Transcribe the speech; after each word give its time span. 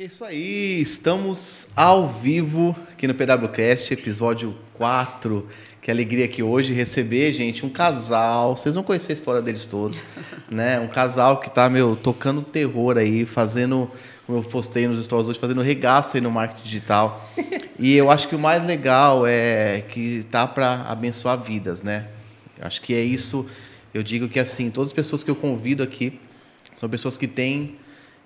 É 0.00 0.04
isso 0.04 0.24
aí, 0.24 0.80
estamos 0.80 1.66
ao 1.76 2.08
vivo 2.08 2.74
aqui 2.90 3.06
no 3.06 3.14
PWCast, 3.14 3.92
episódio 3.92 4.56
4. 4.72 5.46
Que 5.82 5.90
alegria 5.90 6.24
aqui 6.24 6.42
hoje 6.42 6.72
receber, 6.72 7.30
gente, 7.34 7.66
um 7.66 7.68
casal. 7.68 8.56
Vocês 8.56 8.76
vão 8.76 8.82
conhecer 8.82 9.12
a 9.12 9.14
história 9.14 9.42
deles 9.42 9.66
todos, 9.66 10.00
né? 10.50 10.80
Um 10.80 10.88
casal 10.88 11.38
que 11.38 11.50
tá, 11.50 11.68
meu, 11.68 11.94
tocando 11.96 12.40
terror 12.40 12.96
aí, 12.96 13.26
fazendo, 13.26 13.90
como 14.24 14.38
eu 14.38 14.42
postei 14.42 14.88
nos 14.88 15.04
stories 15.04 15.28
hoje, 15.28 15.38
fazendo 15.38 15.60
regaço 15.60 16.16
aí 16.16 16.22
no 16.22 16.30
marketing 16.30 16.62
digital. 16.62 17.30
E 17.78 17.94
eu 17.94 18.10
acho 18.10 18.26
que 18.26 18.34
o 18.34 18.38
mais 18.38 18.64
legal 18.64 19.26
é 19.26 19.82
que 19.86 20.24
tá 20.30 20.46
para 20.46 20.80
abençoar 20.88 21.38
vidas, 21.38 21.82
né? 21.82 22.08
Eu 22.58 22.66
acho 22.66 22.80
que 22.80 22.94
é 22.94 23.02
isso. 23.02 23.46
Eu 23.92 24.02
digo 24.02 24.30
que 24.30 24.40
assim, 24.40 24.70
todas 24.70 24.88
as 24.88 24.94
pessoas 24.94 25.22
que 25.22 25.30
eu 25.30 25.36
convido 25.36 25.82
aqui 25.82 26.18
são 26.78 26.88
pessoas 26.88 27.18
que 27.18 27.28
têm 27.28 27.76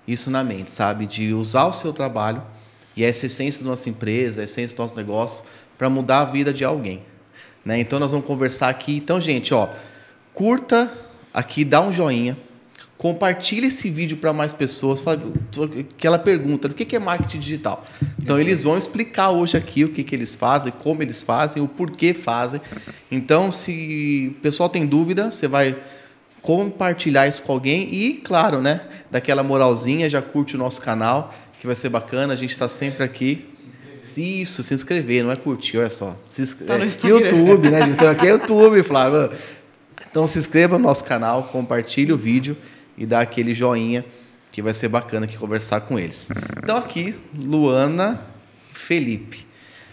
isso 0.06 0.30
na 0.30 0.44
mente, 0.44 0.70
sabe? 0.70 1.06
De 1.06 1.32
usar 1.32 1.66
o 1.66 1.72
seu 1.72 1.92
trabalho 1.92 2.42
e 2.96 3.04
essa 3.04 3.26
essência 3.26 3.64
da 3.64 3.70
nossa 3.70 3.88
empresa, 3.88 4.40
a 4.40 4.44
essência 4.44 4.76
do 4.76 4.82
nosso 4.82 4.96
negócio, 4.96 5.44
para 5.76 5.88
mudar 5.90 6.20
a 6.20 6.24
vida 6.24 6.52
de 6.52 6.64
alguém. 6.64 7.02
Né? 7.64 7.80
Então 7.80 7.98
nós 7.98 8.10
vamos 8.10 8.26
conversar 8.26 8.68
aqui. 8.68 8.96
Então, 8.96 9.20
gente, 9.20 9.52
ó, 9.54 9.68
curta 10.32 10.92
aqui, 11.32 11.64
dá 11.64 11.80
um 11.80 11.92
joinha, 11.92 12.36
compartilhe 12.96 13.66
esse 13.66 13.90
vídeo 13.90 14.18
para 14.18 14.32
mais 14.32 14.52
pessoas. 14.52 15.02
Aquela 15.96 16.18
pergunta 16.18 16.68
do 16.68 16.74
que 16.74 16.94
é 16.94 16.98
marketing 16.98 17.40
digital. 17.40 17.84
Então 18.18 18.38
eles 18.38 18.62
vão 18.64 18.78
explicar 18.78 19.30
hoje 19.30 19.56
aqui 19.56 19.84
o 19.84 19.88
que, 19.88 20.04
que 20.04 20.14
eles 20.14 20.34
fazem, 20.34 20.72
como 20.78 21.02
eles 21.02 21.22
fazem, 21.22 21.62
o 21.62 21.68
porquê 21.68 22.14
fazem. 22.14 22.60
Então, 23.10 23.50
se 23.50 24.34
o 24.36 24.40
pessoal 24.40 24.68
tem 24.68 24.86
dúvida, 24.86 25.30
você 25.30 25.48
vai 25.48 25.76
compartilhar 26.44 27.26
isso 27.26 27.40
com 27.40 27.52
alguém 27.52 27.88
e, 27.90 28.20
claro, 28.22 28.60
né, 28.60 28.82
daquela 29.10 29.42
moralzinha, 29.42 30.10
já 30.10 30.20
curte 30.20 30.56
o 30.56 30.58
nosso 30.58 30.78
canal, 30.78 31.34
que 31.58 31.66
vai 31.66 31.74
ser 31.74 31.88
bacana. 31.88 32.34
A 32.34 32.36
gente 32.36 32.52
está 32.52 32.68
sempre 32.68 33.02
aqui. 33.02 33.48
Se 34.02 34.42
isso, 34.42 34.62
se 34.62 34.74
inscrever, 34.74 35.24
não 35.24 35.32
é 35.32 35.36
curtir, 35.36 35.78
olha 35.78 35.88
só. 35.88 36.14
Se 36.22 36.42
inscre... 36.42 36.66
Tá 36.66 36.76
no 36.76 36.84
é, 36.84 36.88
YouTube, 37.08 37.70
né? 37.70 37.88
Então 37.88 38.10
aqui 38.10 38.26
é 38.26 38.30
YouTube, 38.32 38.82
Flávio. 38.82 39.32
Então 40.10 40.26
se 40.26 40.38
inscreva 40.38 40.76
no 40.76 40.84
nosso 40.84 41.02
canal, 41.04 41.44
compartilhe 41.44 42.12
o 42.12 42.18
vídeo 42.18 42.54
e 42.98 43.06
dá 43.06 43.20
aquele 43.20 43.54
joinha 43.54 44.04
que 44.52 44.60
vai 44.60 44.74
ser 44.74 44.88
bacana 44.88 45.24
aqui 45.24 45.38
conversar 45.38 45.80
com 45.80 45.98
eles. 45.98 46.28
Então 46.62 46.76
aqui, 46.76 47.14
Luana 47.34 48.20
Felipe. 48.70 49.46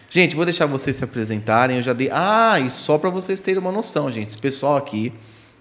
Gente, 0.09 0.35
vou 0.35 0.43
deixar 0.43 0.65
vocês 0.65 0.97
se 0.97 1.03
apresentarem. 1.05 1.77
Eu 1.77 1.83
já 1.83 1.93
dei. 1.93 2.09
Ah, 2.11 2.59
e 2.59 2.69
só 2.69 2.97
para 2.97 3.09
vocês 3.09 3.39
terem 3.39 3.61
uma 3.61 3.71
noção, 3.71 4.11
gente. 4.11 4.27
Esse 4.27 4.37
pessoal 4.37 4.75
aqui 4.75 5.13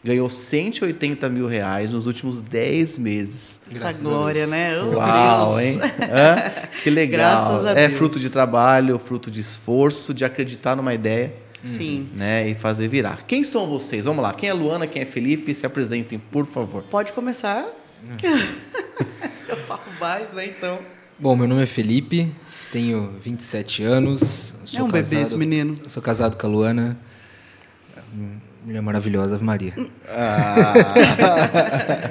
ganhou 0.03 0.31
180 0.31 1.29
mil 1.29 1.47
reais 1.47 1.93
nos 1.93 2.07
últimos 2.07 2.41
10 2.41 2.99
meses. 2.99 3.61
Graças 3.71 4.01
a 4.01 4.09
glória, 4.09 4.47
né? 4.47 4.81
Oh, 4.83 4.97
Uau, 4.97 5.57
Deus. 5.57 5.61
hein? 5.61 5.81
Hã? 6.01 6.71
Que 6.83 6.91
legal. 6.91 7.19
Graças 7.21 7.65
a 7.67 7.71
é 7.73 7.87
Deus. 7.87 7.99
fruto 7.99 8.19
de 8.19 8.31
trabalho, 8.31 8.99
fruto 8.99 9.31
de 9.31 9.41
esforço, 9.41 10.15
de 10.15 10.25
acreditar 10.25 10.75
numa 10.77 10.95
ideia. 10.95 11.35
Sim. 11.63 12.09
Né, 12.15 12.49
e 12.49 12.55
fazer 12.55 12.89
virar. 12.89 13.25
Quem 13.27 13.45
são 13.45 13.67
vocês? 13.67 14.07
Vamos 14.07 14.23
lá. 14.23 14.33
Quem 14.33 14.49
é 14.49 14.53
Luana, 14.55 14.87
quem 14.87 15.03
é 15.03 15.05
Felipe? 15.05 15.55
Se 15.55 15.67
apresentem, 15.67 16.19
por 16.19 16.47
favor. 16.47 16.83
Pode 16.85 17.13
começar. 17.13 17.67
Eu 19.47 19.57
falo 19.67 19.83
mais, 20.01 20.33
né, 20.33 20.47
então. 20.47 20.79
Bom, 21.19 21.37
meu 21.37 21.47
nome 21.47 21.63
é 21.63 21.67
Felipe, 21.67 22.33
tenho 22.73 23.13
27 23.21 23.83
anos. 23.83 24.55
é 24.75 24.83
um 24.83 24.89
casado, 24.89 24.93
bebê 25.11 25.23
esse 25.23 25.37
menino. 25.37 25.77
Sou 25.87 26.03
casado 26.03 26.39
com 26.39 26.47
a 26.47 26.51
Luana 26.51 26.99
Mulher 28.65 28.83
maravilhosa, 28.83 29.35
Ave 29.37 29.45
Maria. 29.45 29.73
Ah. 30.09 30.75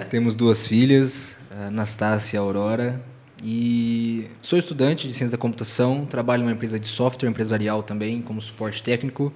Temos 0.10 0.36
duas 0.36 0.66
filhas, 0.66 1.36
Anastácia 1.52 2.38
e 2.38 2.40
Aurora. 2.40 3.00
E 3.44 4.28
sou 4.42 4.58
estudante 4.60 5.08
de 5.08 5.14
ciência 5.14 5.38
da 5.38 5.42
computação, 5.42 6.06
trabalho 6.06 6.42
numa 6.44 6.52
empresa 6.52 6.80
de 6.80 6.88
software 6.88 7.30
empresarial 7.30 7.84
também, 7.84 8.22
como 8.22 8.42
suporte 8.42 8.82
técnico. 8.82 9.32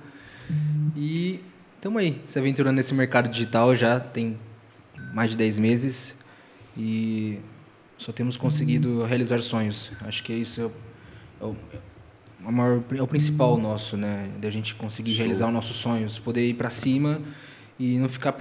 E 0.95 1.39
estamos 1.75 1.99
aí, 1.99 2.21
se 2.25 2.37
aventurando 2.39 2.75
nesse 2.75 2.93
mercado 2.93 3.29
digital 3.29 3.75
já 3.75 3.99
tem 3.99 4.37
mais 5.13 5.31
de 5.31 5.37
10 5.37 5.59
meses 5.59 6.15
e 6.75 7.39
só 7.97 8.11
temos 8.11 8.35
conseguido 8.35 9.03
realizar 9.03 9.39
sonhos. 9.39 9.91
Acho 10.01 10.23
que 10.23 10.33
é 10.33 10.35
isso 10.35 10.61
é 11.39 11.45
o, 11.45 11.51
a 11.51 11.92
maior, 12.51 12.83
é 12.95 13.01
o 13.01 13.07
principal 13.07 13.57
nosso, 13.57 13.95
né? 13.95 14.29
Da 14.39 14.49
gente 14.49 14.75
conseguir 14.75 15.11
Show. 15.11 15.19
realizar 15.19 15.47
os 15.47 15.53
nossos 15.53 15.75
sonhos, 15.75 16.19
poder 16.19 16.47
ir 16.47 16.53
para 16.53 16.69
cima 16.69 17.21
e 17.79 17.97
não 17.97 18.09
ficar 18.09 18.35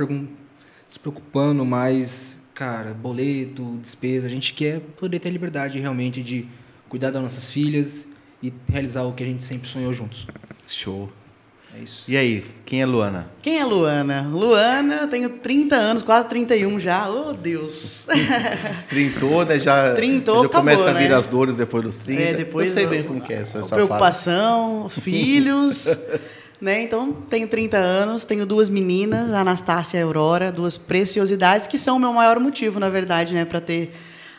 se 0.88 0.98
preocupando 0.98 1.64
mais, 1.64 2.38
cara, 2.54 2.92
boleto, 2.92 3.78
despesa. 3.82 4.26
A 4.26 4.30
gente 4.30 4.54
quer 4.54 4.80
poder 4.80 5.18
ter 5.18 5.28
a 5.28 5.32
liberdade 5.32 5.78
realmente 5.78 6.22
de 6.22 6.46
cuidar 6.88 7.10
das 7.10 7.22
nossas 7.22 7.50
filhas 7.50 8.06
e 8.42 8.52
realizar 8.68 9.02
o 9.04 9.12
que 9.12 9.22
a 9.22 9.26
gente 9.26 9.44
sempre 9.44 9.68
sonhou 9.68 9.92
juntos. 9.92 10.26
Show. 10.66 11.10
É 11.74 11.82
isso. 11.82 12.10
E 12.10 12.16
aí, 12.18 12.44
quem 12.66 12.82
é 12.82 12.86
Luana? 12.86 13.30
Quem 13.42 13.58
é 13.58 13.64
Luana? 13.64 14.28
Luana, 14.30 15.06
tenho 15.08 15.30
30 15.30 15.74
anos, 15.74 16.02
quase 16.02 16.28
31 16.28 16.78
já. 16.78 17.08
Oh, 17.08 17.32
Deus. 17.32 18.06
Trintou, 18.90 19.44
né? 19.46 19.58
Já, 19.58 19.94
Trintou, 19.94 20.42
já 20.42 20.46
acabou, 20.46 20.60
começa 20.60 20.90
a 20.90 20.92
vir 20.92 21.08
né? 21.08 21.14
as 21.14 21.26
dores 21.26 21.56
depois 21.56 21.82
dos 21.82 21.98
30. 21.98 22.22
É, 22.22 22.34
depois 22.34 22.68
Eu 22.68 22.74
sei 22.74 22.86
bem 22.86 23.02
como 23.02 23.22
que 23.22 23.32
é 23.32 23.36
essa, 23.36 23.60
essa 23.60 23.74
preocupação, 23.74 24.82
fase. 24.82 24.98
os 24.98 25.04
filhos. 25.04 25.98
né? 26.60 26.82
Então, 26.82 27.10
tenho 27.30 27.48
30 27.48 27.78
anos, 27.78 28.24
tenho 28.26 28.44
duas 28.44 28.68
meninas, 28.68 29.32
a 29.32 29.40
Anastácia 29.40 29.96
e 29.96 30.02
a 30.02 30.04
Aurora, 30.04 30.52
duas 30.52 30.76
preciosidades, 30.76 31.66
que 31.66 31.78
são 31.78 31.96
o 31.96 32.00
meu 32.00 32.12
maior 32.12 32.38
motivo, 32.38 32.78
na 32.78 32.90
verdade, 32.90 33.32
né? 33.32 33.46
Para 33.46 33.60
ter 33.60 33.94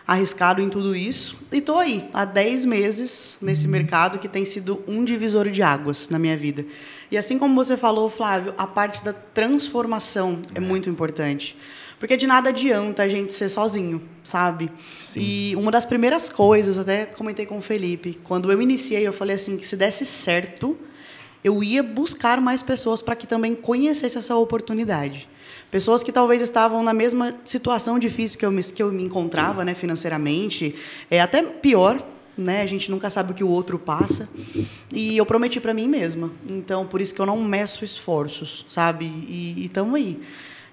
arriscado 0.07 0.61
em 0.61 0.69
tudo 0.69 0.95
isso. 0.95 1.37
E 1.51 1.57
estou 1.57 1.77
aí, 1.77 2.09
há 2.13 2.25
10 2.25 2.65
meses 2.65 3.37
nesse 3.41 3.67
mercado 3.67 4.19
que 4.19 4.27
tem 4.27 4.43
sido 4.45 4.83
um 4.87 5.03
divisor 5.03 5.49
de 5.49 5.61
águas 5.61 6.09
na 6.09 6.19
minha 6.19 6.35
vida. 6.35 6.65
E 7.09 7.17
assim 7.17 7.37
como 7.37 7.55
você 7.55 7.77
falou, 7.77 8.09
Flávio, 8.09 8.53
a 8.57 8.67
parte 8.67 9.03
da 9.03 9.13
transformação 9.13 10.39
é, 10.53 10.57
é 10.57 10.61
muito 10.61 10.89
importante. 10.89 11.55
Porque 11.99 12.17
de 12.17 12.27
nada 12.27 12.49
adianta 12.49 13.03
a 13.03 13.07
gente 13.07 13.31
ser 13.31 13.47
sozinho, 13.47 14.01
sabe? 14.25 14.69
Sim. 14.99 15.21
E 15.21 15.55
uma 15.55 15.71
das 15.71 15.85
primeiras 15.85 16.29
coisas, 16.29 16.77
até 16.77 17.05
comentei 17.05 17.45
com 17.45 17.59
o 17.59 17.61
Felipe, 17.61 18.19
quando 18.23 18.51
eu 18.51 18.61
iniciei, 18.61 19.07
eu 19.07 19.13
falei 19.13 19.35
assim, 19.35 19.55
que 19.55 19.65
se 19.65 19.77
desse 19.77 20.05
certo, 20.05 20.77
eu 21.43 21.63
ia 21.63 21.81
buscar 21.81 22.41
mais 22.41 22.61
pessoas 22.61 23.01
para 23.01 23.15
que 23.15 23.25
também 23.25 23.55
conhecessem 23.55 24.19
essa 24.19 24.35
oportunidade. 24.35 25.29
Pessoas 25.73 26.03
que 26.03 26.11
talvez 26.11 26.39
estavam 26.39 26.83
na 26.83 26.93
mesma 26.93 27.33
situação 27.43 27.97
difícil 27.97 28.37
que 28.37 28.45
eu 28.45 28.51
me, 28.51 28.63
que 28.63 28.83
eu 28.83 28.91
me 28.91 29.01
encontrava 29.01 29.65
né, 29.65 29.73
financeiramente, 29.73 30.75
é 31.09 31.19
até 31.19 31.41
pior, 31.41 31.99
né? 32.37 32.61
A 32.61 32.67
gente 32.67 32.91
nunca 32.91 33.09
sabe 33.09 33.31
o 33.31 33.33
que 33.33 33.43
o 33.43 33.47
outro 33.47 33.79
passa. 33.79 34.29
E 34.91 35.17
eu 35.17 35.25
prometi 35.25 35.59
para 35.59 35.73
mim 35.73 35.87
mesma. 35.87 36.29
Então, 36.47 36.85
por 36.85 37.01
isso 37.01 37.11
que 37.15 37.19
eu 37.19 37.25
não 37.25 37.43
meço 37.43 37.83
esforços, 37.83 38.63
sabe? 38.69 39.05
E 39.27 39.65
estamos 39.65 39.95
aí. 39.95 40.21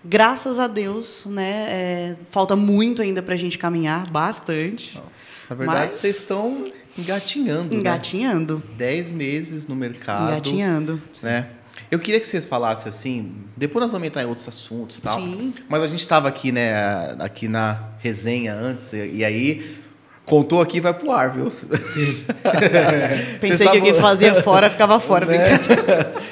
Graças 0.04 0.58
a 0.58 0.66
Deus, 0.66 1.24
né? 1.24 1.66
É, 1.70 2.16
falta 2.30 2.54
muito 2.54 3.00
ainda 3.00 3.22
para 3.22 3.32
a 3.32 3.38
gente 3.38 3.56
caminhar, 3.56 4.06
bastante. 4.10 5.00
Na 5.48 5.56
verdade, 5.56 5.86
mas... 5.86 5.94
vocês 5.94 6.16
estão 6.16 6.70
engatinhando, 6.98 7.70
né? 7.74 7.80
Engatinhando. 7.80 8.56
Né? 8.56 8.62
Dez 8.76 9.10
meses 9.10 9.66
no 9.66 9.74
mercado. 9.74 10.30
Engatinhando. 10.30 11.02
Né? 11.22 11.48
Eu 11.90 11.98
queria 11.98 12.20
que 12.20 12.26
vocês 12.26 12.44
falassem 12.44 12.88
assim, 12.88 13.32
depois 13.56 13.82
nós 13.82 13.92
vamos 13.92 14.06
entrar 14.06 14.22
em 14.22 14.26
outros 14.26 14.46
assuntos 14.46 15.00
tal. 15.00 15.18
Sim. 15.18 15.52
Mas 15.68 15.82
a 15.82 15.88
gente 15.88 16.00
estava 16.00 16.28
aqui, 16.28 16.52
né, 16.52 16.72
aqui 17.18 17.48
na 17.48 17.82
resenha 17.98 18.54
antes, 18.54 18.92
e 18.92 19.24
aí 19.24 19.76
contou 20.24 20.60
aqui 20.60 20.80
vai 20.80 20.94
pro 20.94 21.10
ar, 21.10 21.32
viu? 21.32 21.50
Sim. 21.82 22.24
Pensei 23.40 23.66
que 23.68 23.78
o 23.78 23.82
que 23.82 23.94
fazia 23.94 24.40
fora 24.42 24.70
ficava 24.70 24.98
fora. 25.00 25.26
Né? 25.26 25.58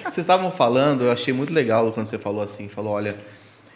Vocês 0.05 0.19
estavam 0.19 0.53
falando, 0.53 1.05
eu 1.05 1.11
achei 1.11 1.35
muito 1.35 1.53
legal 1.53 1.91
quando 1.91 2.07
você 2.07 2.19
falou 2.19 2.41
assim, 2.41 2.69
falou, 2.69 2.93
olha, 2.93 3.17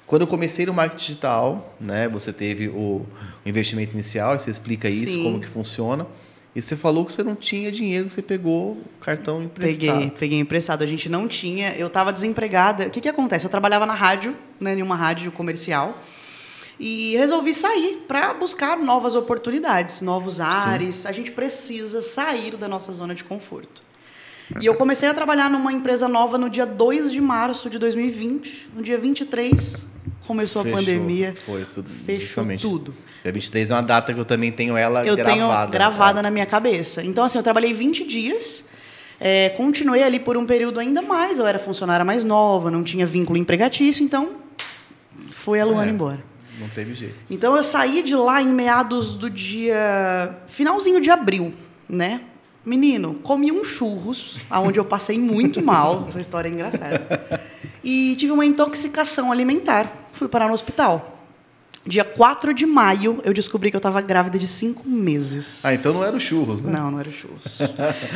quando 0.07 0.23
eu 0.23 0.29
comecei 0.29 0.67
no 0.67 0.73
marketing 0.73 1.05
digital, 1.05 1.75
né, 1.81 2.07
você 2.07 2.33
teve 2.33 2.69
o, 2.69 3.05
investimento 3.45 3.95
inicial, 3.95 4.39
você 4.39 4.51
explica 4.51 4.89
isso, 4.89 5.15
Sim. 5.15 5.25
como 5.25 5.41
que 5.41 5.49
funciona. 5.49 6.07
E 6.55 6.61
você 6.61 6.77
falou 6.77 7.05
que 7.05 7.13
você 7.13 7.23
não 7.23 7.35
tinha 7.35 7.73
dinheiro, 7.73 8.11
você 8.11 8.21
pegou 8.21 8.73
o 8.73 8.85
cartão 9.01 9.43
emprestado. 9.43 9.99
Peguei, 9.99 10.11
peguei 10.11 10.39
emprestado. 10.39 10.83
A 10.83 10.87
gente 10.87 11.09
não 11.09 11.27
tinha. 11.27 11.75
Eu 11.77 11.87
estava 11.87 12.13
desempregada. 12.13 12.87
O 12.89 12.91
que, 12.91 13.01
que 13.01 13.09
acontece? 13.09 13.47
Eu 13.47 13.51
trabalhava 13.51 13.87
na 13.87 13.95
rádio, 13.95 14.37
né, 14.61 14.75
em 14.75 14.83
uma 14.83 14.95
rádio 14.95 15.33
comercial, 15.33 15.99
e 16.79 17.17
resolvi 17.17 17.55
sair 17.55 18.05
para 18.07 18.35
buscar 18.35 18.77
novas 18.77 19.15
oportunidades, 19.15 20.03
novos 20.03 20.41
ares. 20.41 20.97
Sim. 20.97 21.09
A 21.09 21.13
gente 21.13 21.33
precisa 21.33 22.03
sair 22.03 22.57
da 22.57 22.69
nossa 22.69 22.93
zona 22.93 23.15
de 23.15 23.25
conforto. 23.25 23.83
E 24.61 24.67
eu 24.67 24.75
comecei 24.75 25.09
a 25.09 25.15
trabalhar 25.15 25.49
numa 25.51 25.73
empresa 25.73 26.09
nova 26.09 26.37
no 26.37 26.51
dia 26.51 26.67
2 26.67 27.13
de 27.13 27.21
março 27.21 27.71
de 27.71 27.79
2020. 27.79 28.71
No 28.75 28.83
dia 28.83 28.99
23, 28.99 29.87
começou 30.27 30.63
Fechou. 30.63 30.79
a 30.79 30.81
pandemia. 30.81 31.35
Foi 31.47 31.65
tudo. 31.65 31.89
Fechou 31.89 32.27
justamente. 32.27 32.63
tudo. 32.63 32.95
Dia 33.23 33.33
23 33.33 33.71
é 33.71 33.75
uma 33.75 33.83
data 33.83 34.13
que 34.13 34.21
eu 34.21 34.25
também 34.25 34.51
tenho 34.51 34.77
ela 34.77 35.07
eu 35.07 35.17
gravada. 35.17 35.71
Tenho 35.71 35.71
gravada 35.71 36.23
na 36.23 36.31
minha 36.31 36.47
cabeça. 36.47 37.03
Então, 37.03 37.25
assim, 37.25 37.39
eu 37.39 37.45
trabalhei 37.45 37.73
20 37.73 38.05
dias. 38.05 38.65
É, 39.21 39.51
continuei 39.51 40.03
ali 40.03 40.19
por 40.19 40.37
um 40.37 40.45
período 40.45 40.81
ainda 40.81 41.01
mais. 41.01 41.39
Eu 41.39 41.47
era 41.47 41.59
funcionária 41.59 42.05
mais 42.05 42.25
nova, 42.25 42.71
não 42.71 42.83
tinha 42.83 43.07
vínculo 43.07 43.39
empregatício, 43.39 44.05
então 44.05 44.37
foi 45.31 45.61
a 45.61 45.65
Luana 45.65 45.91
é. 45.91 45.95
embora. 45.95 46.25
Não 46.59 46.69
teve 46.69 46.95
jeito. 46.95 47.15
Então 47.31 47.57
eu 47.57 47.63
saí 47.63 48.03
de 48.03 48.15
lá 48.15 48.43
em 48.43 48.49
meados 48.49 49.15
do 49.15 49.31
dia. 49.31 50.37
finalzinho 50.47 51.01
de 51.01 51.11
abril, 51.11 51.55
né? 51.89 52.23
Menino, 52.65 53.15
comi 53.23 53.51
um 53.51 53.65
churros, 53.65 54.37
aonde 54.49 54.79
eu 54.79 54.85
passei 54.85 55.19
muito 55.19 55.63
mal. 55.63 56.07
Essa 56.09 56.21
história 56.21 56.49
é 56.49 56.53
engraçada. 56.53 57.41
E 57.83 58.15
tive 58.17 58.31
uma 58.33 58.45
intoxicação 58.47 59.33
alimentar. 59.33 59.93
Fui 60.13 60.29
parar 60.29 60.47
no 60.47 60.55
hospital. 60.55 61.19
Dia 61.85 62.05
4 62.05 62.55
de 62.55 62.65
maio, 62.65 63.21
eu 63.25 63.35
descobri 63.35 63.69
que 63.69 63.75
eu 63.77 63.79
estava 63.79 64.01
grávida 64.01 64.39
de 64.39 64.47
cinco 64.47 64.89
meses. 64.89 65.65
Ah, 65.65 65.75
então 65.75 65.93
não 65.93 66.05
era 66.05 66.15
o 66.17 66.21
churros, 66.21 66.63
né? 66.63 66.71
Não, 66.71 66.93
não 66.93 67.01
era 67.01 67.09
o 67.09 67.13
churros. 67.13 67.59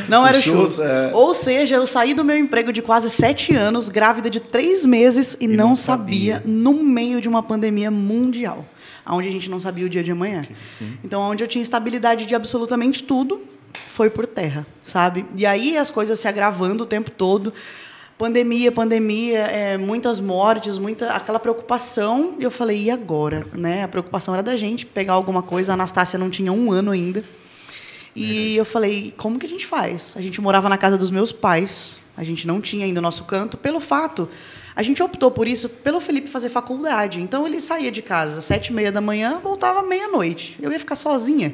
Não 0.07 0.23
era 0.25 0.37
o 0.37 0.41
churros. 0.41 0.75
churros, 0.75 0.79
é- 0.79 1.11
Ou 1.13 1.33
seja, 1.33 1.75
eu 1.75 1.85
saí 1.85 2.13
do 2.13 2.23
meu 2.23 2.37
emprego 2.37 2.71
de 2.71 2.81
quase 2.81 3.09
sete 3.09 3.53
anos, 3.53 3.89
grávida 3.89 4.29
de 4.29 4.39
três 4.39 4.85
meses, 4.85 5.35
e, 5.41 5.49
não, 5.49 5.69
não 5.69 5.75
sabia, 5.75 6.37
sabia. 6.37 6.49
no 6.49 6.81
meio 6.81 7.19
de 7.19 7.27
uma 7.27 7.43
pandemia 7.43 7.91
mundial, 7.91 8.65
onde 9.05 9.27
a 9.27 9.31
gente 9.31 9.49
não 9.49 9.59
sabia 9.59 9.85
o 9.85 9.89
dia 9.89 10.01
de 10.01 10.11
amanhã. 10.11 10.47
Sim. 10.65 10.97
Então, 11.03 11.19
onde 11.19 11.43
eu 11.43 11.47
tinha 11.49 11.61
estabilidade 11.61 12.25
de 12.25 12.33
absolutamente 12.35 13.03
tudo, 13.03 13.41
foi 13.73 14.09
por 14.09 14.25
terra, 14.27 14.65
sabe? 14.83 15.25
E 15.35 15.45
aí 15.45 15.77
as 15.77 15.89
coisas 15.89 16.19
se 16.19 16.27
agravando 16.27 16.83
o 16.83 16.85
tempo 16.85 17.11
todo. 17.11 17.53
Pandemia, 18.17 18.71
pandemia, 18.71 19.39
é, 19.41 19.77
muitas 19.77 20.19
mortes, 20.19 20.77
muita 20.77 21.11
aquela 21.11 21.39
preocupação. 21.39 22.35
Eu 22.39 22.49
falei, 22.49 22.83
e 22.83 22.89
agora? 22.89 23.47
Né? 23.53 23.83
A 23.83 23.87
preocupação 23.87 24.33
era 24.33 24.41
da 24.41 24.57
gente 24.57 24.85
pegar 24.85 25.13
alguma 25.13 25.43
coisa. 25.43 25.73
A 25.73 25.75
Anastácia 25.75 26.17
não 26.17 26.29
tinha 26.29 26.51
um 26.51 26.71
ano 26.71 26.91
ainda. 26.91 27.23
E 28.15 28.55
eu 28.55 28.65
falei, 28.65 29.13
como 29.15 29.37
que 29.37 29.45
a 29.45 29.49
gente 29.49 29.67
faz? 29.67 30.15
A 30.17 30.21
gente 30.21 30.41
morava 30.41 30.67
na 30.67 30.77
casa 30.77 30.97
dos 30.97 31.11
meus 31.11 31.31
pais. 31.31 31.99
A 32.15 32.23
gente 32.23 32.47
não 32.47 32.59
tinha 32.59 32.83
ainda 32.83 32.99
o 32.99 33.03
nosso 33.03 33.23
canto. 33.25 33.55
Pelo 33.55 33.79
fato, 33.79 34.27
a 34.75 34.81
gente 34.81 35.03
optou 35.03 35.29
por 35.29 35.47
isso 35.47 35.69
pelo 35.69 36.01
Felipe 36.01 36.27
fazer 36.27 36.49
faculdade. 36.49 37.21
Então 37.21 37.45
ele 37.45 37.61
saía 37.61 37.91
de 37.91 38.01
casa 38.01 38.39
às 38.39 38.45
sete 38.45 38.69
e 38.69 38.73
meia 38.73 38.91
da 38.91 38.99
manhã, 38.99 39.39
voltava 39.41 39.83
meia-noite. 39.83 40.57
Eu 40.59 40.71
ia 40.71 40.79
ficar 40.79 40.95
sozinha. 40.95 41.53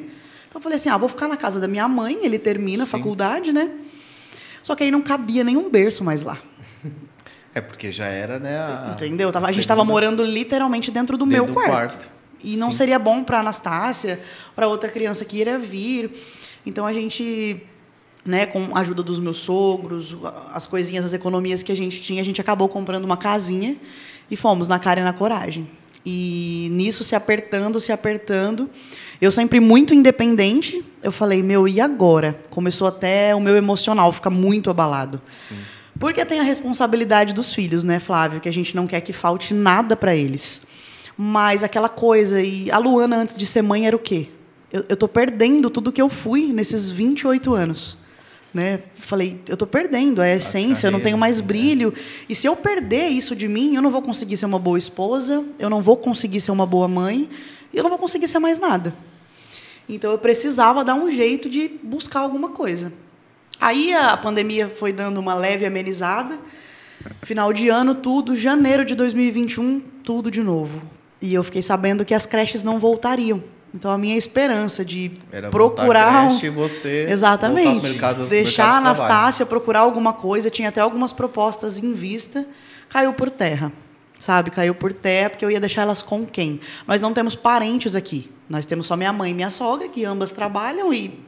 Então 0.54 0.60
eu 0.60 0.62
falei 0.62 0.76
assim, 0.76 0.88
ah, 0.88 0.96
vou 0.96 1.08
ficar 1.08 1.26
na 1.26 1.36
casa 1.36 1.58
da 1.58 1.66
minha 1.66 1.88
mãe. 1.88 2.20
Ele 2.22 2.38
termina 2.38 2.84
a 2.84 2.86
Sim. 2.86 2.92
faculdade, 2.92 3.52
né? 3.52 3.70
Só 4.62 4.76
que 4.76 4.84
aí 4.84 4.90
não 4.92 5.02
cabia 5.02 5.42
nenhum 5.42 5.68
berço 5.68 6.04
mais 6.04 6.22
lá. 6.22 6.38
É 7.52 7.60
porque 7.60 7.90
já 7.90 8.06
era, 8.06 8.38
né? 8.38 8.56
A, 8.56 8.92
Entendeu? 8.94 9.32
Tava- 9.32 9.48
a 9.48 9.50
gente 9.50 9.62
estava 9.62 9.84
morando 9.84 10.22
literalmente 10.22 10.92
dentro 10.92 11.16
do 11.18 11.24
Dentro 11.26 11.44
meu 11.44 11.46
do 11.46 11.52
quarto. 11.54 11.70
quarto. 11.70 12.10
E 12.42 12.56
não 12.56 12.70
Sim. 12.70 12.78
seria 12.78 13.00
bom 13.00 13.24
para 13.24 13.40
Anastácia, 13.40 14.20
para 14.54 14.68
outra 14.68 14.88
criança 14.90 15.24
que 15.24 15.38
iria 15.38 15.58
vir. 15.58 16.12
Então 16.64 16.86
a 16.86 16.92
gente, 16.92 17.60
né, 18.24 18.46
com 18.46 18.76
a 18.76 18.80
ajuda 18.80 19.02
dos 19.02 19.18
meus 19.18 19.38
sogros, 19.38 20.16
as 20.52 20.68
coisinhas, 20.68 21.04
as 21.04 21.12
economias 21.14 21.64
que 21.64 21.72
a 21.72 21.76
gente 21.76 22.00
tinha, 22.00 22.20
a 22.22 22.24
gente 22.24 22.40
acabou 22.40 22.68
comprando 22.68 23.04
uma 23.04 23.16
casinha 23.16 23.76
e 24.30 24.36
fomos 24.36 24.68
na 24.68 24.78
cara 24.78 25.00
e 25.00 25.04
na 25.04 25.12
coragem. 25.12 25.68
E 26.04 26.68
nisso 26.70 27.02
se 27.02 27.14
apertando, 27.16 27.80
se 27.80 27.90
apertando, 27.90 28.68
eu 29.20 29.30
sempre 29.30 29.58
muito 29.60 29.94
independente, 29.94 30.84
eu 31.02 31.10
falei, 31.10 31.42
meu, 31.42 31.66
e 31.66 31.80
agora? 31.80 32.38
Começou 32.50 32.86
até 32.86 33.34
o 33.34 33.40
meu 33.40 33.56
emocional 33.56 34.12
ficar 34.12 34.30
muito 34.30 34.70
abalado. 34.70 35.20
Sim. 35.30 35.56
Porque 35.98 36.24
tem 36.24 36.40
a 36.40 36.42
responsabilidade 36.42 37.32
dos 37.32 37.54
filhos, 37.54 37.84
né, 37.84 38.00
Flávio? 38.00 38.40
Que 38.40 38.48
a 38.48 38.52
gente 38.52 38.74
não 38.74 38.86
quer 38.86 39.00
que 39.00 39.12
falte 39.12 39.54
nada 39.54 39.96
para 39.96 40.14
eles. 40.14 40.62
Mas 41.16 41.62
aquela 41.62 41.88
coisa, 41.88 42.42
e 42.42 42.70
a 42.70 42.78
Luana, 42.78 43.16
antes 43.16 43.38
de 43.38 43.46
ser 43.46 43.62
mãe, 43.62 43.86
era 43.86 43.94
o 43.94 43.98
quê? 43.98 44.28
Eu, 44.72 44.84
eu 44.88 44.96
tô 44.96 45.06
perdendo 45.06 45.70
tudo 45.70 45.92
que 45.92 46.02
eu 46.02 46.08
fui 46.08 46.52
nesses 46.52 46.90
28 46.90 47.54
anos. 47.54 47.96
Né? 48.54 48.80
Falei, 48.94 49.40
eu 49.48 49.56
tô 49.56 49.66
perdendo 49.66 50.22
a 50.22 50.28
essência, 50.28 50.86
eu 50.86 50.92
não 50.92 51.00
carreira, 51.00 51.04
tenho 51.04 51.18
mais 51.18 51.40
né? 51.40 51.46
brilho. 51.46 51.92
E 52.28 52.36
se 52.36 52.46
eu 52.46 52.54
perder 52.54 53.08
isso 53.08 53.34
de 53.34 53.48
mim, 53.48 53.74
eu 53.74 53.82
não 53.82 53.90
vou 53.90 54.00
conseguir 54.00 54.36
ser 54.36 54.46
uma 54.46 54.60
boa 54.60 54.78
esposa, 54.78 55.44
eu 55.58 55.68
não 55.68 55.82
vou 55.82 55.96
conseguir 55.96 56.40
ser 56.40 56.52
uma 56.52 56.64
boa 56.64 56.86
mãe, 56.86 57.28
e 57.72 57.76
eu 57.76 57.82
não 57.82 57.90
vou 57.90 57.98
conseguir 57.98 58.28
ser 58.28 58.38
mais 58.38 58.60
nada. 58.60 58.94
Então 59.88 60.12
eu 60.12 60.18
precisava 60.18 60.84
dar 60.84 60.94
um 60.94 61.10
jeito 61.10 61.48
de 61.48 61.68
buscar 61.82 62.20
alguma 62.20 62.50
coisa. 62.50 62.92
Aí 63.60 63.92
a 63.92 64.16
pandemia 64.16 64.68
foi 64.68 64.92
dando 64.92 65.18
uma 65.18 65.34
leve 65.34 65.66
amenizada. 65.66 66.38
Final 67.22 67.52
de 67.52 67.68
ano, 67.68 67.94
tudo. 67.94 68.36
Janeiro 68.36 68.84
de 68.84 68.94
2021, 68.94 69.80
tudo 70.02 70.30
de 70.30 70.42
novo. 70.42 70.80
E 71.20 71.34
eu 71.34 71.42
fiquei 71.42 71.62
sabendo 71.62 72.04
que 72.04 72.14
as 72.14 72.26
creches 72.26 72.62
não 72.62 72.78
voltariam. 72.78 73.42
Então 73.74 73.90
a 73.90 73.98
minha 73.98 74.16
esperança 74.16 74.84
de 74.84 75.10
Era 75.32 75.50
procurar. 75.50 76.26
um- 76.26 76.28
creche 76.28 76.46
e 76.46 76.50
você 76.50 77.06
Exatamente. 77.10 77.80
pro 77.80 77.90
mercado- 77.90 78.26
Deixar 78.26 78.68
a 78.68 78.72
de. 78.72 78.76
Anastácia 78.78 79.44
procurar 79.44 79.80
alguma 79.80 80.12
coisa, 80.12 80.48
tinha 80.48 80.68
até 80.68 80.80
algumas 80.80 81.12
propostas 81.12 81.82
em 81.82 81.92
vista, 81.92 82.46
caiu 82.88 83.12
por 83.12 83.28
terra. 83.30 83.72
Sabe? 84.20 84.50
Caiu 84.52 84.74
por 84.76 84.92
terra, 84.92 85.30
porque 85.30 85.44
eu 85.44 85.50
ia 85.50 85.58
deixar 85.60 85.82
elas 85.82 86.00
com 86.00 86.24
quem? 86.24 86.60
Nós 86.86 87.02
não 87.02 87.12
temos 87.12 87.34
parentes 87.34 87.96
aqui. 87.96 88.30
Nós 88.48 88.64
temos 88.64 88.86
só 88.86 88.96
minha 88.96 89.12
mãe 89.12 89.32
e 89.32 89.34
minha 89.34 89.50
sogra, 89.50 89.88
que 89.88 90.04
ambas 90.04 90.30
trabalham 90.30 90.94
e 90.94 91.18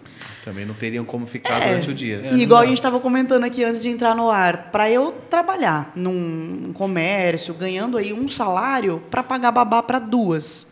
Também 0.45 0.65
não 0.65 0.75
teriam 0.75 1.05
como 1.05 1.27
ficar 1.27 1.61
É. 1.61 1.71
durante 1.71 1.91
o 1.91 1.95
dia. 1.95 2.21
É, 2.25 2.35
e 2.35 2.41
igual 2.43 2.61
a 2.63 2.67
gente 2.67 2.79
estava 2.79 3.01
comentando 3.01 3.43
aqui 3.43 3.65
antes 3.65 3.83
de 3.83 3.89
entrar 3.89 4.15
no 4.15 4.31
ar, 4.31 4.71
para 4.71 4.89
eu 4.89 5.13
trabalhar 5.29 5.91
num 5.97 6.71
comércio, 6.73 7.53
ganhando 7.53 7.99
aí 7.99 8.13
um 8.13 8.29
salário 8.29 9.03
para 9.11 9.25
pagar 9.25 9.51
babá 9.51 9.83
para 9.83 9.99
duas. 9.99 10.65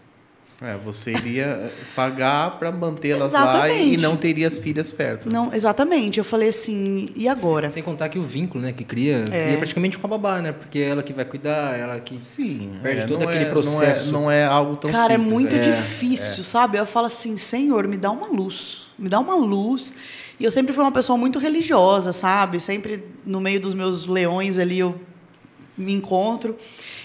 É, 0.63 0.77
você 0.77 1.11
iria 1.11 1.73
pagar 1.97 2.59
para 2.59 2.71
mantê-las 2.71 3.33
lá 3.33 3.69
e 3.71 3.97
não 3.97 4.17
teria 4.17 4.47
as 4.47 4.57
filhas 4.59 4.93
perto. 4.93 5.29
Não, 5.31 5.53
exatamente. 5.53 6.19
Eu 6.19 6.25
falei 6.25 6.49
assim, 6.49 7.11
e 7.17 7.29
agora? 7.29 7.69
Sem 7.71 7.83
contar 7.83 8.09
que 8.09 8.19
o 8.19 8.23
vínculo, 8.23 8.63
né, 8.63 8.73
que 8.73 8.85
cria, 8.85 9.25
É. 9.33 9.45
cria 9.47 9.57
praticamente 9.59 9.99
com 9.99 10.07
a 10.07 10.11
babá, 10.11 10.41
né? 10.41 10.53
Porque 10.53 10.79
é 10.79 10.89
ela 10.91 11.03
que 11.03 11.13
vai 11.13 11.25
cuidar, 11.25 11.77
ela 11.77 11.99
que 11.99 12.19
Sim, 12.21 12.71
Perde 12.83 13.03
é, 13.03 13.07
todo 13.07 13.21
não 13.23 13.29
aquele 13.29 13.45
é- 13.47 13.51
processo. 13.51 14.13
Não 14.13 14.21
é, 14.21 14.23
não 14.23 14.31
é 14.31 14.45
algo 14.45 14.77
tão 14.77 14.93
Cara, 14.93 15.13
é 15.13 15.17
simples. 15.17 15.33
muito 15.33 15.57
é. 15.57 15.59
difícil, 15.59 16.45
sabe? 16.45 16.79
Eu 16.79 16.87
falo 16.87 17.07
assim, 17.07 17.37
Senhor, 17.37 17.87
me 17.89 17.97
dá 17.97 18.11
uma 18.13 18.29
luz. 18.29 18.87
Me 18.97 19.09
dá 19.09 19.19
uma 19.19 19.35
luz. 19.35 19.93
E 20.39 20.45
eu 20.45 20.51
sempre 20.53 20.73
fui 20.73 20.85
uma 20.85 20.93
pessoa 20.93 21.19
muito 21.19 21.39
religiosa, 21.39 22.13
sabe? 22.13 22.61
Sempre 22.61 23.05
no 23.27 23.41
meio 23.41 23.61
dos 23.61 23.75
meus 23.75 24.07
leões 24.07 24.57
ali 24.59 24.79
eu 24.79 25.01
me 25.77 25.93
encontro. 25.93 26.57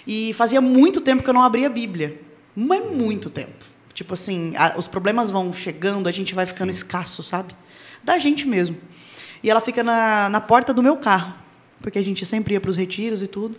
E 0.05 0.33
fazia 0.33 0.61
muito 0.61 1.01
tempo 1.01 1.23
que 1.23 1.29
eu 1.29 1.33
não 1.33 1.43
abria 1.43 1.65
a 1.65 1.69
Bíblia. 1.69 2.21
Mas 2.67 2.91
muito 2.91 3.29
tempo. 3.29 3.65
Tipo 3.93 4.13
assim, 4.13 4.53
a- 4.57 4.75
os 4.77 4.87
problemas 4.87 5.31
vão 5.31 5.51
chegando, 5.53 6.07
a 6.07 6.11
gente 6.11 6.33
vai 6.35 6.45
ficando 6.45 6.69
escasso, 6.69 7.21
sabe? 7.23 7.55
Da 8.03 8.17
gente 8.17 8.47
mesmo. 8.47 8.77
E 9.41 9.49
ela 9.49 9.61
fica 9.61 9.83
na, 9.83 10.29
na 10.29 10.41
porta 10.41 10.73
do 10.73 10.83
meu 10.83 10.97
carro. 10.97 11.33
Porque 11.81 11.97
a 11.97 12.03
gente 12.03 12.25
sempre 12.25 12.53
ia 12.55 12.59
para 12.61 12.69
os 12.69 12.75
retiros 12.77 13.23
e 13.23 13.27
tudo. 13.27 13.55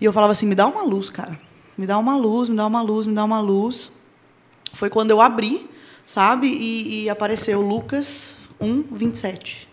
E 0.00 0.04
eu 0.04 0.12
falava 0.12 0.32
assim: 0.32 0.46
me 0.46 0.54
dá 0.56 0.66
uma 0.66 0.82
luz, 0.82 1.08
cara. 1.10 1.38
Me 1.78 1.86
dá 1.86 1.96
uma 1.98 2.16
luz, 2.16 2.48
me 2.48 2.56
dá 2.56 2.66
uma 2.66 2.82
luz, 2.82 3.06
me 3.06 3.14
dá 3.14 3.24
uma 3.24 3.38
luz. 3.40 3.92
Foi 4.74 4.90
quando 4.90 5.10
eu 5.12 5.20
abri, 5.20 5.68
sabe? 6.06 6.48
E, 6.48 7.04
e 7.04 7.08
apareceu 7.10 7.60
Lucas 7.60 8.36
1, 8.60 8.82
27. 8.90 9.68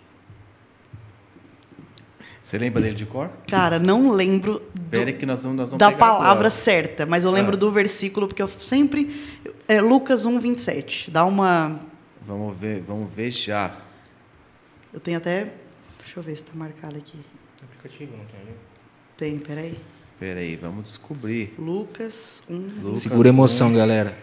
Você 2.42 2.58
lembra 2.58 2.82
dele 2.82 2.96
de 2.96 3.06
cor? 3.06 3.30
Cara, 3.48 3.78
não 3.78 4.12
lembro 4.12 4.62
do- 4.74 5.14
que 5.14 5.26
nós 5.26 5.44
vamos, 5.44 5.58
nós 5.58 5.70
vamos 5.70 5.78
da 5.80 5.88
pegar 5.92 5.98
palavra 6.00 6.30
agora. 6.32 6.50
certa, 6.50 7.06
mas 7.06 7.24
eu 7.24 7.30
lembro 7.32 7.54
Ah. 7.56 7.58
do 7.60 7.72
versículo, 7.72 8.28
porque 8.28 8.42
eu 8.42 8.50
sempre. 8.60 9.16
É 9.68 9.80
Lucas 9.80 10.26
1, 10.26 10.40
27. 10.40 11.12
Dá 11.12 11.24
uma. 11.24 11.80
Vamos 12.26 12.58
ver, 12.58 12.82
vamos 12.82 13.14
ver 13.14 13.30
já. 13.32 13.76
Eu 14.92 15.00
tenho 15.00 15.18
até. 15.18 15.52
Deixa 16.00 16.20
eu 16.20 16.24
ver 16.24 16.36
se 16.36 16.44
está 16.44 16.52
marcado 16.56 16.98
aqui. 16.98 17.18
aplicativo 17.64 18.12
não 18.18 18.26
tem 18.26 18.40
ali. 18.42 18.56
Tem, 19.18 19.38
peraí. 19.38 19.78
Pera 20.20 20.40
aí, 20.40 20.56
vamos 20.56 20.84
descobrir. 20.84 21.54
Lucas 21.60 22.42
1. 22.50 22.56
Lucas 22.82 23.02
Segura 23.04 23.30
a 23.30 23.32
emoção, 23.32 23.72
galera. 23.74 24.18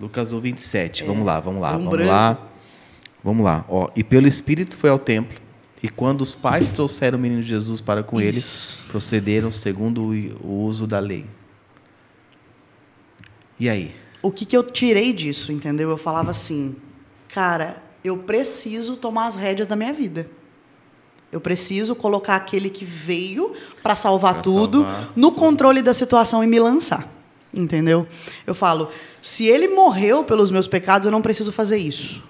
Lucas 0.00 0.32
1, 0.32 0.40
27. 0.40 1.04
Vamos 1.04 1.24
lá, 1.24 1.38
vamos 1.40 1.60
lá, 1.62 1.70
um 1.70 1.78
vamos 1.78 1.90
branco. 1.90 2.10
lá. 2.10 2.38
Vamos 3.22 3.44
lá. 3.44 3.64
Ó, 3.68 3.88
e 3.96 4.02
pelo 4.04 4.26
Espírito 4.28 4.76
foi 4.76 4.90
ao 4.90 4.98
templo, 4.98 5.38
e 5.82 5.88
quando 5.88 6.22
os 6.22 6.34
pais 6.34 6.72
trouxeram 6.72 7.18
o 7.18 7.20
menino 7.20 7.42
Jesus 7.42 7.80
para 7.80 8.02
com 8.02 8.20
ele, 8.20 8.38
Isso. 8.38 8.84
procederam 8.88 9.52
segundo 9.52 10.02
o 10.02 10.12
o 10.46 10.64
uso 10.64 10.86
da 10.86 10.98
lei. 10.98 11.24
E 13.60 13.68
aí? 13.68 13.94
O 14.22 14.30
que, 14.30 14.44
que 14.44 14.56
eu 14.56 14.62
tirei 14.62 15.12
disso, 15.12 15.52
entendeu? 15.52 15.90
Eu 15.90 15.96
falava 15.96 16.30
assim, 16.30 16.76
cara, 17.28 17.82
eu 18.02 18.18
preciso 18.18 18.96
tomar 18.96 19.26
as 19.26 19.36
rédeas 19.36 19.68
da 19.68 19.76
minha 19.76 19.92
vida. 19.92 20.28
Eu 21.30 21.40
preciso 21.40 21.94
colocar 21.94 22.36
aquele 22.36 22.70
que 22.70 22.84
veio 22.84 23.52
para 23.82 23.94
salvar 23.94 24.34
Pra 24.34 24.42
tudo 24.42 24.82
salvar 24.82 25.12
no 25.14 25.32
controle 25.32 25.82
da 25.82 25.92
situação 25.92 26.42
e 26.42 26.46
me 26.46 26.58
lançar. 26.58 27.06
Entendeu? 27.52 28.06
Eu 28.46 28.54
falo, 28.54 28.88
se 29.20 29.46
ele 29.46 29.68
morreu 29.68 30.24
pelos 30.24 30.50
meus 30.50 30.66
pecados, 30.66 31.06
eu 31.06 31.12
não 31.12 31.22
preciso 31.22 31.52
fazer 31.52 31.78
isso. 31.78 32.24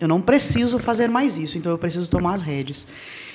Eu 0.00 0.08
não 0.08 0.20
preciso 0.20 0.78
fazer 0.78 1.08
mais 1.08 1.38
isso, 1.38 1.56
então 1.56 1.72
eu 1.72 1.78
preciso 1.78 2.08
tomar 2.10 2.34
as 2.34 2.42
rédeas. 2.42 2.86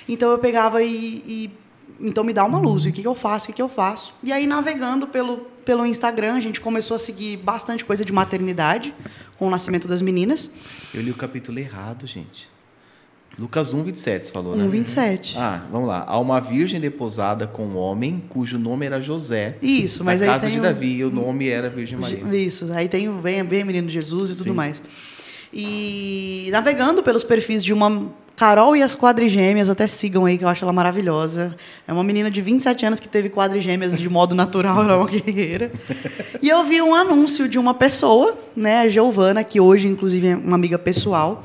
Então 0.07 0.29
eu 0.31 0.37
pegava 0.37 0.81
e, 0.83 1.21
e- 1.25 1.51
então 1.99 2.23
me 2.23 2.33
dá 2.33 2.43
uma 2.45 2.57
luz, 2.57 2.85
o 2.85 2.91
que, 2.91 3.01
que 3.01 3.07
eu 3.07 3.15
faço, 3.15 3.45
o 3.45 3.47
que, 3.47 3.53
que 3.53 3.61
eu 3.61 3.69
faço? 3.69 4.13
E 4.23 4.31
aí 4.31 4.45
navegando 4.47 5.07
pelo, 5.07 5.37
pelo 5.65 5.85
Instagram, 5.85 6.33
a 6.35 6.39
gente 6.39 6.59
começou 6.61 6.95
a 6.95 6.99
seguir 6.99 7.37
bastante 7.37 7.83
coisa 7.85 8.03
de 8.05 8.11
maternidade, 8.11 8.93
com 9.37 9.47
o 9.47 9.49
nascimento 9.49 9.87
das 9.87 10.01
meninas. 10.01 10.51
Eu 10.93 11.01
li 11.01 11.11
o 11.11 11.15
capítulo 11.15 11.57
errado, 11.59 12.05
gente. 12.07 12.49
Lucas 13.39 13.73
1, 13.73 13.83
27, 13.83 14.25
você 14.25 14.31
falou, 14.31 14.55
né? 14.57 14.63
1, 14.65 14.69
27. 14.69 15.35
Ah, 15.39 15.63
vamos 15.71 15.87
lá. 15.87 16.03
Há 16.05 16.19
uma 16.19 16.41
virgem 16.41 16.81
deposada 16.81 17.47
com 17.47 17.65
um 17.65 17.77
homem 17.77 18.21
cujo 18.27 18.59
nome 18.59 18.85
era 18.85 18.99
José. 19.01 19.57
Isso, 19.61 20.03
mas 20.03 20.19
da 20.19 20.25
aí 20.25 20.31
casa 20.33 20.41
tem 20.45 20.53
de 20.55 20.59
o- 20.59 20.61
Davi, 20.61 20.95
e 20.97 21.03
o 21.05 21.09
nome 21.11 21.47
era 21.47 21.69
Virgem 21.69 21.97
Maria. 21.97 22.23
Isso, 22.35 22.71
aí 22.73 22.89
tem 22.89 23.07
o 23.07 23.21
vem, 23.21 23.41
vem 23.43 23.63
menino 23.63 23.89
Jesus 23.89 24.31
e 24.31 24.33
tudo 24.33 24.43
Sim. 24.43 24.51
mais. 24.51 24.81
E 25.53 26.47
navegando 26.51 27.03
pelos 27.03 27.23
perfis 27.23 27.63
de 27.63 27.73
uma 27.73 28.09
Carol 28.35 28.75
e 28.75 28.81
as 28.81 28.95
quadrigêmeas, 28.95 29.69
até 29.69 29.85
sigam 29.85 30.25
aí, 30.25 30.37
que 30.37 30.43
eu 30.43 30.47
acho 30.47 30.63
ela 30.63 30.73
maravilhosa. 30.73 31.55
É 31.87 31.93
uma 31.93 32.03
menina 32.03 32.31
de 32.31 32.41
27 32.41 32.85
anos 32.85 32.99
que 32.99 33.07
teve 33.07 33.29
quadrigêmeas 33.29 33.97
de 33.97 34.09
modo 34.09 34.33
natural, 34.33 34.81
ela 34.83 34.93
é 34.93 34.95
uma 34.95 35.07
guerreira. 35.07 35.71
E 36.41 36.49
eu 36.49 36.63
vi 36.63 36.81
um 36.81 36.95
anúncio 36.95 37.47
de 37.47 37.59
uma 37.59 37.73
pessoa, 37.73 38.35
né, 38.55 38.79
a 38.79 38.87
Giovana, 38.89 39.43
que 39.43 39.59
hoje, 39.59 39.87
inclusive, 39.87 40.27
é 40.29 40.35
uma 40.35 40.55
amiga 40.55 40.79
pessoal, 40.79 41.43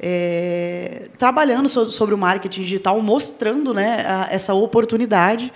é, 0.00 1.08
trabalhando 1.18 1.68
so- 1.68 1.90
sobre 1.90 2.14
o 2.14 2.18
marketing 2.18 2.62
digital, 2.62 3.00
mostrando 3.02 3.74
né, 3.74 4.04
a- 4.06 4.28
essa 4.30 4.54
oportunidade. 4.54 5.52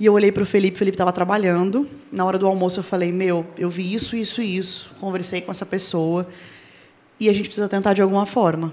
E 0.00 0.06
eu 0.06 0.12
olhei 0.14 0.32
para 0.32 0.42
o 0.42 0.46
Felipe, 0.46 0.76
o 0.76 0.78
Felipe 0.78 0.94
estava 0.94 1.12
trabalhando. 1.12 1.86
Na 2.10 2.24
hora 2.24 2.38
do 2.38 2.46
almoço 2.46 2.80
eu 2.80 2.84
falei, 2.84 3.12
meu, 3.12 3.44
eu 3.58 3.68
vi 3.68 3.92
isso, 3.94 4.16
isso 4.16 4.40
e 4.42 4.56
isso. 4.56 4.90
Conversei 5.00 5.40
com 5.40 5.50
essa 5.50 5.64
pessoa 5.66 6.26
e 7.18 7.28
a 7.28 7.32
gente 7.32 7.46
precisa 7.46 7.68
tentar 7.68 7.92
de 7.94 8.02
alguma 8.02 8.26
forma. 8.26 8.72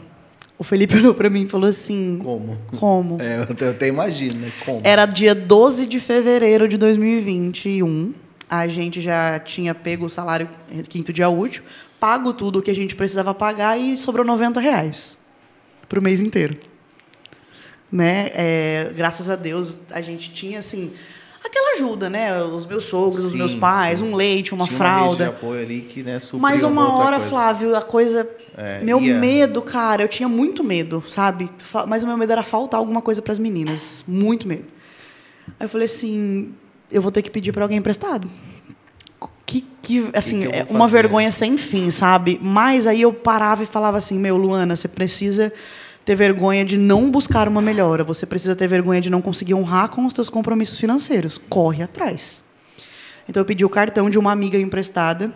O 0.57 0.63
Felipe 0.63 0.95
olhou 0.97 1.13
para 1.13 1.29
mim 1.29 1.43
e 1.43 1.49
falou 1.49 1.69
assim, 1.69 2.19
Como? 2.23 2.57
como? 2.77 3.21
É, 3.21 3.37
eu 3.39 3.43
até- 3.43 3.65
eu 3.65 3.71
até 3.71 3.87
imagino, 3.87 4.39
né? 4.39 4.51
Como? 4.65 4.81
Era 4.83 5.05
dia 5.05 5.33
12 5.33 5.85
de 5.87 5.99
fevereiro 5.99 6.67
de 6.67 6.77
2021. 6.77 8.13
A 8.49 8.67
gente 8.67 9.01
já 9.01 9.39
tinha 9.39 9.73
pego 9.73 10.05
o 10.05 10.09
salário 10.09 10.47
quinto 10.89 11.11
dia 11.11 11.27
útil, 11.29 11.63
pago 11.99 12.33
tudo 12.33 12.59
o 12.59 12.61
que 12.61 12.69
a 12.69 12.75
gente 12.75 12.95
precisava 12.95 13.33
pagar 13.33 13.79
e 13.79 13.97
sobrou 13.97 14.25
90 14.25 14.59
reais 14.59 15.17
para 15.89 15.99
o 15.99 16.03
mês 16.03 16.21
inteiro. 16.21 16.57
Né? 17.91 18.29
É, 18.33 18.91
graças 18.95 19.29
a 19.29 19.35
Deus 19.35 19.79
a 19.91 20.01
gente 20.01 20.31
tinha 20.31 20.59
assim 20.59 20.91
aquela 21.43 21.73
ajuda, 21.73 22.09
né? 22.09 22.41
Os 22.43 22.65
meus 22.65 22.85
sogros, 22.85 23.25
os 23.25 23.31
Sim, 23.31 23.37
meus 23.37 23.53
pais, 23.55 23.99
sim. 23.99 24.05
um 24.05 24.15
leite, 24.15 24.53
uma 24.53 24.65
Tinha 24.65 24.77
Uma 24.79 24.85
rede 24.89 24.97
fralda. 24.99 25.23
de 25.25 25.29
apoio 25.29 25.61
ali 25.61 25.81
que, 25.81 26.01
né, 26.03 26.19
Mas 26.39 26.63
uma 26.63 26.93
hora, 26.97 27.17
coisa. 27.17 27.29
Flávio, 27.29 27.75
a 27.75 27.81
coisa. 27.81 28.29
É, 28.57 28.81
meu 28.83 29.01
ia- 29.01 29.15
medo, 29.19 29.61
cara, 29.61 30.03
eu 30.03 30.07
tinha 30.07 30.29
muito 30.29 30.63
medo, 30.63 31.03
sabe? 31.07 31.49
Mas 31.87 32.03
o 32.03 32.07
meu 32.07 32.17
medo 32.17 32.31
era 32.31 32.43
faltar 32.43 32.79
alguma 32.79 33.01
coisa 33.01 33.21
para 33.21 33.31
as 33.33 33.39
meninas. 33.39 34.03
Muito 34.07 34.47
medo. 34.47 34.65
Aí 35.59 35.65
eu 35.65 35.69
falei 35.69 35.85
assim: 35.85 36.53
eu 36.91 37.01
vou 37.01 37.11
ter 37.11 37.21
que 37.21 37.29
pedir 37.31 37.51
para 37.51 37.63
alguém 37.63 37.77
emprestado. 37.77 38.29
Que, 39.45 39.61
que, 39.81 40.09
assim, 40.13 40.41
que 40.41 40.45
vou 40.47 40.55
é 40.55 40.65
uma 40.69 40.87
vergonha 40.87 41.29
sem 41.31 41.57
fim, 41.57 41.91
sabe? 41.91 42.39
Mas 42.41 42.87
aí 42.87 43.01
eu 43.01 43.13
parava 43.13 43.61
e 43.63 43.65
falava 43.65 43.97
assim: 43.97 44.17
meu, 44.17 44.35
Luana, 44.37 44.75
você 44.75 44.87
precisa 44.87 45.51
ter 46.05 46.15
vergonha 46.15 46.65
de 46.65 46.77
não 46.77 47.09
buscar 47.09 47.47
uma 47.47 47.61
melhora. 47.61 48.03
Você 48.03 48.25
precisa 48.25 48.55
ter 48.55 48.67
vergonha 48.67 48.99
de 48.99 49.09
não 49.09 49.21
conseguir 49.21 49.53
honrar 49.53 49.89
com 49.89 50.05
os 50.05 50.13
seus 50.13 50.29
compromissos 50.29 50.77
financeiros. 50.77 51.37
Corre 51.37 51.83
atrás. 51.83 52.43
Então 53.27 53.41
eu 53.41 53.45
pedi 53.45 53.63
o 53.63 53.69
cartão 53.69 54.09
de 54.09 54.19
uma 54.19 54.31
amiga 54.31 54.57
emprestada. 54.57 55.33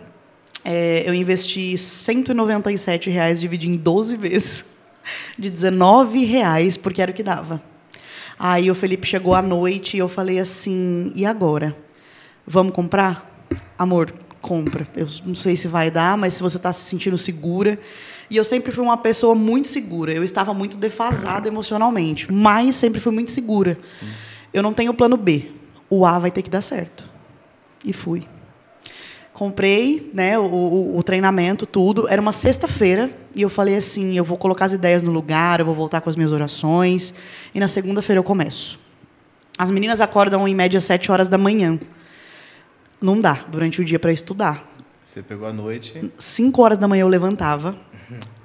É, 0.64 1.02
eu 1.06 1.14
investi 1.14 1.78
197 1.78 3.08
reais, 3.10 3.40
dividi 3.40 3.68
em 3.68 3.74
12 3.74 4.16
vezes, 4.16 4.64
de 5.38 5.50
19 5.50 6.24
reais, 6.24 6.76
porque 6.76 7.00
era 7.00 7.10
o 7.10 7.14
que 7.14 7.22
dava. 7.22 7.62
Aí 8.38 8.70
o 8.70 8.74
Felipe 8.74 9.06
chegou 9.06 9.34
à 9.34 9.42
noite 9.42 9.96
e 9.96 10.00
eu 10.00 10.08
falei 10.08 10.38
assim: 10.38 11.10
e 11.14 11.24
agora? 11.24 11.76
Vamos 12.46 12.72
comprar? 12.72 13.46
Amor, 13.78 14.12
compra. 14.40 14.86
Eu 14.94 15.06
não 15.24 15.34
sei 15.34 15.56
se 15.56 15.66
vai 15.68 15.90
dar, 15.90 16.16
mas 16.16 16.34
se 16.34 16.42
você 16.42 16.56
está 16.56 16.72
se 16.72 16.82
sentindo 16.82 17.16
segura. 17.16 17.78
E 18.30 18.36
eu 18.36 18.44
sempre 18.44 18.70
fui 18.72 18.84
uma 18.84 18.96
pessoa 18.96 19.34
muito 19.34 19.68
segura. 19.68 20.12
Eu 20.12 20.22
estava 20.22 20.52
muito 20.52 20.76
defasada 20.76 21.48
emocionalmente, 21.48 22.30
mas 22.32 22.76
sempre 22.76 23.00
fui 23.00 23.12
muito 23.12 23.30
segura. 23.30 23.78
Eu 24.52 24.62
não 24.62 24.72
tenho 24.72 24.92
plano 24.94 25.16
B. 25.16 25.50
O 25.88 26.04
A 26.04 26.18
vai 26.18 26.30
ter 26.30 26.42
que 26.42 26.50
dar 26.50 26.60
certo. 26.62 27.08
E 27.84 27.92
fui. 27.92 28.24
Comprei 29.32 30.10
né, 30.12 30.36
o, 30.38 30.42
o- 30.42 30.98
o 30.98 31.02
treinamento, 31.02 31.64
tudo. 31.64 32.08
Era 32.08 32.20
uma 32.20 32.32
sexta-feira 32.32 33.10
e 33.34 33.42
eu 33.42 33.48
falei 33.48 33.76
assim: 33.76 34.16
eu 34.16 34.24
vou 34.24 34.36
colocar 34.36 34.64
as 34.64 34.72
ideias 34.72 35.02
no 35.02 35.12
lugar, 35.12 35.60
eu 35.60 35.66
vou 35.66 35.74
voltar 35.74 36.00
com 36.00 36.10
as 36.10 36.16
minhas 36.16 36.32
orações. 36.32 37.14
E 37.54 37.60
na 37.60 37.68
segunda-feira 37.68 38.18
eu 38.18 38.24
começo. 38.24 38.78
As 39.56 39.70
meninas 39.70 40.00
acordam 40.00 40.46
em 40.46 40.54
média 40.54 40.80
sete 40.80 41.10
horas 41.12 41.28
da 41.28 41.38
manhã. 41.38 41.78
Não 43.00 43.20
dá 43.20 43.44
durante 43.48 43.80
o 43.80 43.84
dia 43.84 43.98
para 43.98 44.10
estudar. 44.12 44.64
Você 45.08 45.22
pegou 45.22 45.48
a 45.48 45.52
noite. 45.54 46.12
5 46.18 46.60
horas 46.60 46.76
da 46.76 46.86
manhã 46.86 47.00
eu 47.00 47.08
levantava, 47.08 47.74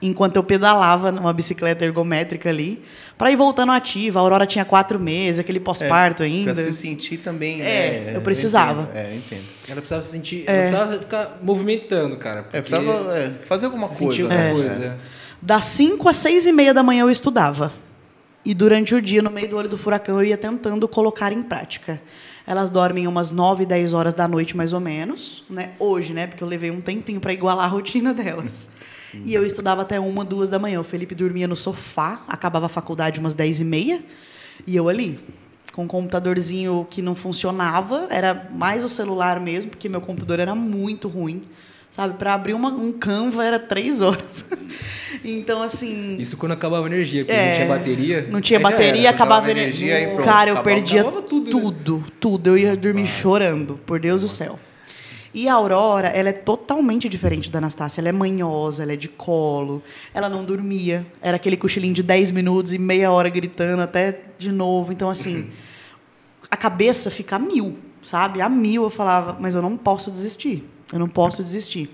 enquanto 0.01 0.37
eu 0.37 0.43
pedalava 0.45 1.11
numa 1.11 1.33
bicicleta 1.33 1.83
ergométrica 1.83 2.47
ali, 2.47 2.81
para 3.17 3.29
ir 3.29 3.35
voltando 3.35 3.73
ativa. 3.73 4.17
A 4.17 4.21
Aurora 4.21 4.45
tinha 4.45 4.63
quatro 4.63 4.97
meses, 4.97 5.39
aquele 5.41 5.59
pós-parto 5.59 6.23
ainda. 6.23 6.53
Pra 6.53 6.63
se 6.63 6.71
sentir 6.71 7.17
também. 7.17 7.61
É, 7.61 7.65
né, 8.05 8.11
eu 8.15 8.21
precisava. 8.21 8.83
entendo, 8.83 8.95
É, 8.95 9.11
eu 9.11 9.17
entendo. 9.17 9.43
Ela 9.67 9.75
precisava 9.81 10.01
se 10.03 10.11
sentir. 10.11 10.45
Ela 10.47 10.57
precisava 10.69 10.99
ficar 10.99 11.39
movimentando, 11.43 12.15
cara. 12.15 12.47
É, 12.53 12.61
precisava 12.61 13.13
é, 13.17 13.29
fazer 13.43 13.65
alguma 13.65 13.85
se 13.85 14.05
coisa. 14.05 14.21
sentir 14.21 14.29
né? 14.29 14.47
alguma 14.47 14.63
É. 14.63 14.69
coisa. 14.69 14.97
Das 15.41 15.65
5 15.65 16.07
às 16.07 16.15
6 16.15 16.47
e 16.47 16.53
meia 16.53 16.73
da 16.73 16.81
manhã 16.81 17.01
eu 17.01 17.09
estudava. 17.11 17.73
E 18.45 18.53
durante 18.53 18.95
o 18.95 19.01
dia, 19.01 19.21
no 19.21 19.29
meio 19.29 19.49
do 19.49 19.57
olho 19.57 19.67
do 19.67 19.77
furacão, 19.77 20.21
eu 20.21 20.27
ia 20.27 20.37
tentando 20.37 20.87
colocar 20.87 21.33
em 21.33 21.43
prática. 21.43 22.01
Elas 22.45 22.69
dormem 22.69 23.07
umas 23.07 23.31
9, 23.31 23.65
10 23.65 23.93
horas 23.93 24.13
da 24.13 24.27
noite, 24.27 24.55
mais 24.55 24.73
ou 24.73 24.79
menos. 24.79 25.43
Né? 25.49 25.71
Hoje, 25.79 26.13
né? 26.13 26.27
Porque 26.27 26.43
eu 26.43 26.47
levei 26.47 26.71
um 26.71 26.81
tempinho 26.81 27.19
para 27.19 27.31
igualar 27.33 27.65
a 27.65 27.69
rotina 27.69 28.13
delas. 28.13 28.69
E 29.25 29.31
eu 29.31 29.45
estudava 29.45 29.83
até 29.83 29.99
uma, 29.99 30.25
duas 30.25 30.49
da 30.49 30.57
manhã. 30.57 30.79
O 30.79 30.83
Felipe 30.83 31.13
dormia 31.13 31.47
no 31.47 31.55
sofá, 31.55 32.23
acabava 32.27 32.65
a 32.65 32.69
faculdade 32.69 33.19
umas 33.19 33.35
10 33.35 33.59
e 33.59 33.63
meia. 33.63 34.03
E 34.65 34.75
eu 34.75 34.89
ali, 34.89 35.19
com 35.71 35.83
um 35.83 35.87
computadorzinho 35.87 36.87
que 36.89 36.99
não 36.99 37.13
funcionava. 37.13 38.07
Era 38.09 38.49
mais 38.51 38.83
o 38.83 38.89
celular 38.89 39.39
mesmo, 39.39 39.69
porque 39.69 39.87
meu 39.87 40.01
computador 40.01 40.39
era 40.39 40.55
muito 40.55 41.07
ruim. 41.07 41.43
Sabe, 41.95 42.15
para 42.15 42.33
abrir 42.33 42.55
uma, 42.55 42.69
um 42.69 42.91
Canva 42.91 43.45
era 43.45 43.59
três 43.59 44.01
horas. 44.01 44.43
então, 45.23 45.61
assim. 45.61 46.17
Isso 46.17 46.35
quando 46.37 46.53
acabava 46.53 46.83
a 46.85 46.89
energia, 46.89 47.23
porque 47.23 47.39
É, 47.39 47.45
não 47.49 47.53
tinha 47.53 47.67
bateria. 47.67 48.27
Não 48.31 48.41
tinha 48.41 48.59
bateria, 48.59 49.01
era. 49.01 49.09
acabava 49.11 49.45
a 49.47 49.51
energia. 49.51 49.91
energia, 49.91 50.13
pronto, 50.15 50.25
Cara, 50.25 50.49
eu 50.49 50.53
acabava- 50.55 50.75
perdia 50.75 51.03
tudo, 51.03 51.21
tudo, 51.21 51.97
né? 51.99 52.03
tudo, 52.19 52.47
Eu 52.49 52.57
ia 52.57 52.75
dormir 52.75 53.05
chorando, 53.05 53.79
por 53.85 53.99
Deus 53.99 54.23
do 54.23 54.27
céu. 54.27 54.59
E 55.35 55.47
a 55.47 55.53
Aurora, 55.53 56.07
ela 56.07 56.29
é 56.29 56.31
totalmente 56.31 57.07
diferente 57.07 57.51
da 57.51 57.59
Anastácia. 57.59 58.01
Ela 58.01 58.09
é 58.09 58.11
manhosa, 58.11 58.81
ela 58.81 58.93
é 58.93 58.95
de 58.95 59.07
colo. 59.07 59.83
Ela 60.15 60.27
não 60.29 60.43
dormia. 60.43 61.05
Era 61.21 61.35
aquele 61.37 61.57
cochilinho 61.57 61.93
de 61.93 62.01
10 62.01 62.31
minutos 62.31 62.73
e 62.73 62.79
meia 62.79 63.11
hora 63.11 63.29
gritando 63.29 63.83
até 63.83 64.19
de 64.39 64.51
novo. 64.51 64.91
Então, 64.91 65.11
assim, 65.11 65.47
a 66.49 66.57
cabeça 66.57 67.11
fica 67.11 67.35
a 67.35 67.39
mil, 67.39 67.77
sabe? 68.03 68.41
A 68.41 68.49
mil 68.49 68.81
eu 68.83 68.89
falava, 68.89 69.37
mas 69.39 69.53
eu 69.53 69.61
não 69.61 69.77
posso 69.77 70.09
desistir. 70.09 70.67
Eu 70.93 70.99
não 70.99 71.09
posso 71.09 71.43
desistir. 71.43 71.89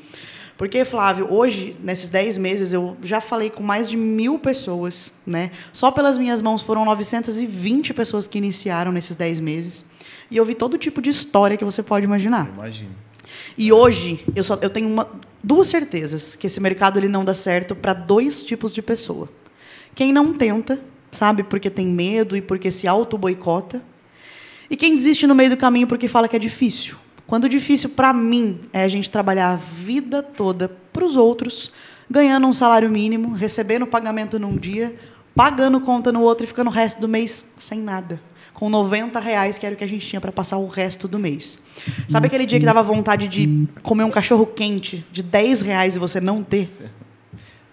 Porque, 0.59 0.83
Flávio, 0.83 1.25
hoje, 1.33 1.73
nesses 1.81 2.09
10 2.09 2.37
meses, 2.37 2.73
eu 2.73 2.97
já 3.01 3.21
falei 3.21 3.49
com 3.49 3.63
mais 3.63 3.89
de 3.89 3.95
mil 3.95 4.37
pessoas, 4.37 5.09
né? 5.25 5.51
Só 5.71 5.89
pelas 5.89 6.17
minhas 6.17 6.41
mãos 6.41 6.61
foram 6.61 6.83
920 6.83 7.93
pessoas 7.93 8.27
que 8.27 8.37
iniciaram 8.37 8.91
nesses 8.91 9.15
10 9.15 9.39
meses. 9.39 9.85
E 10.29 10.35
eu 10.35 10.43
vi 10.43 10.53
todo 10.53 10.77
tipo 10.77 11.01
de 11.01 11.09
história 11.09 11.55
que 11.55 11.63
você 11.63 11.81
pode 11.81 12.03
imaginar. 12.03 12.51
Imagino. 12.53 12.91
E 13.57 13.71
hoje, 13.71 14.25
eu, 14.35 14.43
só, 14.43 14.59
eu 14.61 14.69
tenho 14.69 14.89
uma, 14.89 15.09
duas 15.41 15.67
certezas 15.67 16.35
que 16.35 16.47
esse 16.47 16.59
mercado 16.59 16.99
ele 16.99 17.07
não 17.07 17.23
dá 17.23 17.33
certo 17.33 17.73
para 17.73 17.93
dois 17.93 18.43
tipos 18.43 18.73
de 18.73 18.81
pessoa. 18.81 19.29
Quem 19.95 20.11
não 20.11 20.33
tenta, 20.33 20.79
sabe, 21.11 21.43
porque 21.43 21.69
tem 21.69 21.87
medo 21.87 22.35
e 22.35 22.41
porque 22.41 22.69
se 22.69 22.85
auto-boicota. 22.85 23.81
E 24.69 24.75
quem 24.75 24.95
desiste 24.95 25.25
no 25.25 25.33
meio 25.33 25.51
do 25.51 25.57
caminho 25.57 25.87
porque 25.87 26.09
fala 26.09 26.27
que 26.27 26.35
é 26.35 26.39
difícil. 26.39 26.97
Quando 27.29 27.47
difícil, 27.47 27.91
para 27.91 28.11
mim, 28.11 28.59
é 28.73 28.83
a 28.83 28.87
gente 28.87 29.11
trabalhar 29.11 29.51
a 29.51 29.55
vida 29.55 30.23
toda 30.23 30.67
para 30.67 31.05
os 31.05 31.15
outros, 31.15 31.71
ganhando 32.09 32.47
um 32.47 32.51
salário 32.51 32.89
mínimo, 32.89 33.31
recebendo 33.31 33.85
pagamento 33.85 34.39
num 34.39 34.57
dia, 34.57 34.95
pagando 35.35 35.79
conta 35.79 36.11
no 36.11 36.21
outro 36.21 36.43
e 36.43 36.47
ficando 36.47 36.71
o 36.71 36.73
resto 36.73 36.99
do 36.99 37.07
mês 37.07 37.45
sem 37.59 37.81
nada. 37.81 38.19
Com 38.51 38.67
90 38.67 39.19
reais, 39.19 39.59
que 39.59 39.65
era 39.67 39.75
o 39.75 39.77
que 39.77 39.83
a 39.83 39.87
gente 39.87 40.07
tinha 40.07 40.19
para 40.19 40.31
passar 40.31 40.57
o 40.57 40.65
resto 40.65 41.07
do 41.07 41.19
mês. 41.19 41.59
Sabe 42.07 42.25
aquele 42.25 42.47
dia 42.47 42.59
que 42.59 42.65
dava 42.65 42.81
vontade 42.81 43.27
de 43.27 43.67
comer 43.83 44.05
um 44.05 44.11
cachorro 44.11 44.47
quente 44.47 45.05
de 45.11 45.21
10 45.21 45.61
reais 45.61 45.95
e 45.95 45.99
você 45.99 46.19
não 46.19 46.41
ter? 46.41 46.67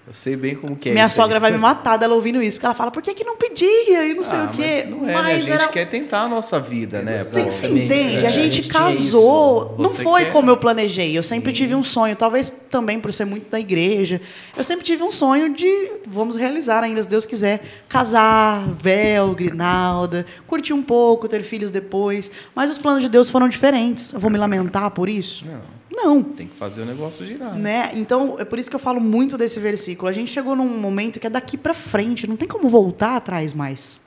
Eu 0.07 0.15
sei 0.15 0.37
bem 0.37 0.55
como 0.55 0.77
que 0.77 0.91
é 0.91 0.93
Minha 0.93 1.07
isso 1.07 1.21
aí. 1.21 1.25
sogra 1.25 1.41
vai 1.41 1.51
me 1.51 1.59
matar 1.59 1.97
dela 1.97 2.15
ouvindo 2.15 2.41
isso, 2.41 2.57
porque 2.57 2.67
ela 2.67 2.75
fala, 2.77 2.93
por 2.93 3.03
que, 3.03 3.13
que 3.13 3.25
não 3.25 3.37
pedia? 3.37 4.07
E 4.07 4.15
não 4.15 4.23
sei 4.23 4.39
Ah, 4.39 4.45
o 4.53 4.57
quê. 4.57 4.87
Mas 4.89 4.97
não 4.97 5.09
é, 5.09 5.13
né? 5.13 5.19
A 5.33 5.35
gente 5.41 5.51
era- 5.51 5.67
quer 5.69 5.85
tentar 5.87 6.21
a 6.23 6.29
nossa 6.29 6.61
vida, 6.61 7.03
né? 7.03 7.25
Você? 7.25 7.41
Exatamente. 7.41 7.85
entende? 7.85 8.25
É, 8.25 8.29
a 8.29 8.31
gente 8.31 8.47
a 8.47 8.63
gente 8.63 8.69
casou. 8.69 9.75
Não 9.79 9.89
foi 9.89 10.27
quer- 10.27 10.33
como 10.33 10.49
eu 10.49 10.57
planejei. 10.57 11.17
Eu 11.19 11.23
sempre 11.25 11.53
tive 11.53 11.75
um 11.75 11.83
sonho, 11.83 12.15
talvez 12.15 12.53
também 12.71 13.01
por 13.01 13.13
ser 13.13 13.25
muito 13.25 13.51
da 13.51 13.59
igreja. 13.59 14.21
Eu 14.57 14.63
sempre 14.63 14.85
tive 14.85 15.03
um 15.03 15.11
sonho 15.11 15.53
de, 15.53 15.91
vamos 16.09 16.37
realizar 16.37 16.85
ainda, 16.85 17.03
se 17.03 17.09
Deus 17.09 17.27
quiser, 17.27 17.63
casar, 17.89 18.65
véu, 18.81 19.35
grinalda, 19.35 20.25
curtir 20.47 20.73
um 20.73 20.83
pouco, 20.83 21.27
ter 21.27 21.43
filhos 21.43 21.71
depois. 21.73 22.31
Mas 22.55 22.71
os 22.71 22.79
planos 22.79 23.03
de 23.03 23.09
Deus 23.09 23.29
foram 23.29 23.49
diferentes. 23.49 24.13
Eu 24.13 24.21
vou 24.21 24.31
me 24.31 24.39
lamentar 24.39 24.91
por 24.93 25.09
isso? 25.09 25.45
Não. 25.45 25.61
Não. 25.97 26.23
Tem 26.23 26.47
que 26.47 26.57
fazer 26.57 26.83
o 26.83 26.85
negócio 26.85 27.25
girar. 27.25 27.55
Né? 27.55 27.91
Então, 27.95 28.37
é 28.39 28.45
por 28.45 28.59
isso 28.59 28.69
que 28.69 28.77
eu 28.77 28.81
falo 28.81 29.01
muito 29.01 29.39
desse 29.39 29.59
versículo. 29.59 30.09
A 30.09 30.13
gente 30.13 30.31
chegou 30.31 30.55
num 30.55 30.79
momento 30.79 31.19
que 31.19 31.27
é 31.27 31.31
daqui 31.31 31.57
para 31.57 31.73
frente, 31.73 32.27
não 32.27 32.37
tem 32.37 32.47
como 32.47 32.69
voltar 32.69 33.17
atrás 33.17 33.55
mais. 33.55 34.01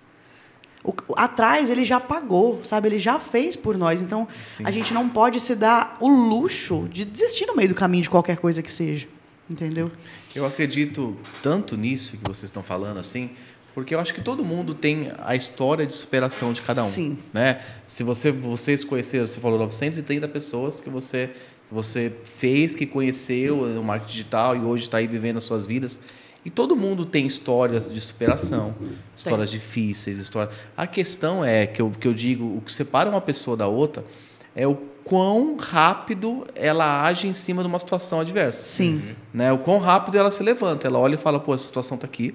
O, 0.83 0.93
atrás 1.15 1.69
ele 1.69 1.83
já 1.83 1.99
pagou, 1.99 2.61
sabe? 2.63 2.87
Ele 2.87 2.99
já 2.99 3.19
fez 3.19 3.55
por 3.55 3.77
nós. 3.77 4.01
Então, 4.01 4.27
Sim. 4.45 4.63
a 4.65 4.71
gente 4.71 4.93
não 4.93 5.09
pode 5.09 5.39
se 5.39 5.55
dar 5.55 5.97
o 5.99 6.07
luxo 6.07 6.87
de 6.89 7.03
desistir 7.03 7.47
no 7.47 7.55
meio 7.55 7.69
do 7.69 7.75
caminho 7.75 8.03
de 8.03 8.09
qualquer 8.09 8.37
coisa 8.37 8.61
que 8.61 8.71
seja. 8.71 9.07
Entendeu? 9.49 9.91
Eu 10.35 10.45
acredito 10.45 11.17
tanto 11.41 11.75
nisso 11.75 12.17
que 12.17 12.23
vocês 12.23 12.43
estão 12.43 12.61
falando 12.61 12.99
assim, 12.99 13.31
porque 13.73 13.95
eu 13.95 13.99
acho 13.99 14.13
que 14.13 14.21
todo 14.21 14.45
mundo 14.45 14.75
tem 14.75 15.11
a 15.19 15.35
história 15.35 15.85
de 15.87 15.93
superação 15.95 16.53
de 16.53 16.61
cada 16.61 16.83
um, 16.83 16.89
Sim. 16.89 17.17
né? 17.33 17.61
Se 17.87 18.03
você 18.03 18.31
vocês 18.31 18.83
conheceram, 18.83 19.25
você 19.25 19.39
falou 19.39 19.57
930 19.57 20.27
pessoas 20.27 20.79
que 20.79 20.89
você 20.89 21.31
você 21.71 22.11
fez, 22.23 22.73
que 22.73 22.85
conheceu 22.85 23.67
no 23.67 23.83
marketing 23.83 24.11
digital 24.11 24.55
e 24.55 24.59
hoje 24.59 24.83
está 24.83 24.97
aí 24.97 25.07
vivendo 25.07 25.37
as 25.37 25.43
suas 25.43 25.67
vidas. 25.67 25.99
E 26.43 26.49
todo 26.49 26.75
mundo 26.75 27.05
tem 27.05 27.27
histórias 27.27 27.91
de 27.91 27.99
superação, 27.99 28.73
histórias 29.15 29.51
difíceis, 29.51 30.17
histórias. 30.17 30.55
A 30.75 30.87
questão 30.87 31.43
é 31.43 31.67
que 31.67 31.81
eu, 31.81 31.91
que 31.91 32.07
eu 32.07 32.13
digo, 32.13 32.57
o 32.57 32.61
que 32.61 32.71
separa 32.71 33.09
uma 33.09 33.21
pessoa 33.21 33.57
da 33.57 33.67
outra 33.67 34.05
é 34.55 34.65
o 34.65 34.75
quão 35.03 35.57
rápido 35.57 36.45
ela 36.55 37.03
age 37.03 37.27
em 37.27 37.33
cima 37.33 37.61
de 37.61 37.67
uma 37.67 37.79
situação 37.79 38.19
adversa 38.19 38.67
Sim. 38.67 39.15
né? 39.33 39.51
O 39.51 39.57
quão 39.57 39.79
rápido 39.79 40.17
ela 40.17 40.31
se 40.31 40.41
levanta. 40.41 40.87
Ela 40.87 40.99
olha 40.99 41.15
e 41.15 41.17
fala, 41.17 41.39
pô, 41.39 41.53
essa 41.53 41.65
situação 41.65 41.95
está 41.95 42.07
aqui, 42.07 42.33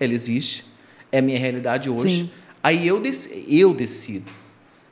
ela 0.00 0.12
existe, 0.12 0.66
é 1.12 1.20
minha 1.20 1.38
realidade 1.38 1.88
hoje. 1.88 2.16
Sim. 2.16 2.30
Aí 2.62 2.86
eu, 2.86 3.00
dec 3.00 3.46
eu 3.48 3.72
decido 3.72 4.32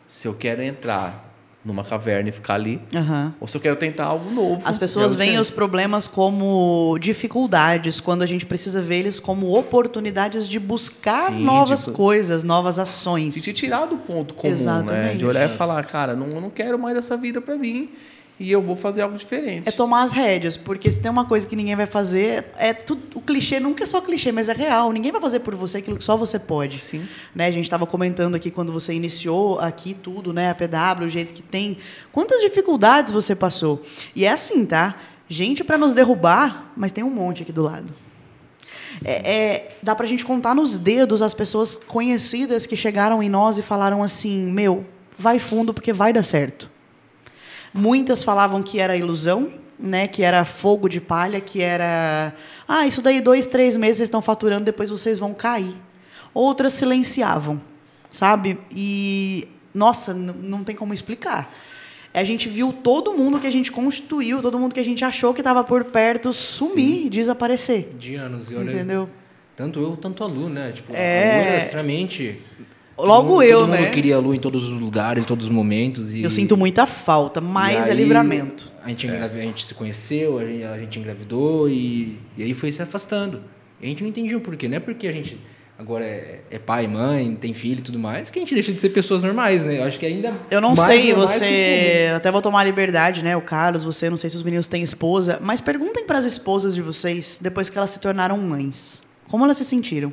se 0.06 0.28
eu 0.28 0.34
quero 0.34 0.62
entrar 0.62 1.33
numa 1.64 1.82
caverna 1.82 2.28
e 2.28 2.32
ficar 2.32 2.54
ali, 2.54 2.78
Aham. 2.94 3.32
ou 3.40 3.46
se 3.48 3.56
eu 3.56 3.60
quero 3.60 3.74
tentar 3.76 4.04
algo 4.04 4.30
novo. 4.30 4.60
As 4.66 4.76
pessoas 4.76 5.14
veem 5.14 5.38
os 5.38 5.48
problemas 5.50 6.06
como 6.06 6.98
dificuldades, 7.00 8.00
quando 8.00 8.22
a 8.22 8.26
gente 8.26 8.44
precisa 8.44 8.82
ver 8.82 8.96
eles 8.98 9.18
como 9.18 9.56
oportunidades 9.56 10.46
de 10.48 10.58
buscar 10.58 11.32
Sim, 11.32 11.42
novas 11.42 11.86
de- 11.86 11.92
coisas, 11.92 12.44
novas 12.44 12.76
E 12.76 12.80
ações. 12.82 13.42
te 13.42 13.52
tirar 13.54 13.86
do 13.86 13.96
ponto 13.96 14.34
comum, 14.34 14.50
né? 14.52 14.60
Exatamente. 14.60 15.16
De 15.18 15.24
olhar 15.26 15.46
e 15.50 15.56
falar, 15.56 15.82
cara, 15.84 16.14
não, 16.14 16.26
não 16.40 16.50
quero 16.50 16.78
mais 16.78 16.96
essa 16.98 17.16
vida 17.16 17.40
para 17.40 17.56
mim 17.56 17.88
e 18.38 18.50
eu 18.50 18.60
vou 18.60 18.76
fazer 18.76 19.02
algo 19.02 19.16
diferente. 19.16 19.68
É 19.68 19.70
tomar 19.70 20.02
as 20.02 20.12
rédeas, 20.12 20.56
porque 20.56 20.90
se 20.90 20.98
tem 20.98 21.10
uma 21.10 21.24
coisa 21.24 21.46
que 21.46 21.54
ninguém 21.54 21.76
vai 21.76 21.86
fazer, 21.86 22.46
é 22.58 22.72
tudo, 22.72 23.02
o 23.14 23.20
clichê 23.20 23.60
nunca 23.60 23.84
é 23.84 23.86
só 23.86 24.00
clichê, 24.00 24.32
mas 24.32 24.48
é 24.48 24.52
real. 24.52 24.90
Ninguém 24.92 25.12
vai 25.12 25.20
fazer 25.20 25.40
por 25.40 25.54
você 25.54 25.78
aquilo 25.78 25.96
que 25.96 26.04
só 26.04 26.16
você 26.16 26.38
pode. 26.38 26.78
Sim. 26.78 27.06
Né? 27.34 27.46
A 27.46 27.50
gente 27.52 27.64
estava 27.64 27.86
comentando 27.86 28.34
aqui 28.34 28.50
quando 28.50 28.72
você 28.72 28.92
iniciou 28.92 29.60
aqui 29.60 29.94
tudo, 29.94 30.32
né? 30.32 30.50
A 30.50 30.54
PW, 30.54 31.04
o 31.04 31.08
jeito 31.08 31.32
que 31.32 31.42
tem. 31.42 31.78
Quantas 32.10 32.40
dificuldades 32.40 33.12
você 33.12 33.36
passou? 33.36 33.82
E 34.16 34.24
é 34.24 34.30
assim, 34.30 34.66
tá? 34.66 34.96
Gente 35.28 35.62
para 35.62 35.78
nos 35.78 35.94
derrubar, 35.94 36.72
mas 36.76 36.90
tem 36.90 37.04
um 37.04 37.10
monte 37.10 37.42
aqui 37.42 37.52
do 37.52 37.62
lado. 37.62 37.92
É, 39.04 39.32
é, 39.32 39.76
dá 39.82 39.94
pra 39.94 40.06
gente 40.06 40.24
contar 40.24 40.54
nos 40.54 40.76
dedos 40.76 41.22
as 41.22 41.34
pessoas 41.34 41.76
conhecidas 41.76 42.66
que 42.66 42.76
chegaram 42.76 43.22
em 43.22 43.28
nós 43.28 43.58
e 43.58 43.62
falaram 43.62 44.02
assim: 44.02 44.44
meu, 44.50 44.84
vai 45.16 45.38
fundo 45.38 45.72
porque 45.72 45.92
vai 45.92 46.12
dar 46.12 46.22
certo. 46.22 46.73
Muitas 47.74 48.22
falavam 48.22 48.62
que 48.62 48.78
era 48.78 48.96
ilusão, 48.96 49.52
né? 49.78 50.06
Que 50.06 50.22
era 50.22 50.44
fogo 50.44 50.88
de 50.88 51.00
palha, 51.00 51.40
que 51.40 51.60
era 51.60 52.32
ah, 52.68 52.86
isso 52.86 53.02
daí 53.02 53.20
dois, 53.20 53.46
três 53.46 53.76
meses 53.76 53.96
vocês 53.96 54.06
estão 54.06 54.22
faturando, 54.22 54.64
depois 54.64 54.90
vocês 54.90 55.18
vão 55.18 55.34
cair. 55.34 55.74
Outras 56.32 56.72
silenciavam, 56.74 57.60
sabe? 58.10 58.58
E 58.70 59.48
nossa, 59.74 60.14
não 60.14 60.62
tem 60.62 60.76
como 60.76 60.94
explicar. 60.94 61.52
A 62.14 62.22
gente 62.22 62.48
viu 62.48 62.72
todo 62.72 63.12
mundo 63.12 63.40
que 63.40 63.46
a 63.46 63.50
gente 63.50 63.72
constituiu, 63.72 64.40
todo 64.40 64.56
mundo 64.56 64.72
que 64.72 64.78
a 64.78 64.84
gente 64.84 65.04
achou 65.04 65.34
que 65.34 65.40
estava 65.40 65.64
por 65.64 65.82
perto 65.82 66.32
sumir, 66.32 67.10
desaparecer. 67.10 67.88
De 67.98 68.14
anos. 68.14 68.52
E 68.52 68.54
olha, 68.54 68.70
Entendeu? 68.70 69.10
Tanto 69.56 69.80
eu, 69.80 69.96
tanto 69.96 70.22
a 70.22 70.26
Lu, 70.28 70.48
né? 70.48 70.70
Tipo, 70.70 70.94
É. 70.94 71.32
a 71.32 71.36
Lu 71.42 71.48
era 71.48 71.58
extremamente... 71.58 72.40
Logo 72.96 73.30
mundo- 73.32 73.42
eu, 73.42 73.60
todo 73.60 73.70
né? 73.70 73.80
mundo 73.80 73.90
queria 73.90 74.16
a 74.16 74.18
Lu 74.20 74.34
em 74.34 74.38
todos 74.38 74.68
os 74.68 74.80
lugares, 74.80 75.24
em 75.24 75.26
todos 75.26 75.46
os 75.46 75.50
momentos. 75.52 76.12
E, 76.12 76.22
Eu 76.22 76.30
sinto 76.30 76.56
muita 76.56 76.86
falta, 76.86 77.40
mas 77.40 77.88
é 77.88 77.94
livramento. 77.94 78.70
A 78.82 78.88
gente, 78.88 79.06
engravi- 79.06 79.40
a 79.40 79.42
gente 79.42 79.64
se 79.64 79.74
conheceu, 79.74 80.38
a 80.38 80.44
gente, 80.44 80.62
a 80.64 80.78
gente 80.78 80.98
engravidou 80.98 81.68
e, 81.68 82.18
e 82.36 82.42
aí 82.42 82.54
foi 82.54 82.70
se 82.70 82.80
afastando. 82.82 83.40
E 83.80 83.86
a 83.86 83.88
gente 83.88 84.02
não 84.02 84.10
entendia 84.10 84.36
o 84.36 84.40
porquê. 84.40 84.68
Não 84.68 84.76
é 84.76 84.80
porque 84.80 85.08
a 85.08 85.12
gente 85.12 85.38
agora 85.76 86.04
é, 86.04 86.40
é 86.52 86.58
pai, 86.58 86.86
mãe, 86.86 87.34
tem 87.34 87.52
filho 87.52 87.80
e 87.80 87.82
tudo 87.82 87.98
mais, 87.98 88.30
que 88.30 88.38
a 88.38 88.42
gente 88.42 88.54
deixa 88.54 88.72
de 88.72 88.80
ser 88.80 88.90
pessoas 88.90 89.24
normais, 89.24 89.64
né? 89.64 89.78
Eu 89.78 89.82
acho 89.84 89.98
que 89.98 90.06
ainda 90.06 90.30
Eu 90.48 90.60
não 90.60 90.76
sei, 90.76 91.12
você. 91.12 92.12
Até 92.14 92.30
vou 92.30 92.40
tomar 92.40 92.60
a 92.60 92.64
liberdade, 92.64 93.24
né? 93.24 93.36
O 93.36 93.40
Carlos, 93.40 93.82
você, 93.82 94.08
não 94.08 94.16
sei 94.16 94.30
se 94.30 94.36
os 94.36 94.42
meninos 94.44 94.68
têm 94.68 94.82
esposa, 94.84 95.40
mas 95.42 95.60
perguntem 95.60 96.04
para 96.04 96.16
as 96.18 96.24
esposas 96.24 96.74
de 96.76 96.80
vocês, 96.82 97.38
depois 97.42 97.68
que 97.68 97.76
elas 97.76 97.90
se 97.90 97.98
tornaram 97.98 98.38
mães, 98.38 99.02
como 99.28 99.44
elas 99.44 99.56
se 99.56 99.64
sentiram. 99.64 100.12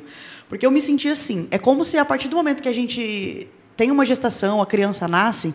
Porque 0.52 0.66
eu 0.66 0.70
me 0.70 0.82
senti 0.82 1.08
assim. 1.08 1.48
É 1.50 1.56
como 1.56 1.82
se 1.82 1.96
a 1.96 2.04
partir 2.04 2.28
do 2.28 2.36
momento 2.36 2.62
que 2.62 2.68
a 2.68 2.74
gente 2.74 3.48
tem 3.74 3.90
uma 3.90 4.04
gestação, 4.04 4.60
a 4.60 4.66
criança 4.66 5.08
nasce, 5.08 5.54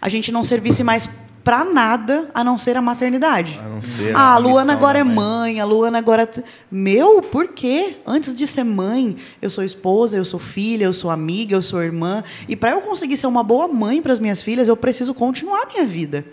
a 0.00 0.08
gente 0.08 0.30
não 0.30 0.44
servisse 0.44 0.84
mais 0.84 1.10
para 1.42 1.64
nada 1.64 2.30
a 2.32 2.44
não 2.44 2.56
ser 2.56 2.76
a 2.76 2.80
maternidade. 2.80 3.58
A 3.60 3.68
não 3.68 3.82
ser 3.82 4.14
Ah, 4.14 4.20
a 4.20 4.34
a 4.34 4.38
Luana 4.38 4.72
agora 4.72 5.00
é 5.00 5.02
mãe. 5.02 5.58
a 5.58 5.64
Luana 5.64 5.98
agora. 5.98 6.30
Meu, 6.70 7.20
por 7.22 7.48
quê? 7.48 7.96
Antes 8.06 8.32
de 8.36 8.46
ser 8.46 8.62
mãe, 8.62 9.16
eu 9.42 9.50
sou 9.50 9.64
esposa, 9.64 10.16
eu 10.16 10.24
sou 10.24 10.38
filha, 10.38 10.84
eu 10.84 10.92
sou 10.92 11.10
amiga, 11.10 11.56
eu 11.56 11.60
sou 11.62 11.82
irmã. 11.82 12.22
E 12.48 12.54
para 12.54 12.70
eu 12.70 12.80
conseguir 12.82 13.16
ser 13.16 13.26
uma 13.26 13.42
boa 13.42 13.66
mãe 13.66 14.00
para 14.00 14.12
as 14.12 14.20
minhas 14.20 14.40
filhas, 14.40 14.68
eu 14.68 14.76
preciso 14.76 15.12
continuar 15.12 15.62
a 15.62 15.66
minha 15.66 15.84
vida. 15.84 16.24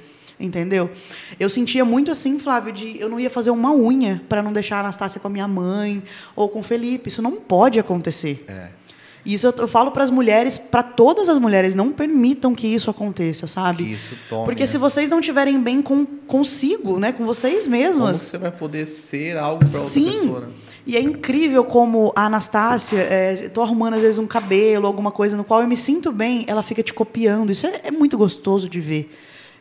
Entendeu? 0.43 0.91
Eu 1.39 1.49
sentia 1.49 1.85
muito 1.85 2.11
assim, 2.11 2.37
Flávio, 2.37 2.73
de 2.73 2.99
eu 2.99 3.07
não 3.07 3.19
ia 3.19 3.29
fazer 3.29 3.49
uma 3.49 3.73
unha 3.73 4.21
para 4.27 4.43
não 4.43 4.51
deixar 4.51 4.77
a 4.77 4.79
Anastácia 4.81 5.21
com 5.21 5.27
a 5.27 5.31
minha 5.31 5.47
mãe 5.47 6.03
ou 6.35 6.49
com 6.49 6.59
o 6.59 6.63
Felipe. 6.63 7.07
Isso 7.07 7.21
não 7.21 7.31
pode 7.31 7.79
acontecer. 7.79 8.43
É. 8.47 8.83
Isso 9.25 9.47
eu, 9.47 9.53
eu 9.57 9.67
falo 9.69 9.91
para 9.91 10.03
as 10.03 10.09
mulheres, 10.09 10.57
para 10.57 10.83
todas 10.83 11.29
as 11.29 11.39
mulheres, 11.39 11.75
não 11.75 11.93
permitam 11.93 12.53
que 12.53 12.67
isso 12.67 12.89
aconteça, 12.89 13.47
sabe? 13.47 13.85
Que 13.85 13.91
isso 13.93 14.17
tome, 14.27 14.43
Porque 14.43 14.63
né? 14.63 14.67
se 14.67 14.77
vocês 14.77 15.09
não 15.09 15.21
estiverem 15.21 15.61
bem 15.61 15.81
com, 15.81 16.05
consigo, 16.05 16.99
né, 16.99 17.13
com 17.13 17.25
vocês 17.25 17.63
Como 17.63 17.77
mesmas, 17.77 18.17
você 18.17 18.37
vai 18.37 18.51
poder 18.51 18.85
ser 18.85 19.37
algo 19.37 19.63
para 19.63 19.79
outra 19.79 19.89
Sim. 19.93 20.11
pessoa, 20.11 20.41
né? 20.41 20.47
E 20.85 20.97
é 20.97 20.99
incrível 20.99 21.63
como 21.63 22.11
a 22.13 22.25
Anastácia, 22.25 22.99
é, 22.99 23.47
tô 23.47 23.61
arrumando 23.61 23.93
às 23.93 24.01
vezes 24.01 24.19
um 24.19 24.27
cabelo, 24.27 24.85
alguma 24.85 25.11
coisa 25.11 25.37
no 25.37 25.43
qual 25.45 25.61
eu 25.61 25.67
me 25.67 25.77
sinto 25.77 26.11
bem, 26.11 26.43
ela 26.45 26.61
fica 26.61 26.83
te 26.83 26.93
copiando. 26.93 27.51
Isso 27.51 27.65
é, 27.65 27.79
é 27.85 27.91
muito 27.91 28.17
gostoso 28.17 28.67
de 28.67 28.81
ver. 28.81 29.09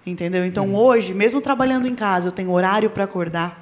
Entendeu? 0.06 0.44
Então 0.44 0.66
Uhum. 0.66 0.76
hoje, 0.76 1.14
mesmo 1.14 1.40
trabalhando 1.40 1.86
em 1.86 1.94
casa, 1.94 2.28
eu 2.28 2.32
tenho 2.32 2.50
horário 2.50 2.90
para 2.90 3.04
acordar. 3.04 3.60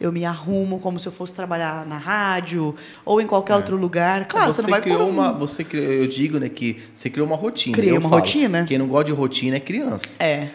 Eu 0.00 0.10
me 0.10 0.24
arrumo 0.24 0.78
como 0.78 0.98
se 0.98 1.06
eu 1.06 1.12
fosse 1.12 1.32
trabalhar 1.34 1.84
na 1.84 1.98
rádio 1.98 2.74
ou 3.04 3.20
em 3.20 3.26
qualquer 3.26 3.54
outro 3.56 3.76
lugar. 3.76 4.26
Claro, 4.28 4.46
você, 4.50 4.56
você 4.56 4.62
não 4.62 4.70
vai 4.70 4.80
criou 4.80 5.02
um- 5.06 5.10
uma, 5.10 5.32
você 5.32 5.62
criou, 5.62 5.84
eu 5.92 6.06
digo, 6.06 6.38
né, 6.38 6.48
que 6.48 6.78
você 6.94 7.10
criou 7.10 7.26
uma 7.26 7.36
rotina. 7.36 7.74
Criei 7.76 7.92
Eu 7.94 8.00
uma 8.00 8.08
falo, 8.08 8.20
rotina. 8.22 8.64
Quem 8.66 8.78
não 8.78 8.86
gosta 8.86 9.04
de 9.06 9.12
rotina 9.12 9.56
é 9.56 9.60
criança, 9.60 10.06
É, 10.18 10.48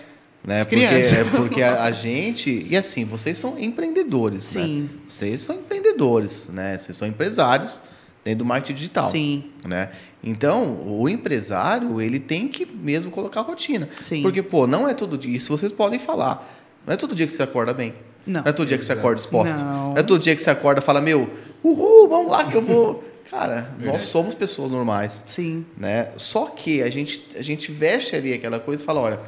né? 0.44 0.64
Porque 0.66 0.78
Criança. 0.88 1.16
é 1.18 1.24
porque 1.26 1.62
a, 1.62 1.84
a 1.84 1.92
gente 1.92 2.66
e 2.68 2.76
assim, 2.76 3.06
vocês 3.06 3.38
são 3.38 3.60
empreendedores, 3.60 4.46
Sim. 4.46 4.82
né? 4.82 4.90
Vocês 5.08 5.42
são 5.42 5.56
empreendedores, 5.58 6.50
né? 6.52 6.78
Vocês 6.80 6.98
são 6.98 7.08
empresários 7.08 7.80
dentro 8.24 8.40
do 8.40 8.46
marketing 8.46 8.74
digital, 8.74 9.04
Sim. 9.04 9.44
né? 9.68 9.90
Então, 10.26 10.82
o 10.88 11.08
empresário, 11.08 12.02
ele 12.02 12.20
tem 12.20 12.48
que 12.48 12.66
mesmo 12.66 13.12
colocar 13.12 13.42
rotina. 13.42 13.88
Sim. 14.02 14.24
Porque, 14.24 14.42
pô, 14.42 14.66
não 14.66 14.90
é 14.90 14.94
todo 14.96 15.18
dia, 15.18 15.38
isso 15.38 15.56
vocês 15.56 15.72
podem 15.72 16.00
falar. 16.00 16.52
Não 16.86 16.94
é 16.94 16.98
todo 16.98 17.14
dia 17.14 17.28
que 17.28 17.34
você 17.34 17.44
acorda 17.44 17.74
bem. 17.74 17.94
Não. 18.26 18.42
é 18.44 18.52
todo 18.52 18.68
dia 18.68 18.78
que 18.78 18.84
você 18.84 18.94
acorda 18.94 19.18
disposta. 19.18 19.64
Não. 19.64 19.96
é 19.96 20.02
todo 20.02 20.20
dia 20.20 20.36
que 20.36 20.42
você 20.42 20.50
acorda 20.50 20.82
e 20.82 20.84
fala, 20.84 21.00
meu, 21.00 21.30
uhul, 21.64 22.10
vamos 22.10 22.32
lá 22.32 22.46
que 22.46 22.56
eu 22.56 22.62
vou. 22.62 23.04
Cara, 23.30 23.72
nós 23.80 24.04
somos 24.04 24.36
pessoas 24.36 24.72
normais 24.72 25.24
sim. 25.26 25.66
né? 25.76 26.10
Só 26.16 26.46
que 26.46 26.84
a 26.84 26.90
gente, 26.92 27.26
a 27.36 27.42
gente 27.42 27.72
veste 27.72 28.16
ali 28.16 28.34
aquela 28.34 28.60
coisa 28.60 28.84
e 28.84 28.86
fala, 28.86 29.02
olha, 29.02 29.20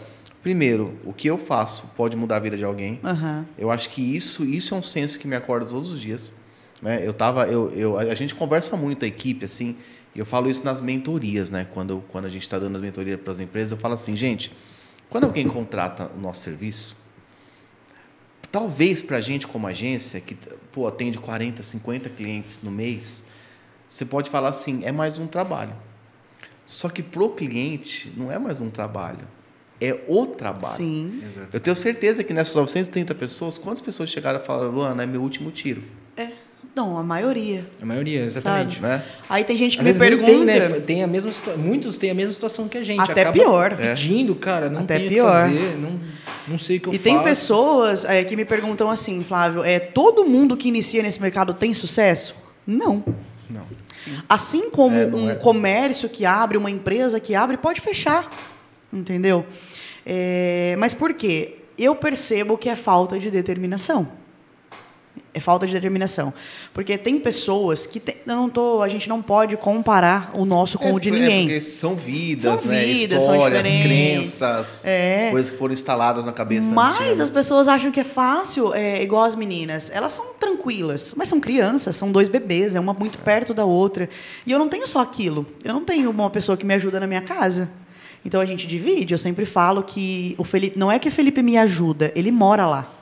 primeiro, 0.44 0.94
o 1.04 1.12
que 1.12 1.28
eu 1.28 1.38
faço 1.38 1.90
pode 1.96 2.16
mudar 2.16 2.38
a 2.38 2.40
vida 2.40 2.56
de 2.56 2.64
alguém. 2.64 3.00
Aham. 3.04 3.46
Eu 3.58 3.72
acho 3.72 3.90
que 3.90 4.02
isso, 4.16 4.46
isso 4.46 4.76
é 4.76 4.78
um 4.78 4.84
senso 4.84 5.18
que 5.18 5.28
me 5.28 5.36
acorda 5.36 5.66
todos 5.66 5.92
os 5.92 6.00
dias. 6.00 6.32
Né? 6.82 7.02
Eu 7.04 7.12
tava, 7.12 7.48
eu, 7.48 7.72
eu, 7.72 7.98
a 7.98 8.14
gente 8.14 8.36
conversa 8.36 8.78
muito 8.78 9.04
a 9.04 9.08
equipe 9.08 9.46
assim, 9.46 9.76
eu 10.20 10.26
falo 10.26 10.50
isso 10.50 10.64
nas 10.64 10.82
mentorias, 10.82 11.52
né? 11.52 11.66
Quando, 11.72 12.04
quando 12.10 12.26
a 12.26 12.30
gente 12.30 12.42
está 12.42 12.58
dando 12.58 12.76
as 12.76 12.82
mentorias 12.82 13.20
para 13.20 13.32
as 13.32 13.40
empresas, 13.40 13.72
eu 13.72 13.78
falo 13.78 13.94
assim, 13.94 14.16
gente, 14.16 14.52
quando 15.10 15.26
alguém 15.26 15.48
contrata 15.48 16.12
o 16.16 16.20
nosso 16.20 16.42
serviço, 16.42 16.98
talvez 18.52 19.02
para 19.02 19.18
a 19.18 19.22
gente 19.22 19.46
como 19.46 19.68
agência 19.68 20.20
que 20.20 20.36
pô, 20.72 20.88
atende 20.88 21.20
40, 21.20 21.62
50 21.62 22.10
clientes 22.10 22.62
no 22.64 22.72
mês, 22.72 23.24
você 23.88 24.06
pode 24.06 24.30
falar 24.30 24.50
assim, 24.50 24.84
é 24.84 24.92
mais 24.92 25.18
um 25.20 25.28
trabalho. 25.28 25.76
Só 26.66 26.90
que 26.90 27.02
pro 27.02 27.30
cliente 27.30 28.12
não 28.18 28.32
é 28.32 28.38
mais 28.38 28.60
um 28.60 28.70
trabalho, 28.70 29.28
é 29.80 30.04
o 30.08 30.26
trabalho. 30.26 30.76
Sim. 30.76 31.22
Exato. 31.26 31.50
Eu 31.54 31.60
tenho 31.60 31.76
certeza 31.76 32.24
que 32.24 32.34
nessas 32.34 32.56
930 32.56 33.16
pessoas, 33.16 33.58
quantas 33.58 33.82
pessoas 33.82 34.10
chegaram 34.10 34.40
e 34.40 34.44
falaram, 34.44 34.72
Luana, 34.72 35.04
é 35.04 35.06
meu 35.06 35.22
último 35.22 35.52
tiro? 35.52 35.84
É. 36.78 36.82
Não, 36.82 36.98
a 36.98 37.04
maioria. 37.04 37.66
A 37.82 37.86
maioria, 37.86 38.22
exatamente. 38.24 38.82
Né? 38.82 39.04
Aí 39.30 39.44
tem 39.44 39.58
gente 39.58 39.78
que 39.78 39.88
Às 39.88 39.96
me 40.00 40.06
pergunta. 40.08 40.32
tem, 40.32 40.46
né? 40.46 40.70
Tem 40.82 41.04
a 41.04 41.08
mesma 41.08 41.32
muitos 41.58 41.98
têm 41.98 42.12
a 42.12 42.14
mesma 42.14 42.32
situação 42.34 42.68
que 42.68 42.78
a 42.78 42.84
gente. 42.84 43.00
Até 43.02 43.22
Acaba 43.22 43.32
pior. 43.34 43.72
É. 43.80 43.90
Pedindo, 43.90 44.36
cara, 44.36 44.70
não 44.70 44.82
Até 44.82 44.96
tem 44.98 45.06
o 45.06 45.10
que 45.10 45.16
pior. 45.16 45.32
fazer. 45.32 45.78
Não... 45.78 46.00
Não 46.48 46.58
sei 46.58 46.78
o 46.78 46.80
que 46.82 46.88
eu 46.88 46.94
E 46.94 46.98
faço. 46.98 47.04
tem 47.04 47.24
pessoas 47.24 48.06
é, 48.06 48.24
que 48.24 48.36
me 48.36 48.46
perguntam 48.46 48.90
assim, 48.90 49.22
Flávio, 49.24 49.64
é, 49.66 49.80
todo 49.80 50.24
mundo 50.24 50.56
que 50.56 50.70
inicia 50.70 51.04
nesse 51.04 51.22
mercado 51.22 51.54
tem 51.54 51.74
sucesso? 51.74 52.34
Não. 52.66 53.04
Não. 53.50 53.66
Sim. 53.92 54.18
Assim 54.30 54.70
como 54.70 54.96
É, 54.96 55.06
um 55.08 55.30
é. 55.32 55.36
comércio 55.36 56.08
que 56.08 56.26
abre, 56.26 56.58
uma 56.58 56.70
empresa 56.72 57.20
que 57.20 57.36
abre, 57.36 57.58
pode 57.58 57.82
fechar. 57.82 58.30
Entendeu? 58.94 59.46
É, 60.06 60.76
mas 60.80 60.94
por 60.94 61.14
quê? 61.14 61.56
Eu 61.78 61.96
percebo 61.96 62.58
que 62.58 62.70
é 62.70 62.76
falta 62.76 63.20
de 63.20 63.30
determinação. 63.30 64.08
É 65.38 65.40
falta 65.40 65.68
de 65.68 65.74
determinação. 65.74 66.34
Porque 66.74 66.98
tem 66.98 67.20
pessoas 67.20 67.86
que. 67.86 68.00
tem- 68.00 68.18
não 68.26 68.50
tô, 68.50 68.82
a 68.82 68.88
gente 68.88 69.08
não 69.08 69.22
pode 69.22 69.56
comparar 69.56 70.32
o 70.34 70.46
nosso 70.46 70.80
com 70.80 70.88
É, 70.90 70.94
o 70.94 71.00
de 71.00 71.10
é 71.10 71.12
ninguém. 71.12 71.42
porque 71.46 71.62
são 71.62 71.96
vidas, 71.96 72.42
São 72.62 72.70
né? 72.72 72.84
vidas, 72.84 73.22
são 73.24 73.36
Histórias, 73.36 73.62
diferentes. 73.64 74.32
crenças, 74.32 74.84
É. 74.84 75.28
coisas 75.30 75.52
que 75.52 75.58
foram 75.58 75.74
instaladas 75.74 76.26
na 76.26 76.32
cabeça. 76.34 76.72
Mas 76.74 77.00
antiga. 77.00 77.22
as 77.24 77.30
pessoas 77.30 77.68
acham 77.68 77.92
que 77.92 78.00
é 78.00 78.04
fácil, 78.04 78.74
é, 78.74 79.04
igual 79.04 79.24
as 79.24 79.36
meninas. 79.36 79.92
Elas 79.94 80.12
são 80.14 80.34
tranquilas, 80.40 81.14
mas 81.16 81.28
são 81.28 81.40
crianças, 81.40 81.96
são 81.96 82.12
dois 82.12 82.28
bebês, 82.30 82.74
é 82.74 82.80
uma 82.80 82.94
muito 82.94 83.20
perto 83.20 83.54
da 83.54 83.64
outra. 83.64 84.10
E 84.46 84.52
eu 84.52 84.58
não 84.58 84.68
tenho 84.68 84.88
só 84.88 85.00
aquilo. 85.02 85.46
Eu 85.64 85.74
não 85.74 85.84
tenho 85.86 86.10
uma 86.10 86.30
pessoa 86.32 86.58
que 86.58 86.66
me 86.66 86.74
ajuda 86.74 87.00
na 87.00 87.06
minha 87.06 87.22
casa. 87.22 87.70
Então 88.26 88.42
a 88.42 88.46
gente 88.46 88.66
divide. 88.66 89.14
Eu 89.14 89.18
sempre 89.20 89.46
falo 89.46 89.84
que 89.84 90.34
o 90.38 90.44
Felipe. 90.44 90.78
Não 90.80 90.92
é 90.92 90.98
que 90.98 91.08
o 91.08 91.12
Felipe 91.12 91.44
me 91.44 91.58
ajuda, 91.58 92.12
ele 92.16 92.32
mora 92.32 92.66
lá. 92.66 92.94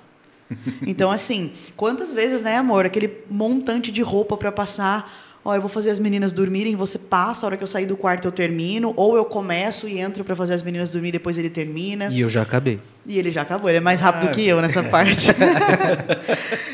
Então, 0.86 1.10
assim, 1.12 1.52
quantas 1.76 2.12
vezes, 2.14 2.42
né, 2.42 2.58
amor? 2.58 2.86
Aquele 2.86 3.12
montante 3.30 3.92
de 3.92 4.02
roupa 4.02 4.38
para 4.38 4.52
passar. 4.52 5.24
Ó, 5.48 5.54
eu 5.54 5.62
vou 5.62 5.70
fazer 5.70 5.92
as 5.92 6.00
meninas 6.00 6.34
dormirem, 6.34 6.76
você 6.76 6.98
passa, 6.98 7.46
a 7.46 7.48
hora 7.48 7.56
que 7.58 7.64
eu 7.64 7.68
sair 7.68 7.86
do 7.86 7.96
quarto 7.96 8.28
eu 8.28 8.32
termino, 8.32 8.94
ou 8.96 9.16
eu 9.16 9.24
começo 9.26 9.88
e 9.88 10.00
entro 10.00 10.24
para 10.24 10.36
fazer 10.36 10.56
as 10.56 10.64
meninas 10.64 10.90
dormir, 10.90 11.12
depois 11.12 11.38
ele 11.38 11.52
termina. 11.52 12.08
E 12.12 12.20
eu 12.20 12.28
já 12.28 12.42
acabei. 12.42 12.80
E 13.06 13.20
ele 13.20 13.30
já 13.32 13.44
acabou, 13.44 13.70
ele 13.70 13.78
é 13.78 13.82
mais 13.82 14.02
rápido 14.02 14.30
Ah. 14.30 14.32
que 14.32 14.42
eu 14.48 14.60
nessa 14.60 14.82
parte. 14.84 15.28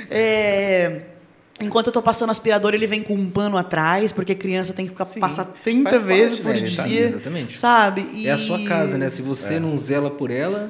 É, 0.09 1.01
enquanto 1.61 1.87
eu 1.87 1.93
tô 1.93 2.01
passando 2.01 2.29
aspirador, 2.29 2.73
ele 2.73 2.87
vem 2.87 3.01
com 3.01 3.13
um 3.13 3.29
pano 3.29 3.57
atrás, 3.57 4.11
porque 4.11 4.35
criança 4.35 4.73
tem 4.73 4.85
que 4.85 4.91
ficar, 4.91 5.05
Sim, 5.05 5.19
passar 5.19 5.45
30 5.63 5.89
faz 5.89 6.01
vezes 6.01 6.39
parte, 6.39 6.43
por 6.43 6.61
né? 6.61 6.67
Ele 6.67 6.75
tá- 6.75 6.83
dia. 6.83 7.01
exatamente. 7.01 7.57
Sabe? 7.57 8.07
E- 8.13 8.27
É 8.27 8.31
a 8.31 8.37
sua 8.37 8.63
casa, 8.65 8.97
né? 8.97 9.09
Se 9.09 9.21
você 9.21 9.59
não 9.59 9.77
zela 9.77 10.09
por 10.11 10.31
ela, 10.31 10.69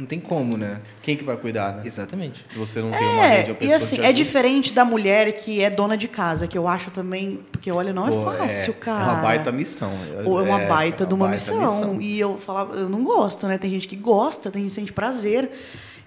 não 0.00 0.06
tem 0.06 0.18
como, 0.18 0.56
né? 0.56 0.80
Quem 1.02 1.16
que 1.16 1.22
vai 1.22 1.36
cuidar, 1.36 1.76
né? 1.76 1.82
Exatamente. 1.84 2.44
Se 2.48 2.56
você 2.58 2.80
não 2.80 2.90
tem 2.90 3.06
uma 3.06 3.26
rede, 3.26 3.50
É, 3.50 3.52
uma 3.52 3.52
e 3.52 3.54
pessoa 3.54 3.76
assim, 3.76 3.96
que 3.96 4.06
é 4.06 4.12
diferente 4.12 4.72
da 4.72 4.84
mulher 4.84 5.32
que 5.32 5.62
é 5.62 5.68
dona 5.68 5.96
de 5.96 6.08
casa, 6.08 6.46
que 6.48 6.56
eu 6.56 6.66
acho 6.66 6.90
também. 6.90 7.40
Porque 7.52 7.70
olha, 7.70 7.92
não 7.92 8.08
Pô, 8.08 8.32
é 8.32 8.38
fácil, 8.38 8.74
cara. 8.74 9.04
É 9.04 9.12
uma 9.14 9.22
baita 9.22 9.52
missão. 9.52 9.92
Ou 10.24 10.40
é 10.40 10.42
uma 10.42 10.60
baita 10.60 11.04
é 11.04 11.06
de 11.06 11.14
uma 11.14 11.28
baita 11.28 11.52
missão. 11.52 12.00
E 12.00 12.18
eu 12.18 12.38
falava, 12.38 12.74
eu 12.76 12.88
não 12.88 13.04
gosto, 13.04 13.46
né? 13.46 13.58
Tem 13.58 13.70
gente 13.70 13.86
que 13.86 13.96
gosta, 13.96 14.50
tem 14.50 14.62
gente 14.62 14.70
que 14.70 14.74
sente 14.74 14.92
prazer. 14.92 15.50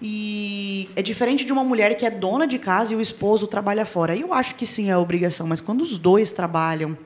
E 0.02 0.90
é 0.96 1.02
diferente 1.02 1.46
de 1.46 1.54
uma 1.54 1.64
mulher 1.64 1.96
que 1.96 2.06
é 2.06 2.10
dona 2.10 2.46
de 2.46 2.60
casa 2.60 2.94
e 2.94 2.96
o 2.96 3.00
esposo 3.02 3.48
trabalha 3.48 3.86
fora. 3.86 4.14
Aí 4.14 4.22
eu 4.22 4.34
acho 4.34 4.56
que 4.56 4.66
sim 4.66 4.90
é 4.90 4.98
obrigação, 4.98 5.48
mas 5.48 5.62
quando 5.62 5.82
os 5.82 5.98
dois 5.98 6.32
trabalham, 6.32 6.98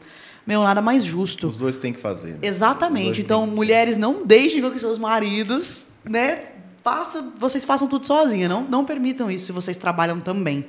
meu, 0.45 0.63
nada 0.63 0.82
mais 0.82 1.04
justo. 1.04 1.47
Os 1.47 1.60
dois 1.60 1.78
têm 1.78 1.93
que 1.93 2.00
fazer. 2.00 2.34
né? 2.34 2.39
Exatamente. 2.41 3.21
Então, 3.21 3.45
mulheres, 3.45 3.97
não 3.97 4.26
deixem 4.26 4.62
com 4.62 4.71
que 4.71 4.80
seus 4.80 4.97
maridos, 4.97 5.86
né, 6.04 6.39
faça, 6.88 7.21
vocês 7.38 7.65
façam 7.65 7.86
tudo 7.86 8.06
sozinha. 8.06 8.47
Não, 8.47 8.63
não 8.63 8.86
permitam 8.86 9.30
isso 9.30 9.47
se 9.47 9.52
vocês 9.52 9.76
trabalham 9.76 10.21
também. 10.21 10.65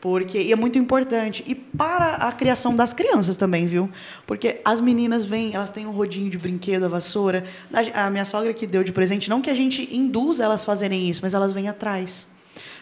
Porque 0.00 0.40
e 0.40 0.50
é 0.50 0.56
muito 0.56 0.78
importante. 0.78 1.44
E 1.46 1.54
para 1.54 2.14
a 2.14 2.32
criação 2.32 2.74
das 2.74 2.92
crianças 2.92 3.36
também, 3.36 3.66
viu? 3.66 3.88
Porque 4.26 4.60
as 4.64 4.80
meninas 4.80 5.24
vêm, 5.24 5.54
elas 5.54 5.70
têm 5.70 5.86
um 5.86 5.92
rodinho 5.92 6.28
de 6.28 6.38
brinquedo, 6.38 6.84
a 6.84 6.88
vassoura. 6.88 7.44
A 7.72 8.06
a 8.06 8.10
minha 8.10 8.24
sogra 8.24 8.52
que 8.52 8.66
deu 8.66 8.82
de 8.82 8.92
presente, 8.92 9.30
não 9.30 9.40
que 9.40 9.50
a 9.50 9.54
gente 9.54 9.94
induza 9.94 10.42
elas 10.42 10.62
a 10.62 10.66
fazerem 10.66 11.08
isso, 11.08 11.20
mas 11.22 11.34
elas 11.34 11.52
vêm 11.52 11.68
atrás. 11.68 12.26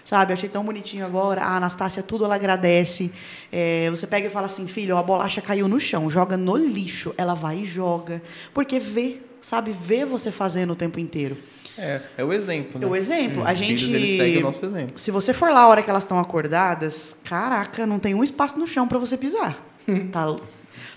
Sabe, 0.05 0.33
achei 0.33 0.48
tão 0.48 0.64
bonitinho 0.64 1.05
agora. 1.05 1.42
A 1.42 1.57
Anastácia, 1.57 2.03
tudo 2.03 2.24
ela 2.24 2.37
agradece. 2.37 3.12
É, 3.53 3.90
você 3.90 4.07
pega 4.07 4.29
e 4.29 4.31
fala 4.31 4.46
assim, 4.46 4.66
filho, 4.66 4.96
a 4.96 5.03
bolacha 5.03 5.42
caiu 5.42 5.68
no 5.68 5.79
chão, 5.79 6.09
joga 6.09 6.37
no 6.37 6.57
lixo. 6.57 7.12
Ela 7.18 7.35
vai 7.35 7.59
e 7.59 7.64
joga. 7.66 8.22
Porque 8.55 8.79
vê, 8.79 9.20
sabe, 9.42 9.77
vê 9.79 10.07
você 10.07 10.31
fazendo 10.31 10.70
o 10.70 10.77
tempo 10.77 10.98
inteiro. 10.98 11.37
É, 11.79 12.01
é 12.19 12.25
o 12.25 12.33
exemplo. 12.33 12.79
Né? 12.81 12.87
É 12.87 12.88
o 12.91 12.97
exemplo. 12.97 13.43
Os 13.43 13.49
a 13.49 13.55
gente. 13.55 13.85
filhos, 13.85 13.95
eles 13.95 14.17
seguem 14.17 14.38
o 14.38 14.43
nosso 14.43 14.64
exemplo. 14.67 14.99
Se 14.99 15.11
você 15.11 15.33
for 15.33 15.51
lá 15.51 15.61
a 15.61 15.69
hora 15.69 15.83
que 15.83 15.88
elas 15.88 16.03
estão 16.03 16.19
acordadas, 16.19 17.17
caraca, 17.25 17.87
não 17.87 17.99
tem 17.99 18.14
um 18.14 18.25
espaço 18.25 18.59
no 18.59 18.67
chão 18.67 18.87
para 18.88 18.99
você 18.99 19.17
pisar. 19.17 19.57
Tá? 20.12 20.37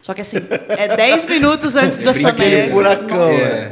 Só 0.01 0.13
que 0.15 0.21
assim, 0.21 0.37
é 0.67 0.95
10 0.97 1.27
minutos 1.27 1.75
antes 1.75 1.99
da 1.99 2.11
Brinca 2.11 2.29
aquele 2.29 2.49
soneca. 2.69 2.73
furacão. 2.73 3.17
Não, 3.19 3.27
né? 3.37 3.71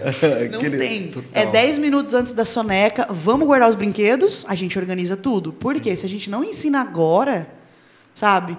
não 0.51 0.59
Aquele- 0.59 0.77
tem. 0.77 1.07
Total. 1.07 1.29
É 1.43 1.45
10 1.47 1.77
minutos 1.79 2.13
antes 2.13 2.33
da 2.33 2.45
soneca, 2.45 3.07
vamos 3.09 3.47
guardar 3.47 3.67
os 3.67 3.73
brinquedos, 3.75 4.45
a 4.47 4.53
gente 4.53 4.77
organiza 4.77 5.17
tudo. 5.17 5.51
Por 5.51 5.79
quê? 5.79 5.95
Se 5.97 6.05
a 6.05 6.09
gente 6.09 6.29
não 6.29 6.43
ensina 6.43 6.81
agora, 6.81 7.47
sabe? 8.13 8.55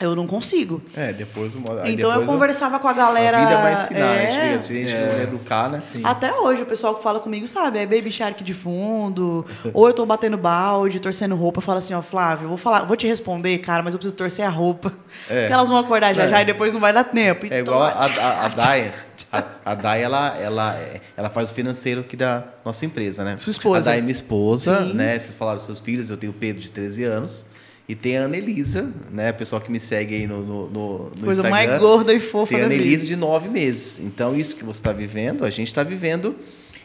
Eu 0.00 0.14
não 0.14 0.26
consigo. 0.28 0.80
É, 0.96 1.12
depois 1.12 1.56
uma. 1.56 1.88
então 1.88 2.12
eu 2.12 2.24
conversava 2.24 2.78
com 2.78 2.86
a 2.86 2.92
galera. 2.92 3.38
A 3.38 3.40
vida 3.46 3.60
vai 3.60 3.74
ensinar, 3.74 3.98
né? 4.14 4.28
A 4.28 4.30
gente, 4.30 4.38
é, 4.54 4.58
se 4.60 4.72
a 4.72 4.76
gente 4.76 4.94
não 4.94 5.22
educar, 5.22 5.68
né? 5.68 5.80
Sim. 5.80 6.02
até 6.04 6.32
hoje, 6.32 6.62
o 6.62 6.66
pessoal 6.66 6.94
que 6.94 7.02
fala 7.02 7.18
comigo, 7.18 7.46
sabe, 7.48 7.80
é 7.80 7.86
Baby 7.86 8.10
Shark 8.12 8.44
de 8.44 8.54
fundo, 8.54 9.44
ou 9.74 9.88
eu 9.88 9.92
tô 9.92 10.06
batendo 10.06 10.36
balde, 10.38 11.00
torcendo 11.00 11.34
roupa, 11.34 11.60
fala 11.60 11.80
assim, 11.80 11.94
ó, 11.94 12.02
Flávio, 12.02 12.44
eu 12.44 12.48
vou 12.48 12.56
falar, 12.56 12.84
vou 12.84 12.96
te 12.96 13.06
responder, 13.08 13.58
cara, 13.58 13.82
mas 13.82 13.92
eu 13.92 13.98
preciso 13.98 14.14
torcer 14.14 14.44
a 14.44 14.48
roupa. 14.48 14.92
É. 15.28 15.40
Porque 15.40 15.52
elas 15.52 15.68
vão 15.68 15.78
acordar 15.78 16.14
já 16.14 16.24
É. 16.24 16.28
já 16.28 16.42
e 16.42 16.44
depois 16.44 16.72
não 16.72 16.80
vai 16.80 16.92
dar 16.92 17.02
tempo. 17.04 17.46
É 17.50 17.58
igual 17.58 17.82
a, 17.82 17.88
a, 17.88 18.44
a 18.44 18.48
Dai. 18.54 18.92
A, 19.32 19.42
a 19.64 19.74
Dai, 19.74 20.00
ela, 20.02 20.36
ela, 20.38 20.74
é- 20.76 21.00
ela 21.16 21.28
faz 21.28 21.50
o 21.50 21.54
financeiro 21.54 22.02
aqui 22.02 22.16
da 22.16 22.44
nossa 22.64 22.86
empresa, 22.86 23.24
né? 23.24 23.36
Sua 23.36 23.50
esposa. 23.50 23.78
A 23.80 23.82
Dai 23.92 23.98
é 23.98 24.00
minha 24.00 24.12
esposa, 24.12 24.78
Sim. 24.84 24.94
né? 24.94 25.18
Vocês 25.18 25.34
falaram 25.34 25.56
dos 25.56 25.66
seus 25.66 25.80
filhos, 25.80 26.08
eu 26.08 26.16
tenho 26.16 26.30
o 26.30 26.34
Pedro 26.36 26.62
de 26.62 26.70
13 26.70 27.02
anos. 27.02 27.44
E 27.88 27.94
tem 27.94 28.18
a 28.18 28.24
Anelisa, 28.26 28.92
né? 29.10 29.30
O 29.30 29.34
pessoal 29.34 29.62
que 29.62 29.70
me 29.72 29.80
segue 29.80 30.14
aí 30.14 30.26
no, 30.26 30.42
no, 30.42 30.68
no, 30.68 30.98
no 31.04 31.24
Coisa 31.24 31.40
Instagram. 31.40 31.50
mais 31.50 31.80
gorda 31.80 32.12
e 32.12 32.20
fofa 32.20 32.52
Tem 32.52 32.62
a. 32.62 32.66
Anelisa 32.66 33.06
de 33.06 33.16
nove 33.16 33.48
meses. 33.48 33.98
Então, 33.98 34.36
isso 34.36 34.54
que 34.54 34.64
você 34.64 34.80
está 34.80 34.92
vivendo, 34.92 35.44
a 35.44 35.50
gente 35.50 35.68
está 35.68 35.82
vivendo. 35.82 36.36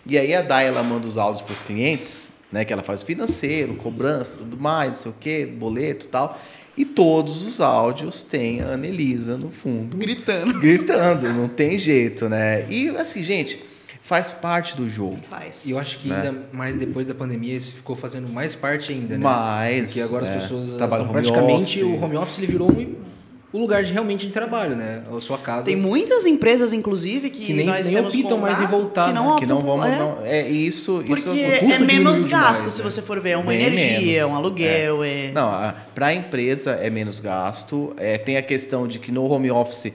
E 0.06 0.18
aí 0.18 0.34
a 0.34 0.42
Dai, 0.42 0.68
ela 0.68 0.82
manda 0.82 1.06
os 1.06 1.18
áudios 1.18 1.42
para 1.42 1.54
os 1.54 1.62
clientes, 1.62 2.30
né? 2.50 2.64
Que 2.64 2.72
ela 2.72 2.84
faz 2.84 3.04
financeiro, 3.04 3.76
cobrança, 3.76 4.36
tudo 4.38 4.58
mais, 4.58 4.90
não 4.90 4.96
sei 4.96 5.12
o 5.12 5.16
quê, 5.20 5.46
boleto 5.46 6.06
e 6.06 6.10
tal. 6.10 6.40
E 6.78 6.86
todos 6.86 7.46
os 7.46 7.60
áudios 7.60 8.24
têm 8.24 8.62
a 8.62 8.70
Anelisa 8.70 9.38
no 9.38 9.50
fundo 9.52 9.96
Gritando. 9.96 10.60
gritando, 10.60 11.32
não 11.34 11.48
tem 11.48 11.78
jeito, 11.78 12.28
né? 12.28 12.66
E 12.70 12.90
assim, 12.90 13.24
gente, 13.24 13.62
faz 14.06 14.34
parte 14.34 14.76
do 14.76 14.88
jogo. 14.90 15.18
Faz. 15.30 15.62
E 15.66 15.72
eu 15.72 15.80
acho 15.80 15.98
que 15.98 16.10
Né? 16.10 16.18
ainda 16.18 16.36
mais 16.52 16.76
depois 16.76 17.06
da 17.06 17.16
pandemia 17.16 17.56
isso 17.56 17.74
ficou 17.74 17.96
fazendo 17.96 18.28
mais 18.30 18.54
parte 18.54 18.92
ainda, 18.92 19.18
né? 19.18 19.24
Mais, 19.24 19.86
Porque 19.88 20.02
agora 20.02 20.26
né? 20.26 20.36
as 20.36 20.42
pessoas 20.44 20.64
elas 20.66 20.78
Trabalho 20.78 21.02
estão 21.04 21.14
praticamente 21.14 21.82
office. 21.84 22.00
o 22.02 22.04
home 22.04 22.18
office 22.18 22.38
ele 22.38 22.48
virou 22.48 22.70
um, 22.70 22.96
o 23.54 23.58
lugar 23.58 23.82
de 23.84 23.94
realmente 23.94 24.28
de 24.28 24.34
trabalho, 24.34 24.76
né? 24.76 25.04
A 25.16 25.20
sua 25.22 25.38
casa. 25.38 25.66
Tem 25.68 25.76
muitas 25.78 26.26
empresas, 26.26 26.74
inclusive, 26.74 27.30
que, 27.30 27.46
Que 27.46 27.54
nem- 27.54 27.66
nós 27.68 27.86
nem 27.88 27.96
temos 27.96 28.14
optam 28.16 28.38
mais 28.40 28.60
em 28.60 28.66
voltar, 28.66 29.08
que 29.08 29.14
né? 29.14 29.20
não 29.22 29.36
Que 29.38 29.46
não 29.46 29.62
vamos. 29.62 29.86
é. 29.86 29.98
Não, 29.98 30.18
é 30.26 30.50
isso. 30.50 31.02
Porque 31.08 31.14
isso 31.14 31.30
é 31.72 31.80
menos 31.80 32.26
gasto, 32.26 32.56
demais, 32.58 32.74
se 32.74 32.84
né? 32.84 32.90
você 32.90 33.02
for 33.02 33.22
ver. 33.22 33.30
É 33.30 33.38
uma 33.38 33.52
Bem 33.54 33.62
energia, 33.68 34.16
menos, 34.24 34.32
um 34.32 34.36
aluguel, 34.36 35.04
é... 35.04 35.32
Não, 35.32 35.74
para 35.96 36.08
a 36.08 36.14
empresa 36.14 36.72
é 36.72 36.90
menos 36.90 37.20
gasto. 37.22 37.94
É, 37.98 38.18
tem 38.18 38.36
a 38.38 38.42
questão 38.42 38.86
de 38.88 38.98
que 39.00 39.12
no 39.14 39.24
home 39.32 39.50
office 39.52 39.94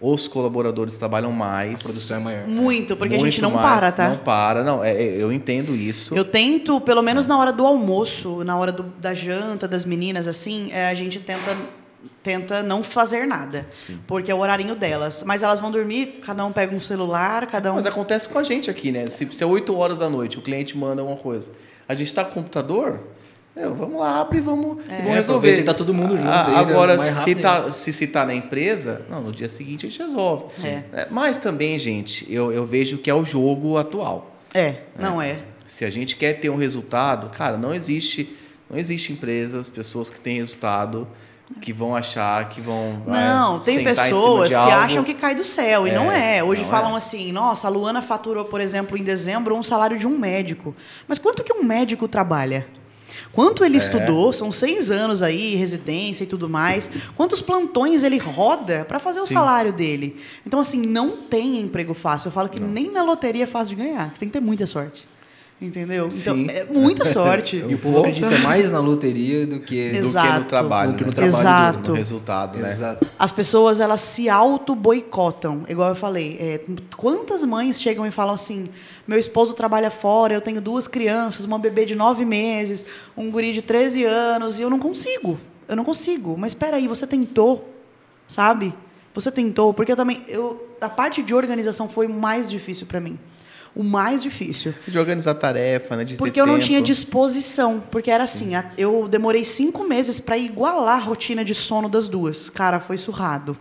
os 0.00 0.26
colaboradores 0.26 0.96
trabalham 0.96 1.30
mais. 1.30 1.80
A 1.80 1.82
produção 1.82 2.16
é 2.16 2.20
maior. 2.20 2.46
Muito, 2.48 2.96
porque 2.96 3.14
a 3.14 3.18
gente 3.18 3.40
muito 3.40 3.42
não 3.42 3.50
mais, 3.50 3.68
para, 3.80 3.92
tá? 3.92 4.08
Não 4.08 4.16
para, 4.18 4.64
não. 4.64 4.82
é, 4.82 4.92
é, 4.94 5.22
eu 5.22 5.30
entendo 5.32 5.74
isso. 5.76 6.14
Eu 6.14 6.24
tento, 6.24 6.80
pelo 6.80 7.02
menos 7.02 7.26
na 7.26 7.36
hora 7.38 7.52
do 7.52 7.66
almoço, 7.66 8.42
na 8.42 8.56
hora 8.56 8.72
do- 8.72 8.84
da 8.98 9.12
janta 9.12 9.68
das 9.68 9.84
meninas, 9.84 10.26
assim, 10.26 10.70
é, 10.72 10.88
a 10.88 10.94
gente 10.94 11.20
tenta, 11.20 11.54
tenta 12.22 12.62
não 12.62 12.82
fazer 12.82 13.26
nada. 13.26 13.66
Sim. 13.74 13.98
Porque 14.06 14.30
é 14.30 14.34
o 14.34 14.38
horarinho 14.38 14.74
delas. 14.74 15.22
Mas 15.26 15.42
elas 15.42 15.58
vão 15.60 15.70
dormir, 15.70 16.20
cada 16.24 16.44
um 16.46 16.52
pega 16.52 16.74
um 16.74 16.80
celular, 16.80 17.46
cada 17.46 17.70
um. 17.70 17.74
Mas 17.74 17.86
acontece 17.86 18.28
com 18.28 18.38
a 18.38 18.42
gente 18.42 18.70
aqui, 18.70 18.90
né? 18.90 19.06
Se, 19.06 19.26
se 19.32 19.42
é 19.42 19.46
8 19.46 19.76
horas 19.76 19.98
da 19.98 20.08
noite, 20.08 20.38
o 20.38 20.42
cliente 20.42 20.76
manda 20.78 21.02
alguma 21.02 21.18
coisa. 21.18 21.50
A 21.86 21.94
gente 21.94 22.06
está 22.08 22.24
com 22.24 22.30
o 22.30 22.34
computador, 22.34 23.00
meu, 23.60 23.74
vamos 23.74 23.98
lá, 23.98 24.20
abre 24.20 24.38
e 24.38 24.40
vamos, 24.40 24.78
e 24.84 24.88
vamos 24.88 24.88
É, 24.88 24.94
resolver. 25.02 25.20
aproveita 25.22 25.60
e 25.60 25.64
tá 25.64 25.74
todo 25.74 25.92
mundo 25.94 26.16
junto 26.16 26.28
A- 26.28 26.46
aí? 26.48 26.54
Agora, 26.56 26.98
se, 27.00 27.34
tá, 27.34 27.70
se 27.72 27.92
se 27.92 28.06
tá 28.06 28.24
na 28.24 28.34
empresa, 28.34 29.04
não, 29.10 29.20
no 29.22 29.32
dia 29.32 29.48
seguinte 29.48 29.86
a 29.86 29.88
gente 29.88 30.02
resolve. 30.02 30.44
É. 30.64 30.82
É, 30.92 31.06
Mas 31.10 31.38
também, 31.38 31.78
gente, 31.78 32.26
eu, 32.32 32.50
eu 32.52 32.66
vejo 32.66 32.98
que 32.98 33.10
é 33.10 33.14
o 33.14 33.24
jogo 33.24 33.76
atual. 33.76 34.36
É, 34.54 34.76
não 34.98 35.20
é. 35.22 35.38
Se 35.66 35.84
a 35.84 35.90
gente 35.90 36.16
quer 36.16 36.34
ter 36.34 36.50
um 36.50 36.56
resultado, 36.56 37.28
cara, 37.30 37.56
não 37.56 37.72
existe, 37.74 38.36
não 38.68 38.76
existe 38.78 39.12
empresas, 39.12 39.68
pessoas 39.68 40.10
que 40.10 40.20
têm 40.20 40.38
resultado 40.38 41.06
que 41.60 41.72
vão 41.72 41.96
achar 41.96 42.48
que 42.48 42.60
vão 42.60 43.02
Não, 43.04 43.56
vai, 43.58 43.64
tem 43.64 43.82
pessoas 43.82 44.48
que 44.50 44.54
algo. 44.54 44.70
acham 44.72 45.02
que 45.04 45.14
cai 45.14 45.34
do 45.34 45.42
céu, 45.44 45.84
e 45.86 45.90
É, 45.90 45.94
não 45.94 46.10
é. 46.12 46.44
Hoje 46.44 46.62
não 46.62 46.68
falam 46.70 46.94
é. 46.94 46.96
assim, 46.96 47.32
nossa, 47.32 47.66
a 47.66 47.70
Luana 47.70 48.00
faturou, 48.00 48.44
por 48.44 48.60
exemplo, 48.60 48.96
em 48.96 49.02
dezembro, 49.02 49.56
um 49.56 49.62
salário 49.62 49.98
de 49.98 50.06
um 50.06 50.16
médico. 50.16 50.74
Mas 51.08 51.18
quanto 51.18 51.42
que 51.42 51.52
um 51.52 51.64
médico 51.64 52.06
trabalha? 52.06 52.66
Quanto 53.32 53.62
É. 53.62 53.66
ele 53.66 53.76
estudou? 53.78 54.32
São 54.32 54.50
seis 54.50 54.90
anos 54.90 55.22
aí, 55.22 55.54
residência 55.54 56.24
e 56.24 56.26
tudo 56.26 56.48
mais. 56.48 56.90
Quantos 57.16 57.40
plantões 57.40 58.02
ele 58.02 58.18
roda 58.18 58.84
para 58.86 58.98
fazer 58.98 59.20
o 59.20 59.26
Sim. 59.26 59.34
salário 59.34 59.72
dele? 59.72 60.16
Então, 60.46 60.58
assim, 60.60 60.80
não 60.82 61.16
tem 61.18 61.58
emprego 61.60 61.94
fácil. 61.94 62.28
Eu 62.28 62.32
falo 62.32 62.48
que 62.48 62.60
nem 62.60 62.90
na 62.90 63.02
loteria 63.02 63.44
é 63.44 63.46
fácil 63.46 63.76
de 63.76 63.82
ganhar. 63.82 64.10
Você 64.12 64.20
tem 64.20 64.28
que 64.28 64.32
ter 64.32 64.40
muita 64.40 64.66
sorte. 64.66 65.08
Entendeu? 65.60 66.06
Então, 66.06 66.36
Sim. 66.36 66.46
é 66.48 66.64
muita 66.64 67.04
sorte. 67.04 67.62
E 67.70 67.74
o 67.74 67.78
povo 67.78 67.98
acredita 67.98 68.38
mais 68.38 68.70
na 68.70 68.80
loteria 68.80 69.46
do 69.46 69.60
que 69.60 69.90
Do 69.90 69.98
Exato. 69.98 70.32
que 70.32 70.38
no 70.38 70.44
trabalho, 70.44 70.92
do 70.92 70.98
que 70.98 71.04
no 71.04 71.08
né? 71.08 71.14
trabalho 71.14 71.38
Exato. 71.38 71.78
duro. 71.78 71.92
no 71.92 71.98
resultado, 71.98 72.58
né? 72.58 72.70
Exato. 72.70 73.10
As 73.18 73.30
pessoas, 73.30 73.80
elas 73.80 74.00
se 74.00 74.28
auto-boicotam. 74.28 75.64
Igual 75.68 75.90
eu 75.90 75.94
falei, 75.94 76.38
é, 76.40 76.60
quantas 76.96 77.44
mães 77.44 77.80
chegam 77.80 78.06
e 78.06 78.10
falam 78.10 78.34
assim, 78.34 78.70
meu 79.06 79.18
esposo 79.18 79.52
trabalha 79.52 79.90
fora, 79.90 80.32
eu 80.32 80.40
tenho 80.40 80.60
duas 80.60 80.88
crianças, 80.88 81.44
uma 81.44 81.58
bebê 81.58 81.84
de 81.84 81.94
nove 81.94 82.24
meses, 82.24 82.86
um 83.14 83.30
guri 83.30 83.52
de 83.52 83.60
13 83.60 84.04
anos, 84.04 84.58
e 84.58 84.62
eu 84.62 84.70
não 84.70 84.78
consigo. 84.78 85.38
Eu 85.68 85.76
não 85.76 85.84
consigo. 85.84 86.36
Mas 86.38 86.52
espera 86.52 86.78
aí, 86.78 86.88
você 86.88 87.06
tentou, 87.06 87.68
sabe? 88.26 88.74
Você 89.14 89.30
tentou, 89.30 89.74
porque 89.74 89.92
eu 89.92 89.96
também... 89.96 90.24
Eu, 90.26 90.68
a 90.80 90.88
parte 90.88 91.22
de 91.22 91.34
organização 91.34 91.88
foi 91.88 92.08
mais 92.08 92.48
difícil 92.48 92.86
para 92.86 92.98
mim. 92.98 93.18
O 93.74 93.84
mais 93.84 94.22
difícil. 94.22 94.74
De 94.86 94.98
organizar 94.98 95.34
tarefa, 95.34 95.96
né? 95.96 96.04
De 96.04 96.16
Porque 96.16 96.40
eu 96.40 96.46
não 96.46 96.54
tempo. 96.54 96.66
tinha 96.66 96.82
disposição. 96.82 97.82
Porque 97.90 98.10
era 98.10 98.24
assim, 98.24 98.54
a- 98.54 98.72
eu 98.76 99.06
demorei 99.08 99.44
cinco 99.44 99.84
meses 99.84 100.18
para 100.18 100.36
igualar 100.36 100.98
a 100.98 101.04
rotina 101.04 101.44
de 101.44 101.54
sono 101.54 101.88
das 101.88 102.08
duas. 102.08 102.50
Cara, 102.50 102.80
foi 102.80 102.98
surrado. 102.98 103.56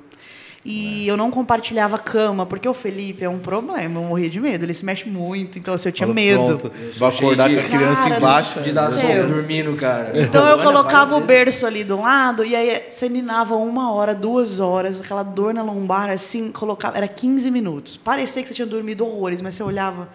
E 0.65 1.07
É. 1.07 1.11
eu 1.11 1.15
não 1.15 1.31
compartilhava 1.31 1.97
cama, 1.97 2.45
porque 2.45 2.67
o 2.67 2.73
Felipe 2.73 3.23
é 3.23 3.29
um 3.29 3.39
problema, 3.39 3.81
eu 3.81 3.89
morria 4.03 4.29
de 4.29 4.41
medo. 4.41 4.65
Ele 4.65 4.73
se 4.73 4.83
mexe 4.83 5.07
muito, 5.07 5.57
então 5.57 5.73
assim, 5.73 5.87
eu 5.87 5.93
tinha 5.93 6.05
Falou, 6.07 6.15
medo. 6.15 6.71
Vai 6.97 7.09
acordar 7.09 7.47
cheio 7.49 7.61
com 7.63 7.67
de- 7.69 7.73
a 7.75 7.77
criança 7.79 8.03
Cara, 8.03 8.17
embaixo. 8.17 8.61
De 8.61 8.71
dar 8.73 8.91
sono 8.91 9.27
dormindo, 9.33 9.73
cara. 9.75 10.11
Então 10.19 10.45
eu 10.49 10.59
colocava 10.61 11.15
o 11.15 11.21
berço 11.21 11.65
ali 11.65 11.85
do 11.85 12.01
lado 12.01 12.43
e 12.45 12.55
aí 12.57 12.83
você 12.89 13.07
minava 13.07 13.55
uma 13.55 13.93
hora, 13.93 14.13
duas 14.13 14.59
horas, 14.59 14.99
aquela 14.99 15.23
dor 15.23 15.53
na 15.53 15.63
lombar, 15.63 16.09
assim, 16.09 16.51
colocava. 16.51 16.97
Era 16.97 17.07
15 17.07 17.49
minutos. 17.49 17.95
Parecia 17.95 18.41
que 18.41 18.49
você 18.49 18.53
tinha 18.53 18.67
dormido 18.67 19.05
horrores, 19.05 19.41
mas 19.41 19.55
você 19.55 19.63
olhava, 19.63 20.09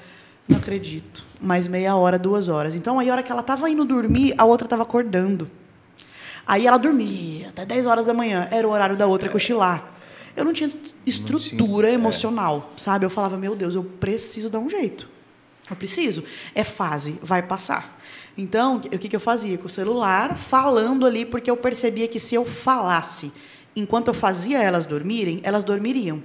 não 0.47 0.59
acredito. 0.59 1.25
Mais 1.41 1.67
meia 1.67 1.97
hora, 1.97 2.19
duas 2.19 2.49
horas. 2.49 2.75
Então 2.77 2.99
aí 2.99 3.09
a 3.09 3.13
hora 3.15 3.23
que 3.23 3.33
ela 3.33 3.41
estava 3.41 3.69
indo 3.71 3.83
dormir, 3.83 4.35
a 4.37 4.45
outra 4.45 4.67
estava 4.67 4.83
acordando. 4.83 5.51
Aí 6.47 6.67
ela 6.67 6.77
dormia 6.77 7.49
até 7.49 7.65
10 7.65 7.87
horas 7.87 8.05
da 8.05 8.13
manhã, 8.13 8.47
era 8.51 8.69
o 8.69 8.71
horário 8.71 8.95
da 8.95 9.07
outra 9.07 9.31
cochilar. 9.31 9.83
Eu 10.37 10.45
não 10.45 10.53
tinha 10.53 10.69
estrutura 11.07 11.91
emocional, 11.91 12.73
sabe? 12.77 13.07
Eu 13.07 13.11
falava, 13.11 13.37
meu 13.37 13.55
Deus, 13.55 13.75
eu 13.75 13.85
preciso 13.85 14.51
dar 14.51 14.59
um 14.59 14.69
jeito. 14.69 15.09
Eu 15.71 15.77
preciso. 15.77 16.25
É 16.55 16.65
fase, 16.65 17.19
vai 17.23 17.43
passar. 17.43 18.01
Então, 18.37 18.77
o 18.77 18.99
que, 18.99 19.09
que 19.09 19.17
eu 19.17 19.21
fazia? 19.21 19.57
Com 19.57 19.67
o 19.67 19.71
celular, 19.71 20.37
falando 20.37 21.07
ali, 21.07 21.25
porque 21.25 21.51
eu 21.51 21.57
percebia 21.57 22.09
que 22.09 22.19
se 22.19 22.35
eu 22.35 22.45
falasse 22.45 23.33
enquanto 23.77 24.09
eu 24.09 24.15
fazia 24.15 24.63
elas 24.63 24.85
dormirem, 24.85 25.41
elas 25.43 25.65
dormiriam. 25.65 26.23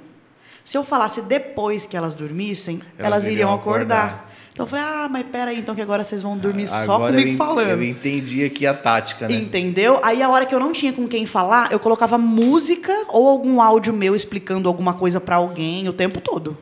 Se 0.63 0.77
eu 0.77 0.83
falasse 0.83 1.21
depois 1.21 1.87
que 1.87 1.97
elas 1.97 2.13
dormissem, 2.13 2.81
elas, 2.97 3.25
iriam 3.25 3.53
acordar. 3.53 4.28
Então 4.59 4.65
eu 4.65 4.69
falei, 4.71 4.85
ah, 4.85 5.07
mas 5.09 5.25
peraí, 5.25 5.57
então 5.57 5.73
que 5.73 5.81
agora 5.81 6.03
vocês 6.03 6.21
vão 6.21 6.37
dormir 6.37 6.67
só 6.67 6.99
comigo 6.99 7.29
eu, 7.29 7.37
falando. 7.37 7.69
Eu 7.69 7.81
entendi 7.81 8.43
aqui 8.43 8.67
a 8.67 8.73
tática, 8.73 9.25
né? 9.25 9.33
Entendeu? 9.33 10.01
Aí 10.03 10.21
a 10.21 10.27
hora 10.27 10.45
que 10.45 10.53
eu 10.53 10.59
não 10.59 10.73
tinha 10.73 10.91
com 10.91 11.07
quem 11.07 11.25
falar, 11.25 11.71
eu 11.71 11.79
colocava 11.79 12.17
música 12.17 12.91
ou 13.07 13.29
algum 13.29 13.61
áudio 13.61 13.93
meu 13.93 14.13
explicando 14.13 14.67
alguma 14.67 14.93
coisa 14.93 15.21
pra 15.21 15.37
alguém 15.37 15.87
o 15.87 15.93
tempo 15.93 16.19
todo. 16.19 16.57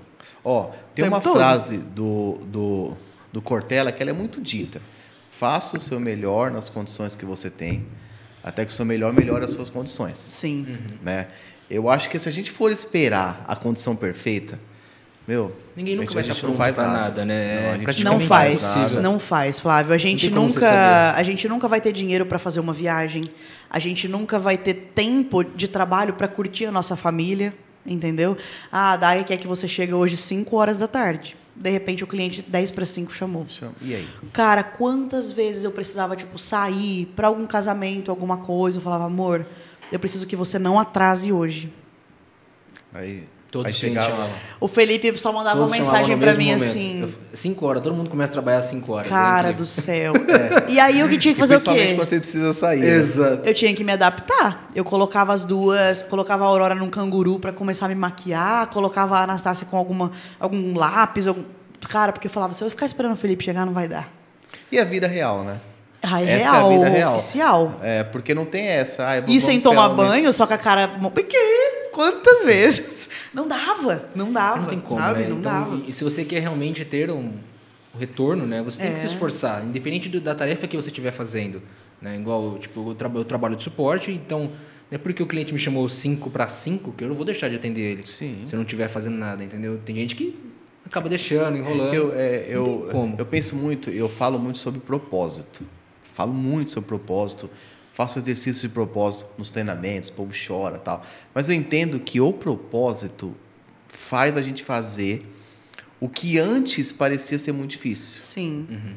Ó, 0.45 0.69
tem 0.93 1.07
uma 1.07 1.19
todo. 1.19 1.37
frase 1.37 1.79
do, 1.79 2.37
do, 2.45 2.97
do 3.33 3.41
Cortella 3.41 3.91
que 3.91 4.03
ela 4.03 4.11
é 4.11 4.13
muito 4.13 4.39
dita. 4.39 4.79
Faça 5.31 5.77
o 5.77 5.79
seu 5.79 5.99
melhor 5.99 6.51
nas 6.51 6.69
condições 6.69 7.15
que 7.15 7.25
você 7.25 7.49
tem, 7.49 7.83
até 8.43 8.63
que 8.63 8.69
o 8.69 8.75
seu 8.75 8.85
melhor 8.85 9.11
melhore 9.11 9.43
as 9.43 9.49
suas 9.49 9.69
condições. 9.69 10.19
Sim. 10.19 10.77
Né? 11.01 11.29
Eu 11.67 11.89
acho 11.89 12.11
que 12.11 12.19
se 12.19 12.29
a 12.29 12.31
gente 12.31 12.51
for 12.51 12.71
esperar 12.71 13.43
a 13.47 13.55
condição 13.55 13.95
perfeita, 13.95 14.59
meu, 15.27 15.53
Ninguém 15.75 15.95
nunca 15.97 16.11
a 16.11 16.13
vai 16.15 16.23
gente 16.23 16.35
estar 16.35 16.47
não 16.47 16.55
pronto 16.55 16.65
faz 16.65 16.77
nada. 16.77 16.99
nada, 16.99 17.25
né? 17.25 17.61
Não, 17.77 17.89
É 17.89 17.91
gente 17.91 18.03
Não 18.03 18.19
faz, 18.19 18.91
não 18.93 19.19
faz, 19.19 19.59
Flávio. 19.59 19.93
A 19.93 19.97
gente 19.97 20.29
nunca, 20.29 21.13
a 21.15 21.21
gente 21.21 21.47
nunca 21.47 21.67
vai 21.67 21.81
ter 21.81 21.91
dinheiro 21.91 22.25
para 22.25 22.39
fazer 22.39 22.59
uma 22.61 22.73
viagem. 22.73 23.29
A 23.69 23.77
gente 23.77 24.07
nunca 24.07 24.39
vai 24.39 24.57
ter 24.57 24.91
tempo 24.95 25.43
de 25.43 25.67
trabalho 25.67 26.13
para 26.13 26.27
curtir 26.27 26.65
a 26.65 26.71
nossa 26.71 26.95
família, 26.95 27.53
entendeu? 27.85 28.37
Ah, 28.71 28.93
a 28.93 28.97
Daya 28.97 29.23
quer 29.25 29.37
que 29.37 29.45
você 29.47 29.67
chegue 29.67 29.93
hoje 29.93 30.15
5 30.15 30.55
horas 30.55 30.77
da 30.77 30.87
tarde. 30.87 31.35
De 31.53 31.69
repente 31.69 32.03
o 32.03 32.07
cliente 32.07 32.41
10 32.41 32.71
para 32.71 32.85
5 32.85 33.13
chamou. 33.13 33.45
E 33.81 33.93
aí? 33.95 34.07
Cara, 34.31 34.63
quantas 34.63 35.31
vezes 35.31 35.63
eu 35.63 35.71
precisava 35.71 36.15
tipo 36.15 36.39
sair 36.39 37.07
para 37.15 37.27
algum 37.27 37.45
casamento, 37.45 38.09
alguma 38.09 38.37
coisa, 38.37 38.77
eu 38.77 38.81
falava, 38.81 39.05
amor, 39.05 39.45
eu 39.91 39.99
preciso 39.99 40.25
que 40.25 40.35
você 40.35 40.57
não 40.57 40.79
atrase 40.79 41.31
hoje. 41.31 41.73
Aí, 42.93 43.23
Todos 43.51 43.67
aí 43.67 43.73
chegava. 43.73 44.27
O 44.59 44.67
Felipe 44.67 45.17
só 45.17 45.31
mandava 45.31 45.55
Todos 45.57 45.71
uma 45.71 45.77
mensagem 45.77 46.17
para 46.17 46.33
mim 46.33 46.45
momento. 46.47 46.63
assim, 46.63 47.01
Eu- 47.01 47.09
Cinco 47.33 47.65
horas, 47.65 47.81
todo 47.81 47.95
mundo 47.95 48.09
começa 48.09 48.31
a 48.31 48.35
trabalhar 48.35 48.57
às 48.57 48.65
cinco 48.65 48.91
horas. 48.91 49.07
é 49.07 49.09
cara 49.09 49.53
do 49.53 49.65
céu. 49.65 50.13
E 50.67 50.79
aí 50.79 50.99
eu 50.99 51.07
que 51.07 51.17
tinha 51.17 51.33
que 51.33 51.39
E 51.39 51.41
fazer 51.41 51.55
o 51.55 51.57
principalmente 51.57 51.87
quê? 51.89 51.95
quando 51.95 52.05
você 52.07 52.19
precisa 52.19 52.53
sair. 52.53 52.79
né? 52.79 52.89
Exato. 52.95 53.41
Eu 53.47 53.53
tinha 53.53 53.73
que 53.73 53.83
me 53.83 53.91
adaptar. 53.93 54.67
Eu 54.75 54.83
colocava 54.83 55.33
as 55.33 55.45
duas, 55.45 56.03
colocava 56.03 56.43
a 56.43 56.47
Aurora 56.47 56.75
num 56.75 56.89
canguru 56.89 57.39
para 57.39 57.53
começar 57.53 57.85
a 57.85 57.89
me 57.89 57.95
maquiar, 57.95 58.67
colocava 58.67 59.17
a 59.17 59.23
Anastácia 59.23 59.65
com 59.65 59.77
alguma, 59.77 60.11
algum 60.39 60.75
lápis, 60.77 61.25
algum... 61.27 61.43
cara, 61.89 62.11
porque 62.11 62.27
eu 62.27 62.31
falava, 62.31 62.53
se 62.53 62.63
eu 62.63 62.69
ficar 62.69 62.85
esperando 62.85 63.13
o 63.13 63.17
Felipe 63.17 63.43
chegar, 63.45 63.65
não 63.65 63.73
vai 63.73 63.87
dar. 63.87 64.11
E 64.71 64.77
a 64.77 64.83
vida 64.83 65.07
real, 65.07 65.43
né? 65.43 65.59
Ah, 66.01 66.21
é 66.21 66.25
Essa 66.39 66.51
real, 66.51 66.71
é 66.71 66.75
a 66.75 66.77
vida 66.77 66.89
real. 66.89 67.15
oficial. 67.15 67.79
É, 67.81 68.03
porque 68.03 68.33
não 68.33 68.45
tem 68.45 68.67
essa. 68.67 69.07
Ah, 69.09 69.23
E 69.27 69.41
sem 69.41 69.59
tomar 69.59 69.89
banho, 69.89 70.31
só 70.31 70.45
com 70.45 70.53
a 70.53 70.57
cara 70.57 70.87
pequena. 71.13 71.87
Quantas 71.91 72.43
vezes? 72.43 73.09
Não 73.33 73.47
dava, 73.47 74.05
não 74.15 74.31
dava. 74.31 74.57
Não 74.61 74.65
tem 74.67 74.79
como, 74.79 74.99
sabe? 75.01 75.21
né? 75.21 75.29
Não 75.29 75.37
Então, 75.39 75.51
dava. 75.51 75.81
e 75.87 75.91
se 75.91 76.03
você 76.03 76.23
quer 76.23 76.39
realmente 76.41 76.85
ter 76.85 77.09
um, 77.09 77.33
um 77.93 77.97
retorno, 77.99 78.45
né? 78.45 78.61
Você 78.61 78.79
tem 78.81 78.91
que 78.91 78.97
É. 78.97 79.01
se 79.01 79.07
esforçar, 79.07 79.63
independente 79.65 80.07
do- 80.07 80.21
da 80.21 80.35
tarefa 80.35 80.67
que 80.67 80.75
você 80.77 80.89
estiver 80.89 81.09
fazendo. 81.11 81.61
Né? 81.99 82.15
Igual, 82.17 82.57
tipo, 82.59 82.91
eu, 82.91 82.95
tra 82.95 83.09
eu 83.13 83.25
trabalho 83.25 83.55
de 83.55 83.63
suporte, 83.63 84.11
então 84.11 84.41
não 84.41 84.51
é 84.91 84.97
porque 84.99 85.21
o 85.23 85.25
cliente 85.25 85.51
me 85.53 85.59
chamou 85.59 85.87
5 85.87 86.29
para 86.29 86.47
5 86.47 86.91
que 86.93 87.03
eu 87.03 87.07
não 87.09 87.15
vou 87.15 87.25
deixar 87.25 87.49
de 87.49 87.55
atender 87.55 87.81
ele. 87.81 88.07
Sim. 88.07 88.41
Se 88.45 88.53
eu 88.53 88.57
não 88.57 88.63
estiver 88.63 88.87
fazendo 88.87 89.17
nada, 89.17 89.43
entendeu? 89.43 89.79
Tem 89.83 89.95
gente 89.95 90.15
que 90.15 90.39
acaba 90.85 91.09
deixando, 91.09 91.57
enrolando. 91.57 91.93
Eu, 91.95 92.13
é, 92.15 92.45
eu, 92.47 92.87
como. 92.91 93.15
eu 93.17 93.25
penso 93.25 93.55
muito, 93.55 93.89
eu 93.89 94.07
falo 94.07 94.37
muito 94.37 94.59
sobre 94.59 94.79
propósito. 94.79 95.63
Falo 96.17 96.33
muito 96.33 96.71
sobre 96.71 96.87
propósito. 96.87 97.47
Faço 97.93 98.17
exercício 98.17 98.67
de 98.67 98.73
propósito 98.73 99.29
nos 99.37 99.51
treinamentos, 99.51 100.09
o 100.09 100.13
povo 100.13 100.33
chora 100.33 100.79
tal. 100.79 101.05
Mas 101.31 101.47
eu 101.47 101.53
entendo 101.53 101.99
que 101.99 102.19
o 102.19 102.33
propósito 102.33 103.35
faz 103.87 104.35
a 104.35 104.41
gente 104.41 104.63
fazer 104.63 105.23
o 105.99 106.09
que 106.09 106.39
antes 106.39 106.91
parecia 106.91 107.37
ser 107.37 107.51
muito 107.51 107.69
difícil. 107.69 108.23
Sim. 108.23 108.95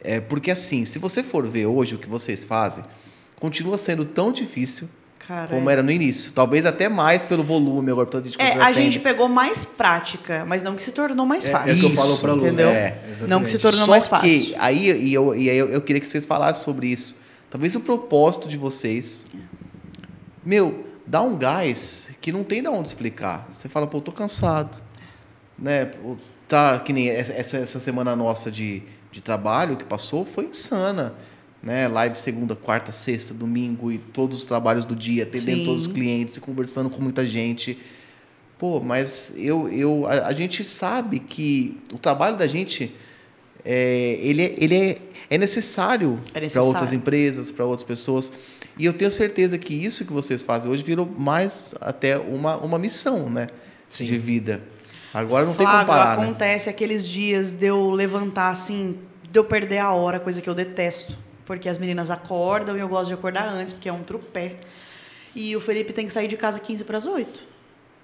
É, 0.00 0.18
porque 0.20 0.50
assim, 0.50 0.84
se 0.84 0.98
você 0.98 1.22
for 1.22 1.46
ver 1.46 1.66
hoje 1.66 1.94
o 1.94 1.98
que 1.98 2.08
vocês 2.08 2.44
fazem, 2.44 2.82
continua 3.36 3.78
sendo 3.78 4.04
tão 4.04 4.32
difícil 4.32 4.88
Cara, 5.28 5.46
como 5.48 5.68
era 5.68 5.82
no 5.82 5.90
início. 5.90 6.32
Talvez 6.32 6.64
até 6.64 6.88
mais 6.88 7.22
pelo 7.22 7.44
volume 7.44 7.90
agora 7.92 8.08
que 8.22 8.40
É, 8.42 8.54
a 8.54 8.72
gente 8.72 8.98
pegou 8.98 9.28
mais 9.28 9.62
prática, 9.66 10.42
mas 10.46 10.62
não 10.62 10.74
que 10.74 10.82
se 10.82 10.90
tornou 10.90 11.26
mais 11.26 11.46
É, 11.46 11.50
fácil. 11.52 11.70
é 11.70 11.74
o 11.74 11.78
que 11.80 11.84
eu 11.84 11.90
falo 11.90 12.16
pra 12.18 12.32
Lu. 12.32 12.46
entendeu? 12.46 12.70
É, 12.70 12.98
Não 13.28 13.44
que 13.44 13.50
se 13.50 13.58
tornou 13.58 13.84
Só 13.84 13.90
mais 13.90 14.04
que 14.04 14.10
fácil. 14.10 14.54
aí, 14.58 14.86
e 15.02 15.12
eu, 15.12 15.34
e 15.34 15.50
aí 15.50 15.56
eu, 15.58 15.68
eu 15.68 15.82
queria 15.82 16.00
que 16.00 16.08
vocês 16.08 16.24
falassem 16.24 16.64
sobre 16.64 16.86
isso. 16.86 17.14
Talvez 17.50 17.74
o 17.76 17.80
propósito 17.80 18.48
de 18.48 18.56
vocês. 18.56 19.26
Meu, 20.42 20.86
dá 21.06 21.20
um 21.20 21.36
gás 21.36 22.08
que 22.22 22.32
não 22.32 22.42
tem 22.42 22.62
de 22.62 22.68
onde 22.68 22.88
explicar. 22.88 23.46
Você 23.50 23.68
fala, 23.68 23.86
pô, 23.86 23.98
eu 23.98 24.02
tô 24.02 24.12
cansado. 24.12 24.78
Né? 25.58 25.90
Tá, 26.46 26.78
que 26.78 26.90
nem 26.90 27.10
essa, 27.10 27.58
essa 27.58 27.78
semana 27.80 28.16
nossa 28.16 28.50
de, 28.50 28.82
de 29.12 29.20
trabalho 29.20 29.76
que 29.76 29.84
passou 29.84 30.24
foi 30.24 30.46
insana. 30.46 31.14
Né? 31.62 31.88
Live 31.88 32.18
segunda, 32.18 32.54
quarta, 32.54 32.92
sexta, 32.92 33.34
domingo 33.34 33.90
e 33.90 33.98
todos 33.98 34.38
os 34.38 34.46
trabalhos 34.46 34.84
do 34.84 34.94
dia, 34.94 35.24
atendendo 35.24 35.58
Sim. 35.58 35.64
todos 35.64 35.86
os 35.86 35.92
clientes 35.92 36.36
e 36.36 36.40
conversando 36.40 36.88
com 36.88 37.02
muita 37.02 37.26
gente. 37.26 37.78
Pô, 38.58 38.80
mas 38.80 39.34
eu, 39.36 39.68
eu, 39.68 40.06
a, 40.06 40.28
a 40.28 40.32
gente 40.32 40.64
sabe 40.64 41.18
que 41.20 41.80
o 41.92 41.98
trabalho 41.98 42.36
da 42.36 42.46
gente 42.46 42.94
é, 43.64 44.18
ele, 44.20 44.42
é, 44.42 44.54
ele 44.56 44.76
é, 44.76 44.98
é 45.30 45.38
necessário 45.38 46.18
É 46.28 46.32
para 46.32 46.40
necessário. 46.42 46.68
outras 46.68 46.92
empresas, 46.92 47.50
para 47.50 47.64
outras 47.64 47.84
pessoas. 47.84 48.32
E 48.78 48.84
eu 48.86 48.92
tenho 48.92 49.10
certeza 49.10 49.58
que 49.58 49.74
isso 49.74 50.04
que 50.04 50.12
vocês 50.12 50.42
fazem 50.42 50.70
hoje 50.70 50.82
virou 50.82 51.06
mais 51.06 51.74
até 51.80 52.16
uma, 52.16 52.56
uma 52.56 52.78
missão 52.78 53.28
né, 53.28 53.48
Sim. 53.88 54.04
de 54.04 54.16
vida. 54.16 54.62
Agora 55.12 55.44
não 55.44 55.54
tem 55.54 55.66
Flávio, 55.66 55.86
como 55.86 55.98
parar, 55.98 56.16
né? 56.16 56.24
acontece 56.24 56.70
aqueles 56.70 57.06
dias 57.06 57.50
de 57.50 57.66
eu 57.66 57.90
levantar 57.90 58.50
assim, 58.50 58.98
de 59.30 59.38
eu 59.38 59.44
perder 59.44 59.78
a 59.78 59.92
hora, 59.92 60.20
coisa 60.20 60.40
que 60.40 60.48
eu 60.48 60.54
detesto. 60.54 61.16
Porque 61.48 61.66
as 61.66 61.78
meninas 61.78 62.10
acordam 62.10 62.76
e 62.76 62.80
eu 62.80 62.88
gosto 62.88 63.08
de 63.08 63.14
acordar 63.14 63.48
antes, 63.48 63.72
porque 63.72 63.88
é 63.88 63.92
um 63.92 64.02
trupé. 64.02 64.56
E 65.34 65.56
o 65.56 65.60
Felipe 65.60 65.94
tem 65.94 66.04
que 66.04 66.12
sair 66.12 66.28
de 66.28 66.36
casa 66.36 66.60
15 66.60 66.84
para 66.84 66.98
as 66.98 67.06
8. 67.06 67.40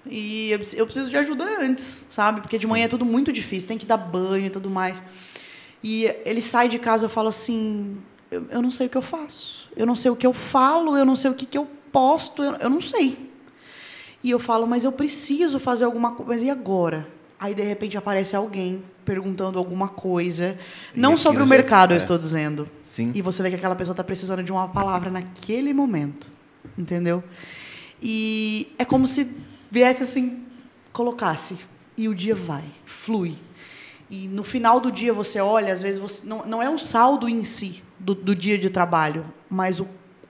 E 0.07 0.49
eu, 0.49 0.59
eu 0.73 0.85
preciso 0.87 1.11
de 1.11 1.15
ajuda 1.15 1.43
antes, 1.61 2.03
sabe? 2.09 2.41
Porque 2.41 2.57
de 2.57 2.65
manhã 2.65 2.85
é 2.85 2.87
tudo 2.87 3.05
muito 3.05 3.31
difícil, 3.31 3.67
tem 3.67 3.77
que 3.77 3.85
dar 3.85 3.97
banho 3.97 4.47
e 4.47 4.49
tudo 4.49 4.67
mais. 4.67 5.01
E 5.83 6.05
ele 6.25 6.41
sai 6.41 6.67
de 6.67 6.79
casa, 6.79 7.05
eu 7.05 7.09
falo 7.09 7.29
assim: 7.29 8.01
eu, 8.31 8.47
eu 8.49 8.63
não 8.63 8.71
sei 8.71 8.87
o 8.87 8.89
que 8.89 8.97
eu 8.97 9.03
faço. 9.03 9.69
Eu 9.75 9.85
não 9.85 9.93
sei 9.93 10.09
o 10.09 10.15
que 10.15 10.25
eu 10.25 10.33
falo, 10.33 10.97
eu 10.97 11.05
não 11.05 11.15
sei 11.15 11.29
o 11.29 11.35
que, 11.35 11.45
que 11.45 11.57
eu 11.57 11.67
posto, 11.91 12.41
eu, 12.41 12.53
eu 12.53 12.69
não 12.69 12.81
sei. 12.81 13.29
E 14.23 14.31
eu 14.31 14.39
falo, 14.39 14.65
mas 14.65 14.83
eu 14.83 14.91
preciso 14.91 15.59
fazer 15.59 15.85
alguma 15.85 16.13
coisa. 16.15 16.31
Mas 16.31 16.41
e 16.41 16.49
agora? 16.49 17.07
Aí, 17.39 17.53
de 17.53 17.63
repente, 17.63 17.97
aparece 17.97 18.35
alguém 18.35 18.83
perguntando 19.03 19.59
alguma 19.59 19.87
coisa. 19.87 20.57
E 20.93 20.99
Não 20.99 21.17
sobre 21.17 21.43
o 21.43 21.47
mercado, 21.47 21.91
eu 21.91 21.95
é. 21.95 21.97
estou 21.97 22.17
dizendo. 22.17 22.67
Sim. 22.81 23.11
E 23.13 23.21
você 23.21 23.43
vê 23.43 23.49
que 23.49 23.55
aquela 23.55 23.75
pessoa 23.75 23.93
está 23.93 24.03
precisando 24.03 24.43
de 24.43 24.51
uma 24.51 24.67
palavra 24.67 25.09
naquele 25.09 25.73
momento. 25.73 26.29
Entendeu? 26.77 27.23
E 28.01 28.73
é 28.77 28.85
como 28.85 29.07
se 29.07 29.35
viesse 29.69 30.03
assim, 30.03 30.43
colocasse. 30.91 31.57
E 31.97 32.07
o 32.07 32.15
dia 32.15 32.35
vai, 32.35 32.63
flui. 32.85 33.37
E 34.09 34.27
no 34.27 34.43
final 34.43 34.79
do 34.79 34.91
dia 34.91 35.13
você 35.13 35.39
olha, 35.39 35.73
às 35.73 35.81
vezes 35.81 35.99
você 35.99 36.27
não, 36.27 36.45
não 36.45 36.61
é 36.61 36.69
o 36.69 36.77
saldo 36.77 37.27
em 37.27 37.43
si 37.43 37.81
do, 37.99 38.13
do 38.13 38.35
dia 38.35 38.57
de 38.57 38.69
trabalho, 38.69 39.25
mas 39.49 39.79
o, 39.79 39.87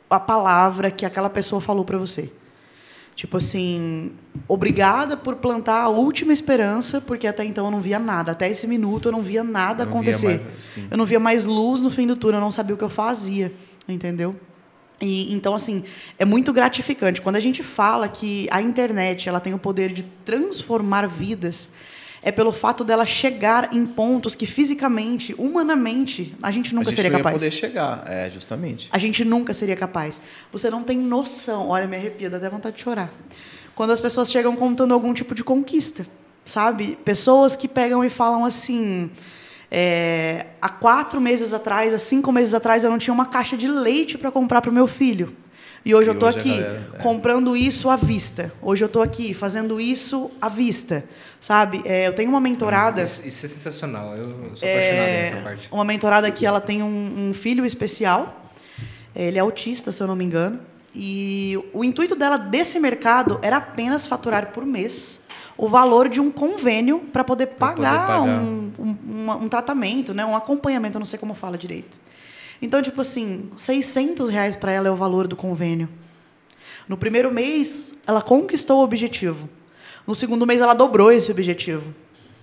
a 0.10 0.20
palavra 0.20 0.89
que 0.89 1.06
aquela 1.06 1.30
pessoa 1.30 1.60
falou 1.60 1.84
para 1.84 1.98
você. 1.98 2.32
Tipo 3.15 3.38
assim, 3.38 4.12
obrigada 4.45 5.15
por 5.15 5.38
plantar 5.38 5.84
a 5.84 5.88
última 5.88 6.34
esperança, 6.34 6.99
porque 6.99 7.25
até 7.25 7.45
então 7.45 7.63
eu 7.65 7.71
não 7.71 7.80
via 7.80 7.97
nada. 7.97 8.34
Até 8.34 8.49
esse 8.49 8.67
minuto 8.67 9.08
eu 9.08 9.13
não 9.13 9.21
via 9.21 9.41
nada 9.41 9.86
Não 9.86 9.91
via 9.91 10.01
acontecer. 10.01 10.41
mais, 10.41 10.63
sim. 10.63 10.88
Eu 10.91 10.97
não 10.97 11.06
via 11.06 11.19
mais 11.19 11.45
luz 11.45 11.80
no 11.80 11.89
fim 11.89 12.06
do 12.06 12.17
túnel, 12.17 12.39
eu 12.39 12.43
não 12.43 12.51
sabia 12.51 12.75
o 12.75 12.78
que 12.78 12.84
eu 12.84 12.89
fazia, 12.89 13.54
entendeu? 13.88 14.36
E, 14.99 15.34
então, 15.34 15.54
assim, 15.54 15.84
é 16.19 16.25
muito 16.25 16.51
gratificante. 16.51 17.21
Quando 17.21 17.38
a 17.38 17.39
gente 17.39 17.63
fala 17.63 18.08
que 18.08 18.47
a 18.51 18.62
internet 18.62 19.30
ela 19.30 19.39
tem 19.39 19.54
o 19.54 19.60
poder 19.60 19.91
de 19.93 20.04
transformar 20.25 21.08
vidas, 21.08 21.69
é 22.26 22.32
pelo 22.32 22.52
fato 22.52 22.84
dela 22.84 23.06
chegar 23.06 23.70
em 23.72 23.86
pontos 23.86 24.34
que 24.34 24.48
fisicamente, 24.48 25.36
humanamente, 25.38 26.34
a 26.42 26.50
gente 26.50 26.74
nunca 26.74 26.88
a 26.88 26.92
gente 26.92 26.96
seria 26.96 27.12
não 27.12 27.20
ia 27.20 27.24
capaz. 27.24 27.38
poder 27.38 27.52
chegar, 27.52 28.04
é, 28.08 28.32
justamente. 28.32 28.90
A 28.92 28.98
gente 28.98 29.24
nunca 29.24 29.54
seria 29.54 29.76
capaz. 29.76 30.20
Você 30.52 30.68
não 30.72 30.82
tem 30.82 30.98
noção. 30.98 31.70
Olha, 31.70 31.88
me 31.88 31.96
arrepia, 31.96 32.28
dá 32.28 32.38
até 32.38 32.50
vontade 32.50 32.78
de 32.78 32.82
chorar. 32.82 33.14
Quando 33.76 33.92
as 33.92 34.02
pessoas 34.02 34.32
chegam 34.32 34.56
contando 34.56 34.92
algum 34.92 35.14
tipo 35.14 35.36
de 35.36 35.44
conquista, 35.44 36.08
sabe? 36.48 36.98
Pessoas 37.06 37.56
que 37.56 37.68
pegam 37.68 38.04
e 38.04 38.10
falam 38.10 38.44
assim. 38.44 39.12
é, 39.70 40.48
há 40.60 40.70
quatro 40.70 41.22
meses 41.22 41.54
atrás, 41.54 41.94
há 41.94 42.00
cinco 42.00 42.32
meses 42.32 42.56
atrás, 42.56 42.84
eu 42.84 42.90
não 42.90 42.98
tinha 42.98 43.14
uma 43.14 43.28
caixa 43.28 43.56
de 43.56 43.68
leite 43.68 44.18
para 44.18 44.32
comprar 44.32 44.62
para 44.62 44.72
o 44.72 44.74
meu 44.74 44.88
filho. 44.88 45.36
E 45.86 45.93
hoje 45.93 46.08
E 46.08 46.10
eu 46.10 46.13
estou 46.13 46.28
aqui 46.28 46.50
galera, 46.50 46.89
é. 46.95 46.98
comprando 46.98 47.56
isso 47.56 47.91
à 47.91 47.95
vista. 47.95 48.52
Hoje 48.60 48.84
eu 48.84 48.88
estou 48.88 49.04
aqui 49.04 49.36
fazendo 49.36 49.80
isso 49.80 50.32
à 50.41 50.50
vista, 50.50 51.06
sabe? 51.39 51.84
É, 51.86 52.08
eu 52.08 52.13
tenho 52.13 52.28
uma 52.32 52.41
mentorada. 52.41 53.04
Isso, 53.04 53.21
isso 53.26 53.45
é 53.45 53.50
sensacional. 53.50 54.15
Eu, 54.15 54.30
eu 54.30 54.56
sou 54.56 54.67
É, 54.67 54.74
apaixonado 54.74 55.08
nessa 55.12 55.43
parte. 55.43 55.69
Uma 55.71 55.86
mentorada 55.86 56.32
que 56.32 56.43
ela 56.43 56.60
tem 56.60 56.82
um, 56.82 57.30
um 57.30 57.34
filho 57.36 57.63
especial. 57.63 58.52
Ele 59.15 59.38
é 59.38 59.41
autista, 59.41 59.91
se 59.91 60.02
eu 60.02 60.08
não 60.08 60.15
me 60.15 60.26
engano. 60.26 60.60
E 60.93 61.56
o 61.71 61.84
intuito 61.84 62.15
dela 62.15 62.38
desse 62.38 62.80
mercado 62.80 63.38
era 63.43 63.58
apenas 63.58 64.08
faturar 64.08 64.48
por 64.48 64.65
mês 64.65 65.19
o 65.58 65.69
valor 65.69 66.10
de 66.10 66.19
um 66.19 66.32
convênio 66.32 67.00
para 67.13 67.24
poder 67.24 67.45
Pra 67.48 67.69
poder 67.69 67.84
pagar, 67.84 68.08
pagar. 68.08 68.21
Um, 68.21 68.74
um, 68.80 69.32
um 69.43 69.50
tratamento, 69.50 70.13
né? 70.13 70.26
um 70.26 70.36
acompanhamento, 70.36 70.98
eu 70.98 71.00
não 71.00 71.06
sei 71.06 71.19
como 71.19 71.34
fala 71.36 71.58
direito. 71.58 72.00
Então, 72.62 72.82
tipo 72.82 73.02
assim, 73.02 73.50
600 73.56 74.30
reais 74.30 74.56
para 74.56 74.72
ela 74.72 74.88
é 74.88 74.91
o 74.91 74.96
valor 74.96 75.28
do 75.28 75.36
convênio. 75.36 75.89
No 76.88 76.98
primeiro 76.98 77.32
mês, 77.32 77.96
ela 78.06 78.22
conquistou 78.22 78.80
o 78.80 78.84
objetivo. 78.84 79.50
No 80.06 80.13
segundo 80.13 80.46
mês, 80.46 80.62
ela 80.62 80.74
dobrou 80.74 81.12
esse 81.12 81.32
objetivo. 81.32 81.94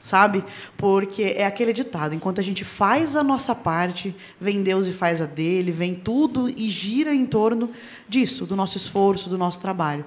Sabe? 0.02 0.44
Porque 0.76 1.22
é 1.22 1.46
aquele 1.46 1.72
ditado: 1.72 2.14
enquanto 2.14 2.40
a 2.40 2.42
gente 2.42 2.64
faz 2.64 3.14
a 3.14 3.22
nossa 3.22 3.54
parte, 3.54 4.14
vem 4.40 4.62
Deus 4.62 4.88
e 4.88 4.92
faz 4.92 5.20
a 5.20 5.26
dele, 5.26 5.70
vem 5.70 5.94
tudo 5.94 6.48
e 6.48 6.68
gira 6.68 7.14
em 7.14 7.24
torno 7.24 7.70
disso, 8.08 8.44
do 8.44 8.56
nosso 8.56 8.76
esforço, 8.76 9.30
do 9.30 9.38
nosso 9.38 9.60
trabalho. 9.60 10.04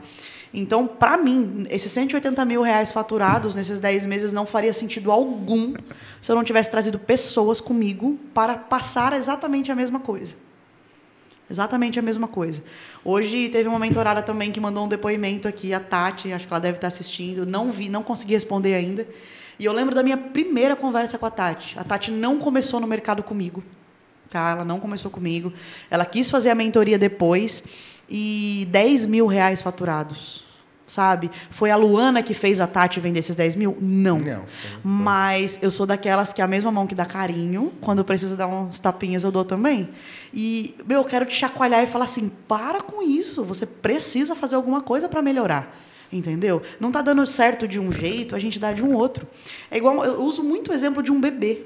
Então, 0.58 0.88
para 0.88 1.18
mim, 1.18 1.66
esses 1.70 1.92
180 1.92 2.46
mil 2.46 2.62
reais 2.62 2.92
faturados 2.92 3.56
nesses 3.56 3.80
10 3.80 4.06
meses 4.06 4.32
não 4.32 4.46
faria 4.46 4.72
sentido 4.72 5.12
algum 5.12 5.74
se 6.22 6.32
eu 6.32 6.36
não 6.36 6.46
tivesse 6.46 6.72
trazido 6.72 6.98
pessoas 6.98 7.60
comigo 7.60 8.18
para 8.34 8.56
passar 8.56 9.12
exatamente 9.12 9.70
a 9.70 9.76
mesma 9.76 10.00
coisa. 10.00 10.34
Exatamente 11.52 12.00
a 12.00 12.02
mesma 12.02 12.28
coisa. 12.28 12.64
Hoje 13.04 13.50
teve 13.50 13.68
uma 13.68 13.78
mentorada 13.78 14.22
também 14.24 14.52
que 14.52 14.60
mandou 14.60 14.86
um 14.86 14.88
depoimento 14.88 15.48
aqui, 15.48 15.74
a 15.74 15.80
Tati, 15.80 16.32
acho 16.32 16.48
que 16.48 16.54
ela 16.54 16.62
deve 16.62 16.78
estar 16.78 16.88
assistindo. 16.88 17.46
Não 17.46 17.70
vi, 17.70 17.90
não 17.90 18.02
consegui 18.02 18.34
responder 18.34 18.76
ainda. 18.76 19.06
E 19.60 19.66
eu 19.66 19.74
lembro 19.74 19.94
da 19.94 20.02
minha 20.02 20.18
primeira 20.18 20.76
conversa 20.76 21.18
com 21.18 21.26
a 21.26 21.30
Tati. 21.30 21.78
A 21.78 21.84
Tati 21.84 22.12
não 22.12 22.40
começou 22.40 22.80
no 22.80 22.88
mercado 22.88 23.22
comigo. 23.22 23.62
Tá? 24.30 24.52
Ela 24.52 24.66
não 24.66 24.80
começou 24.80 25.12
comigo. 25.12 25.52
Ela 25.92 26.06
quis 26.06 26.32
fazer 26.32 26.50
a 26.50 26.56
mentoria 26.56 26.98
depois 26.98 27.64
e 28.10 28.68
10 28.72 29.06
mil 29.06 29.28
reais 29.28 29.62
faturados. 29.62 30.45
Sabe? 30.88 31.32
Foi 31.50 31.72
a 31.72 31.76
Luana 31.76 32.22
que 32.22 32.34
fez 32.34 32.62
a 32.62 32.68
Tati 32.68 33.00
vender 33.00 33.20
esses 33.20 33.36
10 33.36 33.56
mil? 33.56 33.76
Não. 33.82 34.20
Não. 34.20 34.46
Mas 34.84 35.58
eu 35.62 35.72
sou 35.72 35.86
daquelas 35.86 36.32
que 36.32 36.42
a 36.42 36.48
mesma 36.48 36.72
mão 36.72 36.86
que 36.86 36.94
dá 36.94 37.06
carinho, 37.06 37.74
quando 37.82 38.06
precisa 38.06 38.36
dar 38.36 38.48
uns 38.48 38.80
tapinhas, 38.80 39.24
eu 39.24 39.32
dou 39.32 39.44
também. 39.44 39.90
E, 40.32 40.76
meu, 40.86 41.00
eu 41.00 41.06
quero 41.06 41.26
te 41.26 41.34
chacoalhar 41.34 41.84
e 41.84 41.88
falar 41.88 42.06
assim: 42.06 42.32
para 42.48 42.82
com 42.82 43.02
isso, 43.02 43.44
você 43.44 43.66
precisa 43.66 44.36
fazer 44.36 44.56
alguma 44.56 44.82
coisa 44.82 45.10
para 45.10 45.22
melhorar. 45.22 45.76
Entendeu? 46.14 46.62
Não 46.80 46.90
está 46.90 47.02
dando 47.02 47.26
certo 47.26 47.68
de 47.68 47.80
um 47.80 47.92
jeito, 47.92 48.36
a 48.36 48.40
gente 48.40 48.60
dá 48.60 48.72
de 48.72 48.86
um 48.86 48.94
outro. 48.94 49.28
É 49.72 49.78
igual, 49.78 50.06
eu 50.06 50.22
uso 50.24 50.44
muito 50.44 50.72
o 50.72 50.74
exemplo 50.74 51.02
de 51.02 51.12
um 51.12 51.20
bebê. 51.20 51.64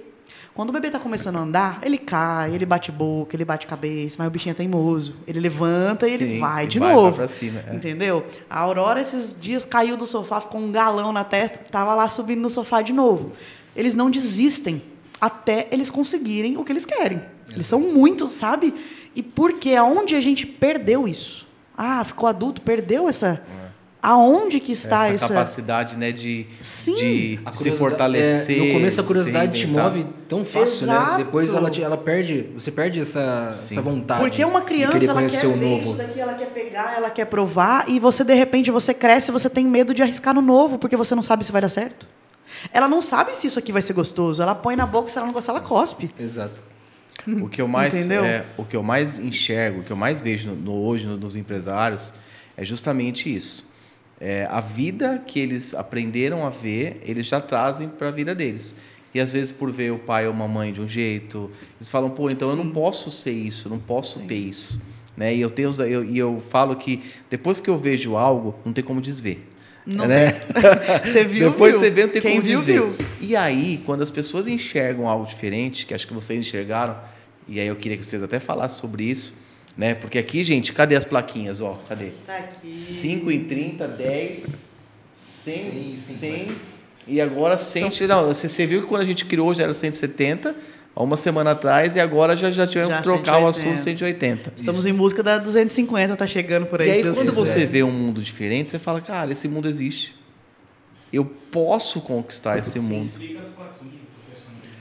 Quando 0.60 0.72
o 0.72 0.74
bebê 0.74 0.88
está 0.88 1.00
começando 1.00 1.38
a 1.38 1.39
andar, 1.39 1.80
ele 1.84 1.98
cai, 1.98 2.54
ele 2.54 2.65
bate 2.65 2.91
boca, 2.91 3.34
ele 3.34 3.45
bate 3.45 3.65
cabeça, 3.65 4.17
mas 4.19 4.28
o 4.28 4.30
bichinho 4.30 4.52
é 4.52 4.56
teimoso. 4.56 5.15
Ele 5.26 5.39
levanta 5.39 6.06
e 6.06 6.15
ele 6.15 6.34
Sim, 6.34 6.39
vai 6.41 6.65
e 6.65 6.67
de 6.67 6.80
vai, 6.80 6.93
novo. 6.93 7.15
vai 7.15 7.30
cima, 7.30 7.63
é. 7.65 7.74
Entendeu? 7.74 8.28
A 8.50 8.60
Aurora, 8.60 9.00
esses 9.00 9.34
dias, 9.39 9.63
caiu 9.63 9.95
do 9.95 10.06
sofá, 10.06 10.41
ficou 10.41 10.60
um 10.60 10.69
galão 10.69 11.13
na 11.13 11.24
testa, 11.24 11.60
tava 11.72 11.95
lá 11.95 12.10
subindo 12.10 12.41
no 12.41 12.50
sofá 12.50 12.82
de 12.82 12.91
novo. 12.91 13.32
Eles 13.74 13.93
não 13.93 14.10
desistem 14.10 14.82
até 15.22 15.69
eles 15.72 15.89
conseguirem 15.89 16.58
o 16.58 16.65
que 16.65 16.74
eles 16.74 16.86
querem. 16.86 17.22
Eles 17.50 17.65
são 17.65 17.80
muito, 17.80 18.28
sabe? 18.28 18.74
E 19.15 19.24
por 19.24 19.54
quê? 19.54 19.76
Aonde 19.76 20.13
a 20.13 20.19
gente 20.19 20.45
perdeu 20.45 21.08
isso? 21.08 21.48
Ah, 21.78 22.04
ficou 22.04 22.28
adulto, 22.28 22.62
perdeu 22.62 23.08
essa. 23.08 23.41
Aonde 24.01 24.62
que 24.62 24.71
está 24.71 25.07
essa 25.07 25.25
essa. 25.25 25.27
capacidade, 25.33 25.97
né, 25.97 26.12
de, 26.13 26.45
Sim. 26.62 26.95
de 26.95 27.39
A 27.43 27.51
se 27.51 27.69
fortalecer. 27.71 28.57
é, 28.62 28.67
no 28.67 28.73
começo 28.75 29.01
a 29.01 29.03
curiosidade 29.03 29.59
te 29.59 29.67
move 29.67 30.05
tão 30.27 30.45
fácil, 30.45 30.83
Exato. 30.85 31.12
né? 31.12 31.17
Depois 31.17 31.51
ela, 31.53 31.69
te- 31.69 31.83
ela 31.83 31.97
perde, 31.97 32.49
você 32.53 32.71
perde 32.71 33.01
essa, 33.01 33.49
Sim. 33.51 33.73
essa 33.73 33.81
vontade. 33.81 34.21
Porque 34.21 34.43
uma 34.45 34.62
criança, 34.62 35.03
ela 35.12 35.27
quer 35.27 35.45
o 35.45 35.51
ver 35.51 35.57
novo. 35.57 35.89
isso 35.89 35.97
daqui, 35.97 36.19
ela 36.19 36.33
quer 36.33 36.45
pegar, 36.51 36.93
ela 36.95 37.09
quer 37.09 37.25
provar, 37.25 37.89
e 37.89 37.99
você, 37.99 38.23
de 38.23 38.33
repente, 38.33 38.71
você 38.71 38.93
cresce, 38.93 39.31
você 39.31 39.49
tem 39.49 39.65
medo 39.67 39.93
de 39.93 40.01
arriscar 40.01 40.33
no 40.33 40.41
novo, 40.41 40.77
porque 40.77 40.95
você 40.95 41.13
não 41.13 41.21
sabe 41.23 41.43
se 41.43 41.51
vai 41.51 41.62
dar 41.62 41.67
certo. 41.69 42.07
Ela 42.71 42.88
não 42.88 43.01
sabe 43.01 43.35
se 43.35 43.47
isso 43.47 43.59
aqui 43.59 43.71
vai 43.73 43.81
ser 43.81 43.93
gostoso. 43.93 44.41
Ela 44.41 44.55
põe 44.55 44.75
na 44.77 44.85
boca, 44.85 45.09
se 45.09 45.17
ela 45.17 45.27
não 45.27 45.33
gostar, 45.33 45.51
ela 45.51 45.62
cospe. 45.62 46.09
Exato. 46.17 46.63
O 47.27 47.49
que 47.49 47.62
eu 47.62 47.67
mais 47.67 47.95
Entendeu? 47.97 48.23
é, 48.23 48.45
o 48.57 48.63
que 48.63 48.77
eu 48.77 48.81
mais 48.81 49.19
enxergo, 49.19 49.81
o 49.81 49.83
que 49.83 49.91
eu 49.91 49.97
mais 49.97 50.21
vejo 50.21 50.51
no, 50.51 50.55
no- 50.55 50.83
hoje 50.85 51.05
no- 51.05 51.17
nos 51.17 51.35
empresários 51.35 52.13
é 52.55 52.63
justamente 52.63 53.33
isso. 53.33 53.67
É, 54.19 54.45
a 54.49 54.60
vida 54.60 55.23
que 55.25 55.39
eles 55.39 55.73
aprenderam 55.73 56.45
a 56.45 56.49
ver, 56.49 57.01
eles 57.05 57.25
já 57.27 57.39
trazem 57.39 57.88
para 57.88 58.10
a 58.10 58.12
vida 58.12 58.36
deles. 58.36 58.75
E 59.13 59.19
às 59.19 59.32
vezes 59.32 59.51
por 59.51 59.71
ver 59.71 59.91
o 59.91 59.97
pai 59.97 60.27
ou 60.27 60.34
a 60.34 60.47
mãe 60.47 60.71
de 60.73 60.82
um 60.82 60.88
jeito, 60.88 61.49
eles 61.77 61.89
falam, 61.89 62.10
pô, 62.10 62.29
então 62.29 62.49
eu 62.49 62.55
não 62.55 62.69
posso 62.69 63.10
ser 63.10 63.32
isso, 63.32 63.69
não 63.69 63.79
posso 63.79 64.19
ter 64.19 64.36
isso, 64.36 64.79
né? 65.17 65.34
E 65.34 65.41
eu 65.41 65.49
tenho 65.49 65.71
eu, 65.84 66.03
e 66.03 66.17
eu 66.17 66.43
falo 66.49 66.75
que 66.75 67.01
depois 67.29 67.60
que 67.60 67.69
eu 67.69 67.77
vejo 67.79 68.15
algo, 68.15 68.55
não 68.63 68.73
tem 68.73 68.84
como 68.84 69.01
desver. 69.01 69.47
Não 69.86 70.05
né? 70.05 70.34
Você 71.03 71.23
viu, 71.25 71.49
Depois 71.49 71.71
viu? 71.71 71.79
você 71.79 71.89
vê, 71.89 72.01
não 72.03 72.10
tem 72.10 72.21
Quem 72.21 72.32
como 72.34 72.43
viu, 72.43 72.58
desver. 72.60 72.82
viu. 72.82 72.95
E 73.19 73.36
aí, 73.36 73.82
quando 73.86 74.03
as 74.03 74.12
pessoas 74.12 74.47
enxergam 74.47 75.08
algo 75.08 75.25
diferente, 75.25 75.86
que 75.86 75.93
acho 75.93 76.05
que 76.08 76.13
vocês 76.13 76.38
enxergaram, 76.39 76.95
e 77.47 77.60
aí 77.60 77.65
eu 77.67 77.75
queria 77.75 77.97
que 77.97 78.05
vocês 78.05 78.21
até 78.21 78.39
falassem 78.39 78.79
sobre 78.79 79.05
isso, 79.05 79.34
né? 79.79 79.95
Porque 79.95 80.17
aqui, 80.19 80.43
gente, 80.43 80.73
cadê 80.73 80.93
as 80.97 81.05
plaquinhas, 81.05 81.61
ó? 81.61 81.79
Cadê? 81.87 82.09
Tá 82.27 82.35
aqui. 82.35 82.69
5 82.69 83.31
em 83.31 83.45
30, 83.45 83.87
10, 83.87 84.69
100, 85.13 85.97
100, 85.97 85.97
100 85.97 86.47
e 87.07 87.21
agora 87.21 87.57
100. 87.57 87.89
Não, 88.05 88.25
você, 88.25 88.49
você 88.49 88.67
viu 88.67 88.81
que 88.81 88.87
quando 88.87 89.03
a 89.03 89.05
gente 89.05 89.23
criou 89.23 89.53
já 89.53 89.63
era 89.63 89.73
170, 89.73 90.53
há 90.93 91.01
uma 91.01 91.15
semana 91.15 91.51
atrás, 91.51 91.95
e 91.95 91.99
agora 92.01 92.35
já, 92.35 92.51
já 92.51 92.67
tivemos 92.67 92.89
Já 92.89 92.97
que 92.97 93.03
trocar 93.03 93.37
o 93.37 93.53
180. 93.53 93.69
assunto 93.69 93.79
180. 93.79 94.53
Estamos 94.57 94.85
em 94.85 94.93
busca 94.93 95.23
da 95.23 95.37
250, 95.37 96.13
tá 96.13 96.27
chegando 96.27 96.65
por 96.65 96.81
aí. 96.81 96.89
E 96.89 96.91
aí, 96.91 97.03
Deus 97.03 97.15
quando 97.15 97.29
quiser. 97.29 97.39
você 97.39 97.65
vê 97.65 97.81
um 97.81 97.89
mundo 97.89 98.21
diferente, 98.21 98.69
você 98.69 98.79
fala, 98.79 98.99
cara, 98.99 99.31
esse 99.31 99.47
mundo 99.47 99.69
existe. 99.69 100.13
Eu 101.11 101.23
posso 101.23 102.01
conquistar 102.01 102.59
esse 102.59 102.81
mundo. 102.81 103.09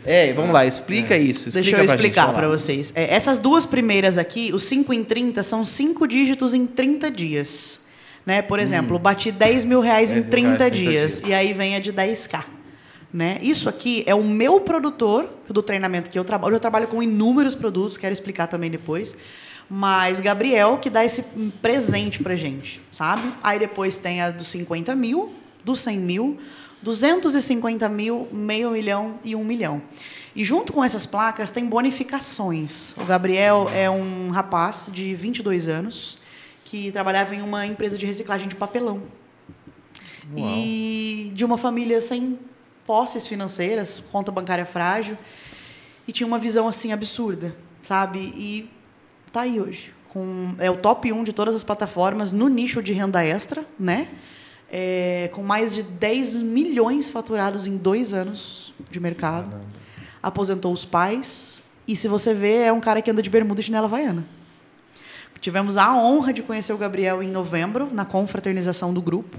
É, 0.09 0.33
vamos 0.33 0.53
lá, 0.53 0.65
explica 0.65 1.17
isso. 1.17 1.49
Explica 1.49 1.77
Deixa 1.77 1.77
eu 1.77 1.85
explicar 1.85 2.33
para 2.33 2.49
vocês. 2.49 2.93
É, 2.97 3.15
essas 3.15 3.39
duas 3.39 3.67
primeiras 3.67 4.17
aqui, 4.17 4.51
os 4.55 4.65
5 4.65 4.93
em 4.93 5.05
30, 5.05 5.43
são 5.43 5.65
cinco 5.65 6.07
dígitos 6.07 6.55
em 6.55 6.67
30 6.67 7.11
dias. 7.11 7.81
Né? 8.25 8.41
Por 8.41 8.59
exemplo, 8.59 8.99
bati 8.99 9.31
10 9.31 9.65
mil 9.65 9.81
reais 9.81 10.11
10 10.11 10.13
em 10.13 10.23
mil 10.23 10.31
30, 10.31 10.49
reais 10.49 10.63
em 10.63 10.69
30 10.69 10.71
dias, 10.71 11.13
dias. 11.13 11.29
E 11.29 11.35
aí 11.35 11.53
vem 11.53 11.77
a 11.77 11.81
de 11.81 11.93
10K. 11.93 12.45
Né? 13.13 13.39
Isso 13.43 13.69
aqui 13.69 14.03
é 14.07 14.15
o 14.15 14.23
meu 14.23 14.61
produtor 14.61 15.29
do 15.49 15.63
treinamento 15.63 16.11
que 16.11 16.19
eu 16.19 16.25
trabalho. 16.25 16.55
Eu 16.55 16.61
trabalho 16.61 16.89
com 16.89 17.03
inúmeros 17.03 17.55
produtos, 17.55 17.97
quero 17.97 18.13
explicar 18.13 18.47
também 18.47 18.71
depois. 18.71 19.17
Mas 19.69 20.21
Gabriel 20.21 20.79
que 20.79 20.89
dá 20.89 21.05
esse 21.05 21.23
presente 21.61 22.23
pra 22.23 22.35
gente, 22.35 22.81
sabe? 22.91 23.31
Aí 23.43 23.59
depois 23.59 23.99
tem 23.99 24.23
a 24.23 24.31
dos 24.31 24.49
50 24.49 24.95
mil, 24.95 25.35
dos 25.63 25.81
100 25.81 25.99
mil, 25.99 26.39
250 26.83 27.89
mil, 27.89 28.29
meio 28.33 28.71
milhão 28.71 29.19
e 29.25 29.35
um 29.35 29.45
milhão. 29.45 29.83
E 30.35 30.45
junto 30.45 30.73
com 30.73 30.85
essas 30.85 31.05
placas 31.05 31.51
tem 31.51 31.67
bonificações. 31.67 32.95
O 32.97 33.05
Gabriel 33.05 33.69
é 33.75 33.91
um 33.91 34.31
rapaz 34.31 34.89
de 34.93 35.15
22 35.15 35.69
anos 35.69 36.19
que 36.65 36.93
trabalhava 36.93 37.35
em 37.35 37.43
uma 37.43 37.67
empresa 37.67 37.97
de 37.97 38.07
reciclagem 38.07 38.47
de 38.47 38.55
papelão. 38.55 39.03
Uau. 40.37 40.49
E 40.49 41.33
de 41.35 41.45
uma 41.45 41.57
família 41.57 42.01
sem 42.01 42.39
posses 42.87 43.27
financeiras, 43.27 44.03
conta 44.13 44.31
bancária 44.31 44.67
frágil, 44.67 45.17
e 46.07 46.13
tinha 46.13 46.27
uma 46.27 46.39
visão 46.39 46.69
assim 46.69 46.93
absurda, 46.93 47.55
sabe? 47.83 48.19
E 48.19 48.71
tá 49.33 49.43
aí 49.43 49.61
hoje. 49.61 49.95
Com, 50.11 50.55
é 50.59 50.71
o 50.71 50.77
top 50.77 51.13
1 51.13 51.25
de 51.25 51.33
todas 51.33 51.55
as 51.55 51.65
plataformas 51.65 52.33
no 52.33 52.49
nicho 52.49 52.83
de 52.83 52.93
renda 52.93 53.25
extra, 53.25 53.67
né? 53.79 54.09
É, 54.71 55.31
com 55.33 55.43
mais 55.43 55.75
de 55.75 55.83
10 55.83 56.43
milhões 56.43 57.09
faturados 57.09 57.67
em 57.67 57.77
dois 57.77 58.13
anos 58.13 58.75
de 58.91 59.01
mercado. 59.01 59.51
Caramba. 59.51 59.67
Aposentou 60.23 60.73
os 60.73 60.85
pais. 60.85 61.63
E 61.87 61.97
se 61.97 62.07
você 62.07 62.35
vê, 62.35 62.65
é 62.65 62.73
um 62.73 62.81
cara 62.81 63.01
que 63.01 63.11
anda 63.11 63.23
de 63.23 63.31
bermuda 63.31 63.61
e 63.61 63.65
chinela 63.65 63.87
havaiana. 63.87 64.27
Tivemos 65.41 65.77
a 65.77 65.95
honra 65.97 66.33
de 66.33 66.43
conhecer 66.43 66.73
o 66.73 66.77
Gabriel 66.77 67.23
em 67.23 67.29
novembro, 67.29 67.89
na 67.93 68.05
confraternização 68.05 68.93
do 68.93 69.01
grupo. 69.01 69.39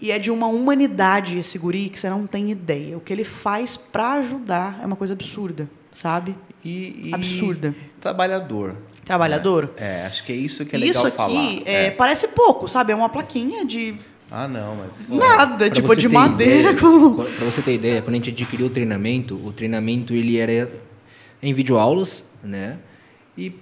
E 0.00 0.10
é 0.10 0.18
de 0.18 0.30
uma 0.30 0.46
humanidade 0.46 1.38
esse 1.38 1.58
guri 1.58 1.88
que 1.88 1.98
você 1.98 2.10
não 2.10 2.26
tem 2.26 2.50
ideia. 2.50 2.96
O 2.96 3.00
que 3.00 3.12
ele 3.12 3.24
faz 3.24 3.76
para 3.76 4.12
ajudar 4.14 4.78
é 4.82 4.86
uma 4.86 4.96
coisa 4.96 5.14
absurda, 5.14 5.68
sabe? 5.92 6.34
E, 6.64 7.10
e 7.10 7.14
Absurda. 7.14 7.74
Trabalhador. 8.00 8.76
Trabalhador. 9.04 9.70
É, 9.76 10.04
acho 10.06 10.24
que 10.24 10.32
é 10.32 10.36
isso 10.36 10.66
que 10.66 10.74
é 10.74 10.78
legal 10.78 10.90
Isso 10.90 11.06
aqui 11.06 11.16
falar. 11.16 11.62
é, 11.64 11.90
parece 11.90 12.28
pouco, 12.28 12.66
sabe? 12.66 12.92
É 12.92 12.96
uma 12.96 13.08
plaquinha 13.08 13.64
de 13.64 13.98
Ah, 14.30 14.48
não, 14.48 14.76
mas. 14.76 15.08
nada, 15.10 15.56
Pra 15.66 15.70
tipo 15.70 15.94
de 15.96 16.08
madeira 16.08 16.70
ideia, 16.70 16.76
com. 16.80 17.14
Para 17.14 17.44
você 17.44 17.62
ter 17.62 17.74
ideia, 17.74 18.02
quando 18.02 18.14
a 18.14 18.16
gente 18.16 18.30
adquiriu 18.30 18.66
o 18.66 18.70
treinamento, 18.70 19.34
o 19.44 19.52
treinamento 19.52 20.12
ele 20.14 20.36
era 20.36 20.70
em 21.42 21.52
videoaulas, 21.52 22.24
né? 22.42 22.78
E 23.38 23.52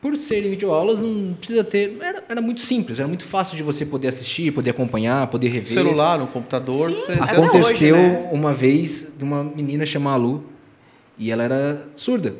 por 0.00 0.16
ser 0.16 0.46
em 0.46 0.50
videoaulas, 0.50 1.00
não 1.00 1.34
precisa 1.34 1.62
ter. 1.64 1.98
Era, 2.00 2.24
era 2.28 2.40
muito 2.40 2.60
simples, 2.60 2.98
era 2.98 3.08
muito 3.08 3.24
fácil 3.24 3.56
de 3.56 3.62
você 3.62 3.84
poder 3.84 4.08
assistir, 4.08 4.52
poder 4.52 4.70
acompanhar, 4.70 5.26
poder 5.26 5.48
rever. 5.48 5.68
celular, 5.68 6.18
no 6.18 6.26
computador, 6.28 6.92
Sim, 6.92 6.96
você, 6.96 7.12
até 7.12 7.34
você 7.34 7.40
hoje, 7.40 7.48
Aconteceu 7.58 7.96
né? 7.96 8.28
uma 8.32 8.52
vez 8.54 9.08
de 9.18 9.24
uma 9.24 9.44
menina 9.44 9.84
chamada 9.84 10.16
Lu 10.16 10.44
e 11.18 11.30
ela 11.30 11.42
era 11.42 11.84
surda. 11.96 12.34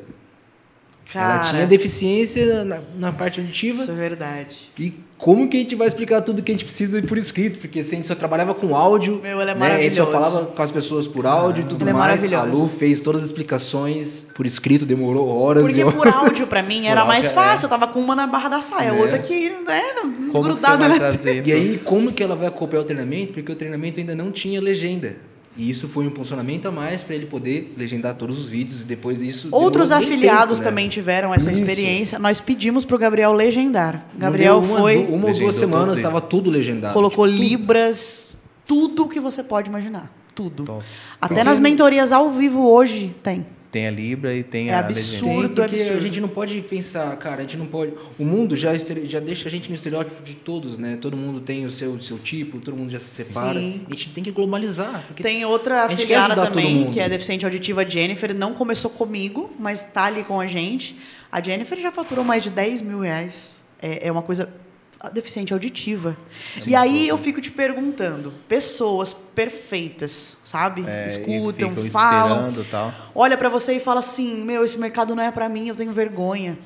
Cara, 1.12 1.34
ela 1.34 1.42
tinha 1.50 1.66
deficiência 1.66 2.64
na, 2.64 2.80
na 2.98 3.12
parte 3.12 3.40
auditiva. 3.40 3.82
Isso 3.82 3.90
é 3.90 3.94
verdade. 3.94 4.56
E 4.78 4.92
como 5.16 5.48
que 5.48 5.56
a 5.56 5.60
gente 5.60 5.74
vai 5.74 5.86
explicar 5.88 6.20
tudo 6.20 6.42
que 6.42 6.50
a 6.50 6.54
gente 6.54 6.64
precisa 6.64 7.00
por 7.00 7.16
escrito? 7.16 7.58
Porque 7.58 7.82
se 7.84 7.94
a 7.94 7.96
gente 7.96 8.06
só 8.08 8.14
trabalhava 8.14 8.54
com 8.54 8.74
áudio, 8.76 9.20
Meu, 9.22 9.40
ela 9.40 9.52
é 9.52 9.54
né, 9.54 9.76
a 9.76 9.82
gente 9.82 9.96
só 9.96 10.04
falava 10.06 10.46
com 10.46 10.62
as 10.62 10.70
pessoas 10.70 11.06
por 11.06 11.24
áudio 11.26 11.62
e 11.62 11.66
tudo 11.66 11.80
Ela 11.82 11.90
é 11.90 11.94
mais. 11.94 12.24
a 12.24 12.28
maravilhosa. 12.28 12.62
Lu 12.62 12.68
fez 12.68 13.00
todas 13.00 13.22
as 13.22 13.28
explicações 13.28 14.26
por 14.34 14.44
escrito, 14.46 14.84
demorou 14.84 15.26
horas 15.28 15.62
Porque 15.62 15.80
e 15.80 15.84
horas. 15.84 15.96
por 15.96 16.08
áudio, 16.08 16.46
pra 16.48 16.62
mim, 16.62 16.84
era 16.88 17.04
mais 17.04 17.26
é. 17.26 17.28
fácil. 17.32 17.66
Eu 17.66 17.70
tava 17.70 17.86
com 17.88 18.00
uma 18.00 18.14
na 18.16 18.26
barra 18.26 18.48
da 18.50 18.60
saia, 18.60 18.90
a 18.92 18.94
É. 18.96 19.00
outra 19.00 19.16
aqui, 19.16 19.48
né, 19.66 19.82
Como 20.02 20.28
que 20.28 20.32
você 20.32 20.42
grudada 20.42 20.76
vai 20.76 20.88
na 20.88 20.96
trazer? 20.96 21.46
E 21.46 21.52
aí, 21.52 21.78
como 21.82 22.12
que 22.12 22.22
ela 22.22 22.36
vai 22.36 22.48
acompanhar 22.48 22.82
o 22.82 22.84
treinamento? 22.84 23.32
Porque 23.32 23.50
o 23.52 23.56
treinamento 23.56 24.00
ainda 24.00 24.14
não 24.14 24.30
tinha 24.30 24.60
legenda. 24.60 25.16
E 25.58 25.70
isso 25.70 25.88
foi 25.88 26.04
um 26.04 26.08
impulsionamento 26.08 26.68
a 26.68 26.70
mais 26.70 27.02
para 27.02 27.14
ele 27.14 27.24
poder 27.26 27.72
legendar 27.78 28.14
todos 28.14 28.38
os 28.38 28.48
vídeos 28.48 28.82
e 28.82 28.84
depois 28.84 29.22
isso. 29.22 29.48
Outros 29.50 29.90
afiliados 29.90 30.58
tempo, 30.58 30.64
né? 30.64 30.70
também 30.70 30.88
tiveram 30.88 31.32
essa 31.32 31.50
Isso. 31.50 31.60
experiência. 31.62 32.18
Nós 32.18 32.40
pedimos 32.40 32.84
pro 32.84 32.98
Gabriel 32.98 33.32
legendar. 33.32 34.04
Gabriel 34.18 34.58
uma, 34.58 34.78
foi, 34.78 34.98
Uma 35.06 35.28
ou 35.28 35.32
duas 35.34 35.54
semanas 35.54 35.96
estava 35.96 36.20
tudo 36.20 36.50
legendado. 36.50 36.92
colocou 36.92 37.26
Tipo, 37.26 37.38
tudo. 37.38 37.48
libras, 37.48 38.36
tudo 38.66 39.08
que 39.08 39.18
você 39.18 39.42
pode 39.42 39.68
imaginar. 39.70 40.12
Tudo. 40.34 40.64
Top. 40.64 40.84
Até 41.18 41.34
Porque- 41.36 41.44
nas 41.48 41.58
mentorias 41.58 42.12
ao 42.12 42.30
vivo 42.30 42.68
hoje 42.68 43.14
tem. 43.22 43.46
Tem 43.70 43.86
a 43.86 43.90
Libra 43.90 44.34
e 44.34 44.42
tem 44.42 44.70
É 44.70 44.74
a 44.74 44.78
absurdo. 44.80 45.26
legenda. 45.26 45.48
Tem, 45.48 45.54
porque 45.66 45.74
absurdo. 45.80 45.98
a 45.98 46.00
gente 46.00 46.20
não 46.20 46.28
pode 46.28 46.60
pensar, 46.62 47.16
cara, 47.16 47.36
a 47.36 47.40
gente 47.42 47.56
não 47.56 47.66
pode. 47.66 47.92
O 48.18 48.24
mundo 48.24 48.54
já, 48.56 48.74
estere- 48.74 49.06
já 49.06 49.20
deixa 49.20 49.48
a 49.48 49.50
gente 49.50 49.68
no 49.68 49.74
estereótipo 49.74 50.22
de 50.22 50.34
todos, 50.34 50.78
né? 50.78 50.96
Todo 51.00 51.16
mundo 51.16 51.40
tem 51.40 51.66
o 51.66 51.70
seu, 51.70 52.00
seu 52.00 52.18
tipo, 52.18 52.58
todo 52.58 52.76
mundo 52.76 52.90
já 52.90 53.00
se 53.00 53.08
separa. 53.10 53.58
Sim. 53.58 53.82
A 53.86 53.90
gente 53.90 54.10
tem 54.10 54.24
que 54.24 54.30
globalizar. 54.30 55.04
Tem 55.16 55.44
outra 55.44 55.84
afiliada 55.84 56.46
também, 56.46 56.90
que 56.90 57.00
é 57.00 57.08
deficiente 57.08 57.44
auditiva, 57.44 57.82
a 57.82 57.84
Jennifer. 57.88 58.34
Não 58.34 58.52
começou 58.54 58.90
comigo, 58.90 59.50
mas 59.58 59.84
tá 59.84 60.04
ali 60.04 60.22
com 60.24 60.40
a 60.40 60.46
gente. 60.46 60.96
A 61.30 61.40
Jennifer 61.42 61.78
já 61.80 61.90
faturou 61.92 62.24
mais 62.24 62.42
de 62.44 62.50
10 62.50 62.80
mil 62.80 63.00
reais. 63.00 63.56
É, 63.82 64.08
é 64.08 64.12
uma 64.12 64.22
coisa 64.22 64.48
deficiente 65.10 65.52
auditiva. 65.52 66.16
e 66.66 66.74
aí 66.74 67.08
eu 67.08 67.16
fico 67.18 67.40
te 67.40 67.50
perguntando, 67.50 68.32
pessoas 68.48 69.12
perfeitas, 69.12 70.36
sabe? 70.44 70.84
É, 70.86 71.06
Escutam, 71.06 71.74
falam, 71.90 72.52
tal. 72.70 72.92
olha 73.14 73.36
pra 73.36 73.48
você 73.48 73.74
e 73.74 73.80
fala 73.80 74.00
assim: 74.00 74.44
"Meu, 74.44 74.64
esse 74.64 74.78
mercado 74.78 75.14
não 75.14 75.22
é 75.22 75.30
pra 75.30 75.48
mim, 75.48 75.68
eu 75.68 75.74
tenho 75.74 75.92
vergonha. 75.92 76.58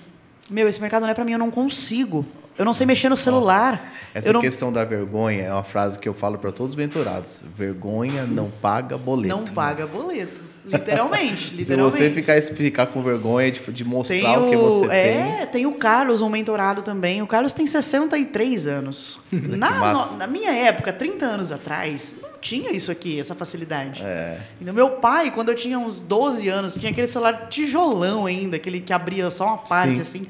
Meu, 0.50 0.66
esse 0.66 0.80
mercado 0.80 1.02
não 1.02 1.10
é 1.10 1.14
pra 1.14 1.24
mim, 1.24 1.32
eu 1.32 1.38
não 1.38 1.50
consigo. 1.50 2.26
Eu 2.58 2.64
não 2.64 2.74
sei 2.74 2.86
mexer 2.86 3.08
no 3.08 3.16
celular. 3.16 3.94
Essa 4.12 4.28
eu 4.28 4.32
não, 4.34 4.40
questão 4.40 4.72
da 4.72 4.84
vergonha 4.84 5.44
é 5.44 5.52
uma 5.52 5.62
frase 5.62 5.98
que 5.98 6.08
eu 6.08 6.12
falo 6.12 6.36
para 6.36 6.52
todos 6.52 6.72
os 6.72 6.76
menturados. 6.76 7.44
Vergonha 7.56 8.24
não 8.26 8.50
paga 8.50 8.98
boleto. 8.98 9.34
não 9.34 9.44
paga 9.44 9.86
boleto, 9.86 10.42
literalmente, 10.70 11.48
Se 11.50 11.54
literalmente. 11.54 11.96
você 11.98 12.10
ficar, 12.10 12.40
ficar 12.42 12.86
com 12.86 13.02
vergonha 13.02 13.50
de, 13.50 13.60
de 13.72 13.84
mostrar 13.84 14.16
Tem 14.18 14.38
o 14.38 14.50
que 14.50 14.56
você 14.56 14.88
tem. 14.88 14.96
é, 15.42 15.46
tem 15.46 15.66
o 15.66 15.72
Carlos, 15.72 16.22
um 16.22 16.28
mentorado 16.28 16.82
também. 16.82 17.20
O 17.22 17.26
Carlos 17.26 17.52
tem 17.52 17.66
63 17.66 18.66
anos. 18.66 19.18
na, 19.32 19.92
no- 19.92 20.16
na 20.16 20.26
minha 20.26 20.52
época, 20.52 20.92
30 20.92 21.24
anos 21.26 21.52
atrás, 21.52 22.16
não 22.22 22.30
tinha 22.40 22.70
isso 22.70 22.90
aqui, 22.90 23.18
essa 23.20 23.34
facilidade. 23.34 24.02
É. 24.04 24.38
Então, 24.60 24.72
meu 24.72 24.90
pai, 24.90 25.30
quando 25.30 25.50
eu 25.50 25.54
tinha 25.54 25.78
uns 25.78 26.00
12 26.00 26.48
anos, 26.48 26.74
tinha 26.74 26.90
aquele 26.90 27.06
celular 27.06 27.48
tijolão 27.48 28.26
ainda, 28.26 28.56
aquele 28.56 28.80
que 28.80 28.92
abria 28.92 29.30
só 29.30 29.46
uma 29.46 29.58
parte, 29.58 29.94
Sim. 29.96 30.00
assim. 30.00 30.26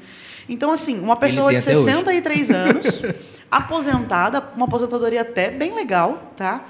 Então, 0.49 0.71
assim, 0.71 0.99
uma 0.99 1.15
pessoa 1.15 1.51
de 1.53 1.57
até 1.61 1.71
hoje. 1.71 1.83
63 1.85 2.51
anos, 2.51 3.01
aposentada, 3.49 4.43
uma 4.55 4.65
aposentadoria 4.65 5.21
até 5.21 5.49
bem 5.49 5.73
legal, 5.75 6.33
tá? 6.35 6.65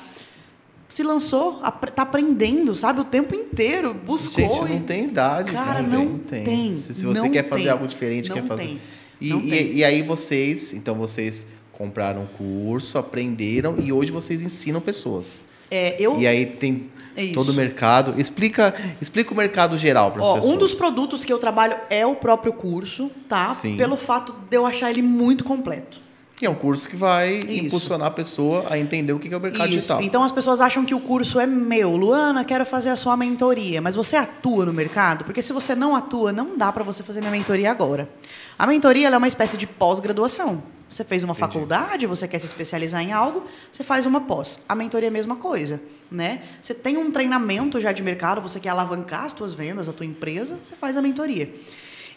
Se 0.91 1.03
lançou, 1.03 1.59
ap- 1.63 1.89
tá 1.91 2.01
aprendendo, 2.01 2.75
sabe, 2.75 2.99
o 2.99 3.05
tempo 3.05 3.33
inteiro, 3.33 3.93
buscou. 3.93 4.43
Gente, 4.43 4.59
não 4.59 4.77
e- 4.77 4.81
tem 4.81 5.05
idade. 5.05 5.51
Cara, 5.53 5.81
não, 5.81 6.03
não 6.03 6.17
tem. 6.19 6.43
tem, 6.43 6.71
Se, 6.71 6.93
se 6.93 7.05
você 7.05 7.29
quer 7.29 7.47
fazer 7.47 7.63
tem, 7.63 7.71
algo 7.71 7.87
diferente, 7.87 8.27
não 8.27 8.35
quer 8.35 8.45
fazer. 8.45 8.63
tem, 8.65 8.79
E, 9.21 9.31
e- 9.31 9.73
e 9.77 9.83
aí 9.85 10.03
vocês, 10.03 10.73
então 10.73 10.95
vocês 10.95 11.45
compraram 11.71 12.23
um 12.23 12.27
curso, 12.27 12.97
aprenderam 12.97 13.77
e 13.79 13.93
hoje 13.93 14.11
vocês 14.11 14.41
ensinam 14.41 14.81
pessoas. 14.81 15.41
É, 15.71 15.95
eu, 15.97 16.19
E 16.19 16.27
aí 16.27 16.45
tem 16.45 16.89
É 17.15 17.27
todo 17.33 17.51
o 17.51 17.53
mercado. 17.53 18.19
Explica, 18.19 18.73
explica 19.01 19.33
o 19.33 19.37
mercado 19.37 19.77
geral 19.77 20.11
para 20.11 20.21
as 20.23 20.27
pessoas. 20.33 20.53
um 20.53 20.57
dos 20.57 20.73
produtos 20.73 21.23
que 21.23 21.31
eu 21.31 21.37
trabalho 21.39 21.77
é 21.89 22.05
o 22.05 22.15
próprio 22.15 22.51
curso, 22.51 23.09
tá? 23.29 23.47
Sim. 23.49 23.77
Pelo 23.77 23.95
fato 23.95 24.35
de 24.49 24.57
eu 24.57 24.65
achar 24.65 24.89
ele 24.91 25.01
muito 25.01 25.45
completo. 25.45 25.99
É 26.45 26.49
um 26.49 26.55
curso 26.55 26.89
que 26.89 26.95
vai 26.95 27.37
Isso. 27.37 27.65
impulsionar 27.65 28.07
a 28.07 28.11
pessoa 28.11 28.65
a 28.69 28.77
entender 28.77 29.13
o 29.13 29.19
que 29.19 29.33
é 29.33 29.37
o 29.37 29.39
mercado 29.39 29.67
Isso. 29.67 29.75
digital. 29.75 30.01
Então 30.01 30.23
as 30.23 30.31
pessoas 30.31 30.61
acham 30.61 30.83
que 30.83 30.95
o 30.95 30.99
curso 30.99 31.39
é 31.39 31.45
meu. 31.45 31.95
Luana, 31.95 32.43
quero 32.43 32.65
fazer 32.65 32.89
a 32.89 32.95
sua 32.95 33.15
mentoria. 33.15 33.81
Mas 33.81 33.95
você 33.95 34.15
atua 34.15 34.65
no 34.65 34.73
mercado? 34.73 35.23
Porque 35.23 35.41
se 35.41 35.53
você 35.53 35.75
não 35.75 35.95
atua, 35.95 36.31
não 36.31 36.57
dá 36.57 36.71
para 36.71 36.83
você 36.83 37.03
fazer 37.03 37.19
minha 37.19 37.31
mentoria 37.31 37.69
agora. 37.69 38.09
A 38.57 38.65
mentoria 38.65 39.07
é 39.07 39.17
uma 39.17 39.27
espécie 39.27 39.57
de 39.57 39.67
pós-graduação. 39.67 40.63
Você 40.91 41.05
fez 41.05 41.23
uma 41.23 41.33
faculdade, 41.33 42.05
você 42.05 42.27
quer 42.27 42.37
se 42.39 42.45
especializar 42.45 43.01
em 43.01 43.13
algo, 43.13 43.45
você 43.71 43.81
faz 43.81 44.05
uma 44.05 44.19
pós. 44.21 44.59
A 44.67 44.75
mentoria 44.75 45.07
é 45.07 45.09
a 45.09 45.13
mesma 45.13 45.37
coisa, 45.37 45.81
né? 46.11 46.41
Você 46.61 46.73
tem 46.73 46.97
um 46.97 47.09
treinamento 47.09 47.79
já 47.79 47.93
de 47.93 48.03
mercado, 48.03 48.41
você 48.41 48.59
quer 48.59 48.69
alavancar 48.69 49.23
as 49.23 49.31
tuas 49.31 49.53
vendas, 49.53 49.87
a 49.87 49.93
tua 49.93 50.05
empresa, 50.05 50.59
você 50.61 50.75
faz 50.75 50.97
a 50.97 51.01
mentoria. 51.01 51.49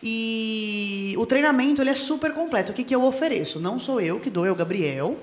E 0.06 1.14
o 1.16 1.24
treinamento 1.24 1.80
ele 1.80 1.88
é 1.88 1.94
super 1.94 2.34
completo. 2.34 2.72
O 2.72 2.74
que, 2.74 2.84
que 2.84 2.94
eu 2.94 3.02
ofereço? 3.02 3.58
Não 3.58 3.78
sou 3.78 4.02
eu 4.02 4.20
que 4.20 4.28
dou, 4.28 4.44
é 4.44 4.50
o 4.50 4.54
Gabriel. 4.54 5.16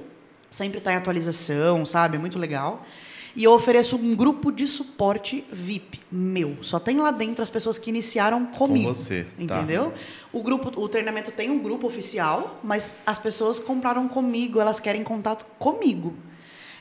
Sempre 0.49 0.79
está 0.79 0.91
em 0.91 0.95
atualização, 0.95 1.85
sabe? 1.85 2.17
É 2.17 2.19
muito 2.19 2.39
legal. 2.39 2.83
E 3.35 3.43
eu 3.43 3.53
ofereço 3.53 3.95
um 3.95 4.15
grupo 4.15 4.51
de 4.51 4.67
suporte 4.67 5.45
VIP 5.51 6.01
meu. 6.11 6.57
Só 6.61 6.79
tem 6.79 6.97
lá 6.97 7.11
dentro 7.11 7.43
as 7.43 7.49
pessoas 7.49 7.77
que 7.77 7.89
iniciaram 7.89 8.45
comigo. 8.47 8.93
você, 8.93 9.25
tá. 9.47 9.59
Entendeu? 9.59 9.93
O 10.33 10.41
grupo, 10.41 10.81
o 10.81 10.89
treinamento 10.89 11.31
tem 11.31 11.49
um 11.49 11.59
grupo 11.59 11.87
oficial, 11.87 12.59
mas 12.63 12.99
as 13.05 13.19
pessoas 13.19 13.59
compraram 13.59 14.07
comigo, 14.07 14.59
elas 14.59 14.79
querem 14.79 15.03
contato 15.03 15.45
comigo. 15.57 16.13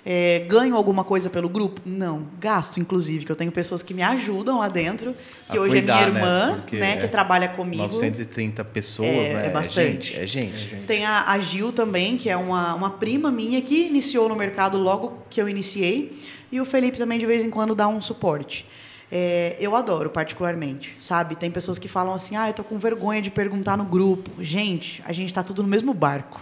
É, 0.05 0.41
ganho 0.49 0.75
alguma 0.77 1.05
coisa 1.05 1.29
pelo 1.29 1.49
grupo? 1.49 1.81
Não. 1.85 2.27
Gasto, 2.39 2.81
inclusive, 2.81 3.25
que 3.27 3.33
eu 3.33 3.37
tenho 3.37 3.53
pessoas 3.53 3.83
que 3.83 3.93
me 3.93 4.03
ajudam 4.03 4.59
lá 4.59 4.69
dentro, 4.69 5.15
que 5.47 5.59
A 5.59 5.61
hoje 5.61 5.77
cuidar, 5.77 6.03
é 6.03 6.11
minha 6.11 6.13
né? 6.13 6.21
irmã, 6.21 6.55
Porque 6.61 6.77
né, 6.77 6.97
que 6.97 7.05
é 7.05 7.09
trabalha 7.09 7.49
comigo. 7.49 7.83
930 7.83 8.65
pessoas, 8.65 9.09
É, 9.09 9.35
né? 9.35 9.47
é 9.47 9.51
bastante. 9.51 10.13
gente, 10.13 10.17
é 10.19 10.27
gente. 10.27 10.87
Tem 10.87 11.05
a, 11.05 11.31
a 11.31 11.39
Gil 11.39 11.73
também, 11.73 12.17
que 12.17 12.31
é 12.31 12.37
uma, 12.37 12.75
uma 12.75 12.91
prima 12.91 13.31
minha 13.31 13.61
que 13.61 13.87
iniciou 13.87 14.29
no 14.29 14.37
mercado 14.37 14.79
logo 14.79 15.19
que 15.29 15.41
eu 15.41 15.49
iniciei. 15.49 16.19
E 16.51 16.61
o 16.61 16.65
Felipe 16.65 16.97
também, 16.99 17.19
de 17.19 17.27
vez 17.27 17.45
em 17.45 17.51
quando, 17.51 17.75
dá 17.75 17.87
um 17.87 18.01
suporte. 18.01 18.67
É, 19.13 19.57
eu 19.61 19.75
adoro, 19.77 20.09
particularmente, 20.09 20.97
sabe? 21.01 21.35
Tem 21.37 21.51
pessoas 21.51 21.79
que 21.79 21.89
falam 21.89 22.15
assim, 22.15 22.37
ah, 22.37 22.49
eu 22.49 22.55
tô 22.55 22.63
com 22.65 22.79
vergonha 22.79 23.21
de 23.21 23.31
perguntar 23.31 23.77
no 23.77 23.85
grupo. 23.85 24.31
Gente, 24.43 25.03
a 25.05 25.13
gente 25.13 25.35
tá 25.35 25.43
tudo 25.43 25.63
no 25.63 25.69
mesmo 25.69 25.93
barco. 25.93 26.41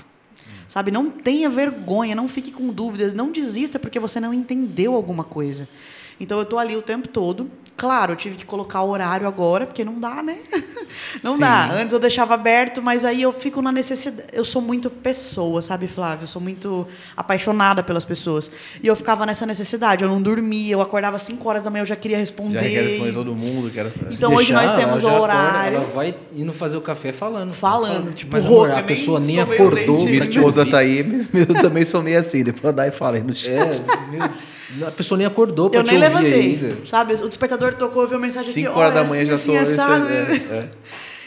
Sabe? 0.69 0.91
Não 0.91 1.11
tenha 1.11 1.49
vergonha, 1.49 2.15
não 2.15 2.29
fique 2.29 2.53
com 2.53 2.69
dúvidas, 2.69 3.15
não 3.15 3.33
desista 3.33 3.79
porque 3.79 3.99
você 3.99 4.21
não 4.21 4.35
entendeu 4.35 4.95
alguma 4.95 5.25
coisa. 5.25 5.67
Então 6.21 6.37
eu 6.37 6.43
estou 6.43 6.59
ali 6.59 6.77
o 6.77 6.83
tempo 6.83 7.09
todo. 7.09 7.51
Claro, 7.79 8.13
eu 8.13 8.17
tive 8.17 8.35
que 8.35 8.45
colocar 8.45 8.83
o 8.83 8.91
horário 8.91 9.25
agora, 9.25 9.65
porque 9.65 9.85
não 9.85 10.01
dá, 10.01 10.21
né? 10.21 10.39
Não 11.23 11.35
Sim. 11.35 11.41
dá. 11.41 11.71
Antes 11.71 11.93
eu 11.93 12.01
deixava 12.01 12.35
aberto, 12.35 12.83
mas 12.83 13.05
aí 13.05 13.23
eu 13.23 13.33
fico 13.33 13.63
na 13.63 13.71
necessidade. 13.71 14.29
Eu 14.33 14.45
sou 14.45 14.61
muito 14.61 14.91
pessoa, 14.91 15.63
sabe, 15.63 15.87
Flávio? 15.87 16.25
Eu 16.25 16.27
sou 16.27 16.41
muito 16.41 16.89
apaixonada 17.17 17.83
pelas 17.83 18.05
pessoas. 18.05 18.51
E 18.83 18.87
eu 18.87 18.97
ficava 18.97 19.25
nessa 19.25 19.47
necessidade. 19.47 20.03
Eu 20.03 20.11
não 20.11 20.21
dormia, 20.21 20.73
eu 20.73 20.81
acordava 20.81 21.17
às 21.17 21.23
5 21.23 21.49
horas 21.49 21.65
da 21.65 21.71
manhã, 21.71 21.83
eu 21.83 21.87
já 21.87 21.95
queria 21.95 22.19
responder. 22.19 22.63
Já 22.63 22.69
quer 22.69 22.85
responder 22.85 23.13
todo 23.13 23.35
mundo. 23.35 23.71
Quero... 23.71 23.93
Então, 24.11 24.35
hoje 24.35 24.53
nós 24.53 24.73
Deixar, 24.73 24.87
temos 24.87 25.05
o 25.05 25.09
acorda, 25.09 25.23
horário. 25.23 25.77
ela 25.77 25.87
vai 25.87 26.17
indo 26.35 26.53
fazer 26.53 26.77
o 26.77 26.81
café 26.81 27.13
falando. 27.13 27.53
Falando, 27.53 27.99
Fala, 27.99 28.13
tipo, 28.13 28.33
mas 28.33 28.45
rouca, 28.45 28.73
amor, 28.73 28.79
a 28.81 28.83
pessoa 28.83 29.21
nem 29.21 29.41
acordou. 29.41 30.05
Minha 30.05 30.19
esposa 30.19 30.67
tá 30.67 30.79
aí, 30.79 30.99
eu 31.33 31.47
também 31.61 31.85
sou 31.85 32.03
meio 32.03 32.19
assim, 32.19 32.43
depois 32.43 32.65
eu 32.65 32.73
dar 32.73 32.89
e 32.89 32.91
falei 32.91 33.23
no 33.23 33.37
chat. 33.37 33.83
É, 33.83 34.11
meu, 34.11 34.31
a 34.87 34.91
pessoa 34.91 35.17
nem 35.19 35.27
acordou 35.27 35.71
pra 35.71 35.81
Eu 35.81 35.85
te 35.85 35.93
nem 35.95 36.03
ouvir 36.03 36.15
levantei. 36.15 36.41
ainda. 36.65 36.77
Sabe? 36.87 37.15
O 37.15 37.29
despertador 37.29 37.75
tocou, 37.75 38.03
eu 38.03 38.09
vi 38.09 38.15
uma 38.15 38.21
mensagem 38.23 38.51
aqui. 38.51 38.61
5 38.63 38.79
horas 38.79 38.95
da 38.95 39.05
manhã 39.05 39.23
assim, 39.35 39.53
já 39.55 39.61
assim, 39.63 39.77
tô. 39.77 39.83
assado. 39.83 40.09
é, 40.09 40.33
é. 40.33 40.69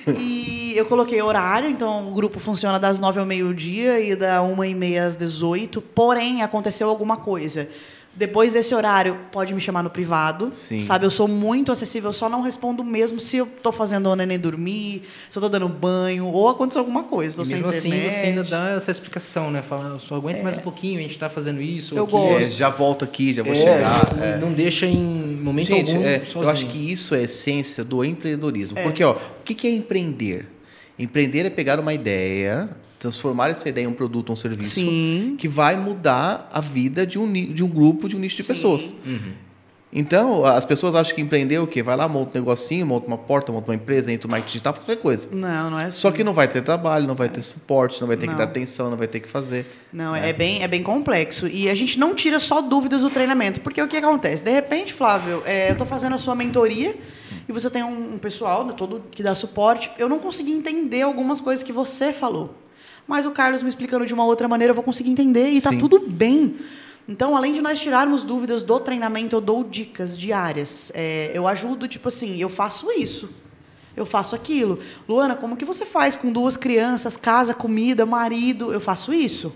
E 0.18 0.74
eu 0.76 0.86
coloquei 0.86 1.22
horário, 1.22 1.70
então 1.70 2.08
o 2.08 2.12
grupo 2.12 2.40
funciona 2.40 2.80
das 2.80 2.98
9 3.00 3.20
ao 3.20 3.26
meio-dia 3.26 4.00
e 4.00 4.16
da 4.16 4.42
1 4.42 4.64
e 4.66 4.74
meia 4.74 5.06
às 5.06 5.16
18. 5.16 5.80
Porém, 5.80 6.42
aconteceu 6.42 6.90
alguma 6.90 7.18
coisa. 7.18 7.70
Depois 8.14 8.52
desse 8.52 8.76
horário, 8.76 9.18
pode 9.32 9.54
me 9.54 9.62
chamar 9.62 9.82
no 9.82 9.90
privado. 9.90 10.50
Sim. 10.54 10.84
Sabe, 10.84 11.06
eu 11.06 11.10
sou 11.10 11.30
muito 11.30 11.72
acessível, 11.72 12.10
eu 12.10 12.14
só 12.14 12.28
não 12.28 12.42
respondo 12.42 12.84
mesmo 12.84 13.22
se 13.22 13.38
eu 13.38 13.46
tô 13.46 13.72
fazendo 13.72 14.08
o 14.10 14.16
neném 14.18 14.38
dormir, 14.38 15.04
se 15.30 15.38
eu 15.38 15.42
tô 15.42 15.48
dando 15.48 15.70
banho, 15.70 16.26
ou 16.28 16.50
aconteceu 16.50 16.82
alguma 16.82 17.04
coisa. 17.04 17.38
Tô 17.38 17.42
E 17.44 17.46
sem 17.46 17.56
mesmo 17.56 17.70
assim 17.70 17.88
internet. 17.88 18.14
você 18.14 18.26
ainda 18.26 18.44
dá 18.44 18.70
essa 18.72 18.92
explicação, 18.92 19.50
né? 19.50 19.62
Fala, 19.62 19.98
só 19.98 20.16
aguenta 20.16 20.44
mais 20.44 20.58
um 20.58 20.62
pouquinho, 20.62 21.00
a 21.00 21.02
gente 21.02 21.18
tá 21.18 21.30
fazendo 21.30 21.62
isso. 21.62 21.96
Eu 21.96 22.06
gosto. 22.06 22.44
É, 22.44 22.52
já 22.52 22.70
volto 22.70 23.06
aqui, 23.06 23.32
já 23.34 23.44
vou 23.44 23.54
É, 23.54 23.56
chegar. 23.56 24.16
não- 24.18 24.24
é. 24.26 24.38
Não 24.38 24.52
deixa 24.54 24.86
em 24.86 24.98
momento 25.42 25.68
Gente, 25.68 25.96
algum 25.96 26.06
é, 26.06 26.22
eu 26.36 26.50
acho 26.50 26.66
que 26.66 26.92
isso 26.92 27.16
é 27.16 27.20
a 27.20 27.24
essência 27.24 27.82
do 27.84 28.04
empreendedorismo. 28.04 28.78
Porque, 28.84 29.04
ó, 29.06 29.14
o 29.14 29.44
que 29.46 29.56
que 29.56 29.68
é 29.68 29.72
empreender? 29.72 30.48
Empreender 31.00 31.46
é 31.46 31.50
pegar 31.50 31.80
uma 31.80 31.94
ideia, 31.94 32.70
transformar 33.02 33.50
essa 33.50 33.68
ideia 33.68 33.86
em 33.86 33.88
um 33.88 33.94
produto 33.94 34.30
ou 34.30 34.34
um 34.34 34.36
serviço 34.36 34.76
Sim. 34.76 35.36
que 35.36 35.48
vai 35.48 35.76
mudar 35.76 36.48
a 36.54 36.62
vida 36.62 37.06
de 37.06 37.18
um, 37.18 37.34
de 37.34 37.64
um 37.64 37.68
grupo, 37.68 38.08
de 38.08 38.16
um 38.16 38.20
nicho 38.20 38.38
de 38.38 38.44
Sim. 38.44 38.48
pessoas. 38.48 38.94
Uhum. 39.04 39.34
Então, 39.92 40.46
as 40.46 40.66
pessoas 40.66 40.94
acham 40.96 41.16
que 41.16 41.22
empreender 41.22 41.56
é 41.56 41.60
o 41.60 41.68
quê? 41.68 41.84
Vai 41.84 41.98
lá, 41.98 42.08
monta 42.08 42.38
um 42.38 42.42
negocinho, 42.42 42.86
monta 42.86 43.08
uma 43.08 43.18
porta, 43.18 43.52
monta 43.52 43.72
uma 43.72 43.76
empresa, 43.76 44.12
entra 44.12 44.28
no 44.28 44.32
marketing 44.32 44.52
digital, 44.52 44.74
qualquer 44.74 44.98
coisa. 44.98 45.28
Não, 45.32 45.72
não 45.72 45.80
é 45.80 45.86
assim. 45.86 46.00
Só 46.00 46.12
que 46.12 46.24
não 46.24 46.34
vai 46.34 46.48
ter 46.48 46.62
trabalho, 46.62 47.06
não 47.08 47.16
vai 47.16 47.28
ter 47.28 47.42
suporte, 47.42 48.00
não 48.00 48.08
vai 48.08 48.16
ter 48.16 48.28
Não. 48.28 48.34
que 48.34 48.38
dar 48.38 48.46
atenção, 48.46 48.90
não 48.90 48.96
vai 48.96 49.08
ter 49.08 49.20
que 49.20 49.28
fazer. 49.28 49.66
Não, 49.92 50.16
é, 50.16 50.32
bem, 50.32 50.64
é 50.64 50.68
bem 50.68 50.82
complexo. 50.82 51.48
E 51.48 51.70
a 51.70 51.76
gente 51.76 52.00
não 52.00 52.16
tira 52.16 52.40
só 52.40 52.62
dúvidas 52.62 53.02
do 53.02 53.10
treinamento. 53.10 53.60
Porque 53.60 53.82
o 53.82 53.88
que 53.88 53.98
acontece? 53.98 54.42
De 54.42 54.52
repente, 54.52 54.94
Flávio, 54.94 55.42
é, 55.44 55.70
eu 55.70 55.74
estou 55.74 55.88
fazendo 55.88 56.16
a 56.16 56.20
sua 56.20 56.36
mentoria 56.36 56.96
e 57.50 57.52
você 57.52 57.70
tem 57.70 57.84
um, 57.84 58.14
um 58.14 58.18
pessoal 58.18 58.66
todo 58.74 59.04
que 59.12 59.22
dá 59.22 59.36
suporte. 59.36 59.92
Eu 59.98 60.08
não 60.08 60.20
consegui 60.20 60.52
entender 60.54 61.02
algumas 61.02 61.42
coisas 61.42 61.64
que 61.64 61.74
você 61.74 62.14
falou. 62.14 62.61
Mas 63.12 63.26
o 63.26 63.32
Carlos 63.32 63.62
me 63.62 63.68
explicando 63.68 64.06
de 64.06 64.14
uma 64.14 64.24
outra 64.24 64.48
maneira, 64.48 64.72
eu 64.72 64.76
vou 64.76 64.86
conseguir 64.86 65.10
entender 65.10 65.50
e 65.50 65.58
está 65.58 65.70
tudo 65.72 66.00
bem. 66.00 66.56
Então, 67.10 67.36
além 67.36 67.52
de 67.52 67.62
nós 67.62 67.78
tirarmos 67.78 68.24
dúvidas 68.24 68.64
do 68.64 68.80
treinamento, 68.80 69.36
eu 69.36 69.42
dou 69.42 69.66
dicas 69.66 70.18
diárias. 70.18 70.94
É, 70.96 71.30
eu 71.34 71.46
ajudo, 71.46 71.90
tipo 71.90 72.08
assim, 72.08 72.38
eu 72.38 72.48
faço 72.48 72.90
isso. 72.90 73.30
Eu 73.98 74.06
faço 74.06 74.34
aquilo. 74.34 74.80
Luana, 75.10 75.36
como 75.36 75.58
que 75.58 75.66
você 75.66 75.86
faz 75.86 76.16
com 76.16 76.32
duas 76.32 76.56
crianças, 76.56 77.18
casa, 77.18 77.54
comida, 77.54 78.06
marido? 78.06 78.72
Eu 78.72 78.80
faço 78.80 79.14
isso. 79.14 79.54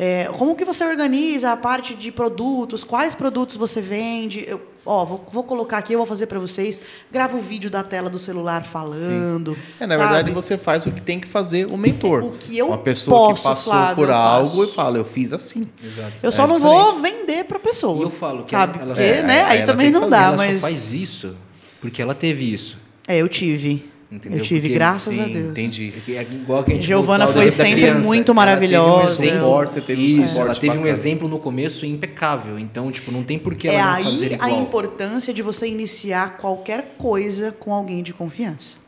É, 0.00 0.30
como 0.38 0.54
que 0.54 0.64
você 0.64 0.84
organiza 0.84 1.50
a 1.50 1.56
parte 1.56 1.92
de 1.94 2.12
produtos? 2.12 2.84
Quais 2.84 3.16
produtos 3.16 3.56
você 3.56 3.80
vende? 3.80 4.44
Eu, 4.46 4.60
ó, 4.86 5.04
vou, 5.04 5.26
vou 5.32 5.42
colocar 5.42 5.78
aqui, 5.78 5.92
eu 5.92 5.98
vou 5.98 6.06
fazer 6.06 6.26
para 6.26 6.38
vocês. 6.38 6.80
Grava 7.10 7.36
o 7.36 7.40
vídeo 7.40 7.68
da 7.68 7.82
tela 7.82 8.08
do 8.08 8.16
celular 8.18 8.64
falando. 8.64 9.56
É, 9.80 9.86
na 9.86 9.96
sabe? 9.96 10.06
verdade, 10.08 10.30
você 10.30 10.56
faz 10.56 10.86
o 10.86 10.92
que 10.92 11.00
tem 11.00 11.18
que 11.18 11.26
fazer 11.26 11.66
o 11.66 11.76
mentor. 11.76 12.22
O 12.22 12.30
que 12.30 12.56
eu 12.56 12.68
Uma 12.68 12.78
pessoa 12.78 13.16
posso, 13.30 13.42
que 13.42 13.48
passou 13.48 13.72
Flávio, 13.72 13.96
por 13.96 14.08
eu 14.08 14.14
algo 14.14 14.46
faço. 14.58 14.70
e 14.70 14.74
fala, 14.74 14.98
eu 14.98 15.04
fiz 15.04 15.32
assim. 15.32 15.68
Exato. 15.82 16.12
Eu 16.22 16.30
só 16.30 16.44
É, 16.44 16.46
não 16.46 16.58
vou 16.60 17.00
vender 17.00 17.44
para 17.46 17.58
pessoa. 17.58 17.98
E 17.98 18.02
eu 18.02 18.10
falo 18.10 18.44
que 18.44 18.52
sabe? 18.52 18.74
ela- 18.78 18.82
ela- 18.92 18.94
Porque, 18.94 19.02
É, 19.10 19.22
né? 19.24 19.42
aí 19.46 19.66
também 19.66 19.90
não 19.90 20.02
fazer, 20.02 20.10
dá, 20.12 20.22
ela 20.28 20.36
mas 20.36 20.60
só 20.60 20.66
faz 20.68 20.92
isso 20.94 21.36
porque 21.80 22.00
ela 22.00 22.14
teve 22.14 22.52
isso. 22.52 22.78
é, 23.08 23.16
eu 23.18 23.28
tive. 23.28 23.90
Entendeu? 24.10 24.38
Eu 24.38 24.44
tive, 24.44 24.60
Porque, 24.62 24.74
graças 24.74 25.14
sim, 25.14 25.22
a 25.22 25.26
Deus. 25.26 25.50
entendi. 25.50 25.92
É 26.08 26.12
é 26.12 26.22
igual 26.22 26.64
que 26.64 26.70
a 26.70 26.74
gente 26.74 26.86
Giovana 26.86 27.26
foi 27.28 27.50
sempre 27.50 27.92
muito 27.92 28.30
Ela 28.32 28.36
maravilhosa. 28.36 29.16
teve 29.22 29.32
um 29.32 29.34
exemplo, 29.34 29.66
você 29.68 29.80
teve 29.82 30.02
um 30.02 30.24
isso, 30.24 30.40
ela 30.40 30.54
teve 30.54 30.78
um 30.78 30.86
exemplo 30.86 31.28
no 31.28 31.38
começo 31.38 31.84
impecável. 31.84 32.58
Então, 32.58 32.90
tipo, 32.90 33.12
não 33.12 33.22
tem 33.22 33.38
por 33.38 33.54
que 33.54 33.68
ela 33.68 33.78
É 33.78 33.82
não 33.82 33.92
aí 33.94 34.04
fazer 34.04 34.32
a 34.40 34.48
igual. 34.48 34.62
importância 34.62 35.34
de 35.34 35.42
você 35.42 35.66
iniciar 35.68 36.38
qualquer 36.38 36.94
coisa 36.96 37.52
com 37.52 37.72
alguém 37.74 38.02
de 38.02 38.14
confiança. 38.14 38.78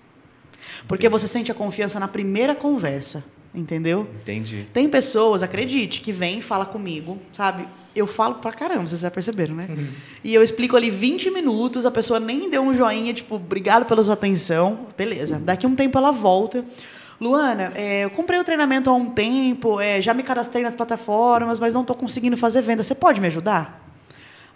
Porque 0.88 1.06
você 1.08 1.26
sente 1.26 1.52
a 1.52 1.54
confiança 1.54 2.00
na 2.00 2.08
primeira 2.08 2.54
conversa, 2.54 3.22
entendeu? 3.54 4.08
Entendi. 4.22 4.64
Tem 4.72 4.88
pessoas, 4.88 5.42
acredite, 5.42 6.00
que 6.00 6.12
vêm 6.12 6.38
e 6.38 6.42
falam 6.42 6.64
comigo, 6.66 7.18
sabe? 7.32 7.66
Eu 7.94 8.06
falo 8.06 8.36
pra 8.36 8.52
caramba, 8.52 8.86
vocês 8.86 9.00
já 9.00 9.10
perceberam, 9.10 9.54
né? 9.54 9.66
E 10.22 10.34
eu 10.34 10.42
explico 10.42 10.76
ali 10.76 10.90
20 10.90 11.30
minutos, 11.30 11.84
a 11.84 11.90
pessoa 11.90 12.20
nem 12.20 12.48
deu 12.48 12.62
um 12.62 12.72
joinha, 12.72 13.12
tipo, 13.12 13.34
obrigado 13.34 13.84
pela 13.84 14.02
sua 14.02 14.14
atenção. 14.14 14.86
Beleza. 14.96 15.38
Daqui 15.38 15.66
um 15.66 15.74
tempo 15.74 15.98
ela 15.98 16.12
volta. 16.12 16.64
Luana, 17.20 17.72
é, 17.74 18.04
eu 18.04 18.10
comprei 18.10 18.38
o 18.38 18.44
treinamento 18.44 18.88
há 18.88 18.94
um 18.94 19.10
tempo, 19.10 19.78
é, 19.78 20.00
já 20.00 20.14
me 20.14 20.22
cadastrei 20.22 20.62
nas 20.62 20.74
plataformas, 20.74 21.58
mas 21.58 21.74
não 21.74 21.82
estou 21.82 21.94
conseguindo 21.94 22.36
fazer 22.36 22.62
venda. 22.62 22.82
Você 22.82 22.94
pode 22.94 23.20
me 23.20 23.26
ajudar? 23.26 23.86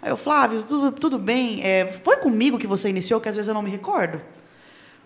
Aí 0.01 0.09
eu, 0.09 0.17
Flávio, 0.17 0.63
tudo, 0.63 0.91
tudo 0.91 1.19
bem? 1.19 1.61
É, 1.63 1.99
foi 2.03 2.17
comigo 2.17 2.57
que 2.57 2.65
você 2.65 2.89
iniciou, 2.89 3.21
que 3.21 3.29
às 3.29 3.35
vezes 3.35 3.47
eu 3.49 3.53
não 3.53 3.61
me 3.61 3.69
recordo? 3.69 4.19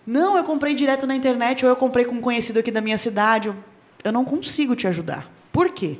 Não, 0.07 0.37
eu 0.37 0.43
comprei 0.43 0.73
direto 0.73 1.05
na 1.05 1.15
internet 1.15 1.65
ou 1.65 1.69
eu 1.69 1.75
comprei 1.75 2.05
com 2.05 2.15
um 2.15 2.21
conhecido 2.21 2.59
aqui 2.59 2.71
da 2.71 2.79
minha 2.79 2.97
cidade. 2.97 3.49
Eu, 3.49 3.55
eu 4.05 4.11
não 4.11 4.23
consigo 4.23 4.75
te 4.75 4.87
ajudar. 4.87 5.29
Por 5.51 5.69
quê? 5.69 5.97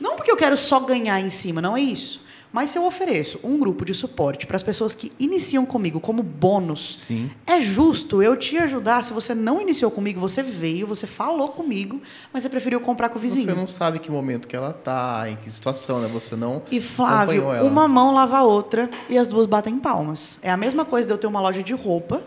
Não 0.00 0.16
porque 0.16 0.30
eu 0.30 0.36
quero 0.36 0.56
só 0.56 0.80
ganhar 0.80 1.20
em 1.20 1.30
cima, 1.30 1.60
não 1.60 1.76
é 1.76 1.80
isso. 1.80 2.26
Mas 2.52 2.70
se 2.70 2.78
eu 2.78 2.86
ofereço 2.86 3.38
um 3.44 3.58
grupo 3.58 3.84
de 3.84 3.92
suporte 3.92 4.46
para 4.46 4.56
as 4.56 4.62
pessoas 4.62 4.94
que 4.94 5.12
iniciam 5.18 5.66
comigo 5.66 6.00
como 6.00 6.22
bônus, 6.22 7.00
Sim. 7.00 7.30
é 7.46 7.60
justo 7.60 8.22
eu 8.22 8.34
te 8.34 8.56
ajudar. 8.56 9.04
Se 9.04 9.12
você 9.12 9.34
não 9.34 9.60
iniciou 9.60 9.90
comigo, 9.90 10.18
você 10.18 10.42
veio, 10.42 10.86
você 10.86 11.06
falou 11.06 11.48
comigo, 11.48 12.00
mas 12.32 12.42
você 12.42 12.48
preferiu 12.48 12.80
comprar 12.80 13.10
com 13.10 13.18
o 13.18 13.20
vizinho. 13.20 13.44
Você 13.44 13.54
não 13.54 13.66
sabe 13.66 13.98
que 13.98 14.10
momento 14.10 14.48
que 14.48 14.56
ela 14.56 14.72
tá, 14.72 15.24
em 15.28 15.36
que 15.36 15.50
situação, 15.50 16.00
né? 16.00 16.08
Você 16.08 16.34
não 16.34 16.62
E 16.70 16.80
Flávio, 16.80 17.52
ela. 17.52 17.68
uma 17.68 17.86
mão 17.86 18.14
lava 18.14 18.38
a 18.38 18.42
outra 18.42 18.88
e 19.08 19.18
as 19.18 19.28
duas 19.28 19.44
batem 19.44 19.78
palmas. 19.78 20.38
É 20.40 20.50
a 20.50 20.56
mesma 20.56 20.84
coisa 20.84 21.06
de 21.06 21.12
eu 21.12 21.18
ter 21.18 21.26
uma 21.26 21.42
loja 21.42 21.62
de 21.62 21.74
roupa, 21.74 22.22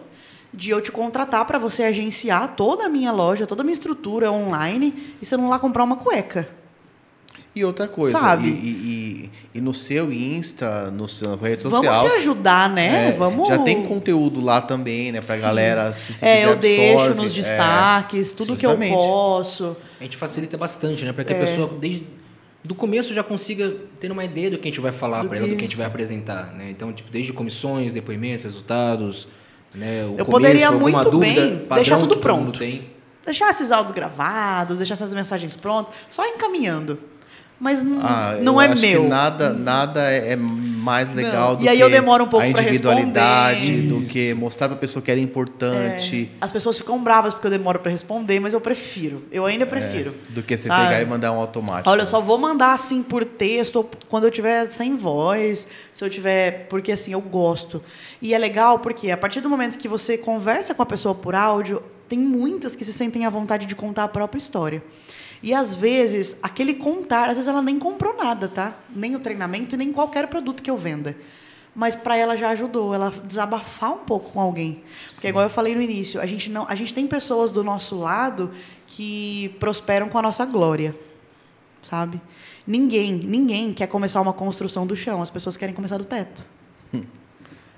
de 0.53 0.69
eu 0.69 0.79
te 0.79 0.91
contratar 0.91 1.43
para 1.45 1.57
você 1.57 1.83
agenciar 1.83 2.55
toda 2.55 2.85
a 2.85 2.89
minha 2.89 3.11
loja, 3.11 3.47
toda 3.47 3.61
a 3.61 3.65
minha 3.65 3.73
estrutura 3.73 4.31
online 4.31 5.15
e 5.19 5.25
você 5.25 5.35
não 5.35 5.49
lá 5.49 5.57
comprar 5.57 5.83
uma 5.83 5.95
cueca. 5.95 6.58
E 7.55 7.65
outra 7.65 7.87
coisa, 7.87 8.17
Sabe? 8.17 8.47
E, 8.47 8.51
e- 8.51 9.57
e- 9.57 9.61
no 9.61 9.73
seu 9.73 10.13
Insta, 10.13 10.91
no 10.91 11.07
seu 11.07 11.35
rede 11.35 11.63
social. 11.63 11.81
Vamos 11.81 11.97
se 11.97 12.07
ajudar, 12.17 12.69
né? 12.69 13.09
é, 13.09 13.11
Vamos. 13.13 13.47
Já 13.47 13.57
tem 13.57 13.83
conteúdo 13.87 14.39
lá 14.39 14.61
também, 14.61 15.11
né? 15.11 15.19
Pra 15.19 15.35
Sim. 15.35 15.41
galera 15.41 15.91
se, 15.93 16.13
se 16.13 16.23
É, 16.25 16.45
eu 16.45 16.55
deixo 16.55 16.99
absorve, 16.99 17.21
nos 17.21 17.31
é. 17.31 17.35
destaques, 17.35 18.33
tudo 18.33 18.55
que 18.55 18.65
eu 18.65 18.69
justamente. 18.71 18.93
posso. 18.95 19.75
A 19.99 20.03
gente 20.03 20.15
facilita 20.15 20.57
bastante, 20.57 21.03
né? 21.03 21.11
Para 21.11 21.23
que 21.23 21.33
É. 21.33 21.37
a 21.37 21.45
pessoa, 21.45 21.67
desde 21.79 22.05
do 22.63 22.75
começo, 22.75 23.13
já 23.13 23.23
consiga 23.23 23.73
ter 23.99 24.11
uma 24.11 24.23
ideia 24.23 24.51
do 24.51 24.57
que 24.59 24.67
a 24.67 24.71
gente 24.71 24.81
vai 24.81 24.91
falar 24.91 25.23
Do 25.23 25.29
para 25.29 25.37
ela, 25.39 25.47
do 25.47 25.55
que 25.55 25.63
a 25.63 25.67
gente 25.67 25.77
vai 25.77 25.87
apresentar, 25.87 26.53
né? 26.55 26.67
Então, 26.69 26.93
tipo, 26.93 27.09
desde 27.09 27.33
comissões, 27.33 27.93
depoimentos, 27.93 28.43
resultados, 28.45 29.27
né? 29.73 30.03
O 30.03 30.19
Eu 30.19 30.25
começo, 30.25 30.29
poderia 30.31 30.71
muito 30.71 31.09
dúvida, 31.09 31.33
bem 31.41 31.61
deixar 31.75 31.97
tudo 31.97 32.17
pronto. 32.19 32.59
tem. 32.59 32.83
Deixar 33.25 33.49
esses 33.49 33.71
áudios 33.71 33.91
gravados, 33.93 34.77
deixar 34.77 34.93
essas 34.95 35.13
mensagens 35.13 35.55
prontas, 35.55 35.93
só 36.09 36.25
encaminhando. 36.27 36.99
Mas 37.59 37.83
n- 37.83 37.99
Ah, 38.01 38.35
eu 38.37 38.43
não 38.43 38.61
é 38.61 38.67
acho 38.67 38.81
meu. 38.81 39.03
Que 39.03 39.07
nada, 39.09 39.53
nada 39.53 40.09
é 40.11 40.31
é 40.33 40.35
mais 40.35 41.13
legal 41.13 41.49
Não. 41.51 41.55
do 41.57 41.63
E 41.65 41.67
aí 41.69 41.77
que 41.77 41.83
eu 41.83 41.89
demoro 41.89 42.23
um 42.23 42.27
pouco 42.27 42.45
a 42.45 42.49
individualidade, 42.49 43.81
do 43.87 44.01
que 44.03 44.33
mostrar 44.33 44.67
pra 44.69 44.77
pessoa 44.77 45.03
que 45.03 45.11
era 45.11 45.19
importante. 45.19 46.31
As 46.39 46.51
pessoas 46.51 46.77
ficam 46.77 47.01
bravas 47.03 47.33
porque 47.33 47.47
eu 47.47 47.51
demoro 47.51 47.79
para 47.79 47.91
responder, 47.91 48.39
mas 48.39 48.53
eu 48.53 48.61
prefiro. 48.61 49.23
Eu 49.31 49.45
ainda 49.45 49.65
prefiro. 49.65 50.15
Do 50.29 50.41
que 50.41 50.55
você 50.55 50.67
Sabe? 50.67 50.85
pegar 50.87 51.01
e 51.01 51.05
mandar 51.05 51.31
um 51.33 51.39
automático. 51.39 51.89
Olha, 51.89 52.01
eu 52.03 52.05
só 52.05 52.21
vou 52.21 52.37
mandar 52.37 52.73
assim 52.73 53.03
por 53.03 53.25
texto 53.25 53.75
ou 53.77 53.89
quando 54.07 54.23
eu 54.23 54.31
tiver 54.31 54.65
sem 54.67 54.95
voz, 54.95 55.67
se 55.91 56.03
eu 56.03 56.09
tiver, 56.09 56.67
porque 56.69 56.91
assim 56.91 57.11
eu 57.13 57.21
gosto. 57.21 57.81
E 58.21 58.33
é 58.33 58.37
legal 58.37 58.79
porque 58.79 59.11
a 59.11 59.17
partir 59.17 59.41
do 59.41 59.49
momento 59.49 59.77
que 59.77 59.87
você 59.87 60.17
conversa 60.17 60.73
com 60.73 60.81
a 60.81 60.85
pessoa 60.85 61.13
por 61.13 61.35
áudio, 61.35 61.83
tem 62.07 62.17
muitas 62.17 62.75
que 62.75 62.83
se 62.85 62.93
sentem 62.93 63.25
à 63.25 63.29
vontade 63.29 63.65
de 63.65 63.75
contar 63.75 64.05
a 64.05 64.07
própria 64.07 64.37
história. 64.39 64.81
E 65.41 65.53
às 65.53 65.73
vezes, 65.73 66.37
aquele 66.43 66.73
contar, 66.73 67.29
às 67.29 67.35
vezes 67.35 67.47
ela 67.47 67.61
nem 67.61 67.79
comprou 67.79 68.15
nada, 68.15 68.47
tá? 68.47 68.75
Nem 68.93 69.15
o 69.15 69.19
treinamento 69.19 69.75
e 69.75 69.77
nem 69.77 69.91
qualquer 69.91 70.27
produto 70.27 70.61
que 70.61 70.69
eu 70.69 70.77
venda. 70.77 71.15
Mas 71.73 71.95
para 71.95 72.17
ela 72.17 72.35
já 72.35 72.49
ajudou, 72.49 72.93
ela 72.93 73.09
desabafar 73.23 73.93
um 73.93 73.99
pouco 73.99 74.31
com 74.31 74.41
alguém. 74.41 74.83
Porque 75.13 75.27
igual 75.27 75.45
eu 75.45 75.49
falei 75.49 75.75
no 75.75 75.81
início, 75.81 76.19
a 76.19 76.25
gente 76.25 76.49
não, 76.49 76.65
a 76.67 76.75
gente 76.75 76.93
tem 76.93 77.07
pessoas 77.07 77.51
do 77.51 77.63
nosso 77.63 77.97
lado 77.97 78.51
que 78.85 79.55
prosperam 79.59 80.09
com 80.09 80.17
a 80.17 80.21
nossa 80.21 80.45
glória. 80.45 80.95
sabe? 81.83 82.19
Ninguém, 82.67 83.13
ninguém 83.13 83.73
quer 83.73 83.87
começar 83.87 84.19
uma 84.19 84.33
construção 84.33 84.85
do 84.85 84.95
chão, 84.95 85.21
as 85.21 85.29
pessoas 85.29 85.55
querem 85.55 85.73
começar 85.73 85.97
do 85.97 86.05
teto. 86.05 86.43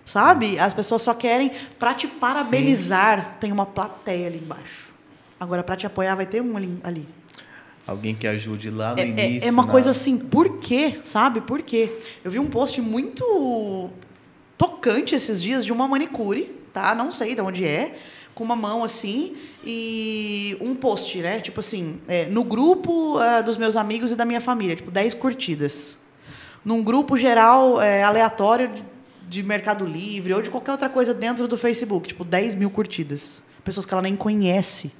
Sabe? 0.06 0.60
As 0.60 0.74
pessoas 0.74 1.02
só 1.02 1.14
querem, 1.14 1.52
para 1.80 1.94
te 1.94 2.08
parabenizar, 2.08 3.38
tem 3.40 3.52
uma 3.52 3.66
plateia 3.66 4.28
ali 4.28 4.40
embaixo. 4.40 4.92
Agora, 5.40 5.64
para 5.64 5.76
te 5.76 5.86
apoiar, 5.86 6.16
vai 6.16 6.26
ter 6.26 6.42
um 6.42 6.58
ali. 6.58 6.80
ali. 6.84 7.08
Alguém 7.88 8.14
que 8.16 8.28
ajude 8.28 8.70
lá 8.70 8.94
no 8.94 9.00
É, 9.00 9.04
é- 9.04 9.08
início. 9.08 9.48
é 9.50 9.52
uma 9.52 9.66
na- 9.66 9.72
coisa 9.72 9.92
assim, 9.92 10.18
por 10.18 10.60
quê? 10.60 11.00
Sabe? 11.04 11.42
Por 11.42 11.62
quê? 11.62 11.92
Eu 12.24 12.32
vi 12.32 12.40
um 12.40 12.48
post 12.48 12.80
muito 12.82 13.90
tocante 14.58 15.16
esses 15.16 15.42
dias 15.42 15.66
de 15.66 15.72
uma 15.74 15.88
manicure, 15.88 16.44
tá? 16.72 16.94
Não 16.94 17.12
sei 17.12 17.34
de 17.36 17.42
onde 17.42 17.66
é, 17.66 17.96
com 18.36 18.44
uma 18.44 18.56
mão 18.56 18.84
assim, 18.84 19.36
e 19.66 20.56
um 20.62 20.76
post, 20.76 21.18
né? 21.20 21.40
Tipo 21.42 21.60
assim, 21.60 22.00
é, 22.08 22.26
no 22.28 22.44
grupo 22.44 23.18
ah, 23.18 23.42
dos 23.42 23.58
meus 23.58 23.76
amigos 23.76 24.12
e 24.12 24.16
da 24.16 24.26
minha 24.26 24.40
família, 24.42 24.76
tipo, 24.76 24.92
10 24.92 25.14
curtidas. 25.14 25.98
Num 26.64 26.84
grupo 26.84 27.18
geral 27.18 27.82
é, 27.82 28.04
aleatório 28.04 28.70
de, 28.70 28.84
de 29.28 29.44
Mercado 29.44 29.86
Livre 29.86 30.34
ou 30.34 30.42
de 30.42 30.50
qualquer 30.52 30.72
outra 30.74 30.88
coisa 30.90 31.14
dentro 31.14 31.48
do 31.48 31.58
Facebook, 31.58 32.10
tipo, 32.10 32.24
10 32.24 32.54
mil 32.54 32.70
curtidas. 32.70 33.42
Pessoas 33.64 33.86
que 33.86 33.94
ela 33.94 34.02
nem 34.04 34.16
conhece. 34.16 34.92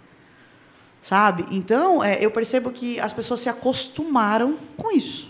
Sabe? 1.02 1.46
Então, 1.52 2.04
é, 2.04 2.24
eu 2.24 2.30
percebo 2.30 2.70
que 2.72 3.00
as 3.00 3.12
pessoas 3.12 3.40
se 3.40 3.50
acostumaram 3.50 4.58
com 4.78 4.92
isso. 4.96 5.30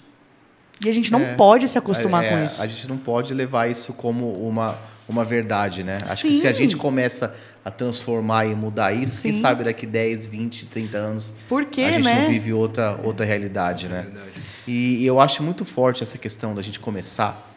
E 0.84 0.90
a 0.90 0.94
gente 0.94 1.12
não 1.12 1.22
É. 1.22 1.36
pode 1.36 1.68
se 1.68 1.78
acostumar 1.78 2.24
É, 2.26 2.30
com 2.30 2.44
isso. 2.46 2.62
A 2.62 2.68
gente 2.68 2.88
não 2.90 2.98
pode 2.98 3.34
levar 3.34 3.70
isso 3.70 3.94
como 3.94 4.34
uma, 4.34 4.78
uma 5.08 5.24
verdade, 5.24 5.84
né? 5.84 6.00
Acho 6.10 6.24
que 6.28 6.34
Sim. 6.34 6.42
se 6.42 6.48
a 6.48 6.52
gente 6.52 6.76
começa 6.76 7.36
a 7.64 7.70
transformar 7.70 8.48
e 8.48 8.56
mudar 8.56 8.92
isso, 8.92 9.22
quem 9.22 9.32
Sim. 9.34 9.40
sabe 9.42 9.64
daqui 9.64 9.86
10, 9.86 10.26
20, 10.26 10.66
30 10.66 10.98
anos 10.98 11.34
Por 11.48 11.66
quê, 11.66 11.82
a 11.84 11.92
gente 11.92 12.06
né? 12.06 12.22
não 12.24 12.30
vive 12.32 12.52
outra, 12.52 13.00
outra 13.04 13.24
realidade, 13.26 13.88
né? 13.88 14.02
Verdade. 14.02 14.42
E 14.68 15.06
eu 15.06 15.20
acho 15.20 15.44
muito 15.44 15.64
forte 15.64 16.02
essa 16.02 16.18
questão 16.18 16.56
da 16.56 16.62
gente 16.64 16.80
começar, 16.80 17.54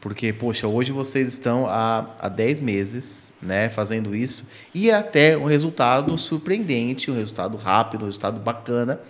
porque, 0.00 0.32
poxa, 0.32 0.66
hoje 0.68 0.92
vocês 0.92 1.26
estão 1.28 1.66
há, 1.66 2.06
há 2.20 2.28
10 2.28 2.60
meses 2.60 3.31
né, 3.42 3.68
fazendo 3.68 4.14
isso, 4.14 4.46
e 4.74 4.88
é 4.90 4.94
até 4.94 5.36
um 5.36 5.44
resultado 5.46 6.16
surpreendente, 6.16 7.10
um 7.10 7.14
resultado 7.16 7.56
rápido, 7.56 8.02
um 8.02 8.06
resultado 8.06 8.38
bacana. 8.40 9.00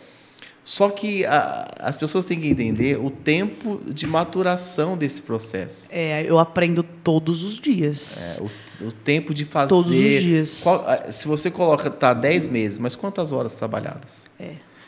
Só 0.64 0.88
que 0.90 1.24
a- 1.26 1.68
as 1.80 1.98
pessoas 1.98 2.24
têm 2.24 2.40
que 2.40 2.46
entender 2.48 2.96
o 2.98 3.10
tempo 3.10 3.80
de 3.92 4.06
maturação 4.06 4.96
desse 4.96 5.20
processo. 5.20 5.88
É, 5.90 6.22
eu 6.24 6.38
aprendo 6.38 6.82
todos 6.84 7.42
os 7.42 7.58
dias. 7.58 8.38
É, 8.38 8.42
o, 8.42 8.86
o 8.86 8.92
tempo 8.92 9.34
de 9.34 9.44
fazer. 9.44 9.68
Todos 9.70 9.90
os 9.90 9.96
dias. 10.22 10.60
Qual- 10.62 10.84
se 11.10 11.26
você 11.26 11.50
coloca, 11.50 11.90
tá 11.90 12.14
10 12.14 12.46
meses, 12.46 12.78
mas 12.78 12.94
quantas 12.94 13.32
horas 13.32 13.56
trabalhadas? 13.56 14.22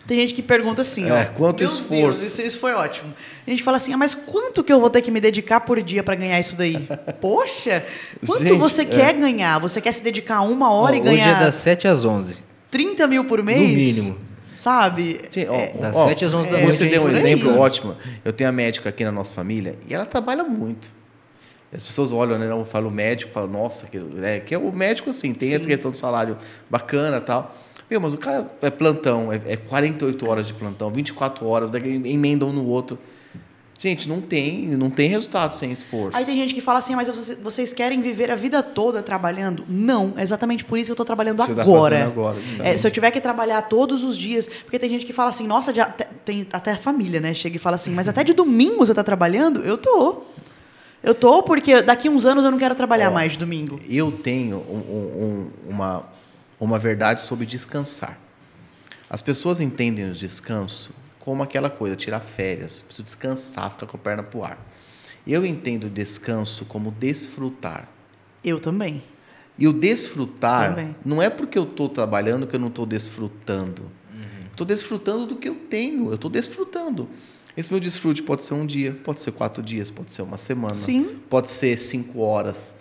Tem 0.07 0.19
gente 0.19 0.35
que 0.35 0.43
pergunta 0.43 0.83
assim, 0.83 1.09
É, 1.09 1.31
ó. 1.33 1.35
quanto 1.37 1.61
"Meu 1.61 1.69
esforço?" 1.71 2.21
Deus, 2.21 2.23
isso, 2.23 2.43
isso 2.43 2.59
foi 2.61 2.73
ótimo. 2.75 3.15
A 3.47 3.51
gente 3.51 3.63
fala 3.63 3.79
assim, 3.79 3.93
ah, 3.93 3.97
mas 3.97 4.15
quanto 4.15 4.63
que 4.63 4.73
eu 4.73 4.79
vou 4.79 4.91
ter 4.91 5.01
que 5.01 5.11
me 5.11 5.21
dedicar 5.21 5.61
por 5.61 5.81
dia 5.83 6.03
para 6.03 6.15
ganhar 6.15 6.39
isso 6.39 6.55
daí? 6.57 6.87
Poxa, 7.21 7.83
quanto 8.27 8.43
Gente, 8.43 8.59
você 8.59 8.83
é. 8.83 8.85
quer 8.85 9.15
ganhar? 9.15 9.59
Você 9.61 9.81
quer 9.81 9.93
se 9.93 10.03
dedicar 10.03 10.43
uma 10.43 10.71
hora 10.71 10.93
Ó, 10.95 10.99
e 10.99 11.01
hoje 11.01 11.11
ganhar 11.11 11.41
é 11.41 11.45
das 11.45 11.55
7 11.55 11.89
às 11.89 12.05
11. 12.05 12.43
30 12.71 13.07
mil 13.07 13.25
por 13.25 13.43
mês? 13.43 13.61
No 13.61 13.67
mínimo. 13.69 14.19
Sabe? 14.57 15.21
Gente, 15.31 15.49
ó, 15.49 15.81
Das 15.81 15.97
ó, 15.97 16.07
7 16.09 16.25
às 16.25 16.35
11 16.35 16.51
da 16.51 16.57
é, 16.59 16.63
noite. 16.63 16.75
Você 16.77 16.85
a 16.85 16.91
deu 16.91 17.03
um 17.03 17.09
exemplo 17.11 17.33
estudando. 17.39 17.59
ótimo. 17.61 17.97
Eu 18.25 18.33
tenho 18.33 18.49
a 18.51 18.53
médica 18.53 18.89
aqui 18.91 19.05
na 19.05 19.13
nossa 19.13 19.35
família 19.35 19.77
e 19.89 19.95
ela 19.95 20.07
trabalha 20.07 20.45
muito. 20.45 20.91
As 21.73 21.83
pessoas 21.83 22.13
olham, 22.13 22.39
né? 22.39 22.49
Eu 22.51 22.65
falo 22.65 22.91
médico, 22.91 23.33
falam, 23.33 23.49
nossa, 23.51 23.87
que, 23.89 23.99
né, 23.99 24.39
que 24.41 24.55
é 24.55 24.59
o 24.59 24.71
médico, 24.73 25.11
assim, 25.11 25.33
tem 25.35 25.55
essa 25.55 25.65
Sim. 25.65 25.71
questão 25.71 25.91
do 25.91 25.97
salário 25.97 26.37
bacana 26.71 27.17
e 27.17 27.21
tal. 27.21 27.55
Meu, 27.91 28.01
mas 28.01 28.15
o 28.15 28.19
cara 28.19 28.51
é 28.63 28.71
plantão, 28.71 29.33
é, 29.33 29.41
é 29.47 29.57
48 29.57 30.29
horas 30.29 30.47
de 30.47 30.55
plantão, 30.55 30.91
24 30.91 31.47
horas, 31.47 31.71
emenda 31.75 32.45
um 32.47 32.53
no 32.53 32.67
outro. 32.67 32.99
Gente, 33.79 34.09
não 34.09 34.21
tem, 34.21 34.69
não 34.69 34.89
tem 34.89 35.09
resultado 35.11 35.53
sem 35.53 35.71
esforço. 35.71 36.17
Aí 36.17 36.25
tem 36.25 36.37
gente 36.37 36.55
que 36.55 36.61
fala 36.63 36.79
assim, 36.79 36.95
mas 36.95 37.09
vocês- 37.43 37.73
querem 37.73 38.01
viver 38.01 38.31
a 38.31 38.35
vida 38.35 38.63
toda 38.63 39.03
trabalhando? 39.03 39.65
Não, 39.69 40.15
é 40.17 40.23
exatamente 40.23 40.65
por 40.65 40.79
isso 40.79 40.87
que 40.87 40.93
eu 40.93 40.95
estou 40.95 41.05
trabalhando 41.05 41.45
Você 41.45 41.55
tá 41.55 41.61
agora. 41.63 41.97
fazendo 41.97 42.11
agora. 42.13 42.39
É, 42.63 42.77
se 42.79 42.87
eu 42.87 42.91
tiver 42.91 43.11
que 43.11 43.21
trabalhar 43.21 43.61
todos 43.63 44.03
os 44.03 44.17
dias, 44.17 44.49
porque 44.63 44.79
tem 44.79 44.89
gente 44.89 45.05
que 45.05 45.13
fala 45.13 45.29
assim, 45.31 45.47
nossa, 45.47 45.71
até- 45.83 46.09
tem 46.25 46.47
até 46.53 46.71
a 46.73 46.79
família, 46.79 47.21
né? 47.21 47.35
Chega 47.35 47.57
e 47.57 47.59
fala 47.59 47.75
assim, 47.77 47.91
mas 47.91 48.09
até 48.09 48.25
de 48.25 48.33
domingo 48.33 48.79
você 48.87 48.93
está 48.93 49.05
trabalhando? 49.05 49.61
Eu 49.61 49.77
tô. 49.77 50.23
Eu 51.03 51.15
tô 51.15 51.43
porque 51.43 51.83
daqui 51.83 52.09
uns 52.09 52.25
anos 52.25 52.43
eu 52.47 52.51
não 52.51 52.59
quero 52.59 52.75
trabalhar 52.75 53.11
Ó, 53.11 53.13
mais 53.15 53.33
de 53.33 53.39
domingo. 53.39 53.79
Eu 53.91 54.11
tenho 54.11 54.57
um- 54.57 54.79
um- 54.79 55.51
uma, 55.69 56.07
uma 56.59 56.79
verdade 56.79 57.21
sobre 57.21 57.47
descansar. 57.47 58.19
As 59.09 59.23
pessoas 59.23 59.61
entendem 59.61 60.09
o 60.09 60.13
descanso 60.13 60.93
como 61.19 61.43
aquela 61.43 61.71
coisa, 61.71 61.97
tirar 61.97 62.21
férias, 62.21 62.81
preciso 62.81 63.05
descansar, 63.05 63.71
ficar 63.71 63.87
com 63.87 63.97
a 63.97 64.01
perna 64.01 64.23
pro 64.23 64.45
ar. 64.45 64.59
Eu 65.27 65.45
entendo 65.47 65.85
o 65.85 65.91
descanso 65.91 66.65
como 66.65 66.91
desfrutar. 66.91 67.89
Eu 68.43 68.61
também. 68.61 69.03
E 69.57 69.67
o 69.69 69.73
desfrutar 69.73 70.71
Também. 70.71 70.97
não 71.05 71.23
é 71.23 71.31
porque 71.31 71.57
eu 71.57 71.63
estou 71.63 71.89
trabalhando 71.89 72.47
que 72.47 72.57
eu 72.57 72.61
não 72.61 72.69
estou 72.69 72.85
desfrutando. 72.85 73.91
Estou 74.51 74.67
desfrutando 74.67 75.27
do 75.27 75.37
que 75.37 75.49
eu 75.49 75.57
tenho, 75.57 76.09
eu 76.09 76.15
estou 76.15 76.31
desfrutando. 76.31 77.09
Esse 77.57 77.73
meu 77.73 77.81
desfrute 77.81 78.23
pode 78.23 78.43
ser 78.43 78.55
um 78.55 78.65
dia, 78.65 78.97
pode 79.05 79.19
ser 79.21 79.33
quatro 79.33 79.63
dias, 79.63 79.91
pode 79.91 80.13
ser 80.13 80.23
uma 80.23 80.37
semana, 80.37 80.77
Sim. 80.77 81.19
pode 81.29 81.51
ser 81.51 81.77
cinco 81.77 82.21
horas. 82.21 82.77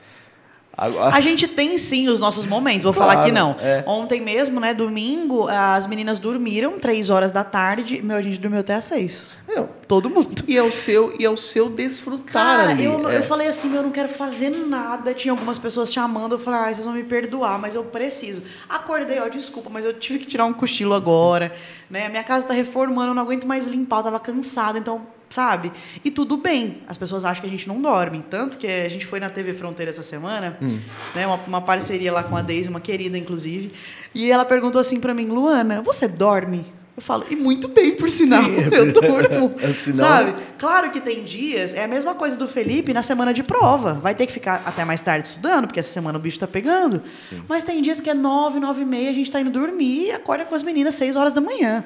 Agora- 0.75 1.15
A 1.15 1.21
gente 1.21 1.47
tem 1.47 1.77
sim 1.77 2.09
os 2.09 2.19
nossos 2.19 2.47
momentos, 2.47 2.83
vou 2.83 2.93
Claro, 2.93 3.11
falar 3.11 3.25
que 3.25 3.31
não. 3.31 3.55
é. 3.61 3.83
Ontem 3.85 4.19
mesmo, 4.19 4.59
né, 4.59 4.73
domingo, 4.73 5.47
as 5.47 5.85
meninas 5.85 6.17
dormiram 6.17 6.79
três 6.79 7.11
horas 7.11 7.29
da 7.31 7.43
tarde. 7.43 8.01
Meu, 8.01 8.17
a 8.17 8.21
gente 8.23 8.39
dormiu 8.39 8.59
até 8.61 8.73
às 8.73 8.83
seis. 8.85 9.35
Meu, 9.47 9.69
Todo 9.87 10.09
mundo. 10.09 10.33
E 10.47 10.57
é 10.57 10.63
o 10.63 10.71
seu, 10.71 11.13
e 11.19 11.23
é 11.25 11.29
o 11.29 11.37
seu 11.37 11.69
desfrutar 11.69 12.23
Cara, 12.57 12.69
ali. 12.71 12.85
eu, 12.85 13.07
é. 13.07 13.17
eu 13.19 13.23
falei 13.23 13.47
assim, 13.47 13.75
eu 13.75 13.83
não 13.83 13.91
quero 13.91 14.09
fazer 14.09 14.49
nada. 14.49 15.13
Tinha 15.13 15.31
algumas 15.31 15.59
pessoas 15.59 15.93
chamando, 15.93 16.33
eu 16.35 16.39
falei, 16.39 16.59
ah, 16.59 16.73
vocês 16.73 16.85
vão 16.85 16.93
me 16.95 17.03
perdoar, 17.03 17.59
mas 17.59 17.75
eu 17.75 17.83
preciso. 17.83 18.41
Acordei, 18.67 19.19
ó, 19.19 19.27
desculpa, 19.27 19.69
mas 19.71 19.85
eu 19.85 19.93
tive 19.93 20.17
que 20.19 20.25
tirar 20.25 20.45
um 20.45 20.53
cochilo 20.53 20.95
agora. 20.95 21.51
Né? 21.89 22.09
Minha 22.09 22.23
casa 22.23 22.47
tá 22.47 22.53
reformando, 22.53 23.11
eu 23.11 23.13
não 23.13 23.21
aguento 23.21 23.45
mais 23.45 23.67
limpar, 23.67 23.97
eu 23.99 24.03
tava 24.05 24.19
cansada, 24.19 24.79
então, 24.79 25.05
sabe? 25.33 25.71
E 26.05 26.11
tudo 26.11 26.37
bem. 26.37 26.77
As 26.87 26.97
pessoas 26.97 27.25
acham 27.25 27.41
que 27.41 27.47
a 27.47 27.49
gente 27.49 27.67
não 27.67 27.81
dorme. 27.81 28.23
Tanto 28.29 28.57
que 28.57 28.67
a 28.67 28.87
gente 28.89 29.05
foi 29.05 29.19
na 29.19 29.29
TV 29.29 29.53
Fronteira 29.53 29.89
essa 29.91 30.03
semana, 30.03 30.57
Hum. 30.61 30.79
né? 31.15 31.25
Uma, 31.25 31.39
uma 31.47 31.61
parceria 31.61 32.11
lá 32.13 32.23
com 32.23 32.37
a 32.37 32.41
Deise, 32.41 32.69
uma 32.69 32.79
querida, 32.79 33.17
inclusive. 33.17 33.71
E 34.13 34.31
ela 34.31 34.45
perguntou 34.45 34.79
assim 34.79 34.99
pra 34.99 35.13
mim, 35.13 35.25
Luana, 35.25 35.81
você 35.81 36.07
dorme? 36.07 36.65
Eu 36.95 37.01
falo, 37.01 37.25
e 37.27 37.35
muito 37.35 37.67
bem, 37.67 37.95
por 37.95 38.07
sinal, 38.11 38.43
Sim, 38.43 38.55
eu 38.71 38.93
durmo. 38.93 39.55
Senão- 39.75 39.97
Sabe? 40.07 40.35
Claro 40.59 40.91
que 40.91 41.01
tem 41.01 41.23
dias, 41.23 41.73
é 41.73 41.83
a 41.85 41.87
mesma 41.87 42.13
coisa 42.13 42.37
do 42.37 42.47
Felipe 42.47 42.93
na 42.93 43.01
semana 43.01 43.33
de 43.33 43.41
prova. 43.41 43.95
Vai 43.95 44.13
ter 44.13 44.27
que 44.27 44.31
ficar 44.31 44.61
até 44.63 44.85
mais 44.85 45.01
tarde 45.01 45.27
estudando, 45.27 45.65
porque 45.65 45.79
essa 45.79 45.91
semana 45.91 46.19
o 46.19 46.21
bicho 46.21 46.37
tá 46.39 46.45
pegando. 46.47 47.01
Sim. 47.11 47.41
Mas 47.49 47.63
tem 47.63 47.81
dias 47.81 47.99
que 47.99 48.11
é 48.11 48.13
nove, 48.13 48.59
nove 48.59 48.83
e 48.83 48.85
meia, 48.85 49.09
a 49.09 49.13
gente 49.13 49.31
tá 49.31 49.41
indo 49.41 49.49
dormir 49.49 50.05
e 50.09 50.11
acorda 50.11 50.45
com 50.45 50.53
as 50.53 50.61
meninas 50.61 50.93
seis 50.93 51.15
horas 51.15 51.33
da 51.33 51.41
manhã. 51.41 51.83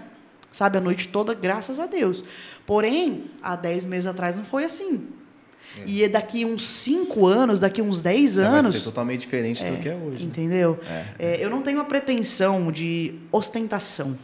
Sabe? 0.57 0.79
A 0.79 0.81
noite 0.81 1.07
toda, 1.09 1.35
graças 1.35 1.79
a 1.79 1.85
Deus. 1.85 2.23
Porém, 2.65 3.25
há 3.43 3.55
dez 3.55 3.85
meses 3.85 4.07
atrás 4.07 4.35
não 4.35 4.43
foi 4.43 4.63
assim. 4.63 5.03
E 5.85 6.03
é 6.03 6.09
daqui 6.09 6.43
uns 6.45 6.67
cinco 6.67 7.27
anos, 7.27 7.59
daqui 7.59 7.79
uns 7.79 8.01
dez 8.01 8.39
É, 8.39 8.49
Vai 8.49 8.59
anos. 8.61 8.75
ser 8.75 8.81
totalmente 8.81 9.19
diferente 9.19 9.63
do 9.63 9.77
que 9.79 9.87
é 9.87 9.93
hoje. 9.93 10.23
né? 10.23 10.23
Entendeu? 10.23 10.79
É, 11.19 11.37
eu 11.39 11.47
não 11.51 11.61
tenho 11.61 11.79
a 11.79 11.83
pretensão 11.83 12.71
de 12.71 13.13
ostentação. 13.31 14.17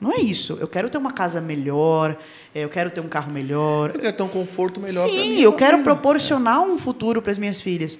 Não 0.00 0.12
é 0.12 0.18
isso. 0.18 0.58
Eu 0.60 0.66
quero 0.66 0.90
ter 0.90 0.98
uma 0.98 1.12
casa 1.12 1.40
melhor, 1.40 2.16
é, 2.52 2.64
eu 2.64 2.68
quero 2.68 2.90
ter 2.90 3.00
um 3.00 3.08
carro 3.08 3.30
melhor. 3.30 3.92
Eu 3.94 4.00
quero 4.00 4.16
ter 4.16 4.22
um 4.24 4.28
conforto 4.28 4.80
melhor 4.80 5.08
Sim, 5.08 5.28
minha 5.30 5.42
eu 5.44 5.52
quero 5.52 5.80
proporcionar 5.84 6.60
um 6.60 6.76
futuro 6.76 7.22
para 7.22 7.30
as 7.30 7.38
minhas 7.38 7.60
filhas. 7.60 7.96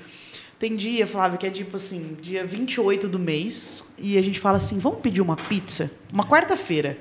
Tem 0.58 0.74
dia, 0.74 1.06
Flávio, 1.06 1.38
que 1.38 1.46
é 1.46 1.50
tipo 1.50 1.76
assim, 1.76 2.16
dia 2.20 2.44
28 2.44 3.06
do 3.06 3.20
mês, 3.20 3.84
e 3.96 4.18
a 4.18 4.22
gente 4.22 4.40
fala 4.40 4.56
assim: 4.56 4.80
vamos 4.80 4.98
pedir 4.98 5.20
uma 5.20 5.36
pizza? 5.36 5.88
Uma 6.12 6.24
quarta-feira. 6.24 6.98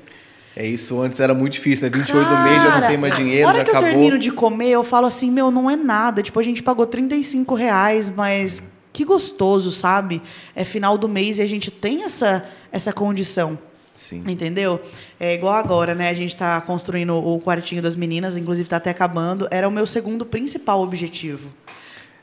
É 0.60 0.66
isso, 0.66 1.00
antes 1.00 1.20
era 1.20 1.36
muito 1.36 1.54
difícil, 1.54 1.88
né? 1.88 1.96
28 1.96 2.28
do 2.28 2.38
mês 2.40 2.56
já 2.56 2.64
não 2.64 2.72
Cara, 2.72 2.88
tem 2.88 2.98
mais 2.98 3.16
dinheiro, 3.16 3.48
hora 3.48 3.60
já 3.60 3.64
que 3.64 3.70
eu 3.70 3.76
acabou. 3.76 3.90
termino 3.92 4.18
de 4.18 4.32
comer, 4.32 4.70
eu 4.70 4.84
falo 4.84 5.06
assim, 5.06 5.30
meu, 5.30 5.52
não 5.52 5.70
é 5.70 5.76
nada. 5.76 6.24
Tipo, 6.24 6.40
a 6.40 6.44
gente 6.44 6.64
pagou 6.64 6.88
35 6.88 7.54
reais, 7.54 8.10
mas 8.10 8.64
que 8.92 9.06
gostoso, 9.06 9.72
sabe? 9.72 10.20
É 10.56 10.66
final 10.66 10.98
do 10.98 11.08
mês 11.08 11.38
e 11.38 11.44
a 11.44 11.46
gente 11.46 11.70
tem 11.70 12.04
essa, 12.04 12.44
essa 12.72 12.92
condição. 12.92 13.56
Sim. 13.94 14.24
Entendeu? 14.26 14.82
É 15.20 15.36
igual 15.36 15.54
agora, 15.54 15.94
né? 15.94 16.10
A 16.10 16.14
gente 16.14 16.34
está 16.34 16.60
construindo 16.62 17.14
o 17.14 17.40
quartinho 17.40 17.82
das 17.84 17.96
meninas, 17.96 18.36
inclusive 18.36 18.66
está 18.66 18.78
até 18.78 18.90
acabando. 18.90 19.48
Era 19.52 19.68
o 19.68 19.72
meu 19.72 19.86
segundo 19.86 20.26
principal 20.26 20.82
objetivo. 20.82 21.50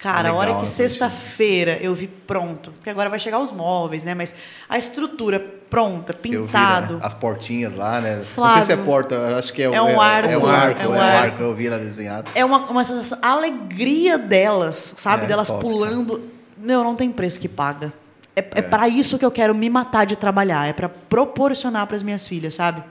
Cara, 0.05 0.19
a 0.19 0.23
Legal, 0.33 0.37
hora 0.37 0.53
né, 0.53 0.61
que 0.61 0.67
sexta-feira 0.67 1.79
eu 1.81 1.95
vi 1.95 2.07
pronto, 2.07 2.73
porque 2.73 2.91
agora 2.91 3.09
vai 3.09 3.19
chegar 3.19 3.39
os 3.39 3.51
móveis, 3.51 4.05
né? 4.05 4.13
Mas 4.15 4.35
a 4.69 4.77
estrutura 4.77 5.41
pronta, 5.41 6.13
Eu 6.13 6.23
vi, 6.23 6.31
né, 6.37 6.45
pintado. 6.47 6.99
as 7.03 7.15
portinhas 7.15 7.75
lá, 7.75 8.03
né? 8.03 8.17
não 8.19 8.25
Flávio, 8.27 8.55
sei 8.57 8.63
se 8.65 8.73
é 8.73 8.85
porta, 8.85 9.39
acho 9.39 9.51
que 9.51 9.63
é, 9.63 9.65
é 9.65 9.81
um 9.81 9.99
arco, 9.99 10.31
É 10.31 10.37
um 10.37 10.47
arco, 10.47 10.81
é 10.81 10.85
é 10.85 10.89
um 10.89 10.91
um 10.91 11.01
arco. 11.01 11.17
arco, 11.25 11.43
eu 11.43 11.55
vi 11.55 11.69
ela 11.69 11.79
desenhada. 11.79 12.31
É 12.35 12.45
uma, 12.45 12.59
uma 12.71 12.85
sensação, 12.85 13.19
a 13.23 13.31
alegria 13.31 14.19
delas, 14.19 14.93
sabe? 14.99 15.25
É, 15.25 15.27
delas 15.27 15.49
top, 15.49 15.63
pulando. 15.65 16.31
Não, 16.59 16.85
não 16.85 16.95
tem 16.95 17.11
preço 17.11 17.41
que 17.41 17.49
paga. 17.49 17.91
É, 18.37 18.41
é. 18.57 18.61
para 18.61 18.87
isso 18.87 19.19
que 19.19 19.25
eu 19.25 19.31
quero 19.31 19.55
me 19.55 19.71
matar 19.71 20.05
de 20.05 20.17
trabalhar, 20.17 20.69
é 20.69 20.75
para 20.75 20.91
proporcionar 20.91 21.87
para 21.87 21.97
as 21.97 22.03
minhas 22.03 22.29
filhas, 22.29 22.53
sabe? 22.53 22.85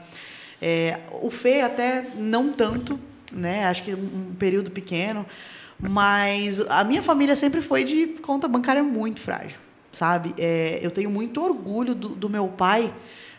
É, 0.60 0.98
o 1.22 1.30
Fê 1.30 1.62
até 1.62 2.08
não 2.18 2.52
tanto, 2.52 3.00
né? 3.32 3.66
Acho 3.68 3.84
que 3.84 3.94
um 3.94 4.34
período 4.40 4.72
pequeno, 4.72 5.24
mas 5.90 6.62
a 6.62 6.84
minha 6.84 7.04
família 7.04 7.36
sempre 7.36 7.62
foi 7.62 7.84
de 7.84 8.08
conta 8.22 8.48
bancária 8.48 8.82
muito 8.82 9.20
frágil, 9.20 9.60
sabe? 9.92 10.34
É, 10.38 10.80
eu 10.82 10.90
tenho 10.90 11.10
muito 11.10 11.42
orgulho 11.42 11.94
do, 11.94 12.10
do 12.10 12.30
meu 12.30 12.48
pai, 12.48 12.94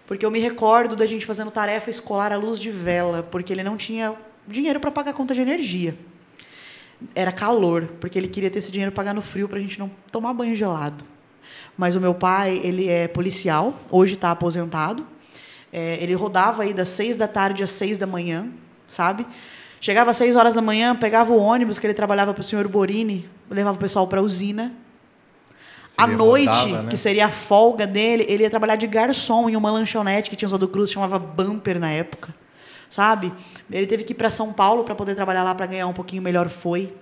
porque 0.07 0.25
eu 0.25 0.31
me 0.31 0.39
recordo 0.39 0.95
da 0.95 1.07
gente 1.07 1.25
fazendo 1.25 1.51
tarefa 1.51 1.89
escolar 1.89 2.33
à 2.33 2.37
luz 2.37 2.61
de 2.61 2.71
vela, 2.71 3.23
porque 3.23 3.53
ele 3.53 3.63
não 3.63 3.77
tinha 3.77 4.15
dinheiro 4.47 4.79
para 4.79 4.91
pagar 4.91 5.13
a 5.13 5.15
conta 5.15 5.35
de 5.35 5.41
energia. 5.41 5.97
Era 7.15 7.33
calor, 7.33 7.89
porque 8.01 8.19
ele 8.19 8.29
queria 8.29 8.51
ter 8.51 8.59
esse 8.59 8.71
dinheiro 8.71 8.93
para 8.93 9.03
pagar 9.03 9.15
no 9.15 9.23
frio 9.23 9.49
para 9.49 9.59
a 9.59 9.61
gente 9.61 9.79
não 9.79 9.91
tomar 10.13 10.33
banho 10.35 10.55
gelado. 10.55 11.05
Mas 11.77 11.95
o 11.95 12.01
meu 12.01 12.15
pai, 12.15 12.61
ele 12.63 12.89
é 12.89 13.09
policial, 13.09 13.79
hoje 13.91 14.15
está 14.15 14.31
aposentado. 14.31 15.07
É, 15.73 15.99
ele 16.01 16.15
rodava 16.15 16.63
aí 16.63 16.73
das 16.73 16.89
seis 16.89 17.17
da 17.17 17.27
tarde 17.27 17.65
às 17.65 17.71
seis 17.71 17.99
da 17.99 18.07
manhã, 18.07 18.49
sabe? 18.87 19.27
Chegava 19.85 20.13
às 20.13 20.17
seis 20.17 20.35
horas 20.35 20.55
da 20.55 20.63
manhã, 20.63 20.97
pegava 20.97 21.31
o 21.31 21.37
ônibus 21.37 21.79
que 21.79 21.87
ele 21.87 21.93
trabalhava 21.93 22.33
para 22.33 22.41
o 22.41 22.43
senhor 22.43 22.67
Borini, 22.67 23.29
levava 23.51 23.77
o 23.77 23.79
pessoal 23.79 24.07
para 24.07 24.19
a 24.19 24.23
usina. 24.23 24.73
à 25.99 26.07
noite, 26.07 26.47
rodava, 26.47 26.83
né? 26.85 26.89
que 26.89 26.97
seria 26.97 27.27
a 27.27 27.31
folga 27.31 27.87
dele, 27.87 28.25
ele 28.27 28.45
ia 28.45 28.49
trabalhar 28.49 28.77
de 28.77 28.87
garçom 28.87 29.47
em 29.51 29.57
uma 29.57 29.71
lanchonete 29.71 30.31
que 30.31 30.37
tinha 30.37 30.47
usado 30.47 30.67
Cruz, 30.69 30.91
chamava 30.91 31.19
Bumper 31.19 31.79
na 31.79 31.91
época 31.91 32.33
sabe? 32.89 33.33
Ele 33.71 33.87
teve 33.89 34.05
que 34.05 34.13
ir 34.13 34.15
para 34.15 34.31
São 34.31 34.53
Paulo 34.53 34.85
para 34.85 34.95
poder 34.95 35.17
trabalhar 35.17 35.43
lá 35.43 35.53
para 35.53 35.67
ganhar 35.67 35.89
um 35.89 35.93
pouquinho 35.93 36.23
melhor, 36.23 36.49
foi. 36.49 36.95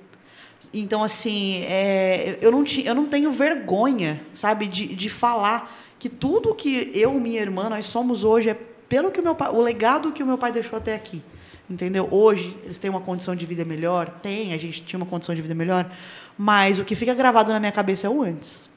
Então, 0.72 1.04
assim, 1.04 1.62
é, 1.68 2.38
eu, 2.40 2.50
não 2.50 2.64
eu 2.84 2.94
não 2.94 3.06
tenho 3.06 3.30
vergonha, 3.30 4.22
sabe, 4.32 4.66
de, 4.66 4.94
de 4.94 5.10
falar 5.10 5.70
que 5.98 6.08
tudo 6.08 6.54
que 6.54 6.90
eu 6.94 7.14
e 7.16 7.20
minha 7.20 7.40
irmã, 7.40 7.68
nós 7.68 7.86
somos 7.86 8.24
hoje, 8.24 8.48
é 8.48 8.54
pelo 8.88 9.10
que 9.10 9.20
o 9.20 9.22
meu 9.22 9.34
pai, 9.34 9.50
o 9.50 9.60
legado 9.60 10.12
que 10.12 10.22
o 10.22 10.26
meu 10.26 10.38
pai 10.38 10.50
deixou 10.50 10.78
até 10.78 10.94
aqui. 10.94 11.22
Entendeu? 11.68 12.08
Hoje 12.10 12.56
eles 12.64 12.78
têm 12.78 12.90
uma 12.90 13.00
condição 13.00 13.34
de 13.34 13.46
vida 13.46 13.64
melhor, 13.64 14.10
tem, 14.22 14.52
a 14.52 14.58
gente 14.58 14.82
tinha 14.82 14.98
uma 14.98 15.06
condição 15.06 15.34
de 15.34 15.40
vida 15.40 15.54
melhor, 15.54 15.90
mas 16.36 16.78
o 16.78 16.84
que 16.84 16.94
fica 16.94 17.14
gravado 17.14 17.52
na 17.52 17.60
minha 17.60 17.72
cabeça 17.72 18.06
é 18.06 18.10
o 18.10 18.22
antes. 18.22 18.68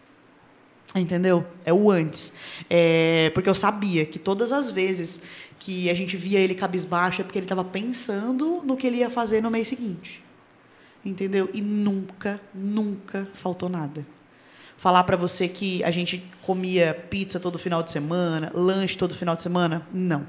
Entendeu? 0.95 1.45
É 1.65 1.73
o 1.73 1.91
antes. 1.91 2.31
É, 2.69 3.29
porque 3.33 3.49
eu 3.49 3.55
sabia 3.55 4.05
que 4.05 4.17
todas 4.17 4.53
as 4.53 4.69
vezes 4.69 5.23
que 5.59 5.89
a 5.89 5.93
gente 5.93 6.15
via 6.15 6.39
ele 6.39 6.55
cabisbaixo 6.55 7.21
é 7.21 7.23
porque 7.23 7.37
ele 7.37 7.45
estava 7.45 7.65
pensando 7.65 8.61
no 8.63 8.77
que 8.77 8.87
ele 8.87 8.97
ia 8.97 9.09
fazer 9.09 9.41
no 9.41 9.51
mês 9.51 9.67
seguinte. 9.67 10.23
Entendeu? 11.03 11.49
E 11.53 11.61
nunca, 11.61 12.39
nunca 12.53 13.27
faltou 13.33 13.67
nada. 13.67 14.05
Falar 14.77 15.03
para 15.03 15.17
você 15.17 15.47
que 15.47 15.83
a 15.83 15.91
gente 15.91 16.23
comia 16.41 16.93
pizza 17.09 17.39
todo 17.39 17.59
final 17.59 17.83
de 17.83 17.91
semana, 17.91 18.51
lanche 18.53 18.97
todo 18.97 19.15
final 19.15 19.35
de 19.35 19.41
semana, 19.41 19.85
não. 19.91 20.25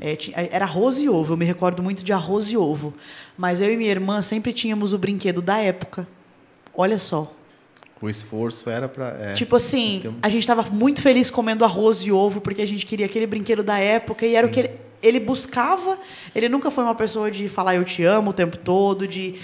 É, 0.00 0.16
era 0.50 0.64
arroz 0.64 0.98
e 0.98 1.08
ovo, 1.08 1.32
eu 1.32 1.36
me 1.36 1.44
recordo 1.44 1.82
muito 1.82 2.04
de 2.04 2.12
arroz 2.12 2.52
e 2.52 2.56
ovo. 2.56 2.92
Mas 3.38 3.62
eu 3.62 3.72
e 3.72 3.76
minha 3.76 3.90
irmã 3.90 4.20
sempre 4.22 4.52
tínhamos 4.52 4.92
o 4.92 4.98
brinquedo 4.98 5.40
da 5.40 5.58
época. 5.58 6.06
Olha 6.74 6.98
só, 6.98 7.32
o 8.02 8.08
esforço 8.08 8.70
era 8.70 8.88
para. 8.88 9.08
É, 9.20 9.34
tipo 9.34 9.54
assim, 9.54 10.02
a 10.22 10.28
gente 10.30 10.42
estava 10.42 10.62
muito 10.70 11.02
feliz 11.02 11.30
comendo 11.30 11.64
arroz 11.64 11.98
e 11.98 12.10
ovo 12.10 12.40
porque 12.40 12.62
a 12.62 12.66
gente 12.66 12.86
queria 12.86 13.04
aquele 13.04 13.26
brinquedo 13.26 13.62
da 13.62 13.78
época 13.78 14.20
Sim. 14.20 14.32
e 14.32 14.36
era 14.36 14.46
o 14.46 14.50
que 14.50 14.60
ele, 14.60 14.70
ele, 15.02 15.20
buscava. 15.20 15.98
Ele 16.34 16.48
nunca 16.48 16.70
foi 16.70 16.82
uma 16.82 16.94
pessoa 16.94 17.30
de 17.30 17.46
falar 17.48 17.76
eu 17.76 17.84
te 17.84 18.02
amo 18.02 18.30
o 18.30 18.32
tempo 18.32 18.56
todo, 18.56 19.06
de, 19.06 19.34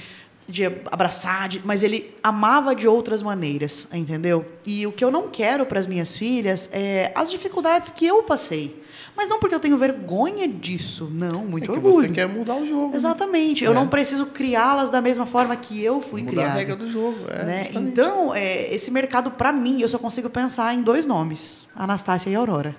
de 0.49 0.64
abraçar, 0.64 1.51
de, 1.51 1.61
mas 1.66 1.82
ele 1.82 2.14
amava 2.22 2.74
de 2.74 2.88
outras 2.88 3.22
maneiras, 3.22 3.86
entendeu? 3.92 4.47
E 4.64 4.86
o 4.86 4.92
que 4.92 5.05
eu 5.05 5.11
não 5.11 5.28
quero 5.28 5.66
para 5.66 5.78
as 5.78 5.86
minhas 5.86 6.16
filhas 6.16 6.70
é 6.72 7.12
as 7.14 7.30
dificuldades 7.30 7.90
que 7.90 8.07
eu 8.07 8.22
passei. 8.22 8.82
Mas 9.16 9.30
não 9.30 9.40
porque 9.40 9.54
eu 9.54 9.60
tenho 9.60 9.78
vergonha 9.78 10.46
disso. 10.46 11.08
Não, 11.10 11.44
muito 11.46 11.70
é 11.70 11.74
orgulho. 11.74 11.94
Você 11.94 12.08
quer 12.10 12.28
mudar 12.28 12.56
o 12.56 12.66
jogo. 12.66 12.90
Né? 12.90 12.96
Exatamente. 12.96 13.64
Né? 13.64 13.68
Eu 13.68 13.72
é. 13.72 13.74
não 13.74 13.88
preciso 13.88 14.26
criá-las 14.26 14.90
da 14.90 15.00
mesma 15.00 15.24
forma 15.24 15.56
que 15.56 15.82
eu 15.82 16.02
fui 16.02 16.20
mudar 16.20 16.32
criada. 16.32 16.50
a 16.50 16.54
regra 16.54 16.76
do 16.76 16.86
jogo. 16.86 17.18
É, 17.28 17.44
né? 17.44 17.68
Então, 17.72 18.34
é, 18.34 18.72
esse 18.74 18.90
mercado, 18.90 19.30
para 19.30 19.52
mim, 19.52 19.80
eu 19.80 19.88
só 19.88 19.98
consigo 19.98 20.28
pensar 20.28 20.74
em 20.74 20.82
dois 20.82 21.06
nomes: 21.06 21.66
Anastácia 21.74 22.28
e 22.28 22.34
Aurora. 22.34 22.76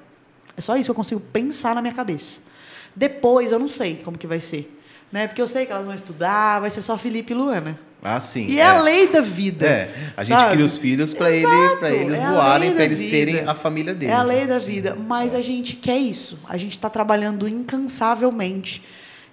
É 0.56 0.62
só 0.62 0.76
isso 0.76 0.86
que 0.86 0.92
eu 0.92 0.96
consigo 0.96 1.20
pensar 1.20 1.74
na 1.74 1.82
minha 1.82 1.94
cabeça. 1.94 2.40
Depois, 2.96 3.52
eu 3.52 3.60
não 3.60 3.68
sei 3.68 3.96
como 4.04 4.18
que 4.18 4.28
vai 4.28 4.40
ser. 4.40 4.76
Né? 5.12 5.26
Porque 5.26 5.42
eu 5.42 5.48
sei 5.48 5.66
que 5.66 5.72
elas 5.72 5.86
vão 5.86 5.96
estudar, 5.96 6.60
vai 6.60 6.70
ser 6.70 6.82
só 6.82 6.98
Felipe 6.98 7.34
e 7.34 7.36
Luana. 7.36 7.80
Ah, 8.02 8.22
sim. 8.22 8.46
E 8.48 8.60
é, 8.60 8.64
é 8.64 8.66
a 8.66 8.82
lei 8.82 9.08
da 9.08 9.22
vida. 9.22 9.66
É, 9.66 10.12
a 10.16 10.24
gente 10.24 10.38
sabe? 10.38 10.54
cria 10.54 10.66
os 10.66 10.78
filhos 10.78 11.14
para 11.14 11.32
ele, 11.32 11.48
eles 12.02 12.20
é 12.20 12.30
voarem, 12.30 12.74
para 12.74 12.84
eles 12.86 13.00
vida. 13.00 13.12
terem 13.12 13.40
a 13.40 13.56
família 13.56 13.94
deles. 13.94 14.14
É 14.14 14.18
a 14.18 14.22
lei 14.22 14.42
né? 14.42 14.48
da 14.48 14.60
vida. 14.60 14.96
Mas 14.96 15.34
a 15.34 15.42
gente 15.42 15.76
quer 15.76 15.98
isso. 15.98 16.40
A 16.48 16.58
gente 16.58 16.74
está 16.74 16.90
trabalhando 16.90 17.48
incansavelmente, 17.48 18.84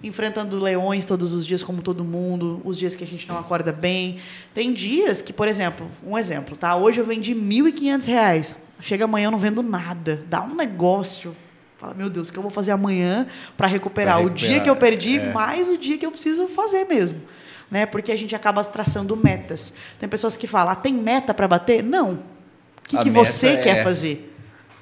enfrentando 0.03 0.59
leões 0.59 1.05
todos 1.05 1.33
os 1.33 1.45
dias, 1.45 1.63
como 1.63 1.81
todo 1.81 2.03
mundo, 2.03 2.59
os 2.65 2.77
dias 2.77 2.95
que 2.95 3.03
a 3.03 3.07
gente 3.07 3.29
não 3.29 3.37
acorda 3.37 3.71
bem. 3.71 4.17
Tem 4.53 4.73
dias 4.73 5.21
que, 5.21 5.31
por 5.31 5.47
exemplo, 5.47 5.89
um 6.03 6.17
exemplo, 6.17 6.57
tá? 6.57 6.75
Hoje 6.75 6.99
eu 6.99 7.05
vendi 7.05 7.33
R$ 7.33 7.39
1.500. 7.39 8.55
Chega 8.81 9.05
amanhã 9.05 9.27
eu 9.27 9.31
não 9.31 9.39
vendo 9.39 9.61
nada. 9.61 10.21
Dá 10.27 10.41
um 10.41 10.55
negócio. 10.55 11.35
Fala, 11.77 11.93
meu 11.93 12.09
Deus, 12.09 12.29
o 12.29 12.31
que 12.31 12.39
eu 12.39 12.43
vou 12.43 12.51
fazer 12.51 12.71
amanhã 12.71 13.27
para 13.55 13.67
recuperar, 13.67 14.17
recuperar, 14.17 14.33
o 14.33 14.35
dia 14.35 14.59
que 14.59 14.69
eu 14.69 14.75
perdi, 14.75 15.19
é. 15.19 15.31
mais 15.31 15.69
o 15.69 15.77
dia 15.77 15.97
que 15.97 16.05
eu 16.05 16.11
preciso 16.11 16.47
fazer 16.47 16.85
mesmo 16.85 17.21
né? 17.69 17.85
Porque 17.85 18.11
a 18.11 18.17
gente 18.17 18.35
acaba 18.35 18.63
traçando 18.63 19.15
metas. 19.15 19.73
Tem 19.99 20.07
pessoas 20.07 20.37
que 20.37 20.47
falam, 20.47 20.73
ah, 20.73 20.75
tem 20.75 20.93
meta 20.93 21.33
para 21.33 21.47
bater? 21.47 21.83
Não. 21.83 22.13
O 22.13 22.87
que, 22.87 22.97
que 22.97 23.09
você 23.09 23.49
é... 23.49 23.57
quer 23.57 23.83
fazer? 23.83 24.31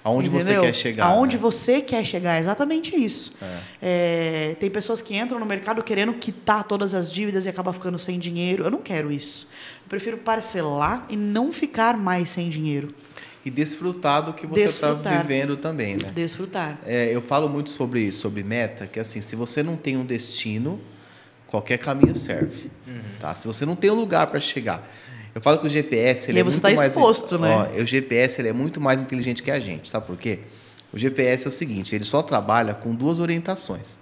Aonde 0.04 0.28
Entendeu? 0.28 0.62
você 0.62 0.68
quer 0.68 0.76
chegar. 0.76 1.06
Aonde 1.06 1.38
né? 1.38 1.42
você 1.42 1.82
quer 1.82 2.04
chegar, 2.04 2.38
exatamente 2.38 2.94
isso. 2.94 3.34
É. 3.42 3.60
É, 3.82 4.56
tem 4.60 4.70
pessoas 4.70 5.02
que 5.02 5.16
entram 5.16 5.40
no 5.40 5.46
mercado 5.46 5.82
querendo 5.82 6.14
quitar 6.14 6.66
todas 6.66 6.94
as 6.94 7.10
dívidas 7.10 7.46
e 7.46 7.50
acaba 7.50 7.72
ficando 7.72 7.98
sem 7.98 8.20
dinheiro. 8.20 8.66
Eu 8.66 8.72
não 8.72 8.80
quero 8.80 9.12
isso. 9.12 9.48
Eu 9.84 9.90
prefiro 9.90 10.18
parcelar 10.18 11.06
e 11.10 11.16
não 11.16 11.54
ficar 11.54 11.96
mais 11.96 12.30
sem 12.30 12.50
dinheiro. 12.50 12.94
E 13.46 13.50
desfrutar 13.50 14.24
do 14.24 14.34
que 14.34 14.46
você 14.46 14.64
está 14.64 14.94
vivendo 14.94 15.56
também, 15.56 15.96
né? 15.96 16.12
Desfrutar. 16.14 16.80
É, 16.86 17.14
eu 17.14 17.22
falo 17.22 17.48
muito 17.48 17.70
sobre 17.70 18.12
sobre 18.12 18.44
meta, 18.44 18.88
que 18.88 19.00
assim, 19.00 19.22
se 19.22 19.36
você 19.36 19.64
não 19.64 19.76
tem 19.76 19.98
um 19.98 20.06
destino, 20.06 20.80
qualquer 21.54 21.78
caminho 21.78 22.16
serve. 22.16 22.72
Uhum. 22.88 23.00
Tá? 23.20 23.36
Se 23.36 23.46
você 23.46 23.64
não 23.64 23.76
tem 23.76 23.92
um 23.92 23.94
lugar 23.94 24.26
para 24.26 24.40
chegar. 24.40 24.90
Eu 25.36 25.42
falo 25.42 25.60
que 25.60 25.68
o 25.68 25.70
GPS 25.70 26.32
ele 26.32 26.40
e 26.40 26.42
é 26.42 26.44
muito 26.44 26.60
tá 26.60 26.72
mais 26.72 26.94
exposto, 26.96 27.38
né? 27.38 27.70
Ó, 27.78 27.82
o 27.82 27.86
GPS 27.86 28.42
ele 28.42 28.50
é 28.50 28.54
muito 28.54 28.82
mais 28.82 29.00
inteligente 29.00 29.44
que 29.44 29.52
a 29.52 29.60
gente, 29.60 29.88
sabe 29.88 30.08
por 30.08 30.18
quê? 30.18 30.40
O 30.92 30.98
GPS 30.98 31.46
é 31.46 31.50
o 31.50 31.52
seguinte, 31.52 31.94
ele 31.94 32.04
só 32.04 32.24
trabalha 32.24 32.74
com 32.74 32.96
duas 32.96 33.20
orientações. 33.20 34.00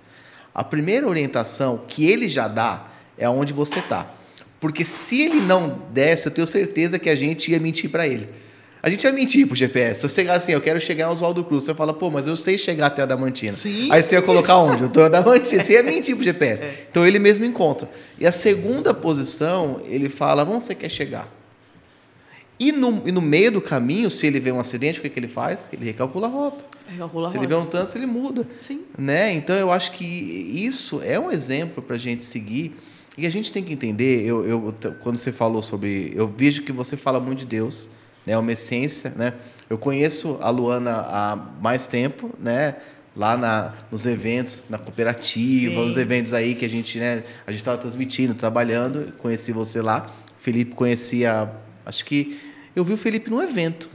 A 0.55 0.63
primeira 0.63 1.07
orientação 1.07 1.83
que 1.87 2.05
ele 2.05 2.29
já 2.29 2.47
dá 2.47 2.87
é 3.17 3.27
onde 3.27 3.51
você 3.51 3.79
está. 3.79 4.13
Porque 4.59 4.85
se 4.85 5.21
ele 5.21 5.41
não 5.41 5.81
desse, 5.91 6.27
eu 6.27 6.31
tenho 6.31 6.47
certeza 6.47 6.97
que 6.97 7.09
a 7.09 7.15
gente 7.15 7.51
ia 7.51 7.59
mentir 7.59 7.89
para 7.89 8.07
ele. 8.07 8.29
A 8.83 8.89
gente 8.89 9.03
ia 9.03 9.11
mentir 9.11 9.45
pro 9.45 9.55
GPS. 9.55 9.99
Se 9.99 10.05
eu 10.07 10.09
chegar 10.09 10.33
assim, 10.33 10.53
eu 10.53 10.61
quero 10.61 10.81
chegar 10.81 11.07
em 11.07 11.11
Oswaldo 11.11 11.43
Cruz, 11.43 11.65
você 11.65 11.75
fala, 11.75 11.93
pô, 11.93 12.09
mas 12.09 12.25
eu 12.25 12.35
sei 12.35 12.57
chegar 12.57 12.87
até 12.87 13.03
a 13.03 13.05
Damantina. 13.05 13.53
Sim. 13.53 13.91
Aí 13.91 14.01
você 14.01 14.15
ia 14.15 14.21
colocar 14.23 14.57
onde? 14.57 14.83
Eu 14.83 14.89
tô 14.89 15.01
na 15.01 15.09
Damantina. 15.21 15.63
Você 15.63 15.73
ia 15.73 15.83
mentir 15.83 16.15
pro 16.15 16.23
GPS. 16.23 16.63
É. 16.63 16.87
Então 16.89 17.05
ele 17.05 17.19
mesmo 17.19 17.45
encontra. 17.45 17.87
E 18.19 18.25
a 18.25 18.31
segunda 18.31 18.91
posição, 18.91 19.81
ele 19.85 20.09
fala, 20.09 20.43
onde 20.43 20.65
você 20.65 20.73
quer 20.73 20.89
chegar? 20.89 21.31
E 22.59 22.71
no, 22.71 23.03
e 23.05 23.11
no 23.11 23.21
meio 23.21 23.51
do 23.51 23.61
caminho, 23.61 24.09
se 24.09 24.25
ele 24.25 24.39
vê 24.39 24.51
um 24.51 24.59
acidente, 24.59 24.99
o 24.99 25.01
que, 25.01 25.09
que 25.09 25.19
ele 25.19 25.27
faz? 25.27 25.69
Ele 25.71 25.85
recalcula 25.85 26.27
a 26.27 26.29
rota. 26.29 26.65
Recalcula 26.87 27.29
se 27.29 27.35
a 27.35 27.39
ele 27.39 27.47
vê 27.47 27.55
um 27.55 27.65
trânsito, 27.65 27.97
ele 27.99 28.07
muda. 28.07 28.47
Sim. 28.63 28.81
Né? 28.97 29.31
Então 29.33 29.55
eu 29.55 29.71
acho 29.71 29.91
que 29.91 30.05
isso 30.05 31.01
é 31.03 31.19
um 31.19 31.31
exemplo 31.31 31.83
para 31.83 31.95
a 31.95 31.99
gente 31.99 32.23
seguir. 32.23 32.75
E 33.17 33.27
a 33.27 33.29
gente 33.29 33.51
tem 33.51 33.63
que 33.63 33.73
entender, 33.73 34.23
eu, 34.25 34.45
eu, 34.45 34.75
quando 35.01 35.17
você 35.17 35.31
falou 35.31 35.61
sobre. 35.61 36.13
Eu 36.15 36.27
vejo 36.27 36.63
que 36.63 36.71
você 36.71 36.95
fala 36.95 37.19
muito 37.19 37.39
de 37.39 37.45
Deus 37.45 37.89
né? 38.25 38.37
Uma 38.37 38.51
essência, 38.51 39.11
né? 39.15 39.33
Eu 39.69 39.77
conheço 39.77 40.37
a 40.41 40.49
Luana 40.49 40.91
há 40.91 41.37
mais 41.61 41.87
tempo, 41.87 42.29
né? 42.39 42.75
Lá 43.15 43.35
na, 43.37 43.73
nos 43.91 44.05
eventos, 44.05 44.63
na 44.69 44.77
cooperativa, 44.77 45.75
Sim. 45.75 45.85
nos 45.85 45.97
eventos 45.97 46.33
aí 46.33 46.55
que 46.55 46.65
a 46.65 46.69
gente, 46.69 46.97
né? 46.97 47.23
A 47.45 47.51
gente 47.51 47.61
estava 47.61 47.77
transmitindo, 47.77 48.33
trabalhando. 48.33 49.13
Conheci 49.17 49.51
você 49.51 49.81
lá. 49.81 50.11
O 50.39 50.41
Felipe 50.41 50.75
conhecia, 50.75 51.49
acho 51.85 52.05
que 52.05 52.39
eu 52.75 52.83
vi 52.83 52.93
o 52.93 52.97
Felipe 52.97 53.29
num 53.29 53.41
evento. 53.41 53.89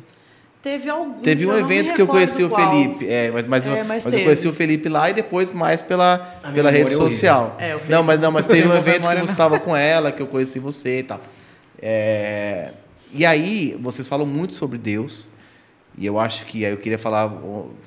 Teve 0.62 0.90
algum. 0.90 1.20
Teve 1.20 1.46
um 1.46 1.56
evento 1.56 1.94
que 1.94 2.02
eu 2.02 2.08
conheci 2.08 2.42
o 2.42 2.50
Felipe. 2.50 3.06
É, 3.06 3.30
mas, 3.30 3.46
mas, 3.46 3.66
é, 3.66 3.84
mas, 3.84 4.04
mas 4.04 4.14
eu 4.14 4.24
conheci 4.24 4.48
o 4.48 4.52
Felipe 4.52 4.88
lá 4.88 5.08
e 5.08 5.12
depois 5.14 5.52
mais 5.52 5.80
pela, 5.80 6.18
pela 6.52 6.70
rede 6.70 6.92
é 6.92 6.96
social. 6.96 7.56
É, 7.60 7.76
não, 7.88 8.02
mas 8.02 8.18
não, 8.18 8.32
mas 8.32 8.46
teve 8.46 8.66
um 8.66 8.74
evento 8.74 9.08
que 9.08 9.14
você 9.14 9.32
estava 9.32 9.60
com 9.60 9.76
ela, 9.76 10.10
que 10.10 10.20
eu 10.20 10.26
conheci 10.26 10.58
você 10.58 10.98
e 10.98 11.02
tal. 11.04 11.20
É, 11.80 12.72
e 13.16 13.26
aí, 13.26 13.78
vocês 13.80 14.08
falam 14.08 14.26
muito 14.26 14.54
sobre 14.54 14.78
Deus, 14.78 15.28
e 15.98 16.04
eu 16.04 16.18
acho 16.18 16.44
que 16.44 16.64
aí 16.64 16.72
eu 16.72 16.78
queria 16.78 16.98
falar 16.98 17.32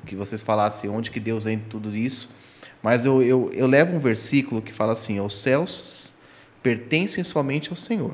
que 0.05 0.15
vocês 0.15 0.41
falassem 0.41 0.89
onde 0.89 1.11
que 1.11 1.19
Deus 1.19 1.45
entra 1.45 1.65
em 1.65 1.69
tudo 1.69 1.95
isso, 1.95 2.30
mas 2.82 3.05
eu, 3.05 3.21
eu, 3.21 3.51
eu 3.53 3.67
levo 3.67 3.95
um 3.95 3.99
versículo 3.99 4.61
que 4.61 4.73
fala 4.73 4.93
assim: 4.93 5.19
os 5.19 5.36
céus 5.36 6.13
pertencem 6.63 7.23
somente 7.23 7.69
ao 7.69 7.75
Senhor. 7.75 8.13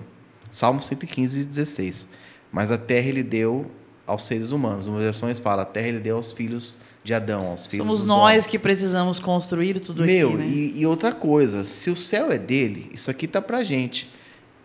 Salmo 0.49 0.81
115, 0.81 1.45
16. 1.45 2.07
Mas 2.51 2.71
a 2.71 2.77
terra 2.77 3.07
ele 3.07 3.23
deu 3.23 3.69
aos 4.07 4.23
seres 4.25 4.51
humanos. 4.51 4.87
Uma 4.87 4.99
versões 4.99 5.39
fala, 5.39 5.63
a 5.63 5.65
terra 5.65 5.87
ele 5.87 5.99
deu 5.99 6.15
aos 6.15 6.31
filhos 6.31 6.77
de 7.03 7.13
Adão, 7.13 7.47
aos 7.47 7.67
filhos 7.67 7.85
Somos 7.85 8.03
nós 8.03 8.17
homens. 8.17 8.47
que 8.47 8.57
precisamos 8.57 9.19
construir 9.19 9.79
tudo 9.79 10.03
Meu, 10.03 10.29
aqui, 10.29 10.37
né? 10.37 10.47
e, 10.47 10.79
e 10.79 10.85
outra 10.85 11.11
coisa, 11.11 11.63
se 11.63 11.89
o 11.89 11.95
céu 11.95 12.31
é 12.31 12.37
dele, 12.37 12.89
isso 12.93 13.11
aqui 13.11 13.27
tá 13.27 13.41
pra 13.41 13.63
gente. 13.63 14.09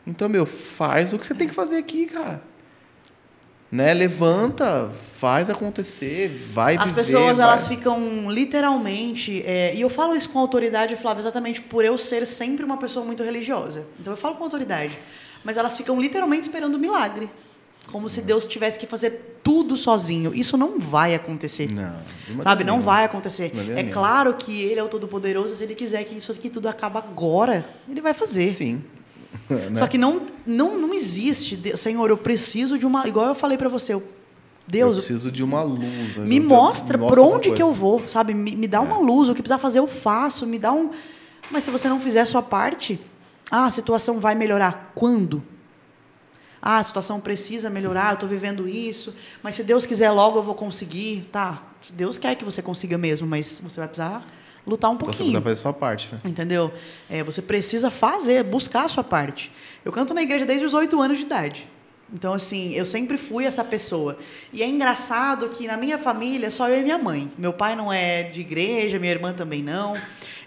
Então, 0.06 0.28
meu, 0.28 0.46
faz 0.46 1.12
o 1.12 1.18
que 1.18 1.26
você 1.26 1.34
tem 1.34 1.46
que 1.48 1.54
fazer 1.54 1.76
aqui, 1.76 2.06
cara. 2.06 2.42
Né? 3.70 3.94
Levanta, 3.94 4.90
faz 5.16 5.48
acontecer, 5.48 6.28
vai 6.28 6.76
As 6.76 6.86
viver, 6.90 6.94
pessoas 7.04 7.36
vai- 7.36 7.46
elas 7.46 7.68
ficam 7.68 8.28
literalmente, 8.28 9.42
é, 9.46 9.72
e 9.74 9.80
eu 9.80 9.88
falo 9.88 10.16
isso 10.16 10.28
com 10.30 10.40
autoridade, 10.40 10.96
Flávio, 10.96 11.20
exatamente 11.20 11.60
por 11.60 11.84
eu 11.84 11.96
ser 11.96 12.26
sempre 12.26 12.64
uma 12.64 12.76
pessoa 12.78 13.04
muito 13.06 13.22
religiosa. 13.22 13.86
Então 14.00 14.12
eu 14.12 14.16
falo 14.16 14.34
com 14.34 14.42
autoridade, 14.42 14.98
mas 15.44 15.56
elas 15.56 15.76
ficam 15.76 16.00
literalmente 16.00 16.42
esperando 16.48 16.74
o 16.74 16.78
milagre, 16.80 17.30
como 17.92 18.08
se 18.08 18.22
Deus 18.22 18.44
tivesse 18.44 18.76
que 18.76 18.86
fazer 18.88 19.38
tudo 19.44 19.76
sozinho. 19.76 20.34
Isso 20.34 20.56
não 20.56 20.80
vai 20.80 21.14
acontecer. 21.14 21.70
Não, 21.70 21.94
Sabe, 22.42 22.64
não 22.64 22.80
vai 22.80 23.04
acontecer. 23.04 23.52
É 23.76 23.84
claro 23.84 24.34
que 24.34 24.62
ele 24.62 24.80
é 24.80 24.82
o 24.82 24.88
todo-poderoso, 24.88 25.54
se 25.54 25.62
ele 25.62 25.76
quiser 25.76 26.02
que 26.02 26.16
isso 26.16 26.32
aqui 26.32 26.50
tudo 26.50 26.68
acabe 26.68 26.98
agora, 26.98 27.64
ele 27.88 28.00
vai 28.00 28.14
fazer. 28.14 28.46
Sim. 28.48 28.82
Né? 29.50 29.76
Só 29.76 29.86
que 29.86 29.98
não, 29.98 30.26
não, 30.46 30.78
não 30.78 30.94
existe, 30.94 31.76
Senhor, 31.76 32.08
eu 32.08 32.16
preciso 32.16 32.78
de 32.78 32.86
uma, 32.86 33.06
igual 33.08 33.26
eu 33.26 33.34
falei 33.34 33.58
para 33.58 33.68
você, 33.68 33.94
eu, 33.94 34.02
Deus, 34.66 34.96
eu 34.96 35.02
preciso 35.02 35.30
de 35.32 35.42
uma 35.42 35.62
luz. 35.62 36.16
me 36.18 36.38
mostra 36.38 36.96
me 36.96 37.06
por 37.06 37.18
alguma 37.18 37.36
onde 37.36 37.50
que. 37.50 37.60
É. 37.60 37.64
eu 37.64 37.72
vou, 37.72 38.08
sabe? 38.08 38.32
Me, 38.32 38.54
me 38.54 38.68
dá 38.68 38.80
uma 38.80 38.98
luz, 38.98 39.28
o 39.28 39.34
que 39.34 39.42
precisar 39.42 39.58
fazer 39.58 39.80
eu 39.80 39.86
faço, 39.86 40.46
me 40.46 40.58
dá 40.58 40.72
um. 40.72 40.90
Mas 41.50 41.64
se 41.64 41.70
você 41.70 41.88
não 41.88 42.00
fizer 42.00 42.20
a 42.20 42.26
sua 42.26 42.42
parte, 42.42 43.00
ah, 43.50 43.66
a 43.66 43.70
situação 43.70 44.20
vai 44.20 44.36
melhorar. 44.36 44.92
Quando? 44.94 45.42
Ah, 46.62 46.78
a 46.78 46.84
situação 46.84 47.20
precisa 47.20 47.68
melhorar, 47.68 48.10
eu 48.10 48.14
estou 48.14 48.28
vivendo 48.28 48.68
isso, 48.68 49.14
mas 49.42 49.56
se 49.56 49.64
Deus 49.64 49.86
quiser 49.86 50.10
logo 50.10 50.38
eu 50.38 50.42
vou 50.42 50.54
conseguir. 50.54 51.28
Tá, 51.32 51.62
Deus 51.92 52.18
quer 52.18 52.36
que 52.36 52.44
você 52.44 52.62
consiga 52.62 52.96
mesmo, 52.96 53.26
mas 53.26 53.60
você 53.64 53.80
vai 53.80 53.88
precisar 53.88 54.24
lutar 54.66 54.90
um 54.90 54.94
Você 54.94 54.98
pouquinho. 55.04 55.16
precisa 55.16 55.42
fazer 55.42 55.52
a 55.52 55.56
sua 55.56 55.72
parte. 55.72 56.08
Né? 56.12 56.18
Entendeu? 56.24 56.72
É, 57.08 57.22
você 57.22 57.42
precisa 57.42 57.90
fazer, 57.90 58.42
buscar 58.44 58.84
a 58.84 58.88
sua 58.88 59.04
parte. 59.04 59.50
Eu 59.84 59.92
canto 59.92 60.12
na 60.14 60.22
igreja 60.22 60.44
desde 60.44 60.64
os 60.66 60.74
oito 60.74 61.00
anos 61.00 61.18
de 61.18 61.24
idade. 61.24 61.68
Então, 62.12 62.32
assim, 62.32 62.72
eu 62.74 62.84
sempre 62.84 63.16
fui 63.16 63.44
essa 63.44 63.62
pessoa. 63.62 64.18
E 64.52 64.62
é 64.62 64.66
engraçado 64.66 65.48
que 65.48 65.66
na 65.66 65.76
minha 65.76 65.96
família 65.96 66.50
só 66.50 66.68
eu 66.68 66.80
e 66.80 66.82
minha 66.82 66.98
mãe. 66.98 67.30
Meu 67.38 67.52
pai 67.52 67.76
não 67.76 67.92
é 67.92 68.24
de 68.24 68.40
igreja, 68.40 68.98
minha 68.98 69.12
irmã 69.12 69.32
também 69.32 69.62
não. 69.62 69.96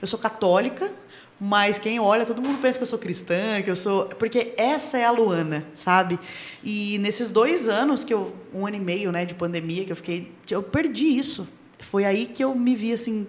Eu 0.01 0.07
sou 0.07 0.19
católica, 0.19 0.91
mas 1.39 1.79
quem 1.79 1.99
olha, 1.99 2.25
todo 2.25 2.41
mundo 2.41 2.59
pensa 2.61 2.77
que 2.77 2.83
eu 2.83 2.87
sou 2.87 2.99
cristã, 2.99 3.61
que 3.63 3.69
eu 3.71 3.75
sou. 3.77 4.05
Porque 4.05 4.53
essa 4.57 4.97
é 4.97 5.05
a 5.05 5.11
Luana, 5.11 5.65
sabe? 5.77 6.19
E 6.61 6.97
nesses 6.99 7.31
dois 7.31 7.69
anos 7.69 8.03
que 8.03 8.13
eu. 8.13 8.33
Um 8.53 8.67
ano 8.67 8.75
e 8.75 8.79
meio, 8.79 9.11
né, 9.11 9.23
de 9.25 9.33
pandemia, 9.33 9.85
que 9.85 9.91
eu 9.91 9.95
fiquei. 9.95 10.31
Eu 10.49 10.61
perdi 10.61 11.17
isso. 11.17 11.47
Foi 11.79 12.03
aí 12.05 12.25
que 12.25 12.43
eu 12.43 12.53
me 12.53 12.75
vi 12.75 12.91
assim, 12.93 13.25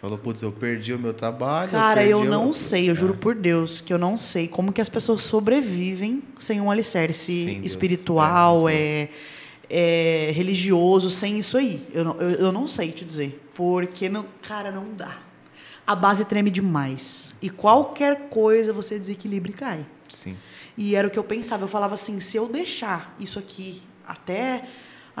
Falou, 0.00 0.16
putz, 0.16 0.42
eu 0.42 0.52
perdi 0.52 0.92
o 0.92 0.98
meu 0.98 1.12
trabalho. 1.12 1.72
Cara, 1.72 2.04
eu 2.06 2.20
o- 2.20 2.24
não 2.24 2.52
sei, 2.52 2.88
eu 2.88 2.94
juro 2.94 3.14
É. 3.14 3.16
por 3.16 3.34
Deus 3.34 3.80
que 3.80 3.92
eu 3.92 3.98
não 3.98 4.16
sei 4.16 4.46
como 4.46 4.72
que 4.72 4.80
as 4.80 4.88
pessoas 4.88 5.22
sobrevivem 5.22 6.22
sem 6.38 6.60
um 6.60 6.70
alicerce 6.70 7.60
espiritual, 7.64 8.68
É, 8.68 8.74
é, 8.74 10.28
é, 10.28 10.30
religioso, 10.32 11.10
sem 11.10 11.38
isso 11.38 11.58
aí. 11.58 11.84
Eu 11.92 12.04
não, 12.04 12.16
eu, 12.20 12.30
eu 12.30 12.52
não 12.52 12.68
sei 12.68 12.92
te 12.92 13.04
dizer. 13.04 13.40
Porque, 13.54 14.08
não, 14.08 14.24
cara, 14.42 14.70
não 14.70 14.84
dá. 14.96 15.18
A 15.84 15.96
base 15.96 16.24
treme 16.24 16.50
demais. 16.50 17.34
E 17.42 17.50
qualquer 17.50 18.28
coisa 18.28 18.72
você 18.72 18.98
desequilibra 18.98 19.50
e 19.50 19.54
cai. 19.54 19.86
Sim. 20.08 20.36
E 20.76 20.94
era 20.94 21.08
o 21.08 21.10
que 21.10 21.18
eu 21.18 21.24
pensava. 21.24 21.64
Eu 21.64 21.68
falava 21.68 21.94
assim, 21.94 22.20
se 22.20 22.36
eu 22.36 22.46
deixar 22.48 23.16
isso 23.18 23.36
aqui 23.38 23.82
até... 24.06 24.62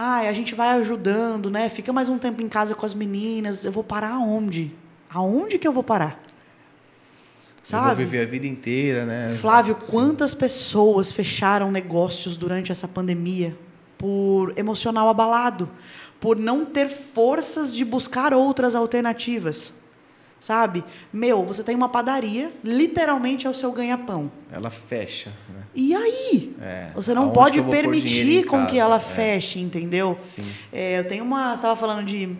Ai, 0.00 0.28
a 0.28 0.32
gente 0.32 0.54
vai 0.54 0.68
ajudando, 0.78 1.50
né? 1.50 1.68
Fica 1.68 1.92
mais 1.92 2.08
um 2.08 2.18
tempo 2.18 2.40
em 2.40 2.48
casa 2.48 2.72
com 2.72 2.86
as 2.86 2.94
meninas. 2.94 3.64
Eu 3.64 3.72
vou 3.72 3.82
parar 3.82 4.12
aonde? 4.12 4.72
Aonde 5.10 5.58
que 5.58 5.66
eu 5.66 5.72
vou 5.72 5.82
parar? 5.82 6.22
Eu 6.22 7.80
vou 7.80 7.88
Sabe? 7.88 8.04
viver 8.04 8.22
a 8.22 8.24
vida 8.24 8.46
inteira, 8.46 9.04
né? 9.04 9.36
Flávio, 9.40 9.76
Sim. 9.80 9.90
quantas 9.90 10.34
pessoas 10.34 11.10
fecharam 11.10 11.72
negócios 11.72 12.36
durante 12.36 12.70
essa 12.70 12.86
pandemia 12.86 13.58
por 13.98 14.56
emocional 14.56 15.08
abalado, 15.08 15.68
por 16.20 16.36
não 16.36 16.64
ter 16.64 16.88
forças 16.88 17.74
de 17.74 17.84
buscar 17.84 18.32
outras 18.32 18.76
alternativas? 18.76 19.72
Sabe? 20.40 20.84
Meu, 21.12 21.44
você 21.44 21.64
tem 21.64 21.74
uma 21.74 21.88
padaria, 21.88 22.52
literalmente 22.62 23.46
é 23.46 23.50
o 23.50 23.54
seu 23.54 23.72
ganha-pão. 23.72 24.30
Ela 24.52 24.70
fecha, 24.70 25.32
né? 25.48 25.62
E 25.74 25.94
aí? 25.94 26.54
É. 26.60 26.90
Você 26.94 27.12
não 27.12 27.30
pode 27.30 27.60
que 27.60 27.70
permitir 27.70 28.44
com 28.44 28.58
que 28.66 28.72
casa? 28.72 28.78
ela 28.78 28.96
É. 28.96 29.00
feche, 29.00 29.58
entendeu? 29.58 30.16
Sim. 30.18 30.48
É, 30.72 31.00
eu 31.00 31.08
tenho 31.08 31.24
uma. 31.24 31.50
Você 31.50 31.54
estava 31.56 31.76
falando 31.76 32.04
de, 32.04 32.36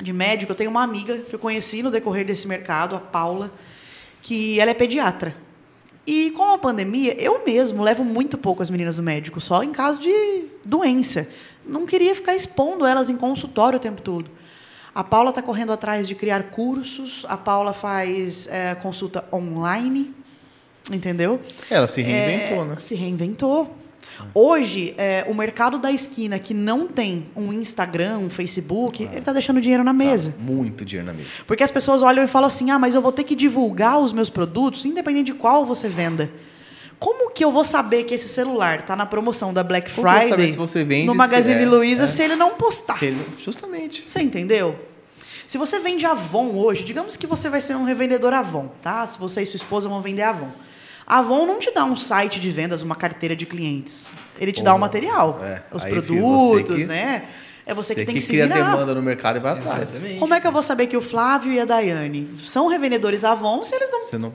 de 0.00 0.12
médico, 0.12 0.52
eu 0.52 0.56
tenho 0.56 0.70
uma 0.70 0.82
amiga 0.82 1.18
que 1.18 1.34
eu 1.34 1.38
conheci 1.38 1.82
no 1.82 1.90
decorrer 1.90 2.26
desse 2.26 2.46
mercado, 2.46 2.94
a 2.94 2.98
Paula, 2.98 3.50
que 4.20 4.60
ela 4.60 4.70
é 4.70 4.74
pediatra. 4.74 5.34
E 6.06 6.30
com 6.30 6.52
a 6.52 6.58
pandemia, 6.58 7.14
eu 7.20 7.44
mesmo 7.44 7.82
levo 7.82 8.02
muito 8.02 8.38
pouco 8.38 8.62
as 8.62 8.70
meninas 8.70 8.96
no 8.96 9.02
médico, 9.02 9.40
só 9.40 9.62
em 9.62 9.72
caso 9.72 10.00
de 10.00 10.44
doença. 10.64 11.28
Não 11.66 11.84
queria 11.84 12.14
ficar 12.14 12.34
expondo 12.34 12.86
elas 12.86 13.10
em 13.10 13.16
consultório 13.16 13.76
o 13.76 13.80
tempo 13.80 14.00
todo. 14.00 14.30
A 14.98 15.04
Paula 15.04 15.30
está 15.30 15.40
correndo 15.40 15.72
atrás 15.72 16.08
de 16.08 16.16
criar 16.16 16.50
cursos, 16.50 17.24
a 17.28 17.36
Paula 17.36 17.72
faz 17.72 18.48
é, 18.48 18.74
consulta 18.74 19.24
online, 19.32 20.12
entendeu? 20.90 21.40
Ela 21.70 21.86
se 21.86 22.02
reinventou, 22.02 22.64
É, 22.64 22.68
né? 22.70 22.76
Se 22.78 22.96
reinventou. 22.96 23.76
Hoje, 24.34 24.96
é, 24.98 25.24
o 25.28 25.34
mercado 25.34 25.78
da 25.78 25.92
esquina 25.92 26.36
que 26.40 26.52
não 26.52 26.88
tem 26.88 27.28
um 27.36 27.52
Instagram, 27.52 28.18
um 28.18 28.28
Facebook, 28.28 29.04
ele 29.04 29.20
está 29.20 29.32
deixando 29.32 29.60
dinheiro 29.60 29.84
na 29.84 29.92
mesa. 29.92 30.32
Tá 30.36 30.42
muito 30.42 30.84
dinheiro 30.84 31.06
na 31.06 31.14
mesa. 31.14 31.44
Porque 31.46 31.62
as 31.62 31.70
pessoas 31.70 32.02
olham 32.02 32.24
e 32.24 32.26
falam 32.26 32.48
assim: 32.48 32.72
ah, 32.72 32.78
mas 32.80 32.96
eu 32.96 33.00
vou 33.00 33.12
ter 33.12 33.22
que 33.22 33.36
divulgar 33.36 34.00
os 34.00 34.12
meus 34.12 34.28
produtos, 34.28 34.84
independente 34.84 35.26
de 35.26 35.34
qual 35.34 35.64
você 35.64 35.88
venda. 35.88 36.28
Como 36.98 37.30
que 37.30 37.44
eu 37.44 37.52
vou 37.52 37.62
saber 37.62 38.02
que 38.02 38.14
esse 38.14 38.28
celular 38.28 38.80
está 38.80 38.96
na 38.96 39.06
promoção 39.06 39.54
da 39.54 39.62
Black 39.62 39.92
Como 39.92 40.08
que 40.08 40.08
eu 40.08 40.12
vou 40.12 40.20
Friday 40.20 40.30
saber 40.30 40.50
se 40.50 40.58
você 40.58 40.82
vende, 40.82 41.06
no 41.06 41.14
Magazine 41.14 41.62
é- 41.62 41.66
Luiza 41.66 42.02
é. 42.02 42.06
se 42.08 42.20
ele 42.24 42.34
não 42.34 42.54
postar? 42.56 43.00
Ele- 43.00 43.24
Justamente. 43.38 44.02
Você 44.04 44.20
entendeu? 44.20 44.87
Se 45.48 45.56
você 45.56 45.78
vende 45.80 46.04
Avon 46.04 46.54
hoje, 46.56 46.84
digamos 46.84 47.16
que 47.16 47.26
você 47.26 47.48
vai 47.48 47.62
ser 47.62 47.74
um 47.74 47.84
revendedor 47.84 48.34
Avon, 48.34 48.68
tá? 48.82 49.06
Se 49.06 49.18
você 49.18 49.40
e 49.42 49.46
sua 49.46 49.56
esposa 49.56 49.88
vão 49.88 50.02
vender 50.02 50.20
Avon. 50.20 50.50
A 51.06 51.20
Avon 51.20 51.46
não 51.46 51.58
te 51.58 51.70
dá 51.72 51.86
um 51.86 51.96
site 51.96 52.38
de 52.38 52.50
vendas, 52.50 52.82
uma 52.82 52.94
carteira 52.94 53.34
de 53.34 53.46
clientes. 53.46 54.10
Ele 54.38 54.52
te 54.52 54.62
dá 54.62 54.74
o 54.74 54.78
material, 54.78 55.40
é. 55.42 55.62
os 55.72 55.82
Aí, 55.82 55.90
filho, 56.02 56.04
produtos, 56.04 56.76
você 56.76 56.82
que- 56.82 56.86
né? 56.86 57.28
É 57.68 57.74
você 57.74 57.94
que 57.94 58.04
tem 58.04 58.14
que 58.14 58.20
se 58.20 58.28
cria 58.28 58.46
virar. 58.46 58.72
demanda 58.72 58.94
no 58.94 59.02
mercado 59.02 59.36
e 59.36 59.40
vai 59.40 59.52
atrás. 59.52 59.90
Exatamente. 59.94 60.18
Como 60.18 60.32
é 60.34 60.40
que 60.40 60.46
eu 60.46 60.52
vou 60.52 60.62
saber 60.62 60.86
que 60.86 60.96
o 60.96 61.02
Flávio 61.02 61.52
e 61.52 61.60
a 61.60 61.64
Daiane 61.66 62.30
são 62.38 62.66
revendedores 62.66 63.24
Avon 63.24 63.62
se 63.62 63.74
eles 63.74 63.90
não 63.92 64.00
Você 64.00 64.16
não, 64.18 64.32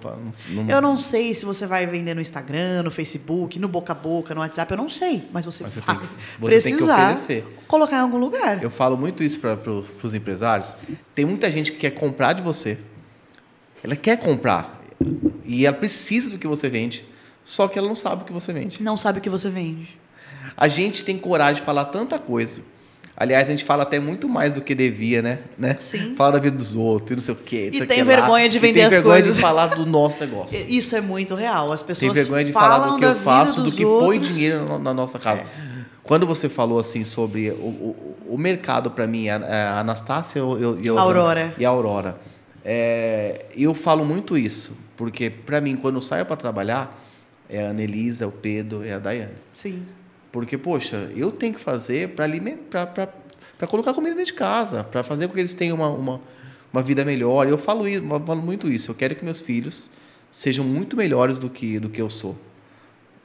não, 0.50 0.64
não 0.64 0.70
eu 0.70 0.80
não 0.82 0.96
sei 0.96 1.34
se 1.34 1.44
você 1.44 1.66
vai 1.66 1.88
vender 1.88 2.14
no 2.14 2.22
Instagram, 2.22 2.84
no 2.84 2.92
Facebook, 2.92 3.58
no 3.58 3.68
boca 3.68 3.92
a 3.92 3.96
boca, 3.96 4.36
no 4.36 4.42
WhatsApp, 4.42 4.72
eu 4.72 4.78
não 4.78 4.88
sei. 4.88 5.28
Mas 5.34 5.46
você, 5.46 5.64
Mas 5.64 5.74
você 5.74 5.80
vai 5.82 5.98
tem 5.98 6.08
que- 6.08 6.14
você 6.40 6.62
tem 6.62 6.72
que 6.74 6.78
precisar 6.78 7.04
oferecer. 7.06 7.46
colocar 7.68 7.98
em 7.98 8.02
algum 8.02 8.18
lugar. 8.18 8.64
Eu 8.64 8.70
falo 8.70 8.96
muito 8.96 9.24
isso 9.24 9.40
para 9.40 9.58
pro, 9.58 9.84
os 10.04 10.14
empresários. 10.14 10.76
Tem 11.16 11.26
muita 11.26 11.52
gente 11.52 11.72
que 11.72 11.80
quer 11.80 11.92
comprar 11.92 12.34
de 12.34 12.44
você. 12.44 12.78
Ela 13.84 13.96
quer 13.96 14.18
comprar. 14.18 14.82
E 15.44 15.66
ela 15.66 15.76
precisa 15.76 16.30
do 16.30 16.38
que 16.38 16.48
você 16.48 16.70
vende. 16.70 17.04
Só 17.44 17.68
que 17.68 17.78
ela 17.78 17.88
não 17.88 17.96
sabe 17.96 18.22
o 18.22 18.26
que 18.26 18.32
você 18.32 18.54
vende. 18.54 18.82
Não 18.82 18.96
sabe 18.96 19.20
o 19.20 19.22
que 19.22 19.30
você 19.30 19.50
vende. 19.50 20.00
A 20.56 20.68
gente 20.68 21.04
tem 21.04 21.18
coragem 21.18 21.56
de 21.56 21.62
falar 21.62 21.86
tanta 21.86 22.18
coisa. 22.20 22.62
Aliás, 23.16 23.48
a 23.48 23.52
gente 23.52 23.64
fala 23.64 23.84
até 23.84 24.00
muito 24.00 24.28
mais 24.28 24.52
do 24.52 24.60
que 24.60 24.74
devia, 24.74 25.22
né? 25.22 25.40
né? 25.58 25.78
Sim. 25.80 26.16
Fala 26.16 26.32
da 26.34 26.40
vida 26.40 26.58
dos 26.58 26.76
outros 26.76 27.12
e 27.12 27.16
não 27.16 27.22
sei 27.22 27.34
o 27.34 27.38
quê. 27.38 27.70
o 27.74 27.86
tem 27.86 27.98
que 28.00 28.04
vergonha 28.04 28.44
lá. 28.46 28.48
de 28.48 28.58
E 28.58 28.60
vender 28.60 28.74
tem 28.80 28.84
as 28.86 28.94
vergonha 28.94 29.16
coisas. 29.18 29.36
de 29.36 29.42
falar 29.42 29.68
do 29.68 29.86
nosso 29.86 30.20
negócio. 30.26 30.58
Isso 30.68 30.96
é 30.96 31.02
muito 31.02 31.36
real. 31.36 31.72
As 31.72 31.82
Tem 31.82 31.88
pessoas 31.88 32.14
vergonha 32.16 32.44
de 32.44 32.52
falar 32.52 32.80
do 32.80 32.98
que 32.98 33.06
eu 33.06 33.16
faço, 33.16 33.62
do 33.62 33.72
que 33.72 33.84
põe 33.84 34.18
outros. 34.18 34.28
dinheiro 34.34 34.80
na- 34.80 34.94
nossa 34.94 35.20
casa. 35.20 35.44
Quando 36.02 36.26
você 36.26 36.50
falou 36.50 36.80
assim 36.80 37.06
sobre 37.06 37.52
o, 37.52 37.54
o, 37.56 38.16
o 38.30 38.38
mercado 38.38 38.90
para 38.92 39.06
mim, 39.08 39.30
a, 39.30 39.38
a 39.38 39.80
Anastácia 39.80 40.40
eu, 40.40 40.58
eu, 40.60 40.82
e 40.82 40.88
a 40.90 40.94
outra- 40.94 41.02
Aurora. 41.20 41.56
e 41.58 41.66
a 41.66 41.70
Aurora, 41.70 42.18
é, 42.66 43.46
eu 43.56 43.74
falo 43.74 44.04
muito 44.04 44.38
isso, 44.38 44.76
porque 44.98 45.30
para 45.30 45.62
mim 45.62 45.76
quando 45.76 45.96
eu 45.96 46.02
saio 46.02 46.26
para 46.26 46.36
trabalhar 46.36 47.00
é 47.50 47.68
a 47.68 47.70
Anelisa, 47.70 48.26
o 48.28 48.32
Pedro 48.32 48.84
e 48.86 48.92
a 48.92 48.98
Daiane. 49.00 49.34
Sim. 49.54 49.84
Porque, 50.34 50.58
poxa, 50.58 51.12
eu 51.16 51.32
tenho 51.32 51.54
que 51.54 51.60
fazer 51.62 52.10
para 52.10 52.26
alimentar, 52.26 52.88
para 52.88 53.68
colocar 53.68 53.94
comida 53.94 54.16
dentro 54.16 54.34
de 54.34 54.38
casa, 54.38 54.84
para 54.84 55.04
fazer 55.04 55.28
com 55.28 55.34
que 55.36 55.40
eles 55.40 55.54
tenham 55.54 55.78
uma, 55.78 55.88
uma, 55.90 56.22
uma 56.74 56.82
vida 56.82 57.06
melhor. 57.06 57.48
Eu 57.48 57.58
falo, 57.58 57.88
isso, 57.88 58.04
eu 58.04 58.20
falo 58.26 58.42
muito 58.42 58.68
isso. 58.70 58.90
Eu 58.90 58.96
quero 58.96 59.16
que 59.16 59.24
meus 59.24 59.42
filhos 59.42 59.92
sejam 60.32 60.66
muito 60.66 60.98
melhores 60.98 61.38
do 61.38 61.52
que, 61.52 61.80
do 61.80 61.88
que 61.88 62.02
eu 62.02 62.10
sou. 62.10 62.36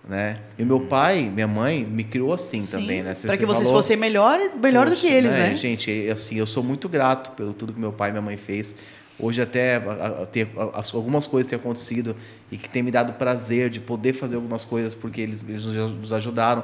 Né? 0.07 0.39
E 0.59 0.65
meu 0.65 0.81
pai, 0.81 1.23
minha 1.35 1.49
mãe, 1.49 1.83
me 1.85 2.05
criou 2.05 2.33
assim 2.33 2.65
também, 2.65 3.03
né? 3.03 3.15
Para 3.23 3.37
que 3.39 3.45
vocês 3.47 3.69
falou- 3.69 3.83
fossem 3.83 3.97
melhor, 3.97 4.39
melhor 4.63 4.85
do 4.87 4.91
Poxa, 4.91 5.01
que 5.01 5.07
eles, 5.13 5.31
né? 5.33 5.57
Gente, 5.57 5.91
é, 6.09 6.13
assim, 6.13 6.37
eu 6.37 6.47
sou 6.47 6.63
muito 6.63 6.89
grato 6.91 7.31
pelo 7.33 7.53
tudo 7.55 7.73
que 7.73 7.81
meu 7.81 7.93
pai 7.93 8.11
e 8.11 8.13
minha 8.13 8.23
mãe 8.23 8.37
fez. 8.37 8.77
Hoje 9.19 9.41
até 9.43 9.77
a- 9.77 10.23
a- 10.23 10.27
tem 10.27 10.47
as- 10.75 10.95
algumas 10.95 11.27
coisas 11.27 11.49
têm 11.49 11.59
acontecido 11.59 12.15
e 12.53 12.57
que 12.59 12.69
tem 12.71 12.83
me 12.83 12.91
dado 12.91 13.15
prazer 13.15 13.69
de 13.71 13.81
poder 13.81 14.13
fazer 14.13 14.37
algumas 14.37 14.65
coisas 14.65 14.95
porque 14.95 15.21
eles, 15.23 15.43
eles 15.49 15.65
nos 15.65 16.13
ajudaram. 16.13 16.63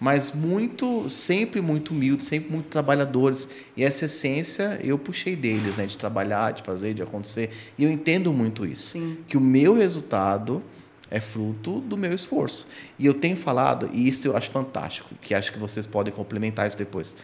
Mas 0.00 0.32
muito, 0.32 1.08
sempre 1.10 1.60
muito 1.60 1.90
humildes, 1.90 2.26
sempre 2.26 2.52
muito 2.52 2.66
trabalhadores. 2.66 3.48
E 3.76 3.82
essa 3.82 4.04
essência 4.04 4.78
eu 4.82 4.98
puxei 4.98 5.34
deles, 5.34 5.76
né? 5.76 5.86
De 5.86 5.98
trabalhar, 5.98 6.52
de 6.52 6.62
fazer, 6.62 6.94
de 6.94 7.02
acontecer. 7.02 7.50
E 7.76 7.84
eu 7.84 7.90
entendo 7.90 8.32
muito 8.32 8.64
isso. 8.64 8.92
Sim. 8.92 9.18
Que 9.26 9.36
o 9.36 9.40
meu 9.40 9.74
resultado 9.74 10.62
é 11.10 11.20
fruto 11.20 11.80
do 11.80 11.96
meu 11.96 12.12
esforço. 12.12 12.66
E 12.98 13.06
eu 13.06 13.14
tenho 13.14 13.36
falado, 13.36 13.90
e 13.92 14.06
isso 14.06 14.28
eu 14.28 14.36
acho 14.36 14.50
fantástico, 14.50 15.14
que 15.20 15.34
acho 15.34 15.52
que 15.52 15.58
vocês 15.58 15.86
podem 15.86 16.12
complementar 16.12 16.68
isso 16.68 16.76
depois. 16.76 17.16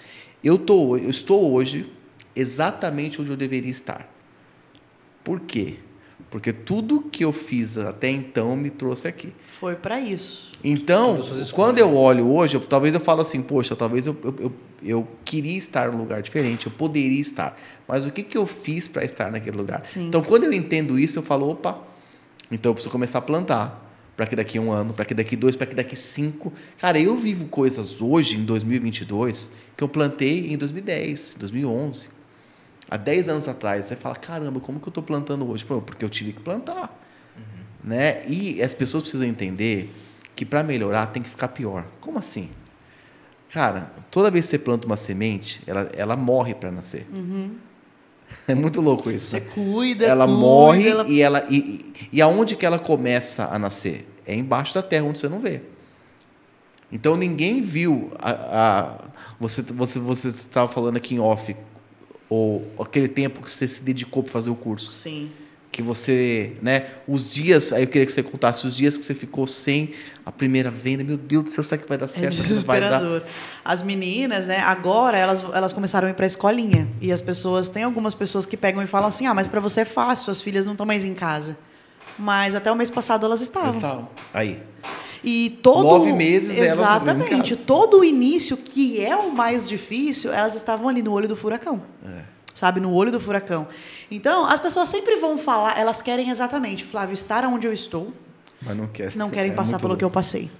Eu, 0.43 0.59
tô, 0.59 0.97
eu 0.97 1.11
estou 1.11 1.53
hoje 1.53 1.91
exatamente 2.35 3.21
onde 3.21 3.31
eu 3.31 3.37
deveria 3.37 3.71
estar. 3.71 4.09
Por 5.23 5.41
quê? 5.41 5.79
Porque 6.35 6.53
tudo 6.53 7.01
que 7.13 7.25
eu 7.25 7.33
fiz 7.33 7.79
até 7.79 8.11
então 8.11 8.57
me 8.57 8.69
trouxe 8.69 9.07
aqui. 9.07 9.33
Foi 9.61 9.77
para 9.77 10.01
isso. 10.01 10.51
Então, 10.65 11.21
quando 11.53 11.79
eu 11.79 11.95
olho 11.95 12.27
hoje, 12.27 12.57
eu- 12.57 12.61
talvez 12.61 12.93
eu 12.93 12.99
falo 12.99 13.21
assim, 13.21 13.41
poxa, 13.41 13.77
talvez 13.77 14.05
eu, 14.09 14.17
eu, 14.25 14.35
eu, 14.41 14.53
eu 14.83 15.09
queria 15.25 15.57
estar 15.57 15.93
num 15.93 15.99
lugar 15.99 16.21
diferente, 16.23 16.67
eu 16.67 16.73
poderia 16.73 17.21
estar. 17.21 17.57
Mas 17.87 18.05
o 18.05 18.11
que, 18.11 18.25
que 18.25 18.37
eu 18.37 18.49
fiz 18.49 18.89
para 18.89 19.05
estar 19.05 19.31
naquele 19.31 19.57
lugar? 19.57 19.83
Sim. 19.87 20.09
Então, 20.09 20.23
quando 20.25 20.43
eu 20.43 20.53
entendo 20.53 20.99
isso, 20.99 21.21
eu 21.21 21.23
falo, 21.23 21.49
opa, 21.49 21.81
então 22.51 22.71
eu 22.71 22.75
preciso 22.75 22.91
começar 22.91 23.19
a 23.19 23.23
plantar. 23.23 23.83
Para 24.17 24.27
que 24.27 24.35
daqui 24.35 24.59
um 24.59 24.73
ano, 24.73 24.93
para 24.93 25.05
que 25.05 25.15
daqui 25.15 25.37
dois, 25.37 25.55
para 25.55 25.69
que 25.69 25.75
daqui 25.77 25.95
cinco. 25.95 26.53
Cara, 26.81 26.99
eu 26.99 27.17
vivo 27.17 27.45
coisas 27.47 28.01
hoje, 28.01 28.37
em 28.37 28.45
2022, 28.45 29.53
que 29.77 29.85
eu 29.85 29.89
plantei 29.89 30.53
em 30.53 30.57
2010, 30.57 31.37
2011. 31.39 32.09
Há 32.95 32.97
10 32.97 33.29
anos 33.29 33.49
atrás. 33.49 33.87
Você 33.87 33.97
fala, 33.97 34.15
caramba, 34.15 34.61
como 34.61 34.79
que 34.79 34.87
eu 34.87 34.91
estou 34.91 35.03
plantando 35.03 35.51
hoje? 35.51 35.65
Pô, 35.65 35.81
porque 35.83 36.05
eu 36.05 36.09
tive 36.09 36.33
que 36.33 36.39
plantar. 36.41 36.97
Né? 37.83 38.23
E 38.29 38.63
as 38.63 38.73
pessoas 38.73 39.03
precisam 39.03 39.27
entender 39.27 39.93
que 40.37 40.45
para 40.47 40.63
melhorar 40.63 41.07
tem 41.09 41.21
que 41.21 41.29
ficar 41.29 41.49
pior. 41.49 41.85
Como 42.01 42.21
assim? 42.21 42.49
Cara, 43.51 43.93
toda 44.13 44.31
vez 44.31 44.45
que 44.45 44.53
você 44.53 44.59
planta 44.61 44.87
uma 44.87 44.97
semente, 44.97 45.61
ela, 45.67 45.91
ela 45.93 46.15
morre 46.17 46.55
para 46.55 46.71
nascer. 46.71 47.05
É 48.49 48.55
muito 48.55 48.81
louco 48.81 49.11
isso. 49.11 49.27
Você 49.27 49.41
né? 49.41 49.47
cuida, 49.55 50.05
ela 50.07 50.25
cuida, 50.27 50.39
morre 50.41 50.89
ela- 50.89 51.05
e 51.07 51.21
ela 51.21 51.47
e, 51.49 51.57
e, 51.57 51.95
e 52.15 52.23
aonde 52.23 52.57
que 52.57 52.65
ela 52.65 52.79
começa 52.79 53.45
a 53.47 53.59
nascer? 53.59 54.09
É 54.27 54.35
embaixo 54.35 54.75
da 54.75 54.83
terra 54.83 55.05
onde 55.05 55.19
você 55.19 55.29
não 55.29 55.39
vê. 55.39 55.61
Então 56.91 57.17
ninguém 57.17 57.61
viu 57.63 58.11
a, 58.19 58.31
a- 58.31 58.99
você 59.39 59.63
você 59.63 59.99
você 60.01 60.29
estava 60.29 60.69
falando 60.73 60.97
aqui 60.97 61.15
em 61.15 61.21
off 61.21 61.55
ou 62.35 62.85
aquele 62.85 63.09
tempo 63.09 63.43
que 63.43 63.51
você 63.53 63.67
se 63.69 63.83
dedicou 63.83 64.23
para 64.23 64.33
fazer 64.33 64.51
o 64.51 64.55
curso 64.55 64.93
Sim. 64.93 65.31
que 65.71 65.83
você, 65.83 66.53
né, 66.63 66.87
os 67.07 67.33
dias, 67.35 67.73
aí 67.73 67.83
eu 67.83 67.87
queria 67.87 68.07
que 68.07 68.13
você 68.13 68.23
contasse 68.23 68.67
os 68.67 68.77
dias 68.77 68.97
que 68.97 69.05
você 69.05 69.15
ficou 69.15 69.47
sem 69.47 69.93
a 70.25 70.31
primeira 70.33 70.71
venda, 70.71 71.03
meu 71.05 71.17
Deus 71.17 71.45
do 71.45 71.51
céu, 71.51 71.65
será 71.65 71.83
que 71.83 71.89
vai 71.89 71.99
dar 71.99 72.07
É 72.07 72.09
certo? 72.09 72.35
Será 72.35 72.49
que 72.61 72.65
vai 72.65 72.81
dar? 72.81 72.89
desesperador. 73.01 73.23
As 73.65 73.83
meninas, 73.83 74.47
né, 74.47 74.59
agora 74.61 75.17
elas, 75.17 75.43
elas 75.53 75.73
começaram 75.73 76.07
a 76.09 76.11
ir 76.11 76.15
para 76.15 76.27
a 76.27 76.29
escolinha. 76.29 76.89
E 77.01 77.11
as 77.13 77.21
pessoas, 77.21 77.69
tem 77.69 77.83
algumas 77.83 78.15
pessoas 78.15 78.47
que 78.47 78.57
pegam 78.57 78.83
e 78.83 78.87
falam 78.87 79.09
assim: 79.09 79.27
ah, 79.27 79.35
mas 79.35 79.49
para 79.49 79.61
você 79.61 79.81
é 79.81 79.85
fácil, 79.85 80.25
suas 80.27 80.41
filhas 80.43 80.65
não 80.67 80.73
estão 80.75 80.87
mais 80.87 81.05
em 81.05 81.13
casa. 81.15 81.57
Mas 82.19 82.55
até 82.55 82.71
o 82.71 82.77
mês 82.77 82.91
passado 82.91 83.27
elas 83.27 83.41
estavam. 83.41 83.69
Eles 83.71 83.77
estavam. 83.77 84.09
Aí. 84.33 84.61
E 85.25 85.59
todo 85.63 85.85
Nove 85.85 86.13
meses 86.13 86.59
exatamente. 86.59 87.57
todo 87.57 88.01
o 88.01 88.05
início 88.05 88.59
que 88.59 89.03
é 89.03 89.17
o 89.17 89.33
mais 89.33 89.67
difícil 89.67 90.31
elas 90.33 90.55
estavam 90.55 90.89
ali 90.89 91.03
no 91.03 91.13
olho 91.13 91.27
do 91.27 91.35
furacão. 91.35 91.83
É. 92.05 92.23
sabe 92.55 92.79
no 92.79 92.93
olho 92.93 93.11
do 93.11 93.19
furacão. 93.19 93.67
Então 94.11 94.45
as 94.45 94.61
pessoas 94.61 94.89
sempre 94.91 95.17
vão 95.17 95.39
falar 95.39 95.79
elas 95.79 96.03
querem 96.03 96.29
exatamente 96.29 96.85
Flávio 96.85 97.15
estar 97.15 97.45
onde 97.45 97.67
eu 97.67 97.73
estou. 97.73 98.13
Mas 98.61 98.77
não 98.77 98.87
quer. 98.87 99.17
não 99.17 99.31
querem 99.31 99.53
é 99.53 99.55
passar 99.55 99.81
pelo 99.81 99.97
que 99.97 100.05
eu 100.05 100.09
louco. 100.09 100.15
passei. 100.15 100.51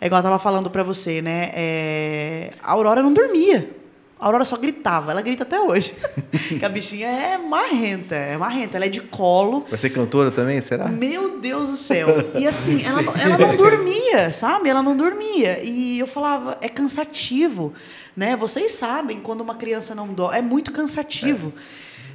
É 0.00 0.06
igual 0.06 0.20
eu 0.20 0.24
tava 0.24 0.38
falando 0.38 0.70
para 0.70 0.82
você 0.82 1.20
né? 1.20 1.50
É, 1.54 2.50
a 2.62 2.72
Aurora 2.72 3.02
não 3.02 3.12
dormia 3.12 3.83
a 4.24 4.26
Aurora 4.26 4.44
só 4.46 4.56
gritava 4.56 5.10
ela 5.10 5.20
grita 5.20 5.42
até 5.42 5.60
hoje 5.60 5.94
que 6.58 6.64
a 6.64 6.68
bichinha 6.68 7.08
é 7.08 7.36
marrenta 7.36 8.14
é 8.14 8.36
marrenta 8.38 8.76
ela 8.78 8.86
é 8.86 8.88
de 8.88 9.02
colo 9.02 9.66
Vai 9.68 9.78
ser 9.78 9.90
cantora 9.90 10.30
também, 10.30 10.60
será? 10.62 10.86
meu 10.88 11.38
Deus 11.38 11.68
do 11.68 11.76
céu. 11.76 12.08
E 12.38 12.46
assim, 12.46 12.82
ela, 12.84 13.02
não- 13.02 13.14
ela 13.14 13.38
não 13.38 13.56
dormia, 13.56 14.32
sabe? 14.32 14.68
Ela 14.70 14.82
não 14.82 14.96
dormia. 14.96 15.62
E 15.62 15.98
eu 15.98 16.06
falava, 16.06 16.56
é 16.62 16.68
cansativo, 16.70 17.74
né? 18.16 18.34
Vocês 18.34 18.72
sabem 18.72 19.20
quando 19.20 19.42
uma 19.42 19.54
criança 19.54 19.94
não 19.94 20.08
dorme, 20.08 20.38
é 20.38 20.42
muito 20.42 20.72
cansativo. 20.72 21.52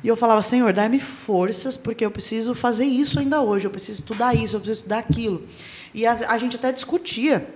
E 0.03 0.07
eu 0.07 0.15
falava, 0.15 0.41
Senhor, 0.41 0.73
dá-me 0.73 0.99
forças, 0.99 1.77
porque 1.77 2.03
eu 2.05 2.09
preciso 2.09 2.55
fazer 2.55 2.85
isso 2.85 3.19
ainda 3.19 3.39
hoje, 3.41 3.65
eu 3.67 3.71
preciso 3.71 3.99
estudar 3.99 4.33
isso, 4.33 4.55
eu 4.55 4.59
preciso 4.59 4.79
estudar 4.79 4.97
aquilo. 4.99 5.45
E 5.93 6.05
a, 6.07 6.13
a 6.13 6.37
gente 6.39 6.55
até 6.55 6.71
discutia 6.71 7.47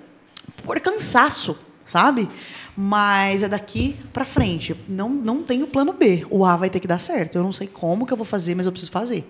por 0.63 0.79
cansaço, 0.79 1.57
sabe? 1.85 2.29
Mas 2.75 3.43
é 3.43 3.47
daqui 3.47 3.95
para 4.11 4.25
frente. 4.25 4.75
Não, 4.87 5.09
não 5.09 5.43
tenho 5.43 5.67
plano 5.67 5.93
B. 5.93 6.25
O 6.29 6.43
A 6.45 6.55
vai 6.55 6.69
ter 6.69 6.79
que 6.79 6.87
dar 6.87 6.99
certo. 6.99 7.37
Eu 7.37 7.43
não 7.43 7.53
sei 7.53 7.67
como 7.67 8.05
que 8.05 8.13
eu 8.13 8.17
vou 8.17 8.25
fazer, 8.25 8.55
mas 8.55 8.65
eu 8.65 8.71
preciso 8.71 8.91
fazer. 8.91 9.23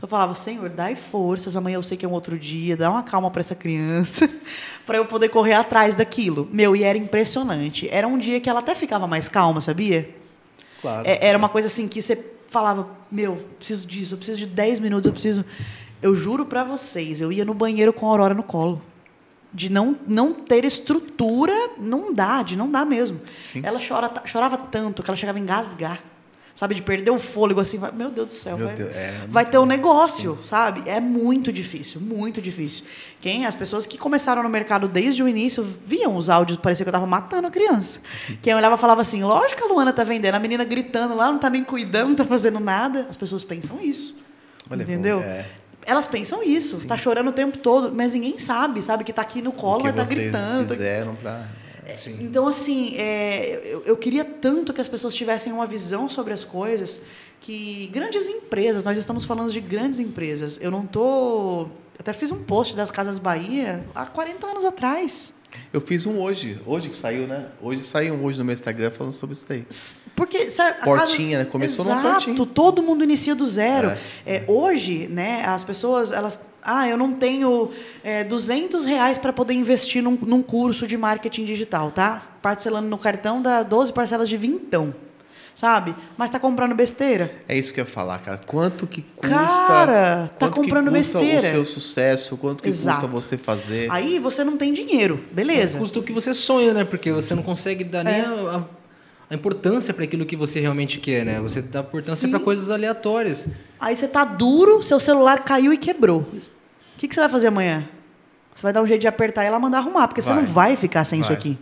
Eu 0.00 0.06
falava, 0.06 0.34
Senhor, 0.34 0.68
dai 0.68 0.94
forças. 0.94 1.56
Amanhã 1.56 1.76
eu 1.76 1.82
sei 1.82 1.96
que 1.96 2.04
é 2.04 2.08
um 2.08 2.12
outro 2.12 2.38
dia. 2.38 2.76
Dá 2.76 2.90
uma 2.90 3.02
calma 3.02 3.30
para 3.30 3.40
essa 3.40 3.54
criança, 3.54 4.28
para 4.86 4.98
eu 4.98 5.06
poder 5.06 5.28
correr 5.28 5.54
atrás 5.54 5.94
daquilo. 5.94 6.48
Meu, 6.52 6.76
e 6.76 6.84
era 6.84 6.96
impressionante. 6.98 7.88
Era 7.90 8.06
um 8.06 8.18
dia 8.18 8.40
que 8.40 8.48
ela 8.48 8.60
até 8.60 8.74
ficava 8.74 9.06
mais 9.06 9.28
calma, 9.28 9.60
sabia? 9.60 10.08
Claro. 10.80 11.06
É- 11.08 11.26
era 11.26 11.38
uma 11.38 11.48
coisa 11.48 11.66
assim 11.66 11.88
que 11.88 12.00
você 12.02 12.32
falava, 12.48 12.88
meu, 13.10 13.42
preciso 13.58 13.86
disso, 13.86 14.14
eu 14.14 14.18
preciso 14.18 14.38
de 14.38 14.46
10 14.46 14.78
minutos, 14.78 15.06
eu 15.06 15.12
preciso. 15.12 15.44
Eu 16.00 16.14
juro 16.14 16.44
pra 16.46 16.62
vocês, 16.62 17.20
eu 17.20 17.32
ia 17.32 17.44
no 17.44 17.54
banheiro 17.54 17.92
com 17.92 18.06
a 18.06 18.10
Aurora 18.10 18.34
no 18.34 18.42
colo. 18.44 18.80
De 19.52 19.70
não, 19.70 19.96
não 20.06 20.34
ter 20.34 20.64
estrutura, 20.64 21.63
não 21.78 22.12
dá, 22.12 22.42
de 22.42 22.56
não 22.56 22.70
dá 22.70 22.84
mesmo. 22.84 23.20
Sim. 23.36 23.60
Ela 23.64 23.78
chora, 23.86 24.10
chorava 24.24 24.56
tanto 24.56 25.02
que 25.02 25.10
ela 25.10 25.16
chegava 25.16 25.38
a 25.38 25.40
engasgar. 25.40 26.00
Sabe, 26.56 26.76
de 26.76 26.82
perder 26.82 27.10
o 27.10 27.18
fôlego 27.18 27.58
assim, 27.60 27.78
vai- 27.78 27.90
meu 27.90 28.10
Deus 28.10 28.28
do 28.28 28.32
céu. 28.32 28.56
Vai, 28.56 28.72
Deus, 28.74 28.88
é 28.94 29.12
vai 29.28 29.44
ter 29.44 29.58
um 29.58 29.62
bom. 29.62 29.66
negócio, 29.66 30.38
sabe? 30.44 30.84
É 30.88 31.00
muito 31.00 31.52
difícil, 31.52 32.00
muito 32.00 32.40
difícil. 32.40 32.84
Quem, 33.20 33.44
as 33.44 33.56
pessoas 33.56 33.86
que 33.86 33.98
começaram 33.98 34.40
no 34.40 34.48
mercado 34.48 34.86
desde 34.86 35.20
o 35.20 35.28
início 35.28 35.66
viam 35.84 36.16
os 36.16 36.30
áudios, 36.30 36.56
parecia 36.58 36.84
que 36.84 36.88
eu 36.88 36.92
estava 36.92 37.08
matando 37.08 37.48
a 37.48 37.50
criança. 37.50 37.98
Quem 38.40 38.54
olhava 38.54 38.76
falava 38.76 39.00
assim: 39.00 39.24
lógico 39.24 39.60
que 39.62 39.64
a 39.64 39.66
Luana 39.66 39.92
tá 39.92 40.04
vendendo, 40.04 40.36
a 40.36 40.38
menina 40.38 40.62
gritando 40.62 41.16
lá, 41.16 41.26
não 41.32 41.40
tá 41.40 41.50
nem 41.50 41.64
cuidando, 41.64 42.10
não 42.10 42.14
tá 42.14 42.24
fazendo 42.24 42.60
nada. 42.60 43.04
As 43.10 43.16
pessoas 43.16 43.42
pensam 43.42 43.80
isso. 43.82 44.16
Olha, 44.70 44.84
entendeu? 44.84 45.18
é. 45.22 45.44
Elas 45.84 46.06
pensam 46.06 46.40
isso, 46.42 46.86
tá 46.86 46.96
chorando 46.96 47.28
o 47.28 47.32
tempo 47.32 47.58
todo, 47.58 47.92
mas 47.92 48.12
ninguém 48.14 48.38
sabe, 48.38 48.80
sabe? 48.80 49.02
Que 49.02 49.12
tá 49.12 49.20
aqui 49.22 49.42
no 49.42 49.50
O 49.50 49.52
colo, 49.52 49.78
que 49.78 49.82
vai 49.82 49.90
estar 49.90 50.06
vocês 50.06 50.18
gritando. 50.20 50.68
tá- 50.68 50.74
fizeram 50.74 51.14
pra... 51.16 51.46
então, 52.20 52.46
assim, 52.46 52.96
é, 52.96 53.60
eu, 53.64 53.82
eu 53.84 53.96
queria 53.96 54.24
tanto 54.24 54.72
que 54.72 54.80
as 54.80 54.88
pessoas 54.88 55.14
tivessem 55.14 55.52
uma 55.52 55.66
visão 55.66 56.08
sobre 56.08 56.32
as 56.32 56.44
coisas 56.44 57.02
que 57.40 57.88
grandes 57.88 58.26
empresas, 58.26 58.84
nós 58.84 58.96
estamos 58.96 59.24
falando 59.26 59.52
de 59.52 59.60
grandes 59.60 60.00
empresas. 60.00 60.58
Eu 60.62 60.70
não 60.70 60.86
tô. 60.86 61.68
Até 61.98 62.12
fiz 62.12 62.32
um 62.32 62.42
post 62.42 62.74
das 62.74 62.90
Casas 62.90 63.18
Bahia 63.18 63.84
há 63.94 64.06
40 64.06 64.46
anos 64.46 64.64
atrás. 64.64 65.34
Eu 65.72 65.80
fiz 65.80 66.06
um 66.06 66.20
hoje, 66.20 66.60
hoje 66.66 66.88
que 66.88 66.96
saiu, 66.96 67.26
né? 67.26 67.46
Hoje 67.60 67.82
saiu 67.82 68.14
um 68.14 68.24
hoje 68.24 68.38
no 68.38 68.44
meu 68.44 68.54
Instagram 68.54 68.90
falando 68.90 69.12
sobre 69.12 69.32
isso 69.34 69.44
daí. 69.48 69.64
Porque 70.14 70.50
sabe, 70.50 70.78
a 70.80 70.84
Portinha, 70.84 71.38
casa- 71.38 71.44
né? 71.44 71.50
Começou 71.50 71.84
Exato, 71.84 72.00
numa 72.02 72.12
portinha. 72.14 72.46
todo 72.54 72.82
mundo 72.82 73.02
inicia 73.02 73.34
do 73.34 73.44
zero. 73.46 73.88
É. 73.88 73.98
É, 74.24 74.44
hoje, 74.46 75.08
né, 75.08 75.44
as 75.44 75.64
pessoas, 75.64 76.12
elas, 76.12 76.40
ah, 76.62 76.88
eu 76.88 76.96
não 76.96 77.12
tenho 77.14 77.70
é, 78.04 78.22
200 78.24 78.84
reais 78.84 79.18
para 79.18 79.32
poder 79.32 79.54
investir 79.54 80.02
num, 80.02 80.12
num 80.22 80.42
curso 80.42 80.86
de 80.86 80.96
marketing 80.96 81.44
digital, 81.44 81.90
tá? 81.90 82.22
Parcelando 82.40 82.88
no 82.88 82.96
cartão 82.98 83.42
dá 83.42 83.62
12 83.62 83.92
parcelas 83.92 84.28
de 84.28 84.36
vintão, 84.36 84.94
sabe? 85.54 85.94
Mas 86.16 86.30
tá 86.30 86.38
comprando 86.40 86.74
besteira. 86.74 87.32
É 87.48 87.56
isso 87.56 87.72
que 87.72 87.80
eu 87.80 87.84
ia 87.84 87.90
falar, 87.90 88.18
cara. 88.18 88.40
Quanto 88.46 88.86
que 88.86 89.02
custa... 89.16 89.28
Cara, 89.66 90.30
tá 90.38 90.46
quanto 90.46 90.56
comprando 90.62 90.90
que 90.90 90.96
custa 90.98 91.18
besteira. 91.20 91.46
o 91.46 91.50
seu 91.50 91.66
sucesso? 91.66 92.36
Quanto 92.36 92.62
que 92.62 92.68
Exato. 92.68 93.00
custa 93.00 93.12
você 93.12 93.36
fazer? 93.38 93.90
Aí 93.90 94.18
você 94.18 94.42
não 94.44 94.56
tem 94.56 94.72
dinheiro, 94.72 95.22
beleza? 95.32 95.78
Custa 95.78 95.98
o 95.98 96.02
que 96.02 96.12
você 96.12 96.34
sonha, 96.34 96.74
né? 96.74 96.84
Porque 96.84 97.12
você 97.12 97.34
não 97.34 97.42
consegue 97.42 97.84
dar 97.84 98.02
nem 98.04 98.14
É. 98.14 98.24
a, 98.24 98.56
a- 98.58 98.64
a 99.30 99.34
importância 99.34 99.94
para 99.94 100.04
aquilo 100.04 100.26
que 100.26 100.36
você 100.36 100.60
realmente 100.60 101.00
quer, 101.00 101.24
né? 101.24 101.40
Você 101.40 101.62
dá 101.62 101.80
importância 101.80 102.28
para 102.28 102.38
coisas 102.38 102.68
aleatórias. 102.70 103.48
Aí 103.80 103.96
você 103.96 104.06
tá 104.06 104.22
duro, 104.22 104.82
seu 104.82 105.00
celular 105.00 105.42
caiu 105.44 105.72
e 105.72 105.78
quebrou. 105.78 106.20
O 106.20 106.98
que, 106.98 107.08
que 107.08 107.14
você 107.14 107.20
vai 107.22 107.30
fazer 107.30 107.46
amanhã? 107.46 107.88
Você 108.54 108.62
vai 108.62 108.72
dar 108.72 108.82
um 108.82 108.86
jeito 108.86 109.00
de 109.00 109.08
apertar 109.08 109.42
e 109.42 109.46
ela 109.46 109.58
mandar 109.58 109.78
arrumar, 109.78 110.06
porque 110.08 110.20
você 110.22 110.30
Vai. 110.32 110.42
não 110.42 110.48
vai 110.52 110.76
ficar 110.76 111.04
sem 111.04 111.20
isso 111.20 111.30
Vai. 111.30 111.38
aqui. 111.38 111.58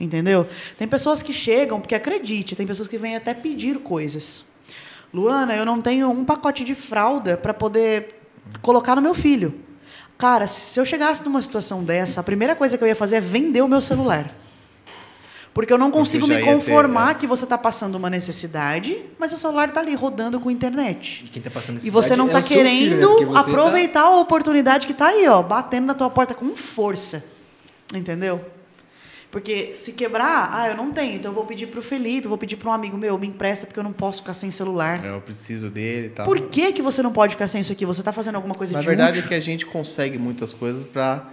Entendeu? 0.00 0.46
Tem 0.76 0.88
pessoas 0.88 1.22
que 1.22 1.32
chegam, 1.32 1.80
porque 1.80 1.94
acredite, 1.94 2.56
tem 2.56 2.66
pessoas 2.66 2.88
que 2.88 2.98
vêm 2.98 3.16
até 3.16 3.32
pedir 3.32 3.78
coisas. 3.78 4.44
Luana, 5.12 5.54
eu 5.54 5.64
não 5.64 5.80
tenho 5.80 6.10
um 6.10 6.24
pacote 6.24 6.64
de 6.64 6.74
fralda 6.74 7.36
para 7.36 7.54
poder 7.54 8.20
colocar 8.60 8.96
no 8.96 9.02
meu 9.02 9.14
filho. 9.14 9.54
Cara, 10.18 10.46
se 10.46 10.78
eu 10.78 10.84
chegasse 10.84 11.24
numa 11.24 11.40
situação 11.40 11.84
dessa, 11.84 12.20
a 12.20 12.22
primeira 12.22 12.56
coisa 12.56 12.76
que 12.76 12.82
eu 12.82 12.88
ia 12.88 12.96
fazer 12.96 13.16
é 13.16 13.20
vender 13.20 13.62
o 13.62 13.68
meu 13.68 13.80
celular. 13.80 14.34
Porque 15.52 15.72
eu 15.72 15.78
não 15.78 15.88
consigo 15.92 16.26
me 16.26 16.34
ia 16.34 16.40
ter, 16.40 16.52
conformar 16.52 17.12
é. 17.12 17.14
que 17.14 17.28
você 17.28 17.44
está 17.44 17.56
passando 17.56 17.94
uma 17.94 18.10
necessidade, 18.10 19.00
mas 19.16 19.32
o 19.32 19.36
celular 19.36 19.68
está 19.68 19.80
ali 19.80 19.94
rodando 19.94 20.40
com 20.40 20.50
internet. 20.50 21.24
E 21.24 21.28
quem 21.28 21.40
tá 21.40 21.48
passando 21.48 21.78
E 21.80 21.90
você 21.90 22.16
não 22.16 22.26
está 22.26 22.40
está 22.40 22.54
querendo 22.54 23.06
Porque 23.06 23.24
você 23.24 23.34
tá- 23.34 23.40
aproveitar 23.40 24.02
a 24.02 24.18
oportunidade 24.18 24.84
que 24.84 24.92
está 24.92 25.08
aí, 25.08 25.28
ó, 25.28 25.40
batendo 25.44 25.86
na 25.86 25.94
tua 25.94 26.10
porta 26.10 26.34
com 26.34 26.56
força. 26.56 27.24
Entendeu? 27.94 28.44
Porque 29.34 29.74
se 29.74 29.94
quebrar, 29.94 30.48
ah, 30.52 30.68
eu 30.68 30.76
não 30.76 30.92
tenho, 30.92 31.16
então 31.16 31.32
eu 31.32 31.34
vou 31.34 31.44
pedir 31.44 31.66
pro 31.66 31.82
Felipe, 31.82 32.26
eu 32.26 32.28
vou 32.28 32.38
pedir 32.38 32.54
para 32.54 32.70
um 32.70 32.72
amigo 32.72 32.96
meu, 32.96 33.18
me 33.18 33.26
empresta 33.26 33.66
porque 33.66 33.80
eu 33.80 33.82
não 33.82 33.92
posso 33.92 34.20
ficar 34.20 34.32
sem 34.32 34.48
celular. 34.48 35.04
É, 35.04 35.10
eu 35.10 35.20
preciso 35.20 35.68
dele 35.68 36.06
e 36.06 36.10
tal. 36.10 36.24
Por 36.24 36.42
que, 36.42 36.70
que 36.70 36.80
você 36.80 37.02
não 37.02 37.12
pode 37.12 37.32
ficar 37.32 37.48
sem 37.48 37.60
isso 37.60 37.72
aqui? 37.72 37.84
Você 37.84 38.00
está 38.00 38.12
fazendo 38.12 38.36
alguma 38.36 38.54
coisa 38.54 38.72
Na 38.74 38.80
de 38.80 38.86
verdade 38.86 39.18
útil? 39.18 39.24
é 39.24 39.28
que 39.30 39.34
a 39.34 39.40
gente 39.40 39.66
consegue 39.66 40.18
muitas 40.18 40.54
coisas 40.54 40.84
para 40.84 41.28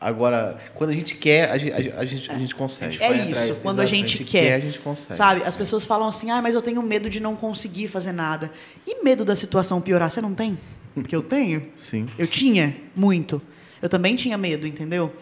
agora 0.00 0.60
quando 0.76 0.90
a 0.90 0.92
gente 0.92 1.16
quer 1.16 1.50
a 1.50 1.58
gente, 1.58 1.72
a 1.72 2.04
gente, 2.04 2.30
a 2.30 2.38
gente 2.38 2.54
consegue. 2.54 3.02
É 3.02 3.16
isso, 3.16 3.30
atrás, 3.30 3.58
quando 3.58 3.80
a 3.80 3.84
gente, 3.84 4.04
a 4.04 4.18
gente 4.18 4.24
quer. 4.30 4.42
quer, 4.42 4.54
a 4.54 4.60
gente 4.60 4.78
consegue. 4.78 5.16
Sabe? 5.16 5.42
As 5.42 5.56
pessoas 5.56 5.84
falam 5.84 6.06
assim, 6.06 6.30
ah, 6.30 6.40
mas 6.40 6.54
eu 6.54 6.62
tenho 6.62 6.80
medo 6.84 7.10
de 7.10 7.18
não 7.18 7.34
conseguir 7.34 7.88
fazer 7.88 8.12
nada. 8.12 8.52
E 8.86 9.02
medo 9.02 9.24
da 9.24 9.34
situação 9.34 9.80
piorar, 9.80 10.08
você 10.08 10.20
não 10.20 10.34
tem? 10.36 10.56
Porque 10.94 11.16
eu 11.16 11.22
tenho. 11.22 11.62
Sim. 11.74 12.08
Eu 12.16 12.28
tinha 12.28 12.76
muito. 12.94 13.42
Eu 13.82 13.88
também 13.88 14.14
tinha 14.14 14.36
medo, 14.36 14.66
entendeu? 14.66 15.12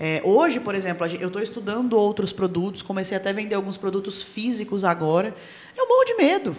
É, 0.00 0.22
hoje, 0.24 0.58
por 0.58 0.74
exemplo, 0.74 1.06
eu 1.06 1.26
estou 1.28 1.42
estudando 1.42 1.92
outros 1.94 2.32
produtos, 2.32 2.82
comecei 2.82 3.16
até 3.16 3.30
a 3.30 3.32
vender 3.32 3.54
alguns 3.54 3.76
produtos 3.76 4.22
físicos 4.22 4.84
agora. 4.84 5.34
Eu 5.76 5.86
morro 5.86 6.04
de 6.04 6.14
medo. 6.14 6.56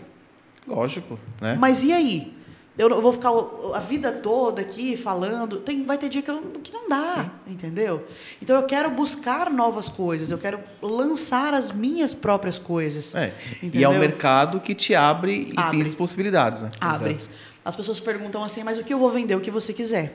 Lógico, 0.67 1.19
né? 1.41 1.55
Mas 1.59 1.83
e 1.83 1.91
aí? 1.91 2.33
Eu 2.77 3.01
vou 3.01 3.11
ficar 3.11 3.31
a 3.73 3.79
vida 3.79 4.11
toda 4.11 4.61
aqui 4.61 4.95
falando. 4.95 5.57
Tem, 5.61 5.83
vai 5.83 5.97
ter 5.97 6.09
dia 6.09 6.21
que, 6.21 6.29
eu- 6.29 6.41
que 6.63 6.71
não 6.71 6.87
dá, 6.87 7.31
entendeu? 7.47 8.05
Então 8.39 8.55
eu 8.55 8.63
quero 8.67 8.91
buscar 8.91 9.49
novas 9.49 9.89
coisas, 9.89 10.29
eu 10.29 10.37
quero 10.37 10.59
lançar 10.79 11.55
as 11.55 11.71
minhas 11.71 12.13
próprias 12.13 12.59
coisas. 12.59 13.15
É. 13.15 13.33
E 13.63 13.83
é 13.83 13.89
um 13.89 13.97
mercado 13.97 14.59
que 14.59 14.75
te 14.75 14.93
abre 14.93 15.47
Abre. 15.55 15.67
infinitas 15.69 15.95
possibilidades, 15.95 16.61
né? 16.61 16.69
Abre. 16.79 17.13
Exato. 17.15 17.27
As 17.65 17.75
pessoas 17.75 17.99
perguntam 17.99 18.43
assim, 18.43 18.63
mas 18.63 18.77
o 18.77 18.83
que 18.83 18.93
eu 18.93 18.99
vou 18.99 19.09
vender? 19.09 19.33
O 19.35 19.41
que 19.41 19.49
você 19.49 19.73
quiser. 19.73 20.13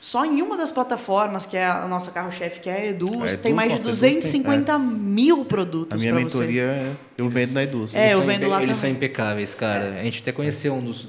Só 0.00 0.24
em 0.24 0.40
uma 0.42 0.56
das 0.56 0.70
plataformas, 0.70 1.44
que 1.44 1.56
é 1.56 1.66
a 1.66 1.88
nossa 1.88 2.10
carro-chefe, 2.10 2.60
que 2.60 2.70
é 2.70 2.74
a 2.74 2.86
Eduz, 2.86 3.12
Eduz, 3.14 3.38
tem 3.38 3.52
mais 3.52 3.68
de 3.68 3.74
nossa, 3.74 3.88
a 3.88 3.90
Eduz 3.90 4.00
tem, 4.00 4.14
250 4.14 4.78
mil 4.78 5.44
produtos 5.44 5.96
A 5.96 6.00
minha 6.00 6.14
mentoria 6.14 6.96
eu 7.16 7.28
vendo 7.28 7.52
na 7.52 7.64
Eduz. 7.64 7.96
É, 7.96 8.02
Eles 8.02 8.12
eu 8.12 8.18
são 8.18 8.26
vendo 8.26 8.48
lá 8.48 8.62
Eles 8.62 8.76
são 8.76 8.82
também. 8.88 8.96
impecáveis, 8.96 9.54
cara. 9.54 9.98
A 10.00 10.04
gente 10.04 10.22
até 10.22 10.30
conheceu 10.30 10.74
um 10.74 10.84
dos, 10.84 11.08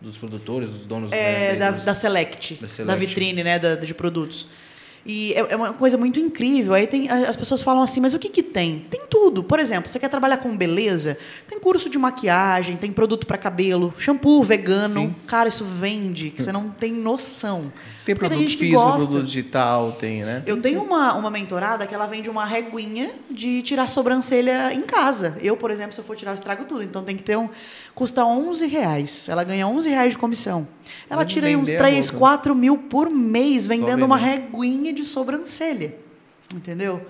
dos 0.00 0.16
produtores, 0.16 0.70
dos 0.70 0.86
donos 0.86 1.10
você. 1.10 1.16
É, 1.16 1.56
da, 1.56 1.70
da 1.70 1.94
Select, 1.94 2.54
da 2.54 2.60
da, 2.62 2.68
Select. 2.68 3.06
vitrine, 3.06 3.44
né, 3.44 3.58
da, 3.58 3.74
de 3.74 3.92
produtos. 3.92 4.46
E 5.06 5.34
é, 5.34 5.46
é 5.50 5.56
uma 5.56 5.72
coisa 5.72 5.98
muito 5.98 6.18
incrível. 6.18 6.74
Aí 6.74 6.86
tem, 6.86 7.10
as 7.10 7.36
pessoas 7.36 7.62
falam 7.62 7.82
assim, 7.82 8.00
mas 8.00 8.14
o 8.14 8.18
que, 8.18 8.28
que 8.28 8.42
tem? 8.42 8.86
Tem 8.88 9.02
tudo. 9.08 9.44
Por 9.44 9.58
exemplo, 9.58 9.90
você 9.90 9.98
quer 9.98 10.08
trabalhar 10.08 10.38
com 10.38 10.56
beleza? 10.56 11.18
Tem 11.46 11.58
curso 11.60 11.90
de 11.90 11.98
maquiagem, 11.98 12.76
tem 12.76 12.90
produto 12.90 13.26
para 13.26 13.36
cabelo, 13.36 13.92
shampoo 13.98 14.42
vegano. 14.42 15.00
Sim. 15.02 15.16
Cara, 15.26 15.48
isso 15.48 15.64
vende, 15.64 16.30
que 16.30 16.42
você 16.42 16.52
não 16.52 16.70
tem 16.70 16.92
noção. 16.92 17.72
Tem 18.04 18.14
Porque 18.14 18.28
produto 18.28 18.50
que 18.50 18.56
físico, 18.58 18.82
produto 18.82 19.24
digital, 19.24 19.92
tem, 19.92 20.22
né? 20.22 20.42
Eu 20.46 20.60
tenho 20.60 20.82
uma, 20.82 21.14
uma 21.14 21.30
mentorada 21.30 21.86
que 21.86 21.94
ela 21.94 22.06
vende 22.06 22.28
uma 22.28 22.44
reguinha 22.44 23.12
de 23.30 23.62
tirar 23.62 23.88
sobrancelha 23.88 24.74
em 24.74 24.82
casa. 24.82 25.38
Eu, 25.40 25.56
por 25.56 25.70
exemplo, 25.70 25.94
se 25.94 26.00
eu 26.00 26.04
for 26.04 26.14
tirar, 26.14 26.32
eu 26.32 26.34
estrago 26.34 26.66
tudo. 26.66 26.82
Então 26.82 27.02
tem 27.02 27.16
que 27.16 27.22
ter 27.22 27.38
um. 27.38 27.48
Custa 27.94 28.24
11 28.24 28.66
reais. 28.66 29.28
Ela 29.28 29.44
ganha 29.44 29.66
11 29.68 29.88
reais 29.88 30.12
de 30.12 30.18
comissão. 30.18 30.66
Ela 31.08 31.20
Vamos 31.20 31.32
tira 31.32 31.46
aí 31.46 31.56
uns 31.56 31.68
vender 31.68 31.80
a 31.80 31.88
3, 31.88 32.08
roupa. 32.08 32.26
4 32.26 32.54
mil 32.54 32.76
por 32.78 33.08
mês 33.08 33.66
vendendo 33.66 34.04
uma 34.04 34.16
reguinha 34.16 34.92
de 34.92 35.04
sobrancelha. 35.04 35.96
Entendeu? 36.54 37.06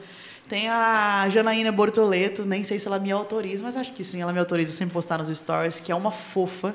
Tem 0.49 0.69
a 0.69 1.27
Janaína 1.31 1.73
Bortoleto, 1.73 2.45
nem 2.45 2.63
sei 2.65 2.79
se 2.79 2.87
ela 2.87 2.99
me 2.99 3.11
autoriza, 3.11 3.63
mas 3.63 3.77
acho 3.79 3.93
que 3.95 4.05
sim, 4.05 4.21
ela 4.21 4.33
me 4.33 4.39
autoriza 4.39 4.73
sem 4.73 4.87
postar 4.87 5.19
nos 5.19 5.35
stories, 5.35 5.81
que 5.81 5.91
é 5.91 5.95
uma 5.95 6.11
fofa. 6.11 6.75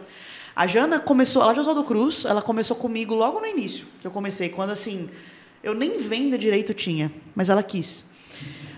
A 0.56 0.66
Jana 0.66 1.00
começou, 1.00 1.44
ela 1.44 1.54
já 1.54 1.62
usou 1.62 1.76
do 1.76 1.84
Cruz, 1.84 2.26
ela 2.26 2.42
começou 2.42 2.76
comigo 2.76 3.14
logo 3.14 3.40
no 3.40 3.46
início, 3.46 3.86
que 4.02 4.08
eu 4.08 4.12
comecei, 4.12 4.50
quando 4.50 4.72
assim, 4.72 5.08
eu 5.64 5.76
nem 5.76 5.98
venda 5.98 6.38
direito 6.38 6.74
tinha, 6.74 7.12
mas 7.36 7.48
ela 7.48 7.62
quis. 7.62 8.04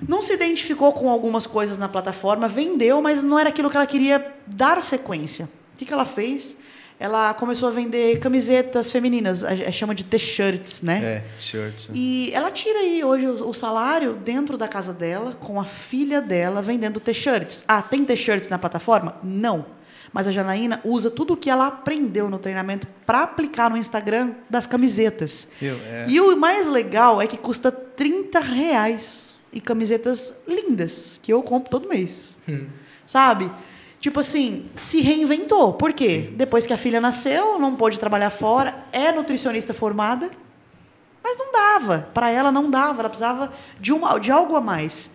Não 0.07 0.21
se 0.21 0.33
identificou 0.33 0.91
com 0.91 1.09
algumas 1.09 1.45
coisas 1.45 1.77
na 1.77 1.87
plataforma, 1.87 2.47
vendeu, 2.47 3.01
mas 3.01 3.21
não 3.21 3.37
era 3.37 3.49
aquilo 3.49 3.69
que 3.69 3.77
ela 3.77 3.85
queria 3.85 4.33
dar 4.47 4.81
sequência. 4.81 5.45
O 5.73 5.77
que, 5.77 5.85
que 5.85 5.93
ela 5.93 6.05
fez? 6.05 6.55
Ela 6.99 7.33
começou 7.33 7.67
a 7.67 7.71
vender 7.71 8.19
camisetas 8.19 8.91
femininas, 8.91 9.43
chama 9.71 9.95
de 9.95 10.05
t-shirts, 10.05 10.83
né? 10.83 11.03
É, 11.03 11.23
shirt. 11.39 11.89
né? 11.89 11.95
E 11.95 12.29
ela 12.31 12.51
tira 12.51 12.77
aí 12.77 13.03
hoje 13.03 13.25
o, 13.25 13.53
salário 13.53 14.13
dentro 14.13 14.55
da 14.55 14.67
casa 14.67 14.93
dela, 14.93 15.33
com 15.33 15.59
a 15.59 15.65
filha 15.65 16.21
dela, 16.21 16.61
vendendo 16.61 16.99
t-shirts. 16.99 17.65
Ah, 17.67 17.81
tem 17.81 18.05
t-shirts 18.05 18.49
na 18.49 18.59
plataforma? 18.59 19.15
Não. 19.23 19.65
Mas 20.13 20.27
a 20.27 20.31
Janaína 20.31 20.79
usa 20.83 21.09
tudo 21.09 21.33
o 21.33 21.37
que 21.37 21.49
ela 21.49 21.67
aprendeu 21.67 22.29
no 22.29 22.37
treinamento 22.37 22.85
para 23.03 23.23
aplicar 23.23 23.69
no 23.69 23.77
Instagram 23.77 24.33
das 24.47 24.67
camisetas. 24.67 25.47
Viu? 25.59 25.77
É. 25.83 26.05
E 26.07 26.21
o 26.21 26.37
mais 26.37 26.67
legal 26.67 27.19
é 27.19 27.25
que 27.25 27.37
custa 27.37 27.71
30 27.71 28.39
reais. 28.39 29.30
E 29.53 29.59
camisetas 29.59 30.33
lindas, 30.47 31.19
que 31.21 31.31
eu 31.33 31.41
compro 31.43 31.69
todo 31.69 31.87
mês. 31.89 32.35
Sabe? 33.05 33.51
Tipo 33.99 34.19
assim, 34.21 34.65
se 34.75 35.01
reinventou. 35.01 35.73
Por 35.73 35.93
quê? 35.93 36.31
Depois 36.35 36.65
que 36.65 36.73
a 36.73 36.77
filha 36.77 36.99
nasceu, 37.01 37.59
não 37.59 37.75
pôde 37.75 37.99
trabalhar 37.99 38.29
fora, 38.31 38.85
é 38.91 39.11
nutricionista 39.11 39.73
formada, 39.73 40.31
mas 41.23 41.37
não 41.37 41.51
dava. 41.51 42.09
Para 42.13 42.31
ela 42.31 42.51
não 42.51 42.71
dava, 42.71 43.01
ela 43.01 43.09
precisava 43.09 43.53
de, 43.79 43.93
uma, 43.93 44.17
de 44.19 44.31
algo 44.31 44.55
a 44.55 44.61
mais. 44.61 45.11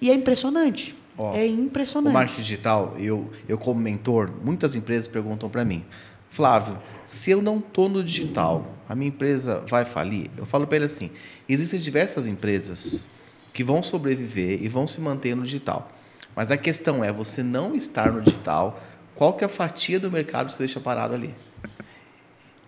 E 0.00 0.10
é 0.10 0.14
impressionante. 0.14 0.96
Ó, 1.16 1.32
é 1.34 1.42
O 1.44 1.46
impressionante. 1.46 2.12
marketing 2.12 2.40
digital, 2.42 2.94
eu, 2.98 3.30
eu 3.48 3.56
como 3.56 3.80
mentor, 3.80 4.30
muitas 4.42 4.74
empresas 4.74 5.06
perguntam 5.06 5.48
para 5.48 5.64
mim, 5.64 5.84
Flávio, 6.28 6.76
se 7.04 7.30
eu 7.30 7.40
não 7.40 7.58
estou 7.58 7.88
no 7.88 8.02
digital, 8.02 8.66
a 8.88 8.96
minha 8.96 9.08
empresa 9.10 9.62
vai 9.68 9.84
falir? 9.84 10.28
Eu 10.36 10.44
falo 10.44 10.66
para 10.66 10.74
ele 10.74 10.86
assim, 10.86 11.12
existem 11.48 11.78
diversas 11.78 12.26
empresas 12.26 13.06
que 13.54 13.64
vão 13.64 13.82
sobreviver 13.82 14.62
e 14.62 14.68
vão 14.68 14.86
se 14.86 15.00
manter 15.00 15.34
no 15.34 15.44
digital. 15.44 15.90
Mas 16.36 16.50
a 16.50 16.56
questão 16.56 17.02
é, 17.04 17.12
você 17.12 17.42
não 17.42 17.74
estar 17.74 18.12
no 18.12 18.20
digital, 18.20 18.82
qual 19.14 19.32
que 19.32 19.44
é 19.44 19.46
a 19.46 19.48
fatia 19.48 20.00
do 20.00 20.10
mercado 20.10 20.46
que 20.46 20.52
você 20.52 20.58
deixa 20.58 20.80
parado 20.80 21.14
ali? 21.14 21.34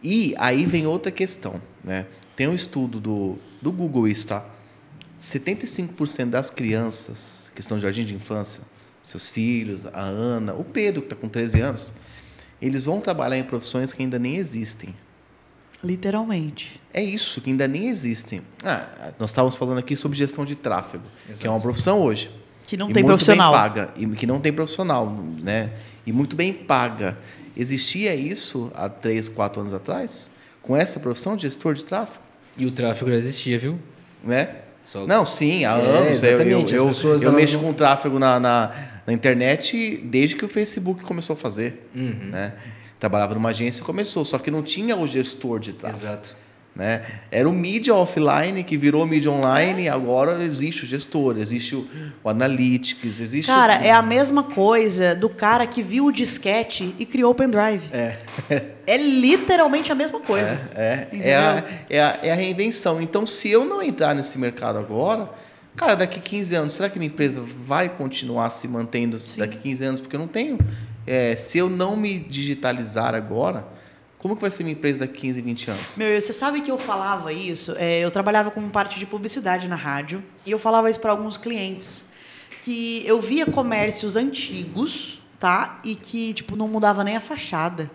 E 0.02 0.34
aí 0.38 0.64
vem 0.64 0.86
outra 0.86 1.10
questão, 1.10 1.60
né? 1.82 2.06
Tem 2.36 2.46
um 2.46 2.54
estudo 2.54 3.00
do, 3.00 3.36
do 3.60 3.72
Google 3.72 4.06
isso, 4.06 4.28
tá? 4.28 4.46
75% 5.18 6.30
das 6.30 6.50
crianças 6.50 7.50
que 7.54 7.60
estão 7.60 7.76
no 7.76 7.82
jardim 7.82 8.04
de 8.04 8.14
infância, 8.14 8.62
seus 9.02 9.28
filhos, 9.28 9.86
a 9.86 10.02
Ana, 10.02 10.54
o 10.54 10.62
Pedro, 10.62 11.00
que 11.00 11.06
está 11.06 11.16
com 11.16 11.28
13 11.28 11.60
anos, 11.60 11.92
eles 12.62 12.84
vão 12.84 13.00
trabalhar 13.00 13.38
em 13.38 13.44
profissões 13.44 13.92
que 13.92 14.02
ainda 14.02 14.18
nem 14.18 14.36
existem. 14.36 14.94
Literalmente. 15.86 16.80
É 16.92 17.02
isso, 17.02 17.40
que 17.40 17.50
ainda 17.50 17.68
nem 17.68 17.88
existem. 17.88 18.42
Ah, 18.64 18.86
nós 19.18 19.30
estávamos 19.30 19.54
falando 19.56 19.78
aqui 19.78 19.96
sobre 19.96 20.16
gestão 20.18 20.44
de 20.44 20.54
tráfego, 20.56 21.04
que 21.26 21.30
é 21.30 21.34
Exato. 21.34 21.50
uma 21.50 21.60
profissão 21.60 22.00
hoje. 22.02 22.30
Que 22.66 22.76
não 22.76 22.90
E 22.90 22.92
tem 22.92 23.02
muito 23.02 23.12
profissional. 23.14 23.52
bem 23.52 23.60
paga, 23.60 23.90
e 23.96 24.06
que 24.08 24.26
não 24.26 24.40
tem 24.40 24.52
profissional, 24.52 25.10
né? 25.42 25.70
E 26.06 26.12
muito 26.12 26.34
bem 26.34 26.52
paga. 26.52 27.16
Existia 27.56 28.14
isso 28.14 28.70
há 28.74 28.88
3, 28.88 29.28
4 29.28 29.60
anos 29.60 29.72
atrás? 29.72 30.30
Com 30.60 30.76
essa 30.76 30.98
profissão 30.98 31.36
de 31.36 31.42
gestor 31.42 31.74
de 31.74 31.84
tráfego? 31.84 32.22
E 32.56 32.66
o 32.66 32.70
tráfego 32.72 33.10
já 33.10 33.16
existia, 33.16 33.58
viu? 33.58 33.78
Né? 34.24 34.48
Só- 34.84 35.06
Não, 35.06 35.24
sim, 35.24 35.64
há 35.64 35.78
É, 35.78 35.82
anos. 35.98 36.22
Eu, 36.22 36.40
eu, 36.40 36.66
eu, 36.68 37.22
eu 37.22 37.32
mexo 37.32 37.58
com 37.58 37.72
tráfego 37.72 38.18
na, 38.18 38.38
na, 38.40 38.72
na 39.06 39.12
internet 39.12 39.96
desde 40.04 40.34
que 40.36 40.44
o 40.44 40.48
Facebook 40.48 41.02
começou 41.04 41.34
a 41.34 41.36
fazer. 41.36 41.88
Uhum. 41.94 42.30
Né? 42.30 42.52
Trabalhava 42.98 43.34
numa 43.34 43.50
agência 43.50 43.82
e 43.82 43.84
começou, 43.84 44.24
só 44.24 44.38
que 44.38 44.50
não 44.50 44.62
tinha 44.62 44.96
o 44.96 45.06
gestor 45.06 45.58
de 45.58 45.72
tráfego. 45.72 46.04
Exato. 46.04 46.36
Né? 46.76 47.02
Era 47.30 47.48
o 47.48 47.52
mídia 47.52 47.94
offline 47.94 48.62
que 48.62 48.76
virou 48.76 49.06
mídia 49.06 49.30
online, 49.30 49.88
agora 49.88 50.44
existe 50.44 50.84
o 50.84 50.86
gestor, 50.86 51.38
existe 51.38 51.74
o, 51.74 51.88
o 52.22 52.28
analytics, 52.28 53.18
existe 53.18 53.50
Cara, 53.50 53.80
o... 53.80 53.82
é 53.82 53.90
a 53.90 54.02
mesma 54.02 54.42
coisa 54.42 55.14
do 55.14 55.30
cara 55.30 55.66
que 55.66 55.82
viu 55.82 56.04
o 56.04 56.12
disquete 56.12 56.94
e 56.98 57.06
criou 57.06 57.32
o 57.32 57.34
pendrive. 57.34 57.82
É. 57.90 58.18
É 58.86 58.96
literalmente 58.96 59.90
a 59.90 59.96
mesma 59.96 60.20
coisa. 60.20 60.60
É, 60.72 61.08
Entendeu? 61.10 61.28
é, 61.28 61.36
a, 61.36 61.64
é, 61.90 62.00
a, 62.00 62.18
é 62.22 62.30
a 62.30 62.34
reinvenção. 62.36 63.00
Então, 63.02 63.26
se 63.26 63.50
eu 63.50 63.64
não 63.64 63.82
entrar 63.82 64.14
nesse 64.14 64.38
mercado 64.38 64.78
agora, 64.78 65.28
cara, 65.74 65.96
daqui 65.96 66.20
15 66.20 66.54
anos, 66.54 66.74
será 66.74 66.88
que 66.88 66.96
minha 66.96 67.10
empresa 67.10 67.42
vai 67.42 67.88
continuar 67.88 68.50
se 68.50 68.68
mantendo 68.68 69.18
daqui 69.36 69.56
15 69.56 69.84
anos? 69.84 70.00
Porque 70.00 70.14
eu 70.14 70.20
não 70.20 70.28
tenho. 70.28 70.58
É, 71.06 71.36
se 71.36 71.58
eu 71.58 71.70
não 71.70 71.96
me 71.96 72.18
digitalizar 72.18 73.14
agora, 73.14 73.66
como 74.18 74.34
que 74.34 74.40
vai 74.40 74.50
ser 74.50 74.64
minha 74.64 74.74
empresa 74.74 75.00
daqui 75.00 75.20
15, 75.20 75.42
20 75.42 75.70
anos? 75.70 75.96
Meu, 75.96 76.20
você 76.20 76.32
sabe 76.32 76.60
que 76.60 76.70
eu 76.70 76.78
falava 76.78 77.32
isso? 77.32 77.74
É, 77.78 78.00
eu 78.00 78.10
trabalhava 78.10 78.50
como 78.50 78.68
parte 78.70 78.98
de 78.98 79.06
publicidade 79.06 79.68
na 79.68 79.76
rádio 79.76 80.22
e 80.44 80.50
eu 80.50 80.58
falava 80.58 80.90
isso 80.90 80.98
para 80.98 81.10
alguns 81.10 81.36
clientes 81.36 82.04
que 82.60 83.06
eu 83.06 83.20
via 83.20 83.46
comércios 83.46 84.16
antigos, 84.16 85.22
tá? 85.38 85.78
E 85.84 85.94
que 85.94 86.32
tipo 86.34 86.56
não 86.56 86.66
mudava 86.66 87.04
nem 87.04 87.16
a 87.16 87.20
fachada. 87.20 87.88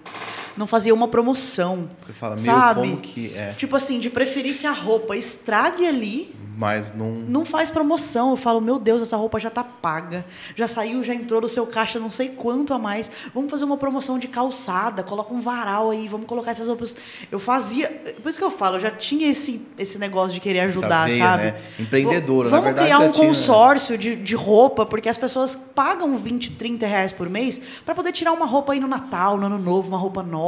Não 0.57 0.67
fazia 0.67 0.93
uma 0.93 1.07
promoção. 1.07 1.89
Você 1.97 2.13
fala, 2.13 2.35
meu, 2.35 2.43
sabe? 2.45 2.81
como 2.81 2.97
que 2.97 3.33
é? 3.35 3.53
Tipo 3.57 3.75
assim, 3.75 3.99
de 3.99 4.09
preferir 4.09 4.57
que 4.57 4.67
a 4.67 4.71
roupa 4.71 5.15
estrague 5.15 5.85
ali 5.87 6.35
Mas 6.57 6.93
não. 6.93 7.09
não 7.11 7.45
faz 7.45 7.71
promoção. 7.71 8.31
Eu 8.31 8.37
falo, 8.37 8.59
meu 8.61 8.77
Deus, 8.77 9.01
essa 9.01 9.15
roupa 9.17 9.39
já 9.39 9.49
tá 9.49 9.63
paga. 9.63 10.25
Já 10.55 10.67
saiu, 10.67 11.03
já 11.03 11.13
entrou 11.15 11.41
no 11.41 11.47
seu 11.49 11.65
caixa 11.65 11.99
não 11.99 12.11
sei 12.11 12.29
quanto 12.29 12.73
a 12.73 12.77
mais. 12.79 13.09
Vamos 13.33 13.49
fazer 13.49 13.63
uma 13.65 13.77
promoção 13.77 14.19
de 14.19 14.27
calçada, 14.27 15.01
coloca 15.03 15.33
um 15.33 15.39
varal 15.41 15.89
aí, 15.89 16.07
vamos 16.07 16.27
colocar 16.27 16.51
essas 16.51 16.67
roupas. 16.67 16.95
Eu 17.31 17.39
fazia. 17.39 17.87
Por 18.21 18.29
isso 18.29 18.37
que 18.37 18.43
eu 18.43 18.51
falo, 18.51 18.75
eu 18.75 18.79
já 18.81 18.91
tinha 18.91 19.29
esse, 19.29 19.65
esse 19.77 19.97
negócio 19.97 20.33
de 20.33 20.39
querer 20.39 20.59
ajudar, 20.61 21.07
veia, 21.07 21.17
sabe? 21.23 21.43
né? 21.43 21.55
Empreendedora, 21.79 22.49
Vamos 22.49 22.65
na 22.65 22.71
verdade. 22.71 22.87
criar 22.87 22.99
já 23.01 23.07
um 23.07 23.11
tinha- 23.11 23.27
consórcio 23.27 23.97
de, 23.97 24.15
de 24.15 24.35
roupa, 24.35 24.85
porque 24.85 25.07
as 25.09 25.17
pessoas 25.17 25.55
pagam 25.55 26.15
20, 26.17 26.51
30 26.51 26.85
reais 26.85 27.11
por 27.11 27.29
mês 27.29 27.59
para 27.85 27.95
poder 27.95 28.11
tirar 28.11 28.33
uma 28.33 28.45
roupa 28.45 28.73
aí 28.73 28.79
no 28.79 28.87
Natal, 28.87 29.37
no 29.37 29.45
Ano 29.47 29.57
Novo, 29.57 29.87
uma 29.87 29.97
roupa 29.97 30.21
nova. 30.21 30.40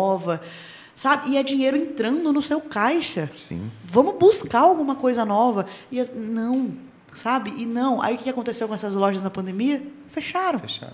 Sabe? 0.96 1.32
E 1.32 1.38
é 1.38 1.44
dinheiro 1.44 1.76
entrando 1.76 2.32
no 2.32 2.42
seu 2.42 2.62
caixa. 2.62 3.28
Sim. 3.32 3.72
Vamos 3.86 4.16
buscar 4.20 4.60
alguma 4.60 4.96
coisa 4.96 5.26
nova. 5.26 5.66
E 5.92 6.00
as- 6.00 6.12
não, 6.14 6.72
sabe? 7.14 7.52
E 7.58 7.66
não. 7.66 8.00
Aí 8.02 8.16
o 8.16 8.18
que 8.18 8.30
aconteceu 8.30 8.68
com 8.68 8.76
essas 8.76 8.94
lojas 8.94 9.24
na 9.24 9.30
pandemia? 9.32 9.82
Fecharam. 10.12 10.60
Fecharam. 10.60 10.94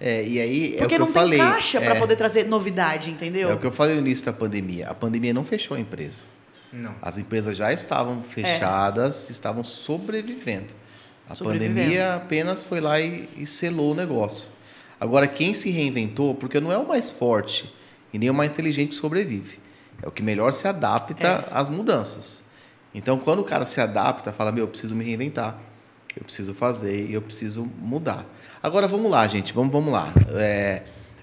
É, 0.00 0.26
e 0.26 0.40
aí 0.40 0.72
é 0.72 0.76
o 0.76 0.78
Porque 0.78 0.94
que 0.94 0.98
não 0.98 1.06
eu 1.08 1.12
tem 1.12 1.22
falei. 1.22 1.38
caixa 1.38 1.76
é, 1.78 1.84
para 1.84 1.96
poder 1.96 2.16
trazer 2.16 2.46
novidade, 2.46 3.10
entendeu? 3.10 3.50
É 3.50 3.54
o 3.54 3.58
que 3.58 3.66
eu 3.66 3.72
falei 3.72 3.96
no 3.96 4.00
início 4.00 4.24
da 4.24 4.32
pandemia. 4.32 4.88
A 4.88 4.94
pandemia 4.94 5.34
não 5.34 5.44
fechou 5.44 5.76
a 5.76 5.80
empresa. 5.80 6.22
Não. 6.72 6.94
As 7.02 7.18
empresas 7.18 7.56
já 7.58 7.70
estavam 7.72 8.22
fechadas, 8.22 9.28
estavam 9.28 9.62
sobrevivendo. 9.62 10.72
A 11.28 11.34
Sobrevivendo. 11.34 11.74
pandemia 11.80 12.14
apenas 12.14 12.64
foi 12.64 12.80
lá 12.80 12.98
e, 12.98 13.28
e 13.36 13.46
selou 13.46 13.92
o 13.92 13.94
negócio. 13.94 14.48
Agora, 15.00 15.26
quem 15.26 15.54
se 15.54 15.70
reinventou, 15.70 16.34
porque 16.34 16.60
não 16.60 16.70
é 16.70 16.76
o 16.76 16.86
mais 16.86 17.10
forte 17.10 17.72
e 18.12 18.18
nem 18.18 18.28
o 18.28 18.34
mais 18.34 18.50
inteligente 18.50 18.90
que 18.90 18.94
sobrevive. 18.96 19.58
É 20.02 20.06
o 20.06 20.10
que 20.10 20.22
melhor 20.22 20.52
se 20.52 20.68
adapta 20.68 21.26
É. 21.26 21.48
às 21.50 21.68
mudanças. 21.70 22.42
Então, 22.94 23.18
quando 23.18 23.38
o 23.40 23.44
cara 23.44 23.64
se 23.64 23.80
adapta, 23.80 24.32
fala: 24.32 24.52
Meu, 24.52 24.64
eu 24.64 24.68
preciso 24.68 24.94
me 24.94 25.04
reinventar, 25.04 25.58
eu 26.16 26.22
preciso 26.24 26.52
fazer 26.54 27.08
e 27.08 27.14
eu 27.14 27.22
preciso 27.22 27.64
mudar. 27.78 28.26
Agora, 28.62 28.86
vamos 28.88 29.10
lá, 29.10 29.26
gente, 29.26 29.52
vamos, 29.54 29.72
vamos 29.72 29.92
lá. 29.92 30.12
É, 30.34 30.82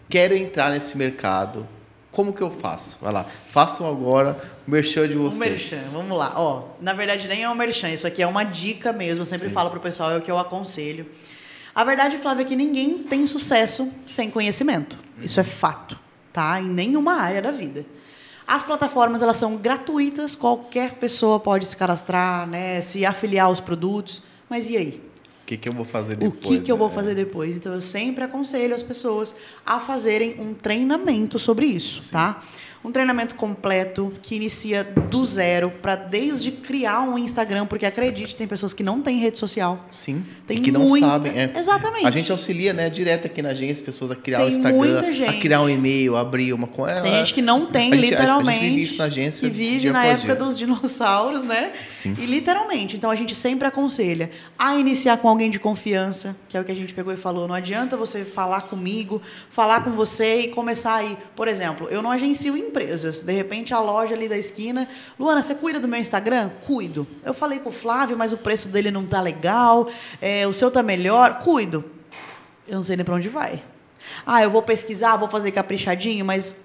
quero 0.10 0.34
entrar 0.36 0.72
nesse 0.72 0.98
mercado. 0.98 1.68
Como 2.12 2.34
que 2.34 2.42
eu 2.42 2.50
faço? 2.50 2.98
Vai 3.00 3.14
lá. 3.14 3.28
Façam 3.52 3.88
agora 3.88 4.42
o 4.68 4.72
merchan 4.72 5.08
de 5.08 5.16
Um 5.18 5.24
vocês. 5.30 5.40
merchan, 5.40 5.90
vamos 5.92 6.18
lá. 6.18 6.34
Ó, 6.36 6.70
na 6.82 6.94
verdade, 6.94 7.28
nem 7.28 7.44
é 7.44 7.50
um 7.50 7.54
merchan, 7.54 7.90
isso 7.92 8.08
aqui 8.08 8.24
é 8.24 8.28
uma 8.28 8.44
dica 8.44 8.92
mesmo. 8.92 9.22
Eu 9.22 9.26
sempre 9.26 9.50
Sim. 9.50 9.54
falo 9.54 9.70
pro 9.70 9.80
pessoal, 9.80 10.12
é 10.12 10.18
o 10.18 10.22
que 10.22 10.32
eu 10.32 10.38
aconselho. 10.40 11.06
A 11.78 11.84
verdade, 11.84 12.18
Flávia, 12.18 12.42
é 12.42 12.46
que 12.46 12.56
ninguém 12.56 13.04
tem 13.04 13.24
sucesso 13.28 13.94
sem 14.04 14.32
conhecimento. 14.32 14.98
Isso 15.22 15.40
é 15.40 15.44
fato, 15.44 15.96
tá? 16.34 16.60
Em 16.60 16.68
nenhuma 16.68 17.18
área 17.18 17.40
da 17.40 17.52
vida. 17.52 17.86
As 18.48 18.64
plataformas, 18.64 19.22
elas 19.22 19.38
são 19.38 19.58
gratuitas, 19.58 20.34
qualquer 20.34 20.96
pessoa 20.96 21.40
pode 21.40 21.68
se 21.68 21.78
cadastrar, 21.78 22.48
né? 22.48 22.82
Se 22.82 23.06
afiliar 23.06 23.46
aos 23.46 23.60
produtos. 23.60 24.24
Mas 24.50 24.72
e 24.72 24.76
aí? 24.76 25.04
O 25.44 25.46
que, 25.46 25.56
que 25.56 25.70
eu 25.70 25.74
vou 25.74 25.86
fazer 25.86 26.16
o 26.16 26.18
depois? 26.18 26.48
que, 26.48 26.66
que 26.66 26.72
eu 26.72 26.78
vou 26.78 26.90
né? 26.90 26.96
fazer 26.96 27.14
depois. 27.14 27.56
Então, 27.56 27.72
eu 27.72 27.82
sempre 27.82 28.24
aconselho 28.24 28.74
as 28.74 28.82
pessoas 28.82 29.36
a 29.64 29.80
fazerem 29.80 30.42
um 30.42 30.56
treinamento 30.56 31.38
sobre 31.38 31.68
isso, 31.68 32.12
tá? 32.12 32.42
Um 32.84 32.92
treinamento 32.92 33.36
completo 33.36 34.14
que 34.22 34.36
inicia 34.36 34.84
do 34.84 35.26
zero 35.26 35.70
para 35.82 35.96
desde 35.96 36.52
criar 36.52 37.02
um 37.02 37.18
Instagram, 37.18 37.66
porque 37.66 37.86
acredite, 37.86 38.36
tem 38.36 38.48
pessoas 38.48 38.74
que 38.74 38.84
não 38.84 39.02
têm 39.02 39.18
rede 39.20 39.38
social. 39.38 39.86
Sim. 39.92 40.26
Tem 40.46 40.58
e 40.58 40.60
que 40.62 40.72
não 40.72 40.82
muita- 40.82 41.06
sabem. 41.08 41.32
é. 41.34 41.52
Exatamente. 41.56 42.06
A 42.08 42.12
gente 42.12 42.32
auxilia, 42.32 42.74
né, 42.74 42.90
direto 42.90 43.26
aqui 43.28 43.42
na 43.42 43.50
agência, 43.50 43.84
pessoas 43.84 44.12
a 44.12 44.16
criar 44.16 44.40
o 44.40 44.42
Tem 44.44 44.50
Instagram, 44.50 44.78
muita 44.78 45.30
a 45.30 45.34
criar 45.40 45.62
um 45.62 45.70
e-mail, 45.70 46.16
abrir 46.16 46.54
uma 46.54 46.68
coisa. 46.68 47.02
Tem 47.02 47.14
gente 47.14 47.34
que 47.34 47.42
não 47.42 47.66
tem, 47.66 47.92
a 47.92 47.96
literalmente. 47.96 48.60
A 48.60 48.62
gente 48.62 48.70
vive 48.70 48.82
isso 48.84 48.98
na 48.98 49.04
agência. 49.06 49.50
Que 49.50 49.54
vive 49.54 49.90
na 49.90 50.06
época 50.06 50.28
dia. 50.28 50.36
dos 50.36 50.58
dinossauros, 50.58 51.44
né? 51.44 51.74
Sim. 51.90 52.16
E 52.20 52.26
literalmente. 52.26 52.96
Então 52.96 53.10
a 53.12 53.16
gente 53.16 53.36
sempre 53.36 53.68
aconselha 53.68 54.30
a 54.58 54.76
iniciar 54.78 55.18
com 55.18 55.28
alguém 55.28 55.50
de 55.50 55.60
confiança, 55.60 56.36
que 56.48 56.56
é 56.56 56.62
o 56.62 56.64
que 56.64 56.72
a 56.72 56.76
gente 56.76 56.94
pegou 56.94 57.12
e 57.14 57.18
falou. 57.18 57.48
Não 57.48 57.56
adianta 57.56 57.98
você 57.98 58.24
falar 58.24 58.62
comigo, 58.62 59.22
falar 59.52 59.84
com 59.84 59.92
você 59.92 60.42
e 60.42 60.48
começar 60.50 60.96
aí. 60.96 61.18
Por 61.36 61.48
exemplo, 61.48 61.88
eu 61.90 62.02
não 62.02 62.12
agencio 62.12 62.56
empresas. 62.68 63.22
De 63.22 63.34
repente 63.34 63.74
a 63.74 63.80
loja 63.80 64.14
ali 64.14 64.28
da 64.28 64.38
esquina. 64.38 64.88
Luana, 65.20 65.42
você 65.42 65.56
cuida 65.56 65.80
do 65.80 65.88
meu 65.88 66.00
Instagram? 66.00 66.50
Cuido. 66.66 67.08
Eu 67.24 67.34
falei 67.34 67.60
com 67.60 67.70
o 67.70 67.74
Flávio, 67.74 68.18
mas 68.18 68.32
o 68.32 68.38
preço 68.38 68.70
dele 68.70 68.92
não 68.92 69.06
tá 69.06 69.22
legal. 69.22 69.90
é, 70.22 70.46
o 70.48 70.54
seu 70.54 70.70
tá 70.70 70.84
melhor? 70.84 71.40
Cuido. 71.40 71.84
Eu 72.68 72.76
não 72.76 72.84
sei 72.84 72.96
nem 72.96 73.06
para 73.06 73.16
onde 73.16 73.30
vai. 73.30 73.64
Ah, 74.26 74.44
eu 74.44 74.50
vou 74.50 74.62
pesquisar, 74.62 75.16
vou 75.18 75.28
fazer 75.28 75.52
caprichadinho, 75.52 76.24
mas 76.26 76.56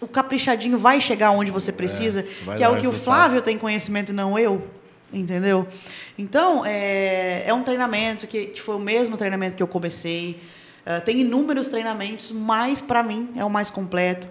o 0.00 0.06
caprichadinho 0.06 0.78
vai 0.78 1.00
chegar 1.00 1.30
onde 1.30 1.50
você 1.50 1.72
precisa, 1.72 2.24
vai 2.44 2.56
que 2.56 2.62
é 2.62 2.68
o 2.68 2.72
que 2.72 2.86
o 2.86 2.90
resultado. 2.90 3.04
Flávio 3.04 3.42
tem 3.42 3.58
conhecimento 3.58 4.12
e 4.12 4.14
não 4.14 4.38
eu, 4.38 4.66
entendeu? 5.12 5.66
Então, 6.16 6.64
é, 6.64 7.44
é 7.46 7.52
um 7.52 7.62
treinamento 7.62 8.26
que, 8.26 8.46
que 8.46 8.62
foi 8.62 8.76
o 8.76 8.78
mesmo 8.78 9.16
treinamento 9.16 9.56
que 9.56 9.62
eu 9.62 9.68
comecei. 9.68 10.40
Ah, 10.88 11.02
tem 11.02 11.20
inúmeros 11.20 11.68
treinamentos, 11.68 12.32
mas 12.32 12.80
para 12.80 13.02
mim 13.02 13.28
é 13.36 13.44
o 13.44 13.50
mais 13.50 13.68
completo. 13.68 14.26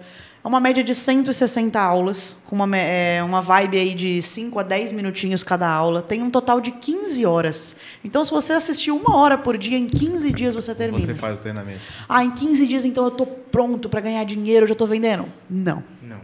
Uma 0.48 0.60
média 0.60 0.82
de 0.82 0.94
160 0.94 1.78
aulas, 1.78 2.34
com 2.46 2.56
uma, 2.56 2.74
é, 2.74 3.22
uma 3.22 3.42
vibe 3.42 3.76
aí 3.76 3.92
de 3.92 4.22
5 4.22 4.58
a 4.58 4.62
10 4.62 4.92
minutinhos 4.92 5.44
cada 5.44 5.68
aula. 5.68 6.00
Tem 6.00 6.22
um 6.22 6.30
total 6.30 6.58
de 6.58 6.70
15 6.70 7.26
horas. 7.26 7.76
Então, 8.02 8.24
se 8.24 8.30
você 8.30 8.54
assistir 8.54 8.90
uma 8.90 9.14
hora 9.14 9.36
por 9.36 9.58
dia, 9.58 9.76
em 9.76 9.86
15 9.86 10.32
dias 10.32 10.54
você 10.54 10.74
termina. 10.74 11.04
Você 11.04 11.14
faz 11.14 11.36
o 11.36 11.40
treinamento. 11.42 11.80
Ah, 12.08 12.24
em 12.24 12.30
15 12.30 12.66
dias 12.66 12.86
então 12.86 13.04
eu 13.04 13.10
tô 13.10 13.26
pronto 13.26 13.90
para 13.90 14.00
ganhar 14.00 14.24
dinheiro, 14.24 14.64
eu 14.64 14.68
já 14.70 14.74
tô 14.74 14.86
vendendo? 14.86 15.28
Não. 15.50 15.84
Não. 16.02 16.20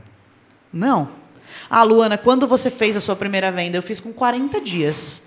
Não. 0.72 1.08
Ah, 1.68 1.82
Luana, 1.82 2.16
quando 2.16 2.46
você 2.46 2.70
fez 2.70 2.96
a 2.96 3.00
sua 3.00 3.14
primeira 3.14 3.52
venda? 3.52 3.76
Eu 3.76 3.82
fiz 3.82 4.00
com 4.00 4.10
40 4.10 4.58
dias. 4.58 5.23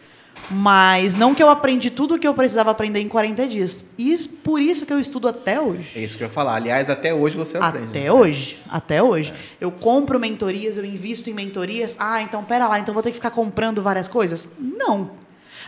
Mas 0.50 1.14
não 1.14 1.36
que 1.36 1.44
eu 1.44 1.50
aprendi 1.50 1.90
tudo 1.90 2.16
o 2.16 2.20
que 2.20 2.28
eu 2.28 2.34
precisava 2.34 2.72
aprender 2.72 3.00
em 3.00 3.08
40 3.08 3.48
dias. 3.48 3.86
Isso, 3.98 4.30
por 4.30 4.62
isso 4.62 4.86
que 4.86 4.94
eu 4.94 5.00
estudo 5.00 5.28
até 5.28 5.60
hoje. 5.60 5.92
É 5.96 6.00
isso 6.00 6.18
que 6.18 6.24
eu 6.24 6.28
ia 6.28 6.34
falar. 6.34 6.56
Aliás, 6.56 6.90
até 6.90 7.14
hoje 7.14 7.36
você 7.36 7.58
aprende. 7.58 7.90
Até 7.90 8.04
né? 8.04 8.12
hoje, 8.12 8.58
até 8.70 9.04
hoje. 9.04 9.34
Eu 9.60 9.72
compro 9.72 10.20
mentorias, 10.20 10.78
eu 10.78 10.86
invisto 10.86 11.30
em 11.30 11.34
mentorias. 11.34 11.98
Ah, 12.00 12.22
então 12.22 12.44
pera 12.44 12.68
lá, 12.68 12.80
então 12.80 12.94
vou 12.94 13.04
ter 13.04 13.10
que 13.10 13.16
ficar 13.16 13.32
comprando 13.32 13.82
várias 13.82 14.08
coisas? 14.08 14.50
Não. 14.58 15.12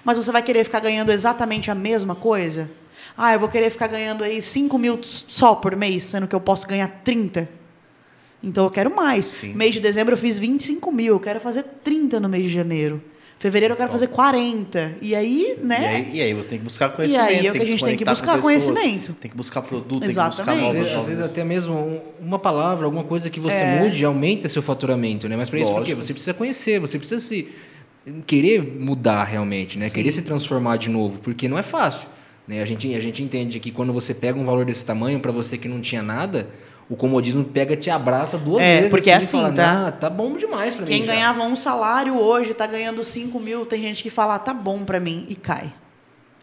Mas 0.04 0.18
você 0.18 0.32
vai 0.32 0.42
querer 0.42 0.64
ficar 0.64 0.80
ganhando 0.80 1.12
exatamente 1.12 1.70
a 1.70 1.76
mesma 1.76 2.16
coisa? 2.16 2.70
Ah, 3.18 3.34
eu 3.34 3.40
vou 3.40 3.50
querer 3.50 3.70
ficar 3.70 3.88
ganhando 3.88 4.24
aí 4.24 4.42
5 4.42 4.78
mil 4.78 5.00
só 5.04 5.56
por 5.56 5.76
mês, 5.76 6.04
sendo 6.04 6.26
que 6.28 6.36
eu 6.36 6.40
posso 6.40 6.66
ganhar 6.66 6.88
30. 7.04 7.50
Então 8.42 8.64
eu 8.64 8.72
quero 8.72 8.96
mais. 8.96 9.26
Sim. 9.26 9.54
Mês 9.54 9.74
de 9.74 9.82
dezembro 9.82 10.14
eu 10.14 10.18
fiz 10.18 10.40
25 10.40 10.90
mil, 10.92 11.16
eu 11.16 11.20
quero 11.20 11.40
fazer 11.42 11.64
30 11.84 12.20
no 12.20 12.30
mês 12.30 12.44
de 12.44 12.50
janeiro. 12.50 13.04
Fevereiro 13.40 13.72
eu 13.74 13.78
quero 13.78 13.90
fazer 13.90 14.08
40. 14.08 14.96
E 15.02 15.16
aí, 15.16 15.56
E 15.58 15.66
né? 15.66 15.88
aí, 15.88 16.12
e 16.18 16.22
aí 16.22 16.34
você 16.34 16.50
tem 16.50 16.58
que 16.60 16.64
buscar 16.66 16.90
conhecimento. 16.90 17.26
aí 17.30 17.36
é 17.36 17.40
o 17.40 17.44
tem 17.44 17.52
que 17.54 17.62
a 17.62 17.66
gente 17.66 17.86
tem 17.86 17.96
que 17.98 18.04
buscar 18.04 18.26
pessoas, 18.36 18.42
conhecimento. 18.42 19.14
Tem 19.14 19.32
que 19.32 19.38
buscar 19.38 19.62
produto, 19.62 20.00
tem 20.02 20.10
Exatamente. 20.10 20.44
que 20.44 20.52
buscar 20.52 20.68
Às 20.68 20.74
vezes, 20.74 20.98
às 20.98 21.08
vezes 21.08 21.24
até 21.32 21.44
mesmo 21.46 21.74
um- 21.74 22.02
uma 22.20 22.38
palavra, 22.38 22.84
alguma 22.86 23.04
coisa 23.06 23.30
que 23.30 23.40
você 23.40 23.64
É. 23.64 23.80
mude 23.82 24.04
aumenta 24.04 24.50
seu 24.50 24.62
faturamento, 24.62 25.30
né? 25.30 25.38
Mas 25.38 25.50
para 25.50 25.60
isso, 25.60 25.72
por 25.74 25.84
quê? 25.86 25.96
Você 25.96 26.12
precisa 26.14 26.34
conhecer, 26.34 26.80
você 26.82 26.98
precisa 27.00 27.22
se 27.26 27.48
querer 28.28 28.62
mudar 28.62 29.24
realmente, 29.24 29.78
né? 29.80 29.88
Sim. 29.88 29.96
Querer 29.96 30.12
se 30.12 30.22
transformar 30.22 30.78
de 30.78 30.90
novo, 30.90 31.20
porque 31.20 31.48
não 31.48 31.58
é 31.58 31.62
fácil. 31.64 32.10
Né? 32.48 32.62
A, 32.62 32.66
gente, 32.66 32.94
a 32.94 33.00
gente 33.00 33.22
entende 33.24 33.60
que 33.60 33.72
quando 33.72 33.94
você 33.94 34.14
pega 34.14 34.38
um 34.40 34.46
valor 34.46 34.66
desse 34.66 34.86
tamanho 34.86 35.20
para 35.20 35.32
você 35.32 35.58
que 35.58 35.68
não 35.68 35.80
tinha 35.80 36.02
nada, 36.02 36.50
o 36.90 36.96
comodismo 36.96 37.44
pega, 37.44 37.78
te 37.78 37.90
abraça 37.90 38.38
duas 38.38 38.64
É, 38.64 38.78
vezes. 38.78 38.90
porque 38.90 39.10
é 39.10 39.14
e 39.14 39.16
assim, 39.18 39.40
fala, 39.42 39.54
tá? 39.54 39.88
"Ah, 39.88 39.92
tá 39.92 40.10
bom 40.10 40.34
demais 40.36 40.74
para 40.76 40.86
mim. 40.86 40.92
Quem 40.92 41.06
já." 41.06 41.14
ganhava 41.14 41.44
um 41.44 41.56
salário 41.56 42.16
hoje 42.20 42.52
está 42.52 42.66
ganhando 42.66 43.04
5 43.04 43.40
mil. 43.40 43.66
Tem 43.66 43.82
gente 43.82 44.02
que 44.02 44.10
fala, 44.10 44.40
tá 44.40 44.54
bom 44.54 44.84
para 44.84 45.00
mim, 45.00 45.26
e 45.30 45.36
cai. 45.36 45.72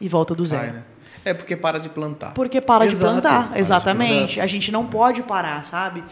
E 0.00 0.08
volta 0.08 0.34
do 0.34 0.44
zero. 0.44 0.62
Cai, 0.62 0.72
né? 0.72 0.82
É 1.24 1.34
porque 1.34 1.56
para 1.56 1.78
de 1.80 1.88
plantar. 1.88 2.32
Porque 2.34 2.60
para 2.60 2.86
Exato, 2.86 3.16
de 3.16 3.20
para 3.22 3.30
plantar. 3.32 3.52
de- 3.54 3.58
Exatamente. 3.60 4.32
exato. 4.34 4.40
A 4.42 4.46
gente 4.46 4.70
não 4.70 4.86
pode 4.86 5.22
parar, 5.24 5.64
sabe? 5.64 6.04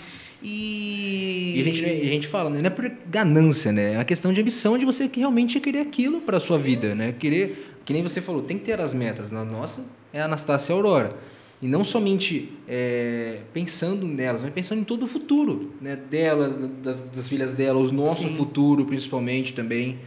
E. 0.42 1.54
E 1.56 1.60
a 1.60 1.64
gente, 1.64 1.84
a 1.84 2.04
gente 2.12 2.26
fala, 2.26 2.50
né? 2.50 2.58
não 2.60 2.66
é 2.66 2.70
por 2.70 2.90
ganância, 3.06 3.70
né? 3.72 3.92
É 3.94 3.98
uma 3.98 4.04
questão 4.04 4.32
de 4.32 4.40
ambição 4.40 4.76
de 4.76 4.84
você 4.84 5.08
que 5.08 5.20
realmente 5.20 5.58
querer 5.60 5.80
aquilo 5.80 6.20
para 6.20 6.38
sua 6.40 6.58
vida, 6.58 6.94
né? 6.94 7.12
Querer, 7.18 7.78
que 7.84 7.92
nem 7.92 8.02
você 8.02 8.20
falou, 8.20 8.42
tem 8.42 8.58
que 8.58 8.64
ter 8.64 8.80
as 8.80 8.92
metas. 8.92 9.30
Na 9.30 9.44
nossa 9.44 9.82
é 10.12 10.20
a 10.20 10.24
Anastácia 10.26 10.74
Aurora. 10.74 11.16
E 11.64 11.66
não 11.66 11.82
somente 11.82 12.52
é, 12.68 13.40
pensando 13.54 14.06
nelas, 14.06 14.42
mas 14.42 14.52
pensando 14.52 14.82
em 14.82 14.84
todo 14.84 15.04
o 15.04 15.06
futuro, 15.06 15.72
né? 15.80 15.96
Delas, 15.96 16.56
das, 16.82 17.02
das 17.04 17.26
filhas 17.26 17.54
dela, 17.54 17.80
o 17.80 17.90
nosso 17.90 18.20
Sim. 18.20 18.36
futuro 18.36 18.84
principalmente 18.84 19.54
também. 19.54 19.98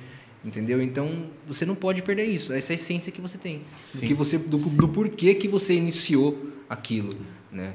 Entendeu? 0.46 0.80
Então 0.80 1.26
você 1.48 1.66
não 1.66 1.74
pode 1.74 2.04
perder 2.04 2.26
isso, 2.26 2.54
essa 2.54 2.76
essência 2.76 3.12
que 3.12 3.20
você 3.20 3.40
tem. 3.40 3.62
Sim. 3.82 4.02
Do, 4.02 4.06
que 4.06 4.14
você, 4.14 4.38
do, 4.38 4.60
do 4.60 4.88
porquê 4.88 5.34
que 5.34 5.48
você 5.48 5.74
iniciou 5.74 6.38
aquilo, 6.70 7.16
né? 7.52 7.74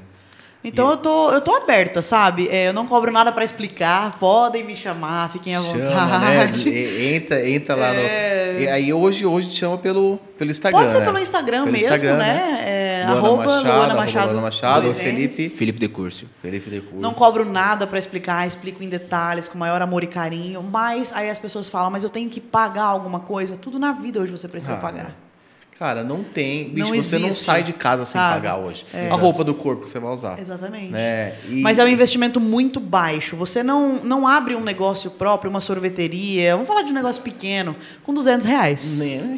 Então 0.63 0.89
eu 0.91 0.97
tô, 0.97 1.29
eu 1.31 1.41
tô 1.41 1.53
aberta, 1.55 2.01
sabe? 2.01 2.47
É, 2.49 2.69
eu 2.69 2.73
não 2.73 2.85
cobro 2.87 3.11
nada 3.11 3.31
para 3.31 3.43
explicar, 3.43 4.17
podem 4.17 4.63
me 4.63 4.75
chamar, 4.75 5.29
fiquem 5.31 5.55
à 5.55 5.59
Chama, 5.61 5.73
vontade. 5.89 6.69
né? 6.69 6.75
E- 6.75 7.15
Entra, 7.15 7.49
entra 7.49 7.75
lá 7.75 7.87
É. 7.93 8.53
no. 8.53 8.59
E 8.61 8.67
aí 8.69 8.93
hoje, 8.93 9.25
hoje 9.25 9.49
te 9.49 9.55
chama 9.55 9.77
pelo, 9.77 10.17
pelo 10.37 10.51
Instagram. 10.51 10.79
Pode 10.79 10.91
ser 10.91 10.99
né? 10.99 11.05
pelo 11.05 11.19
Instagram 11.19 11.63
Pelo 11.63 11.71
mesmo, 11.73 11.87
Instagram, 11.87 12.17
né? 12.17 12.63
É, 12.65 13.03
Luana 13.07 13.17
arroba 13.19 13.43
Machado, 13.45 13.63
Luana 13.65 13.83
arroba 13.83 13.95
Machado. 13.99 14.25
Luana 14.27 14.41
Machado. 14.41 14.93
Felipe. 14.93 15.49
Felipe 15.49 15.79
Decurso. 15.79 16.25
Felipe 16.41 16.69
de 16.69 16.79
Curso. 16.81 17.01
Não 17.01 17.13
cobro 17.13 17.43
nada 17.43 17.85
para 17.85 17.99
explicar, 17.99 18.47
explico 18.47 18.81
em 18.83 18.87
detalhes, 18.87 19.47
com 19.49 19.57
maior 19.57 19.81
amor 19.81 20.03
e 20.03 20.07
carinho, 20.07 20.63
mas 20.63 21.11
aí 21.13 21.29
as 21.29 21.37
pessoas 21.39 21.67
falam, 21.67 21.91
mas 21.91 22.03
eu 22.05 22.09
tenho 22.09 22.29
que 22.29 22.39
pagar 22.39 22.85
alguma 22.85 23.19
coisa. 23.19 23.57
Tudo 23.57 23.77
na 23.77 23.91
vida 23.91 24.21
hoje 24.21 24.31
você 24.31 24.47
precisa 24.47 24.75
Ah, 24.75 24.77
pagar. 24.77 25.15
Cara, 25.79 26.03
não 26.03 26.23
tem. 26.23 26.69
Bicho, 26.69 26.93
Não 26.93 27.01
você 27.01 27.17
não 27.19 27.31
sai 27.31 27.63
de 27.63 27.73
casa 27.73 28.05
sem 28.05 28.13
sabe? 28.19 28.35
pagar 28.35 28.57
hoje. 28.57 28.85
É. 28.93 29.09
A 29.09 29.15
roupa 29.15 29.43
do 29.43 29.53
corpo 29.53 29.83
que 29.83 29.89
você 29.89 29.99
vai 29.99 30.11
usar. 30.13 30.39
Exatamente. 30.39 30.91
Né? 30.91 31.35
E- 31.49 31.61
Mas 31.61 31.79
é 31.79 31.83
um 31.83 31.87
investimento 31.87 32.39
muito 32.39 32.79
baixo. 32.79 33.35
Você 33.35 33.63
não, 33.63 34.03
não 34.03 34.27
abre 34.27 34.55
um 34.55 34.61
negócio 34.63 35.11
próprio, 35.11 35.49
uma 35.49 35.59
sorveteria, 35.59 36.53
vamos 36.53 36.67
falar 36.67 36.83
de 36.83 36.91
um 36.91 36.95
negócio 36.95 37.21
pequeno, 37.21 37.75
com 38.03 38.13
200 38.13 38.45
reais. 38.45 38.97
Nem- 38.97 39.37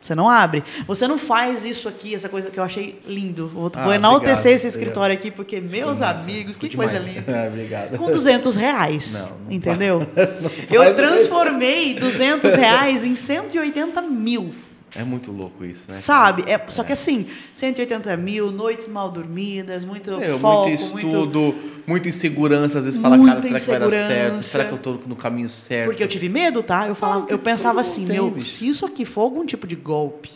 Você 0.00 0.14
não 0.14 0.28
abre. 0.28 0.62
Você 0.86 1.08
não 1.08 1.16
faz 1.18 1.64
isso 1.64 1.88
aqui, 1.88 2.14
essa 2.14 2.28
coisa 2.28 2.50
que 2.50 2.58
eu 2.60 2.62
achei 2.64 3.00
lindo. 3.06 3.48
Vou, 3.48 3.72
Ah, 3.74 3.84
vou 3.84 3.94
enaltecer 3.94 4.32
obrigado. 4.36 4.54
esse 4.54 4.66
escritório 4.68 5.14
aqui, 5.14 5.30
porque 5.30 5.60
meus 5.60 6.02
amigos, 6.02 6.56
que 6.58 6.74
coisa 6.76 6.98
demais. 6.98 7.14
linda. 7.16 7.24
Ah, 7.44 7.48
obrigado. 7.48 7.98
Com 7.98 8.10
200 8.10 8.54
reais. 8.54 9.14
Não, 9.14 9.30
não 9.46 9.52
entendeu? 9.52 10.06
faz 10.14 10.70
eu 10.70 10.94
transformei 10.94 11.94
200 11.94 12.54
reais 12.54 13.04
em 13.04 13.14
180 13.14 14.02
mil. 14.02 14.54
É 14.96 15.02
muito 15.02 15.32
louco 15.32 15.64
isso, 15.64 15.90
né? 15.90 15.94
Sabe? 15.94 16.44
É, 16.46 16.64
só 16.68 16.84
que 16.84 16.92
assim, 16.92 17.26
180 17.52 18.16
mil, 18.16 18.52
noites 18.52 18.86
mal 18.86 19.10
dormidas, 19.10 19.84
muito 19.84 20.16
Meu, 20.16 20.38
foco, 20.38 20.68
muito 20.68 20.82
muito. 20.92 21.06
estudo, 21.08 21.54
muita 21.84 22.08
insegurança. 22.08 22.78
Às 22.78 22.84
vezes 22.84 23.00
fala, 23.00 23.18
cara, 23.18 23.42
será 23.42 23.58
que 23.60 23.66
vai 23.66 23.80
dar 23.80 23.90
certo? 23.90 24.42
Será 24.42 24.64
que 24.66 24.72
eu 24.72 24.78
tô 24.78 24.92
no 25.06 25.16
caminho 25.16 25.48
certo? 25.48 25.86
Porque 25.86 26.02
eu 26.02 26.08
tive 26.08 26.28
medo, 26.28 26.62
tá? 26.62 26.86
Eu, 26.86 26.94
falava, 26.94 27.26
eu 27.28 27.38
pensava 27.38 27.80
assim, 27.80 28.06
tem, 28.06 28.16
meu, 28.16 28.30
bicho. 28.30 28.46
se 28.46 28.68
isso 28.68 28.86
aqui 28.86 29.04
for 29.04 29.22
algum 29.22 29.44
tipo 29.44 29.66
de 29.66 29.74
golpe, 29.74 30.30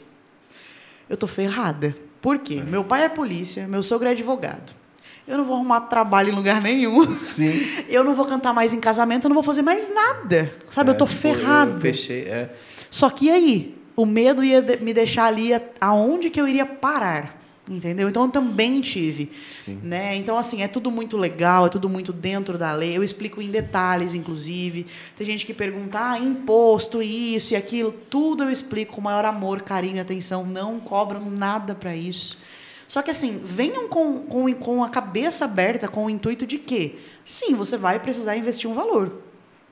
eu 1.08 1.16
tô 1.16 1.28
ferrada. 1.28 1.94
Por 2.20 2.38
quê? 2.40 2.56
Meu 2.60 2.82
pai 2.82 3.04
é 3.04 3.08
polícia, 3.08 3.68
meu 3.68 3.82
sogro 3.82 4.08
é 4.08 4.10
advogado. 4.10 4.74
Eu 5.26 5.38
não 5.38 5.44
vou 5.44 5.54
arrumar 5.56 5.82
trabalho 5.82 6.30
em 6.30 6.34
lugar 6.34 6.60
nenhum. 6.60 7.16
Sim. 7.18 7.52
Eu 7.86 8.02
não 8.02 8.14
vou 8.14 8.24
cantar 8.24 8.54
mais 8.54 8.72
em 8.72 8.80
casamento, 8.80 9.24
eu 9.24 9.28
não 9.28 9.34
vou 9.34 9.42
fazer 9.42 9.60
mais 9.60 9.92
nada. 9.92 10.50
Sabe? 10.70 10.90
eu 10.90 10.96
tô 10.96 11.04
É, 11.04 11.08
tipo, 11.08 11.20
ferrada. 11.20 11.72
Eu 11.72 11.80
fechei, 11.80 12.22
é. 12.22 12.50
Só 12.90 13.10
que 13.10 13.30
aí? 13.30 13.77
O 13.98 14.06
medo 14.06 14.44
ia 14.44 14.62
me 14.80 14.94
deixar 14.94 15.24
ali 15.24 15.50
aonde 15.80 16.30
que 16.30 16.40
eu 16.40 16.46
iria 16.46 16.64
parar. 16.64 17.36
Entendeu? 17.68 18.08
Então 18.08 18.22
eu 18.26 18.28
também 18.30 18.80
tive. 18.80 19.32
Sim. 19.50 19.80
Né? 19.82 20.14
Então, 20.14 20.38
assim, 20.38 20.62
é 20.62 20.68
tudo 20.68 20.88
muito 20.88 21.16
legal, 21.16 21.66
é 21.66 21.68
tudo 21.68 21.88
muito 21.88 22.12
dentro 22.12 22.56
da 22.56 22.72
lei. 22.72 22.96
Eu 22.96 23.02
explico 23.02 23.42
em 23.42 23.50
detalhes, 23.50 24.14
inclusive. 24.14 24.86
Tem 25.16 25.26
gente 25.26 25.44
que 25.44 25.52
pergunta, 25.52 25.98
ah, 26.12 26.16
imposto, 26.16 27.02
isso 27.02 27.54
e 27.54 27.56
aquilo. 27.56 27.90
Tudo 27.90 28.44
eu 28.44 28.50
explico 28.52 28.94
com 28.94 29.00
maior 29.00 29.24
amor, 29.24 29.62
carinho 29.62 29.96
e 29.96 30.00
atenção. 30.00 30.46
Não 30.46 30.78
cobram 30.78 31.28
nada 31.28 31.74
para 31.74 31.96
isso. 31.96 32.38
Só 32.86 33.02
que, 33.02 33.10
assim, 33.10 33.40
venham 33.44 33.88
com, 33.88 34.20
com, 34.20 34.54
com 34.54 34.84
a 34.84 34.88
cabeça 34.88 35.44
aberta, 35.44 35.88
com 35.88 36.04
o 36.04 36.10
intuito 36.10 36.46
de 36.46 36.56
que, 36.56 37.00
sim, 37.26 37.56
você 37.56 37.76
vai 37.76 37.98
precisar 37.98 38.36
investir 38.36 38.70
um 38.70 38.74
valor. 38.74 39.27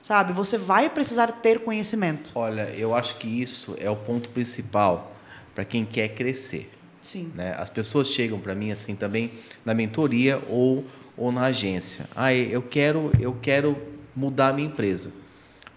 Sabe? 0.07 0.31
Você 0.31 0.57
vai 0.57 0.89
precisar 0.89 1.27
ter 1.27 1.59
conhecimento. 1.59 2.31
Olha, 2.33 2.73
eu 2.77 2.95
acho 2.95 3.17
que 3.17 3.27
isso 3.27 3.75
é 3.77 3.89
o 3.89 3.95
ponto 3.97 4.29
principal 4.29 5.13
para 5.53 5.65
quem 5.65 5.83
quer 5.83 6.07
crescer. 6.15 6.71
Sim. 7.01 7.29
né? 7.35 7.53
As 7.57 7.69
pessoas 7.69 8.07
chegam 8.07 8.39
para 8.39 8.55
mim 8.55 8.71
assim 8.71 8.95
também 8.95 9.33
na 9.65 9.73
mentoria 9.73 10.41
ou, 10.47 10.85
ou 11.17 11.29
na 11.29 11.41
agência. 11.47 12.05
Ah, 12.15 12.33
eu 12.33 12.61
quero, 12.61 13.11
eu 13.19 13.35
quero 13.41 13.77
mudar 14.15 14.47
a 14.47 14.53
minha 14.53 14.69
empresa. 14.69 15.11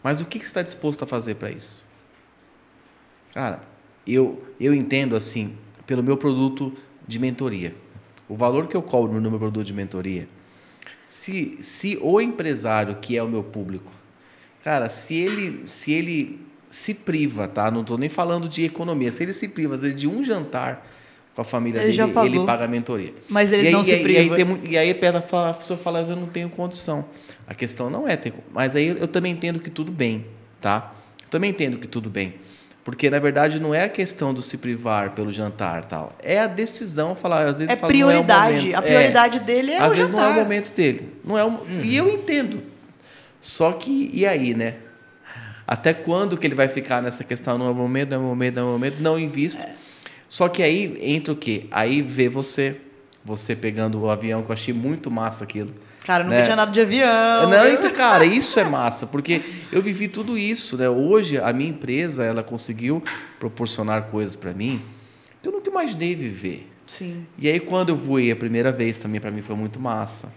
Mas 0.01 0.20
o 0.20 0.24
que 0.24 0.39
que 0.39 0.44
você 0.44 0.51
está 0.51 0.62
disposto 0.62 1.02
a 1.02 1.09
fazer 1.09 1.35
para 1.35 1.51
isso? 1.51 1.85
Cara, 3.35 3.61
eu, 4.07 4.44
eu 4.61 4.73
entendo 4.73 5.16
assim, 5.16 5.57
pelo 5.89 6.05
meu 6.05 6.16
produto 6.16 6.73
de 7.05 7.19
mentoria. 7.19 7.74
O 8.28 8.36
valor 8.36 8.69
que 8.69 8.77
eu 8.77 8.82
cobro 8.82 9.20
no 9.20 9.28
meu 9.28 9.40
produto 9.40 9.66
de 9.66 9.74
mentoria, 9.74 10.28
se, 11.09 11.61
se 11.61 11.98
o 12.01 12.20
empresário, 12.20 12.94
que 12.94 13.19
é 13.19 13.23
o 13.24 13.28
meu 13.28 13.43
público, 13.43 13.98
cara, 14.62 14.88
se 14.88 15.14
ele 15.14 15.62
se, 15.64 15.92
ele 15.92 16.40
se 16.70 16.94
priva, 16.94 17.48
tá? 17.48 17.70
Não 17.70 17.80
estou 17.80 17.98
nem 17.98 18.08
falando 18.08 18.48
de 18.48 18.64
economia, 18.64 19.12
se 19.12 19.22
ele 19.22 19.32
se 19.32 19.48
priva 19.48 19.74
às 19.74 19.82
vezes, 19.82 19.98
de 19.98 20.06
um 20.06 20.22
jantar 20.22 20.86
com 21.34 21.42
a 21.42 21.44
família 21.44 21.80
Ele 21.82 21.92
já 21.92 22.04
dele, 22.04 22.14
pagou. 22.14 22.34
ele 22.34 22.44
paga 22.46 22.64
a 22.64 22.68
mentoria. 22.68 23.14
Mas 23.28 23.52
ele 23.52 23.64
e 23.64 23.66
aí, 23.68 23.72
não 23.72 23.84
se 23.84 23.92
aí- 23.94 24.02
priva. 24.02 24.20
E 24.20 24.30
aí, 24.30 24.44
tem 24.44 24.60
e 24.72 24.78
aí 24.78 24.94
pega- 24.94 25.20
fala- 25.22 25.50
a 25.50 25.54
pessoa 25.54 25.78
fala, 25.78 26.00
eu 26.00 26.16
não 26.16 26.26
tenho 26.26 26.48
condição. 26.50 27.04
A 27.46 27.54
questão 27.54 27.88
não 27.90 28.06
é 28.06 28.16
ter. 28.16 28.32
Mas 28.52 28.74
aí 28.76 28.88
eu 28.88 29.06
também 29.08 29.32
entendo 29.32 29.58
que 29.60 29.70
tudo 29.70 29.90
bem, 29.92 30.26
tá? 30.60 30.92
Eu 31.22 31.28
também 31.28 31.50
entendo 31.50 31.78
que 31.78 31.86
tudo 31.88 32.08
bem. 32.10 32.34
Porque, 32.84 33.10
na 33.10 33.18
verdade, 33.18 33.60
não 33.60 33.74
é 33.74 33.84
a 33.84 33.88
questão 33.88 34.32
do 34.32 34.40
se 34.40 34.56
privar 34.56 35.10
pelo 35.12 35.30
jantar 35.30 35.84
tal. 35.84 36.12
É 36.22 36.40
a 36.40 36.46
decisão, 36.46 37.14
falar, 37.14 37.46
às 37.46 37.58
vezes 37.58 37.68
É 37.68 37.76
fala, 37.76 37.92
não 37.92 37.98
é 38.00 38.04
o 38.04 38.24
prioridade. 38.24 38.56
momento. 38.56 38.76
a 38.76 38.82
prioridade 38.82 39.40
dele 39.40 39.72
é 39.72 39.78
Às 39.78 39.88
o 39.88 39.90
vezes 39.96 40.10
não 40.10 40.18
é 40.18 40.22
o 40.22 40.28
jantar. 40.28 40.42
momento 40.42 40.74
dele. 40.74 41.08
Não 41.24 41.38
é 41.38 41.44
o- 41.44 41.60
E 41.84 41.94
eu 41.96 42.08
entendo. 42.08 42.62
Só 43.40 43.72
que, 43.72 44.10
e 44.12 44.26
aí, 44.26 44.54
né? 44.54 44.76
Até 45.66 45.94
quando 45.94 46.36
que 46.36 46.46
ele 46.46 46.54
vai 46.54 46.68
ficar 46.68 47.00
nessa 47.00 47.24
questão? 47.24 47.56
Não 47.56 47.70
é 47.70 47.72
momento, 47.72 48.10
não 48.10 48.18
é 48.18 48.20
momento, 48.20 48.54
não 48.56 48.62
é 48.62 48.72
momento, 48.72 49.00
não 49.00 49.18
invisto. 49.18 49.66
Só 50.28 50.48
que 50.48 50.62
aí 50.62 50.98
entra 51.00 51.32
o 51.32 51.36
quê? 51.36 51.66
Aí 51.70 52.02
vê 52.02 52.28
você, 52.28 52.80
você 53.24 53.54
pegando 53.54 54.00
o 54.00 54.10
avião, 54.10 54.42
que 54.42 54.50
eu 54.50 54.52
achei 54.52 54.74
muito 54.74 55.10
massa 55.10 55.44
aquilo. 55.44 55.72
Cara, 56.04 56.24
eu 56.24 56.26
nunca 56.26 56.38
né? 56.38 56.44
tinha 56.44 56.56
nada 56.56 56.72
de 56.72 56.80
avião. 56.80 57.48
Não, 57.48 57.62
viu? 57.62 57.74
então, 57.74 57.90
cara, 57.92 58.24
isso 58.24 58.58
é 58.58 58.64
massa, 58.64 59.06
porque 59.06 59.42
eu 59.70 59.82
vivi 59.82 60.08
tudo 60.08 60.36
isso, 60.36 60.76
né? 60.76 60.88
Hoje 60.88 61.38
a 61.38 61.52
minha 61.52 61.70
empresa, 61.70 62.24
ela 62.24 62.42
conseguiu 62.42 63.02
proporcionar 63.38 64.04
coisas 64.04 64.34
para 64.34 64.52
mim 64.52 64.82
que 65.42 65.48
eu 65.48 65.52
nunca 65.52 65.70
imaginei 65.70 66.14
viver. 66.14 66.66
Sim. 66.86 67.24
E 67.38 67.48
aí 67.48 67.60
quando 67.60 67.90
eu 67.90 67.96
voei 67.96 68.30
a 68.32 68.36
primeira 68.36 68.72
vez 68.72 68.98
também 68.98 69.20
para 69.20 69.30
mim 69.30 69.40
foi 69.40 69.54
muito 69.54 69.78
massa, 69.78 70.32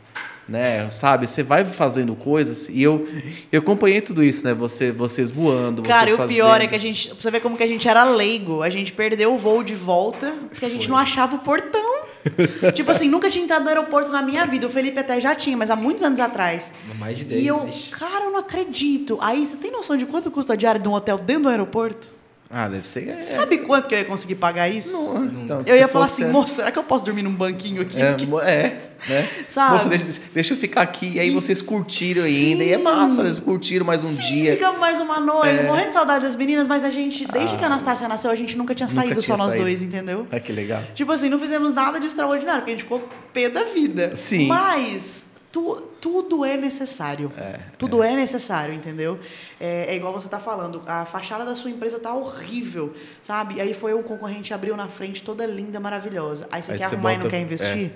né? 0.47 0.89
Sabe, 0.89 1.27
você 1.27 1.41
vai 1.43 1.63
fazendo 1.65 2.15
coisas 2.15 2.67
e 2.69 2.81
eu 2.83 3.07
eu 3.51 3.59
acompanhei 3.59 4.01
tudo 4.01 4.23
isso, 4.23 4.43
né? 4.45 4.53
Você 4.53 4.91
vocês 4.91 5.31
voando, 5.31 5.81
Cara, 5.83 6.09
e 6.09 6.13
vocês 6.13 6.25
o 6.25 6.27
pior 6.33 6.47
é 6.47 6.51
fazendo. 6.53 6.69
que 6.69 6.75
a 6.75 6.79
gente. 6.79 7.07
Pra 7.09 7.17
você 7.19 7.31
ver 7.31 7.39
como 7.41 7.55
que 7.57 7.63
a 7.63 7.67
gente 7.67 7.87
era 7.87 8.03
leigo. 8.03 8.61
A 8.61 8.69
gente 8.69 8.91
perdeu 8.93 9.33
o 9.33 9.37
voo 9.37 9.63
de 9.63 9.75
volta 9.75 10.33
porque 10.49 10.65
a 10.65 10.69
gente 10.69 10.89
não 10.89 10.97
achava 10.97 11.35
o 11.35 11.39
portão. 11.39 12.03
tipo 12.73 12.89
assim, 12.89 13.09
nunca 13.09 13.29
tinha 13.29 13.43
entrado 13.43 13.63
no 13.63 13.67
aeroporto 13.69 14.09
na 14.11 14.21
minha 14.21 14.45
vida. 14.45 14.65
O 14.65 14.69
Felipe 14.69 14.97
até 14.99 15.19
já 15.19 15.35
tinha, 15.35 15.57
mas 15.57 15.69
há 15.69 15.75
muitos 15.75 16.03
anos 16.03 16.19
atrás. 16.19 16.73
Mais 16.97 17.17
de 17.17 17.25
10, 17.25 17.41
E 17.41 17.47
eu, 17.47 17.65
vixe. 17.65 17.89
cara, 17.91 18.25
eu 18.25 18.31
não 18.31 18.39
acredito. 18.39 19.17
Aí, 19.21 19.45
você 19.45 19.57
tem 19.57 19.69
noção 19.71 19.97
de 19.97 20.05
quanto 20.05 20.31
custa 20.31 20.53
a 20.53 20.55
diária 20.55 20.79
de 20.79 20.87
um 20.87 20.93
hotel 20.93 21.17
dentro 21.17 21.43
do 21.43 21.49
aeroporto? 21.49 22.09
Ah, 22.55 22.67
deve 22.67 22.87
ser. 22.87 23.09
É, 23.09 23.23
Sabe 23.23 23.57
quanto 23.57 23.87
que 23.87 23.95
eu 23.95 23.99
ia 23.99 24.05
conseguir 24.05 24.35
pagar 24.35 24.69
isso? 24.69 24.91
não, 24.91 25.25
então, 25.25 25.63
eu 25.65 25.75
ia 25.75 25.87
falar 25.87 26.05
assim, 26.05 26.25
moça, 26.25 26.55
será 26.57 26.71
que 26.71 26.77
eu 26.77 26.83
posso 26.83 27.03
dormir 27.03 27.23
num 27.23 27.33
banquinho 27.33 27.81
aqui? 27.81 27.99
É, 27.99 28.09
é, 28.47 28.77
né? 29.09 29.27
Sabe? 29.49 29.73
Moça, 29.73 29.89
deixa, 29.89 30.05
deixa 30.31 30.53
eu 30.53 30.57
ficar 30.57 30.81
aqui, 30.83 31.13
e 31.15 31.19
aí 31.19 31.31
vocês 31.31 31.63
curtiram 31.63 32.23
ainda, 32.23 32.63
e 32.63 32.71
é 32.71 32.77
Sim. 32.77 32.83
massa, 32.83 33.21
eles 33.21 33.39
curtiram 33.39 33.83
mais 33.83 34.03
um 34.03 34.07
Sim, 34.07 34.21
dia. 34.21 34.51
ficamos 34.53 34.79
mais 34.79 34.99
uma 34.99 35.19
noite, 35.19 35.49
É. 35.59 35.63
morrendo 35.63 35.87
de 35.87 35.93
saudade 35.93 36.23
das 36.23 36.35
meninas, 36.35 36.67
mas 36.67 36.83
a 36.83 36.91
gente, 36.91 37.25
desde 37.25 37.57
que 37.57 37.63
a 37.63 37.67
Anastácia 37.67 38.07
nasceu, 38.07 38.29
a 38.29 38.35
gente 38.35 38.55
nunca 38.55 38.75
tinha 38.75 38.87
Nunca 38.87 39.01
saído 39.01 39.19
tinha 39.19 39.35
só 39.35 39.41
nós 39.43 39.49
saído. 39.49 39.63
dois, 39.65 39.81
entendeu? 39.81 40.27
Ah, 40.31 40.39
que 40.39 40.51
legal. 40.53 40.83
Tipo 40.93 41.11
assim, 41.11 41.29
não 41.29 41.39
fizemos 41.39 41.73
nada 41.73 41.99
de 41.99 42.05
extraordinário, 42.05 42.61
porque 42.61 42.71
a 42.71 42.75
gente 42.75 42.83
ficou 42.83 43.09
pé 43.33 43.49
da 43.49 43.63
vida. 43.63 44.15
Sim. 44.15 44.45
Mas 44.47 45.25
tu- 45.53 45.81
tudo 46.01 46.43
é 46.43 46.57
necessário. 46.57 47.31
tudo 47.77 48.03
é. 48.03 48.13
necessário, 48.15 48.73
entendeu? 48.73 49.17
É, 49.59 49.85
é 49.93 49.95
igual 49.95 50.11
você 50.11 50.27
tá 50.27 50.39
falando, 50.39 50.81
a 50.85 51.05
fachada 51.05 51.45
da 51.45 51.55
sua 51.55 51.69
empresa 51.69 51.99
tá 51.99 52.13
horrível, 52.13 52.93
sabe? 53.21 53.61
Aí 53.61 53.73
foi 53.73 53.93
o 53.93 54.03
concorrente 54.03 54.53
abriu 54.53 54.75
na 54.75 54.87
frente, 54.89 55.23
toda 55.23 55.45
linda, 55.45 55.79
maravilhosa. 55.79 56.47
Aí 56.51 56.61
você 56.61 56.73
Aí 56.73 56.77
quer 56.79 56.89
você 56.89 56.95
arrumar 56.95 57.13
e 57.13 57.15
bota- 57.15 57.23
não 57.25 57.31
quer 57.31 57.39
investir? 57.41 57.91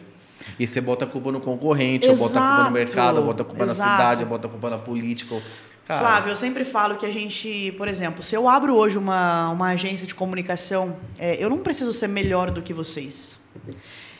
E 0.59 0.67
você 0.67 0.79
bota 0.79 1.03
a 1.03 1.07
culpa 1.07 1.31
no 1.31 1.41
concorrente, 1.41 2.07
ou 2.07 2.15
bota 2.15 2.37
a 2.37 2.41
culpa 2.41 2.53
no 2.53 2.59
Exato, 2.59 2.71
mercado, 2.71 3.17
ou 3.17 3.23
bota 3.25 3.41
a 3.41 3.45
culpa 3.45 3.65
na 3.65 3.71
exato. 3.71 3.91
cidade, 3.91 4.23
ou 4.23 4.29
bota 4.29 4.47
a 4.47 4.49
culpa 4.51 4.69
na 4.69 4.77
política. 4.77 5.33
ou- 5.35 5.41
Cara, 5.87 6.01
Flávio, 6.05 6.31
eu 6.31 6.35
sempre 6.35 6.63
falo 6.65 6.97
que 6.97 7.05
a 7.05 7.11
gente, 7.11 7.71
por 7.77 7.87
exemplo, 7.87 8.21
se 8.21 8.35
eu 8.35 8.47
abro 8.47 8.75
hoje 8.75 8.97
uma, 8.97 9.49
uma 9.51 9.69
agência 9.69 10.05
de 10.05 10.13
comunicação, 10.13 10.95
é, 11.17 11.41
eu 11.43 11.49
não 11.49 11.57
preciso 11.59 11.91
ser 11.93 12.07
melhor 12.07 12.51
do 12.51 12.61
que 12.61 12.73
vocês. 12.73 13.39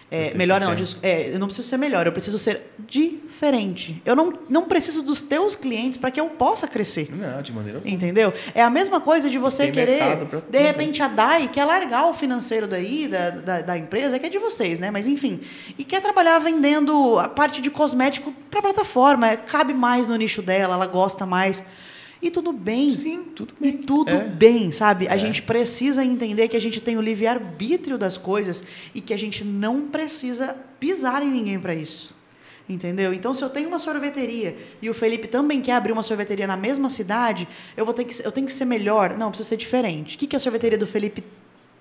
É, 0.09 0.33
melhor 0.37 0.61
não, 0.61 0.71
é, 1.03 1.33
eu 1.33 1.39
não 1.39 1.47
preciso 1.47 1.67
ser 1.67 1.75
melhor, 1.77 2.05
eu 2.05 2.13
preciso 2.13 2.39
ser 2.39 2.61
diferente. 2.79 4.01
Eu 4.05 4.15
não, 4.15 4.33
não 4.47 4.63
preciso 4.63 5.03
dos 5.03 5.21
teus 5.21 5.53
clientes 5.53 5.97
para 5.97 6.09
que 6.09 6.19
eu 6.19 6.27
possa 6.29 6.65
crescer. 6.65 7.09
Não, 7.13 7.41
de 7.41 7.51
maneira 7.51 7.79
alguma. 7.79 7.93
Entendeu? 7.93 8.33
É 8.55 8.63
a 8.63 8.69
mesma 8.69 9.01
coisa 9.01 9.29
de 9.29 9.37
você 9.37 9.69
querer, 9.69 10.01
de 10.49 10.59
repente, 10.59 11.03
a 11.03 11.09
DAI 11.09 11.49
quer 11.49 11.65
largar 11.65 12.05
o 12.07 12.13
financeiro 12.13 12.67
daí, 12.67 13.07
da, 13.07 13.29
da, 13.31 13.61
da 13.61 13.77
empresa, 13.77 14.17
que 14.17 14.25
é 14.25 14.29
de 14.29 14.39
vocês, 14.39 14.79
né? 14.79 14.91
Mas 14.91 15.07
enfim. 15.07 15.41
E 15.77 15.83
quer 15.83 16.01
trabalhar 16.01 16.39
vendendo 16.39 17.19
a 17.19 17.27
parte 17.27 17.59
de 17.59 17.69
cosmético 17.69 18.33
para 18.49 18.59
a 18.59 18.63
plataforma. 18.63 19.27
é, 19.29 19.35
Cabe 19.35 19.73
mais 19.73 20.07
no 20.07 20.15
nicho 20.15 20.41
dela, 20.41 20.75
ela 20.75 20.87
gosta 20.87 21.25
mais. 21.25 21.63
E 22.21 22.31
tudo 22.31 22.51
bem. 22.51 22.89
Sim, 22.89 23.23
tudo 23.35 23.53
E 23.61 23.71
bem. 23.71 23.77
tudo 23.81 24.09
É. 24.11 24.23
bem, 24.23 24.71
sabe? 24.71 25.07
A 25.07 25.17
gente 25.17 25.41
precisa 25.41 26.03
entender 26.03 26.47
que 26.47 26.57
a 26.57 26.61
gente 26.61 26.81
tem 26.81 26.97
o 26.97 27.01
livre-arbítrio 27.01 27.97
das 27.97 28.17
coisas 28.17 28.65
e 28.95 29.01
que 29.01 29.13
a 29.13 29.17
gente 29.17 29.43
não 29.43 29.81
precisa 29.87 30.55
pisar 30.79 31.21
em 31.21 31.29
ninguém 31.31 31.59
para 31.59 31.75
isso. 31.75 32.15
Entendeu? 32.69 33.13
Então, 33.13 33.33
se 33.33 33.41
eu 33.41 33.49
tenho 33.49 33.69
uma 33.69 33.79
sorveteria 33.79 34.57
e 34.81 34.89
o 34.89 34.93
Felipe 34.93 35.27
também 35.27 35.61
quer 35.61 35.73
abrir 35.73 35.93
uma 35.93 36.03
sorveteria 36.03 36.45
na 36.45 36.57
mesma 36.57 36.89
cidade, 36.89 37.47
eu 37.77 37.85
vou 37.85 37.93
ter 37.93 38.03
que 38.03 38.25
eu 38.25 38.31
tenho 38.31 38.45
que 38.45 38.51
ser 38.53 38.65
melhor. 38.65 39.15
Não, 39.17 39.29
precisa 39.29 39.47
ser 39.49 39.55
diferente. 39.57 40.15
O 40.15 40.19
que, 40.19 40.27
que 40.27 40.35
a 40.35 40.39
sorveteria 40.39 40.77
do 40.77 40.85
Felipe 40.87 41.23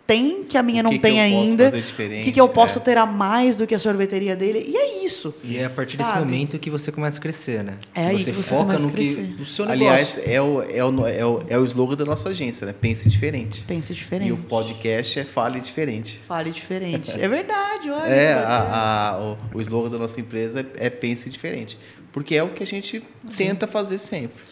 tem 0.07 0.45
que 0.45 0.57
a 0.57 0.63
minha 0.63 0.81
O 0.81 0.85
não 0.85 0.91
que 0.91 0.99
que 0.99 1.03
tem 1.03 1.21
ainda? 1.21 1.65
fazer 1.65 1.79
O 1.79 1.83
diferente, 1.83 2.25
que, 2.25 2.33
que 2.33 2.41
eu 2.41 2.49
posso 2.49 2.79
é. 2.79 2.83
ter 2.83 2.97
a 2.97 3.05
mais 3.05 3.57
do 3.57 3.67
que 3.67 3.75
a 3.75 3.79
sorveteria 3.79 4.37
dele? 4.37 4.65
E 4.69 4.77
é 4.77 5.05
isso. 5.05 5.35
E 5.45 5.57
é 5.57 5.65
a 5.65 5.71
partir 5.71 5.97
desse 5.97 6.11
Sabe? 6.11 6.21
momento 6.25 6.59
que 6.59 6.71
você 6.71 6.93
começa 6.93 7.19
a 7.19 7.21
crescer, 7.21 7.65
né? 7.65 7.79
É 7.95 8.03
que 8.03 8.09
aí 8.11 8.19
você 8.19 8.31
que 8.31 8.37
você 8.37 8.51
foca 8.55 8.79
no, 8.79 8.91
que, 8.93 9.17
no 9.39 9.45
seu 9.45 9.67
negócio. 9.67 9.89
Aliás, 9.93 10.21
é 10.25 10.41
o, 10.41 10.63
é, 10.63 10.85
o, 10.85 11.07
é, 11.07 11.27
o, 11.27 11.41
é 11.49 11.59
o 11.59 11.65
slogan 11.65 11.97
da 11.97 12.05
nossa 12.05 12.29
agência, 12.29 12.67
né? 12.67 12.75
Pense 12.81 13.09
diferente. 13.09 13.65
Pense 13.67 13.93
E 13.93 13.97
diferente. 13.97 14.33
o 14.33 14.37
podcast 14.37 15.19
é 15.19 15.25
Fale 15.25 15.61
Diferente. 15.61 16.21
Fale 16.27 16.51
diferente. 16.53 17.11
É 17.11 17.27
verdade, 17.29 17.91
olha. 17.91 18.09
É, 18.09 18.35
que 18.35 18.39
a, 18.45 19.11
a- 19.13 19.37
o, 19.53 19.59
o 19.59 19.61
slogan 19.61 19.91
da 19.91 19.99
nossa 19.99 20.21
empresa 20.21 20.61
é, 20.79 20.87
é 20.87 20.91
Pense 20.91 21.29
Diferente. 21.29 21.77
Porque 22.13 22.35
é 22.35 22.43
o 22.43 22.49
que 22.51 22.63
a 22.63 22.67
gente 22.67 23.03
tenta 23.37 23.67
fazer 23.67 23.99
sempre. 23.99 24.43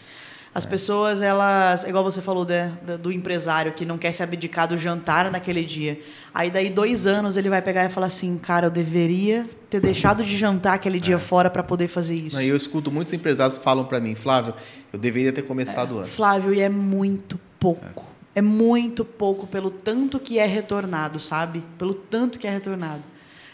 As 0.55 0.63
pessoas, 0.63 1.21
elas, 1.21 1.83
igual 1.83 2.01
você 2.01 2.21
falou 2.21 2.45
né, 2.45 2.71
do, 2.81 2.97
do 2.97 3.11
empresário 3.11 3.73
que 3.73 3.85
não 3.85 3.97
quer 3.97 4.13
se 4.13 4.23
abdicar 4.23 4.69
do 4.69 4.77
jantar 4.77 5.29
naquele 5.29 5.65
dia. 5.65 5.99
Aí 6.33 6.49
daí 6.49 6.69
dois 6.69 7.05
anos 7.05 7.35
ele 7.35 7.49
vai 7.49 7.61
pegar 7.61 7.83
e 7.83 7.89
falar 7.89 8.07
assim, 8.07 8.37
cara, 8.37 8.67
eu 8.67 8.71
deveria 8.71 9.45
ter 9.69 9.81
deixado 9.81 10.23
de 10.23 10.37
jantar 10.37 10.75
aquele 10.75 10.97
dia 10.97 11.19
fora 11.19 11.49
para 11.49 11.61
poder 11.61 11.89
fazer 11.89 12.15
isso. 12.15 12.37
Aí 12.37 12.47
eu 12.47 12.55
escuto 12.55 12.89
muitos 12.89 13.11
empresários 13.11 13.57
falam 13.57 13.83
para 13.83 13.99
mim, 13.99 14.15
Flávio, 14.15 14.53
eu 14.93 14.97
deveria 14.97 15.33
ter 15.33 15.41
começado 15.41 15.99
antes. 15.99 16.13
Flávio, 16.13 16.53
e 16.53 16.61
é 16.61 16.69
muito 16.69 17.37
pouco. 17.59 18.05
É. 18.33 18.41
muito 18.41 19.03
pouco 19.03 19.45
pelo 19.47 19.69
tanto 19.69 20.19
que 20.19 20.39
é 20.39 20.45
retornado, 20.45 21.19
sabe? 21.19 21.65
Pelo 21.77 21.93
tanto 21.93 22.39
que 22.39 22.47
é 22.47 22.49
retornado. 22.49 23.03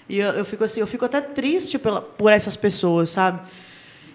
E 0.07 0.19
eu, 0.19 0.29
eu 0.33 0.45
fico 0.45 0.63
assim, 0.63 0.79
eu 0.79 0.87
fico 0.87 1.05
até 1.05 1.19
triste 1.19 1.79
pela, 1.79 1.99
por 1.99 2.31
essas 2.31 2.55
pessoas, 2.55 3.09
sabe? 3.09 3.41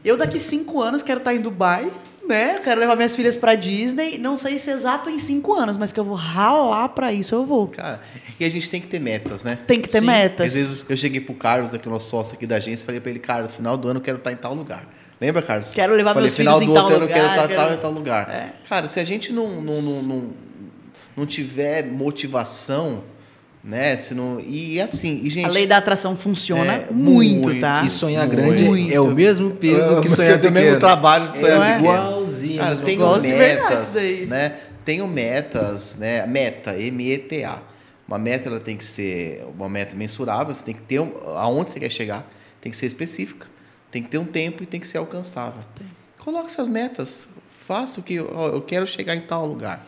Eu 0.05 0.17
daqui 0.17 0.39
cinco 0.39 0.81
anos 0.81 1.03
quero 1.03 1.19
estar 1.19 1.35
em 1.35 1.41
Dubai, 1.41 1.91
né? 2.29 2.61
Quero 2.63 2.81
levar 2.81 2.97
minhas 2.97 3.15
filhas 3.15 3.37
para 3.37 3.55
Disney. 3.55 4.19
Não 4.19 4.37
sei 4.39 4.59
se 4.59 4.71
é 4.71 4.75
exato 4.75 5.09
em 5.11 5.19
cinco 5.19 5.55
anos, 5.55 5.77
mas 5.77 5.93
que 5.93 6.01
eu 6.01 6.05
vou 6.05 6.15
ralar 6.17 6.89
para 6.91 7.13
isso, 7.13 7.35
eu 7.35 7.45
vou. 7.47 7.69
Cara, 7.69 8.01
e 8.39 8.45
a 8.45 8.51
gente 8.51 8.69
tem 8.69 8.81
que 8.81 8.87
ter 8.87 9.01
metas, 9.01 9.43
né? 9.45 9.59
Tem 9.67 9.81
que 9.81 9.89
ter 9.89 10.01
Sim, 10.01 10.07
metas. 10.07 10.47
Às 10.49 10.55
vezes 10.55 10.85
eu 10.89 10.97
cheguei 10.97 11.21
pro 11.21 11.35
Carlos, 11.35 11.73
aqui, 11.75 11.87
o 11.89 11.91
nosso 11.91 12.11
sócio 12.11 12.35
aqui 12.35 12.47
da 12.47 12.57
agência, 12.57 12.85
e 12.85 12.87
falei 12.87 13.01
para 13.01 13.11
ele, 13.11 13.19
cara, 13.21 13.43
no 13.45 13.49
final 13.49 13.77
do 13.77 13.89
ano 13.89 13.99
eu 13.99 14.03
quero 14.03 14.19
estar 14.19 14.33
em 14.33 14.37
tal 14.37 14.55
lugar. 14.55 14.85
Lembra, 15.21 15.41
Carlos? 15.41 15.71
Quero 15.73 15.95
levar 15.95 16.13
falei, 16.13 16.27
meus 16.29 16.37
final 16.37 16.59
filhos 16.59 16.71
em 16.71 16.75
do 16.75 16.75
tal 16.75 16.85
outro 16.85 16.97
ano 16.97 17.05
eu 17.05 17.09
quero 17.09 17.23
lugar, 17.29 17.37
estar 17.37 17.49
quero- 17.49 17.61
tal 17.63 17.73
em 17.73 17.77
tal 17.79 17.91
lugar. 17.93 18.29
É. 18.31 18.53
Cara, 18.69 18.87
se 18.89 19.01
a 19.01 19.05
gente 19.05 19.33
não, 19.33 19.63
não, 19.63 19.81
não, 19.81 20.03
não, 20.03 20.31
não 21.17 21.25
tiver 21.27 21.87
motivação, 21.87 23.03
né? 23.65 23.97
Se 23.97 24.15
não, 24.15 24.39
e 24.39 24.79
assim, 24.81 25.21
e, 25.25 25.31
gente. 25.31 25.47
A 25.47 25.49
lei 25.49 25.67
da 25.67 25.79
atração 25.79 26.15
funciona 26.17 26.73
É, 26.73 26.87
muito, 26.93 27.49
muito. 27.49 27.61
tá? 27.61 27.83
E 27.85 27.89
sonhar 27.89 28.27
Muito. 28.27 28.37
grande 28.43 28.65
Muito. 28.65 28.93
é 28.95 29.01
o 29.01 29.07
mesmo 29.09 29.51
peso 29.53 30.03
que 30.03 30.09
sonhar 30.11 30.39
tem 30.39 30.51
o 30.51 30.53
mesmo 30.53 30.67
pequeno. 30.75 30.79
trabalho 30.81 31.29
de 31.29 31.37
sonhar 31.37 31.63
é? 31.63 31.77
pequeno. 31.79 32.16
Igualzinho. 32.57 32.75
Cara, 32.75 32.77
tenho 32.85 33.39
verdade 33.39 33.69
metas, 33.69 33.95
né? 34.29 34.57
Tenho 34.85 35.07
metas, 35.07 35.97
né? 35.97 36.27
Meta, 36.27 36.77
M-E-T-A. 36.79 37.63
Uma 38.07 38.19
meta 38.19 38.49
ela 38.49 38.61
tem 38.61 38.77
que 38.77 38.85
ser 38.85 39.45
uma 39.57 39.69
meta 39.69 39.97
mensurável, 39.97 40.55
você 40.55 40.65
tem 40.65 40.75
que 40.75 40.83
ter 40.83 41.01
um, 41.01 41.13
aonde 41.37 41.73
você 41.73 41.81
quer 41.81 41.91
chegar, 41.91 42.31
tem 42.61 42.71
que 42.71 42.77
ser 42.79 42.87
específica, 42.87 43.49
tem 43.91 44.01
que 44.01 44.09
ter 44.09 44.19
um 44.19 44.25
tempo 44.25 44.63
e 44.63 44.67
tem 44.67 44.79
que 44.79 44.87
ser 44.87 44.99
alcançável. 44.99 45.61
Coloque 46.19 46.47
essas 46.47 46.69
metas, 46.69 47.29
faça 47.65 47.99
o 47.99 48.03
que 48.03 48.21
ó, 48.21 48.49
eu 48.49 48.63
quero 48.63 48.87
chegar 48.87 49.17
em 49.17 49.23
tal 49.23 49.45
lugar. 49.45 49.85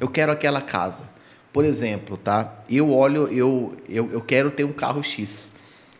Eu 0.00 0.08
quero 0.08 0.32
aquela 0.32 0.60
casa. 0.60 1.04
Por 1.52 1.64
exemplo, 1.64 2.16
tá? 2.16 2.62
Eu 2.68 2.92
olho, 2.92 3.28
eu, 3.28 3.76
eu, 3.88 4.10
eu 4.12 4.20
quero 4.20 4.50
ter 4.50 4.64
um 4.64 4.72
carro 4.72 5.02
X. 5.02 5.52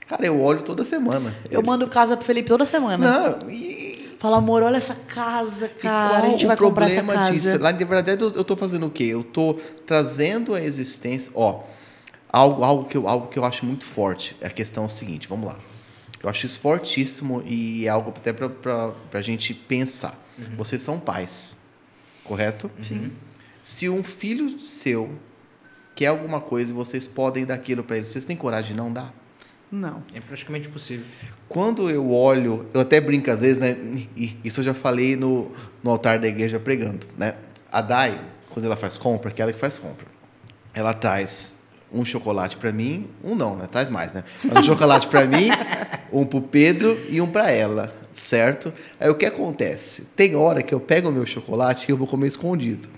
Cara, 0.06 0.26
eu 0.26 0.40
olho 0.40 0.62
toda 0.62 0.82
semana. 0.82 1.36
Eu 1.50 1.62
mando 1.62 1.86
casa 1.86 2.16
pro 2.16 2.26
Felipe 2.26 2.48
toda 2.48 2.64
semana. 2.64 3.38
Não, 3.38 3.50
e, 3.50 3.89
Fala, 4.20 4.36
amor, 4.36 4.62
olha 4.62 4.76
essa 4.76 4.94
casa, 4.94 5.64
e 5.64 5.80
cara. 5.80 6.10
qual 6.10 6.22
A 6.22 6.28
gente 6.28 6.44
o 6.44 6.48
vai 6.48 6.56
comprar 6.56 6.86
essa 6.86 7.02
problema 7.02 7.26
casa. 7.26 7.32
disso? 7.32 7.58
Lá, 7.58 7.72
de 7.72 7.84
verdade, 7.86 8.22
eu, 8.22 8.44
tô 8.44 8.54
fazendo 8.54 8.86
o 8.86 8.90
quê? 8.90 9.04
Eu 9.04 9.24
tô 9.24 9.54
trazendo 9.86 10.54
a 10.54 10.60
existência. 10.60 11.32
Ó, 11.34 11.62
algo, 12.28 12.62
algo, 12.62 12.84
que 12.84 12.98
eu, 12.98 13.08
algo 13.08 13.28
que 13.28 13.38
eu 13.38 13.46
acho 13.46 13.64
muito 13.64 13.86
forte. 13.86 14.36
É 14.38 14.46
a 14.46 14.50
questão 14.50 14.86
seguinte, 14.90 15.26
vamos 15.26 15.48
lá. 15.48 15.58
Eu 16.22 16.28
acho 16.28 16.44
isso 16.44 16.60
fortíssimo 16.60 17.42
e 17.46 17.86
é 17.86 17.88
algo 17.88 18.10
até 18.14 18.30
pra, 18.30 18.50
pra, 18.50 18.88
pra 19.10 19.22
gente 19.22 19.54
pensar. 19.54 20.22
Vocês 20.54 20.82
são 20.82 21.00
pais, 21.00 21.56
correto? 22.22 22.70
Sim. 22.82 23.12
Se 23.62 23.88
um 23.88 24.02
filho 24.02 24.60
seu 24.60 25.18
quer 25.94 26.08
alguma 26.08 26.42
coisa 26.42 26.72
e 26.72 26.74
vocês 26.74 27.08
podem 27.08 27.46
dar 27.46 27.54
aquilo 27.54 27.82
para 27.82 27.96
ele, 27.96 28.04
vocês 28.04 28.26
têm 28.26 28.36
coragem 28.36 28.72
de 28.72 28.76
não 28.76 28.92
dar? 28.92 29.14
Não. 29.70 30.02
É 30.12 30.20
praticamente 30.20 30.68
impossível. 30.68 31.06
Quando 31.48 31.88
eu 31.88 32.12
olho, 32.12 32.66
eu 32.74 32.80
até 32.80 33.00
brinco 33.00 33.30
às 33.30 33.40
vezes, 33.40 33.58
né? 33.58 33.76
Isso 34.42 34.60
eu 34.60 34.64
já 34.64 34.74
falei 34.74 35.14
no, 35.16 35.52
no 35.82 35.90
altar 35.90 36.18
da 36.18 36.26
igreja 36.26 36.58
pregando, 36.58 37.06
né? 37.16 37.34
A 37.70 37.80
Dai, 37.80 38.20
quando 38.50 38.64
ela 38.64 38.76
faz 38.76 38.98
compra, 38.98 39.30
que 39.30 39.40
ela 39.40 39.52
que 39.52 39.58
faz 39.58 39.78
compra, 39.78 40.06
ela 40.74 40.92
traz 40.92 41.56
um 41.92 42.04
chocolate 42.04 42.56
para 42.56 42.72
mim, 42.72 43.08
um 43.22 43.34
não, 43.34 43.56
né? 43.56 43.68
Traz 43.70 43.88
mais, 43.88 44.12
né? 44.12 44.24
Um 44.44 44.62
chocolate 44.62 45.06
para 45.06 45.26
mim, 45.26 45.50
um 46.12 46.24
pro 46.24 46.40
Pedro 46.40 46.98
e 47.08 47.20
um 47.20 47.26
para 47.26 47.50
ela, 47.50 47.94
certo? 48.12 48.72
Aí 48.98 49.08
o 49.08 49.14
que 49.14 49.26
acontece? 49.26 50.06
Tem 50.16 50.34
hora 50.34 50.62
que 50.62 50.74
eu 50.74 50.80
pego 50.80 51.08
o 51.08 51.12
meu 51.12 51.26
chocolate 51.26 51.86
e 51.88 51.92
eu 51.92 51.96
vou 51.96 52.06
comer 52.06 52.26
escondido. 52.26 52.88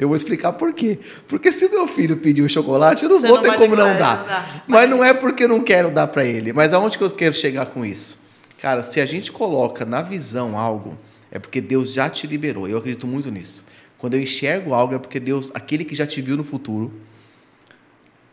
Eu 0.00 0.08
vou 0.08 0.16
explicar 0.16 0.54
por 0.54 0.72
quê. 0.72 0.98
Porque 1.28 1.52
se 1.52 1.66
o 1.66 1.70
meu 1.70 1.86
filho 1.86 2.16
pedir 2.16 2.40
um 2.42 2.48
chocolate, 2.48 3.04
eu 3.04 3.10
não 3.10 3.20
Você 3.20 3.26
vou 3.26 3.36
não 3.36 3.42
ter 3.42 3.54
como 3.58 3.76
não 3.76 3.98
dar. 3.98 4.18
não 4.20 4.26
dá. 4.26 4.62
Mas 4.66 4.88
não 4.88 5.04
é 5.04 5.12
porque 5.12 5.44
eu 5.44 5.48
não 5.48 5.60
quero 5.60 5.90
dar 5.90 6.06
para 6.06 6.24
ele. 6.24 6.54
Mas 6.54 6.72
aonde 6.72 6.96
que 6.96 7.04
eu 7.04 7.10
quero 7.10 7.34
chegar 7.34 7.66
com 7.66 7.84
isso? 7.84 8.18
Cara, 8.62 8.82
se 8.82 8.98
a 8.98 9.04
gente 9.04 9.30
coloca 9.30 9.84
na 9.84 10.00
visão 10.00 10.58
algo, 10.58 10.96
é 11.30 11.38
porque 11.38 11.60
Deus 11.60 11.92
já 11.92 12.08
te 12.08 12.26
liberou. 12.26 12.66
Eu 12.66 12.78
acredito 12.78 13.06
muito 13.06 13.30
nisso. 13.30 13.62
Quando 13.98 14.14
eu 14.14 14.22
enxergo 14.22 14.72
algo, 14.72 14.94
é 14.94 14.98
porque 14.98 15.20
Deus, 15.20 15.50
aquele 15.52 15.84
que 15.84 15.94
já 15.94 16.06
te 16.06 16.22
viu 16.22 16.34
no 16.34 16.44
futuro, 16.44 16.90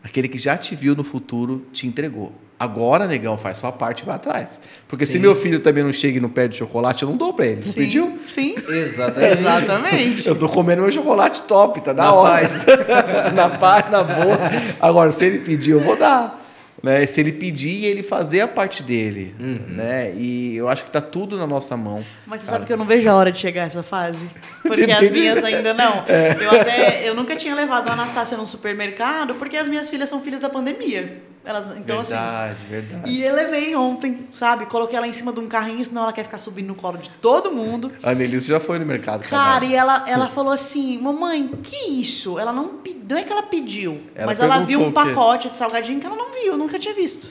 aquele 0.02 0.26
que 0.26 0.38
já 0.38 0.56
te 0.56 0.74
viu 0.74 0.96
no 0.96 1.04
futuro, 1.04 1.66
te 1.70 1.86
entregou. 1.86 2.32
Agora, 2.60 3.06
negão, 3.06 3.38
faz 3.38 3.58
sua 3.58 3.70
parte 3.70 4.00
e 4.02 4.04
vai 4.06 4.16
atrás. 4.16 4.60
Porque 4.88 5.06
se 5.06 5.12
Sim. 5.12 5.18
meu 5.20 5.36
filho 5.36 5.60
também 5.60 5.84
não 5.84 5.92
chega 5.92 6.18
e 6.18 6.20
não 6.20 6.28
pede 6.28 6.56
chocolate, 6.56 7.04
eu 7.04 7.08
não 7.08 7.16
dou 7.16 7.32
para 7.32 7.46
ele. 7.46 7.62
Não 7.64 7.72
Sim. 7.72 7.72
pediu? 7.72 8.18
Sim. 8.28 8.54
Exatamente. 8.68 9.32
Exatamente. 9.38 10.26
Eu 10.28 10.34
tô 10.34 10.48
comendo 10.48 10.82
meu 10.82 10.90
chocolate 10.90 11.42
top, 11.42 11.80
tá 11.80 11.92
da 11.92 12.04
Na 12.04 12.12
hora. 12.12 12.40
paz. 12.40 12.66
na 13.32 13.48
paz, 13.50 13.90
na 13.90 14.02
boa. 14.02 14.38
Agora, 14.80 15.12
se 15.12 15.24
ele 15.24 15.38
pedir, 15.38 15.70
eu 15.70 15.80
vou 15.80 15.96
dar. 15.96 16.46
Né? 16.82 17.04
Se 17.06 17.20
ele 17.20 17.32
pedir 17.32 17.70
e 17.70 17.86
ele 17.86 18.02
fazer 18.04 18.40
a 18.40 18.48
parte 18.48 18.82
dele. 18.82 19.34
Né? 19.38 20.12
E 20.16 20.56
eu 20.56 20.68
acho 20.68 20.84
que 20.84 20.90
tá 20.90 21.00
tudo 21.00 21.36
na 21.36 21.46
nossa 21.46 21.76
mão. 21.76 22.04
Mas 22.26 22.40
você 22.40 22.48
sabe 22.48 22.66
que 22.66 22.72
eu 22.72 22.76
não 22.76 22.84
vejo 22.84 23.08
a 23.08 23.14
hora 23.14 23.32
de 23.32 23.38
chegar 23.38 23.66
essa 23.66 23.82
fase? 23.82 24.28
Porque 24.62 24.90
as 24.90 25.10
minhas 25.10 25.42
ainda 25.42 25.74
não. 25.74 26.04
Eu 26.40 26.50
até 26.60 27.08
eu 27.08 27.14
nunca 27.14 27.34
tinha 27.36 27.54
levado 27.54 27.88
a 27.88 27.92
Anastácia 27.92 28.36
num 28.36 28.46
supermercado, 28.46 29.34
porque 29.36 29.56
as 29.56 29.66
minhas 29.66 29.88
filhas 29.88 30.08
são 30.08 30.20
filhas 30.20 30.40
da 30.40 30.48
pandemia. 30.48 31.22
Elas, 31.48 31.78
então 31.78 32.00
assim, 32.00 32.12
verdade, 32.12 32.66
verdade. 32.68 33.10
e 33.10 33.24
eu 33.24 33.34
levei 33.34 33.74
ontem, 33.74 34.28
sabe? 34.34 34.66
Coloquei 34.66 34.98
ela 34.98 35.06
em 35.08 35.14
cima 35.14 35.32
de 35.32 35.40
um 35.40 35.48
carrinho, 35.48 35.82
senão 35.82 36.02
ela 36.02 36.12
quer 36.12 36.24
ficar 36.24 36.36
subindo 36.36 36.66
no 36.66 36.74
colo 36.74 36.98
de 36.98 37.08
todo 37.08 37.50
mundo. 37.50 37.90
A 38.04 38.10
Annelise 38.10 38.46
já 38.46 38.60
foi 38.60 38.78
no 38.78 38.84
mercado. 38.84 39.22
Cara, 39.26 39.64
e 39.64 39.74
ela, 39.74 40.04
ela 40.06 40.28
falou 40.30 40.52
assim, 40.52 40.98
mamãe, 40.98 41.48
que 41.62 41.74
isso? 41.90 42.38
Ela 42.38 42.52
não, 42.52 42.68
pe- 42.76 43.00
não 43.08 43.16
é 43.16 43.24
que 43.24 43.32
ela 43.32 43.44
pediu, 43.44 44.02
Ela 44.14 44.26
mas 44.26 44.40
ela 44.40 44.60
viu 44.60 44.78
um 44.80 44.92
pacote 44.92 45.48
de 45.48 45.56
salgadinho 45.56 45.98
que 45.98 46.04
ela 46.06 46.16
não 46.16 46.30
viu, 46.32 46.58
nunca 46.58 46.78
tinha 46.78 46.92
visto. 46.92 47.30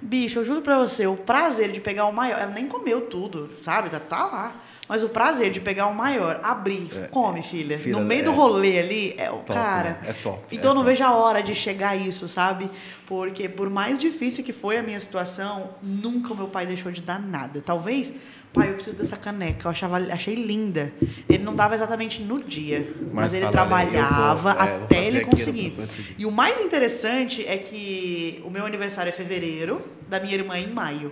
Bicho, 0.00 0.38
eu 0.38 0.44
juro 0.44 0.62
pra 0.62 0.78
você, 0.78 1.06
o 1.06 1.16
prazer 1.16 1.72
de 1.72 1.80
pegar 1.80 2.06
o 2.06 2.12
maior, 2.12 2.38
ela 2.40 2.52
nem 2.52 2.68
comeu 2.68 3.00
tudo, 3.02 3.50
sabe? 3.62 3.90
Tá 3.90 4.26
lá. 4.26 4.54
Mas 4.86 5.02
o 5.02 5.08
prazer 5.08 5.50
de 5.50 5.60
pegar 5.60 5.86
o 5.86 5.94
maior, 5.94 6.40
abrir, 6.42 6.88
come, 7.10 7.42
filha. 7.42 7.78
filha, 7.78 7.98
no 7.98 8.04
meio 8.04 8.20
é. 8.20 8.24
do 8.24 8.32
rolê 8.32 8.78
ali, 8.78 9.14
é 9.16 9.30
o 9.30 9.36
Top, 9.38 9.54
cara. 9.54 9.90
né? 9.90 9.98
É 10.08 10.12
top, 10.12 10.42
Então 10.52 10.68
é 10.68 10.70
eu 10.72 10.74
não 10.74 10.82
top. 10.82 10.90
vejo 10.92 11.04
a 11.04 11.14
hora 11.14 11.42
de 11.42 11.54
chegar 11.54 11.90
a 11.90 11.96
isso, 11.96 12.28
sabe? 12.28 12.70
Porque 13.06 13.48
por 13.48 13.70
mais 13.70 13.98
difícil 14.00 14.44
que 14.44 14.52
foi 14.52 14.76
a 14.76 14.82
minha 14.82 15.00
situação, 15.00 15.70
nunca 15.82 16.34
o 16.34 16.36
meu 16.36 16.48
pai 16.48 16.66
deixou 16.66 16.92
de 16.92 17.00
dar 17.00 17.18
nada. 17.18 17.62
Talvez, 17.64 18.12
pai, 18.52 18.68
eu 18.70 18.74
preciso 18.74 18.96
dessa 18.98 19.16
caneca. 19.16 19.66
Eu 19.66 19.70
achava, 19.70 19.96
achei 19.96 20.34
linda. 20.34 20.92
Ele 21.30 21.42
não 21.42 21.54
dava 21.54 21.74
exatamente 21.74 22.20
no 22.22 22.42
dia, 22.42 22.86
mas, 23.04 23.12
Mas 23.32 23.34
ele 23.36 23.48
trabalhava 23.48 24.34
vou- 24.34 24.50
é, 24.52 24.54
vou 24.76 24.84
até 24.84 25.06
ele 25.06 25.24
conseguir. 25.24 25.70
conseguir. 25.70 26.14
E 26.18 26.26
o 26.26 26.30
mais 26.30 26.60
interessante 26.60 27.42
é 27.46 27.56
que 27.56 28.42
o 28.44 28.50
meu 28.50 28.66
aniversário 28.66 29.08
é 29.08 29.12
fevereiro, 29.12 29.80
da 30.08 30.20
minha 30.20 30.34
irmã 30.34 30.56
é 30.56 30.60
em 30.60 30.68
maio. 30.68 31.10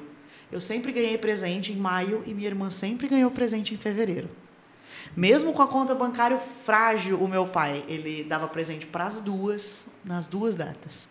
Eu 0.52 0.60
sempre 0.60 0.92
ganhei 0.92 1.16
presente 1.16 1.72
em 1.72 1.76
maio 1.76 2.22
e 2.26 2.34
minha 2.34 2.46
irmã 2.46 2.70
sempre 2.70 3.08
ganhou 3.08 3.30
presente 3.30 3.72
em 3.72 3.78
fevereiro. 3.78 4.28
Mesmo 5.16 5.54
com 5.54 5.62
a 5.62 5.66
conta 5.66 5.94
bancária 5.94 6.38
frágil, 6.38 7.18
o 7.18 7.26
meu 7.26 7.46
pai, 7.46 7.82
ele 7.88 8.22
dava 8.22 8.46
presente 8.46 8.86
para 8.86 9.06
as 9.06 9.18
duas, 9.18 9.86
nas 10.04 10.26
duas 10.26 10.54
datas. 10.54 11.08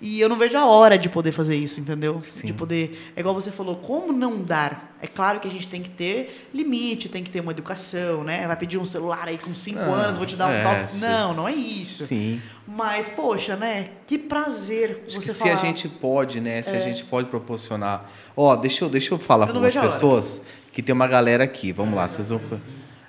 E 0.00 0.20
eu 0.20 0.28
não 0.28 0.36
vejo 0.36 0.56
a 0.58 0.66
hora 0.66 0.98
de 0.98 1.08
poder 1.08 1.32
fazer 1.32 1.56
isso, 1.56 1.80
entendeu? 1.80 2.20
Sim. 2.22 2.48
De 2.48 2.52
poder. 2.52 3.12
É 3.16 3.20
igual 3.20 3.34
você 3.34 3.50
falou, 3.50 3.76
como 3.76 4.12
não 4.12 4.42
dar? 4.42 4.94
É 5.00 5.06
claro 5.06 5.40
que 5.40 5.48
a 5.48 5.50
gente 5.50 5.66
tem 5.68 5.82
que 5.82 5.88
ter 5.88 6.48
limite, 6.52 7.08
tem 7.08 7.22
que 7.22 7.30
ter 7.30 7.40
uma 7.40 7.52
educação, 7.52 8.22
né? 8.22 8.46
Vai 8.46 8.56
pedir 8.56 8.76
um 8.76 8.84
celular 8.84 9.26
aí 9.26 9.38
com 9.38 9.54
cinco 9.54 9.80
Não, 9.80 9.94
anos, 9.94 10.18
vou 10.18 10.26
te 10.26 10.36
dar 10.36 10.48
um 10.48 10.50
é, 10.50 10.62
toque. 10.62 10.98
Não, 10.98 11.34
não 11.34 11.48
é 11.48 11.52
isso. 11.52 12.04
Sim. 12.04 12.40
Mas, 12.66 13.08
poxa, 13.08 13.56
né? 13.56 13.90
Que 14.06 14.18
prazer 14.18 15.04
Acho 15.06 15.20
você 15.20 15.32
que 15.32 15.38
falar. 15.38 15.56
se 15.56 15.56
a 15.56 15.66
gente 15.66 15.88
pode, 15.88 16.40
né? 16.40 16.62
Se 16.62 16.76
a 16.76 16.80
gente 16.80 17.04
pode 17.04 17.28
proporcionar. 17.28 18.10
Ó, 18.36 18.54
deixa 18.56 18.84
eu, 18.84 18.88
deixa 18.90 19.14
eu 19.14 19.18
falar 19.18 19.46
com 19.46 19.58
as 19.58 19.74
pessoas 19.74 20.42
que 20.72 20.82
tem 20.82 20.94
uma 20.94 21.06
galera 21.06 21.44
aqui. 21.44 21.72
Vamos 21.72 21.94
lá, 21.94 22.06
vocês 22.06 22.28
vão. 22.28 22.40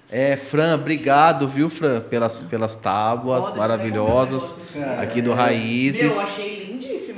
É, 0.09 0.37
Fran, 0.37 0.75
obrigado, 0.75 1.49
viu, 1.49 1.69
Fran, 1.69 1.99
pelas, 1.99 2.41
pelas 2.43 2.75
tábuas 2.75 3.49
eu 3.49 3.55
maravilhosas 3.55 4.55
aqui 4.97 5.21
do 5.21 5.31
Meu, 5.31 5.37
Raízes. 5.37 6.17
achei 6.17 6.63
lindíssimo, 6.63 6.76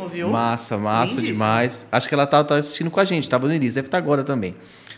viu? 0.10 0.30
Massa, 0.30 0.78
massa 0.78 1.16
Lindíssimo. 1.16 1.34
demais. 1.34 1.86
Acho 1.92 2.08
que 2.08 2.14
ela 2.14 2.28
tá, 2.28 2.44
tá 2.44 2.56
assistindo 2.56 2.92
com 2.92 3.00
a 3.00 3.06
gente, 3.06 3.30
tava 3.30 3.48
no 3.48 3.54
início, 3.54 3.76
deve 3.76 3.88
estar 3.88 3.98
agora 3.98 4.24
também. 4.24 4.56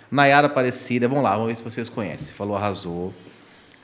Nayara 0.09 0.47
Aparecida, 0.47 1.07
vamos 1.07 1.23
lá, 1.23 1.31
vamos 1.31 1.47
ver 1.47 1.55
se 1.55 1.63
vocês 1.63 1.87
conhecem. 1.87 2.33
Falou, 2.35 2.55
arrasou. 2.57 3.13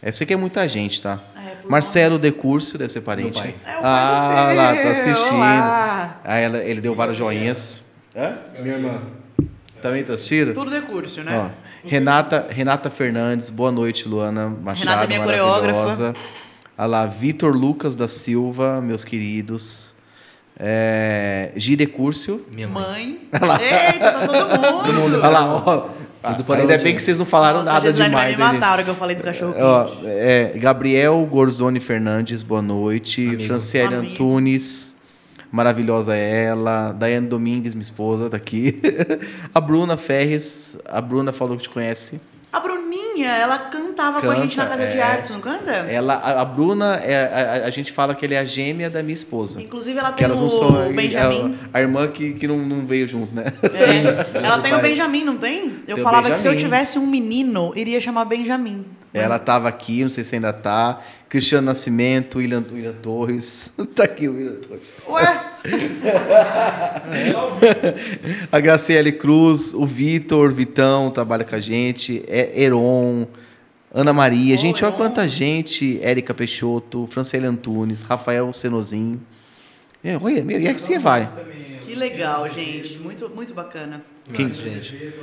É, 0.02 0.12
sei 0.12 0.28
que 0.28 0.34
é 0.34 0.38
muita 0.38 0.68
gente, 0.68 1.02
tá? 1.02 1.20
É, 1.36 1.68
Marcelo 1.68 2.14
nós. 2.14 2.22
Decurso, 2.22 2.78
deve 2.78 2.92
ser 2.92 3.02
parente. 3.02 3.40
pai. 3.40 3.56
É 3.66 3.78
o 3.78 3.82
pai 3.82 3.84
ah, 3.84 4.54
lá, 4.54 4.76
tá 4.76 4.90
assistindo. 4.90 5.36
olá. 5.36 6.22
Aí 6.24 6.44
ela, 6.44 6.58
ele 6.60 6.82
deu 6.82 6.96
vários 6.96 7.18
joinhas. 7.18 7.82
Hã? 8.16 8.38
Minha 8.62 8.76
irmã. 8.76 9.02
Também 9.82 10.04
tá 10.04 10.14
assistindo? 10.14 10.54
Tudo 10.54 10.72
decurso, 10.72 11.24
né? 11.24 11.52
Ó, 11.54 11.88
Renata, 11.88 12.48
Renata 12.50 12.90
Fernandes, 12.90 13.50
boa 13.50 13.72
noite, 13.72 14.08
Luana 14.08 14.50
Machado, 14.50 14.90
Renata, 14.90 15.08
minha 15.08 15.20
maravilhosa. 15.20 16.16
Olha 16.78 16.88
lá, 16.88 17.06
Vitor 17.06 17.56
Lucas 17.56 17.96
da 17.96 18.08
Silva, 18.08 18.82
meus 18.82 19.04
queridos. 19.04 19.94
É, 20.60 21.52
Gide 21.56 21.86
Curcio. 21.86 22.46
Minha 22.52 22.68
mãe. 22.68 23.20
Mãe. 23.32 23.62
Eita, 23.62 24.12
tá 24.12 24.28
todo 24.28 24.94
mundo. 24.94 25.18
Olha 25.18 25.30
lá, 25.30 25.64
ó. 25.66 25.90
Tudo 26.24 26.44
para 26.44 26.62
Ainda 26.62 26.78
bem 26.80 26.96
que 26.96 27.02
vocês 27.02 27.18
não 27.18 27.26
falaram 27.26 27.60
Nossa, 27.60 27.74
nada 27.74 27.94
demais. 27.94 28.12
vai 28.12 28.48
me 28.48 28.54
matar 28.54 28.70
a 28.70 28.72
hora 28.74 28.84
que 28.84 28.90
eu 28.90 28.96
falei 28.96 29.16
do 29.16 29.24
cachorro 29.24 29.54
Ó, 29.58 29.88
é, 30.04 30.52
Gabriel 30.58 31.26
Gorzoni 31.30 31.80
Fernandes, 31.80 32.44
boa 32.44 32.62
noite. 32.62 33.26
Amigo. 33.26 33.44
Franciele 33.44 33.96
Amigo. 33.96 34.14
Antunes, 34.14 34.96
maravilhosa 35.52 36.16
ela. 36.16 36.92
Daiane 36.92 37.28
Domingues, 37.28 37.76
minha 37.76 37.84
esposa, 37.84 38.30
tá 38.30 38.36
aqui. 38.38 38.82
a 39.54 39.62
Bruna 39.62 39.96
Ferres, 39.96 40.78
a 40.86 41.00
Bruna 41.00 41.32
falou 41.32 41.56
que 41.56 41.64
te 41.64 41.70
conhece. 41.70 42.20
A 42.58 42.60
Bruninha, 42.60 43.30
ela 43.30 43.60
cantava 43.60 44.20
com 44.20 44.32
a 44.32 44.36
gente 44.36 44.58
na 44.58 44.64
Canta, 44.64 44.78
Casa 44.78 44.92
de 44.92 44.98
é. 44.98 45.02
Artes, 45.04 45.30
não 45.30 45.40
canta? 45.40 45.72
Ela, 45.72 46.16
a, 46.16 46.42
a 46.42 46.46
Bruna, 46.46 46.96
é, 47.04 47.62
a, 47.64 47.68
a 47.68 47.70
gente 47.70 47.92
fala 47.92 48.16
que 48.16 48.26
ela 48.26 48.34
é 48.34 48.40
a 48.40 48.46
gêmea 48.46 48.90
da 48.90 49.04
minha 49.04 49.14
esposa. 49.14 49.62
Inclusive, 49.62 50.00
ela 50.00 50.12
tem 50.12 50.26
elas 50.26 50.40
não 50.40 50.48
o 50.48 50.50
são. 50.50 50.92
Benjamin. 50.92 51.56
A, 51.72 51.78
a 51.78 51.82
irmã 51.82 52.08
que, 52.08 52.34
que 52.34 52.48
não, 52.48 52.58
não 52.58 52.88
veio 52.88 53.08
junto, 53.08 53.36
né? 53.36 53.46
É, 53.62 54.42
ela 54.44 54.60
tem 54.60 54.74
o. 54.74 54.82
Benjamin, 54.82 55.24
não 55.24 55.38
tem? 55.38 55.66
Eu 55.88 55.96
Tem 55.96 55.96
o 55.96 56.04
falava 56.04 56.32
que 56.32 56.40
se 56.40 56.48
eu 56.48 56.58
tivesse 56.58 56.98
um 56.98 57.06
menino, 57.06 57.74
iria 57.76 58.02
chamar 58.02 58.26
Benjamin. 58.26 58.86
Ela 59.14 59.38
estava 59.38 59.68
aqui, 59.68 60.02
não 60.02 60.10
sei 60.10 60.24
se 60.24 60.36
ainda 60.36 60.52
tá. 60.52 61.00
Cristiano 61.30 61.66
Nascimento, 61.66 62.38
William, 62.38 62.64
William 62.72 62.94
Torres. 62.94 63.72
tá 63.96 64.06
aqui 64.06 64.28
o 64.28 64.34
William 64.34 64.56
Torres. 64.56 64.94
Ué, 65.08 65.46
A 68.52 68.60
Graciele 68.60 69.12
Cruz, 69.12 69.74
o 69.74 69.86
Vitor, 69.86 70.54
Vitão, 70.54 71.12
trabalha 71.12 71.44
com 71.44 71.56
a 71.56 71.60
gente. 71.60 72.24
É 72.28 72.64
Heron, 72.64 73.28
Ana 73.94 74.14
Maria. 74.14 74.56
Ô, 74.56 74.58
gente, 74.58 74.84
olha 74.84 74.90
Heron. 74.90 74.98
quanta 74.98 75.28
gente. 75.28 76.00
Érica 76.02 76.34
Peixoto, 76.34 77.08
Franciele 77.12 77.46
Antunes, 77.46 78.04
Rafael 78.04 78.52
Senozin. 78.54 79.20
É, 80.04 80.18
olha, 80.18 80.44
meu, 80.44 80.60
e 80.60 80.68
aqui 80.68 80.80
você 80.80 80.98
vai. 80.98 81.28
que 81.28 81.77
legal, 81.98 82.48
gente. 82.50 82.98
Muito, 83.00 83.30
muito 83.30 83.54
bacana. 83.54 84.02
Quem- 84.34 84.50
gente. 84.50 85.14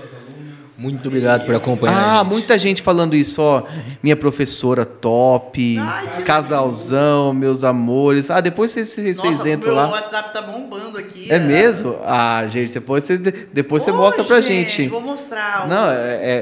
Muito 0.77 1.07
obrigado 1.07 1.45
por 1.47 1.55
acompanhar. 1.55 1.95
Ah, 1.97 2.19
gente. 2.23 2.29
muita 2.33 2.59
gente 2.59 2.83
falando 2.83 3.15
isso, 3.15 3.41
ó. 3.41 3.63
Minha 4.03 4.17
professora 4.17 4.85
top, 4.85 5.79
Ai, 5.79 6.23
casalzão, 6.25 7.33
meus 7.33 7.63
amores. 7.63 8.29
Ah, 8.29 8.41
depois 8.41 8.73
vocês, 8.73 8.89
vocês 8.89 9.17
Nossa, 9.19 9.45
o 9.45 9.49
entram 9.49 9.73
meu 9.75 9.83
lá. 9.83 9.89
WhatsApp 9.91 10.33
tá 10.33 10.43
bombando 10.43 10.99
aqui. 10.99 11.31
É 11.31 11.39
mesmo? 11.39 11.97
Ah, 12.05 12.45
gente, 12.49 12.73
depois, 12.73 13.05
vocês, 13.05 13.21
depois 13.21 13.85
você 13.85 13.93
Ô, 13.93 13.97
mostra 13.97 14.25
pra 14.25 14.41
gente. 14.41 14.89
Vou 14.89 15.01
mostrar. 15.01 15.69
Não, 15.69 15.89
é, 15.91 15.95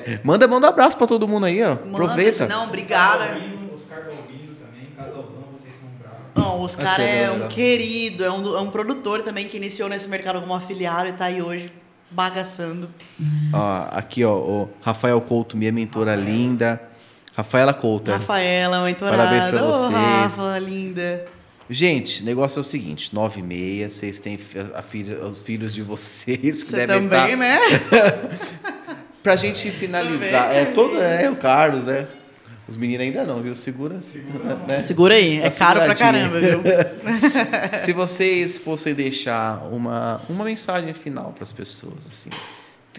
é- 0.06 0.20
manda, 0.24 0.48
manda 0.48 0.66
um 0.66 0.70
abraço 0.70 0.96
pra 0.96 1.06
todo 1.06 1.28
mundo 1.28 1.44
aí, 1.44 1.62
ó. 1.62 1.70
Manda- 1.70 1.88
Aproveita. 1.90 2.46
Não, 2.46 2.64
obrigada. 2.64 3.24
Oscar 3.74 3.98
tá 4.04 4.10
ouvindo 4.10 4.54
também, 4.56 4.86
casalzão, 4.96 5.44
vocês 5.52 5.74
são 5.78 5.90
bravos. 6.00 6.21
Não, 6.34 6.58
o 6.60 6.62
Oscar 6.62 7.00
é 7.00 7.30
um 7.30 7.48
querido, 7.48 8.24
é 8.24 8.30
um, 8.30 8.56
é 8.56 8.60
um 8.60 8.70
produtor 8.70 9.22
também 9.22 9.46
que 9.46 9.56
iniciou 9.56 9.88
nesse 9.88 10.08
mercado 10.08 10.40
como 10.40 10.54
afiliado 10.54 11.08
e 11.08 11.12
tá 11.12 11.26
aí 11.26 11.42
hoje 11.42 11.70
bagaçando. 12.10 12.88
Ó, 13.52 13.86
aqui, 13.90 14.24
ó, 14.24 14.34
o 14.36 14.70
Rafael 14.80 15.20
Couto, 15.20 15.56
minha 15.56 15.72
mentora 15.72 16.14
linda. 16.14 16.80
Rafaela 17.36 17.72
Couto. 17.72 18.10
é. 18.10 18.14
Rafaela, 18.14 18.84
mentorada. 18.84 19.16
Parabéns 19.16 19.44
pra 19.46 19.64
Ô, 19.64 19.72
vocês. 19.72 19.92
Rafa, 19.94 20.58
linda. 20.58 21.24
Gente, 21.70 22.22
o 22.22 22.26
negócio 22.26 22.58
é 22.58 22.60
o 22.60 22.64
seguinte: 22.64 23.14
nove 23.14 23.40
e 23.40 23.42
meia, 23.42 23.88
vocês 23.88 24.18
têm 24.18 24.36
filha, 24.36 25.24
os 25.24 25.40
filhos 25.42 25.72
de 25.72 25.82
vocês 25.82 26.62
que 26.62 26.70
Você 26.70 26.86
devem 26.86 27.08
também, 27.08 27.32
estar. 27.32 27.36
né? 27.36 27.60
Pra 29.22 29.36
gente 29.36 29.70
finalizar, 29.70 30.52
é 30.52 30.64
todo, 30.66 31.00
é 31.00 31.30
o 31.30 31.36
Carlos, 31.36 31.86
é. 31.86 32.08
Os 32.72 32.78
meninos 32.78 33.04
ainda 33.04 33.22
não, 33.26 33.42
viu? 33.42 33.54
Segura, 33.54 34.00
né? 34.66 34.78
Segura 34.78 35.14
aí, 35.14 35.40
é 35.40 35.50
caro 35.50 35.78
pra 35.82 35.94
caramba, 35.94 36.40
viu? 36.40 36.62
Se 37.76 37.92
vocês 37.92 38.56
fossem 38.56 38.94
deixar 38.94 39.62
uma, 39.70 40.22
uma 40.26 40.42
mensagem 40.42 40.94
final 40.94 41.32
para 41.34 41.42
as 41.42 41.52
pessoas, 41.52 42.06
assim, 42.06 42.30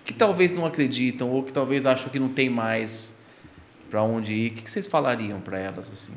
que 0.05 0.13
talvez 0.13 0.53
não 0.53 0.63
acreditam 0.63 1.31
ou 1.31 1.41
que 1.41 1.51
talvez 1.51 1.87
acham 1.87 2.09
que 2.09 2.19
não 2.19 2.29
tem 2.29 2.51
mais 2.51 3.15
para 3.89 4.03
onde 4.03 4.33
ir, 4.35 4.51
o 4.51 4.53
que 4.53 4.61
que 4.61 4.69
vocês 4.69 4.85
falariam 4.85 5.39
para 5.39 5.57
elas, 5.57 5.91
assim? 5.91 6.13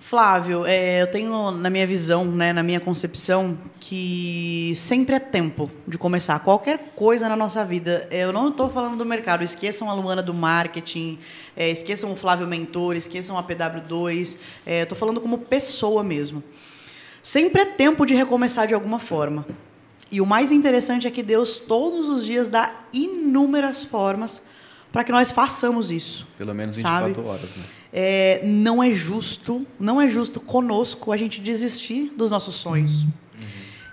Flávio, 0.00 0.64
é, 0.64 1.02
eu 1.02 1.06
tenho 1.08 1.50
na 1.50 1.68
minha 1.68 1.86
visão, 1.86 2.24
né, 2.24 2.54
na 2.54 2.62
minha 2.62 2.80
concepção, 2.80 3.56
que 3.78 4.72
sempre 4.74 5.14
é 5.14 5.18
tempo 5.18 5.70
de 5.86 5.98
começar 5.98 6.40
qualquer 6.40 6.92
coisa 6.96 7.28
na 7.28 7.36
nossa 7.36 7.62
vida. 7.66 8.08
Eu 8.10 8.32
não 8.32 8.48
estou 8.48 8.70
falando 8.70 8.96
do 8.96 9.04
mercado, 9.04 9.44
esqueçam 9.44 9.90
a 9.90 9.92
Luana 9.92 10.22
do 10.22 10.32
marketing, 10.32 11.18
é, 11.54 11.68
esqueçam 11.68 12.10
o 12.10 12.16
Flávio 12.16 12.46
Mentor, 12.46 12.96
esqueçam 12.96 13.36
a 13.36 13.42
PW2, 13.42 14.38
é, 14.64 14.82
estou 14.82 14.96
falando 14.96 15.20
como 15.20 15.36
pessoa 15.36 16.02
mesmo. 16.02 16.42
Sempre 17.22 17.60
é 17.60 17.66
tempo 17.66 18.06
de 18.06 18.14
recomeçar 18.14 18.66
de 18.66 18.72
alguma 18.72 18.98
forma. 18.98 19.46
E 20.10 20.18
o 20.18 20.26
mais 20.26 20.50
interessante 20.50 21.06
é 21.06 21.10
que 21.10 21.22
Deus 21.22 21.60
todos 21.60 22.08
os 22.08 22.24
dias 22.24 22.48
dá 22.48 22.74
inúmeras 22.90 23.84
formas 23.84 24.42
para 24.92 25.04
que 25.04 25.12
nós 25.12 25.30
façamos 25.30 25.90
isso. 25.90 26.26
Pelo 26.36 26.54
menos 26.54 26.76
Sabe? 26.76 27.08
24 27.08 27.30
horas, 27.30 27.56
né? 27.56 27.64
É, 27.92 28.40
não 28.44 28.82
é 28.82 28.90
justo, 28.92 29.66
não 29.78 30.00
é 30.00 30.08
justo 30.08 30.40
conosco 30.40 31.12
a 31.12 31.16
gente 31.16 31.40
desistir 31.40 32.12
dos 32.16 32.30
nossos 32.30 32.54
sonhos. 32.54 33.06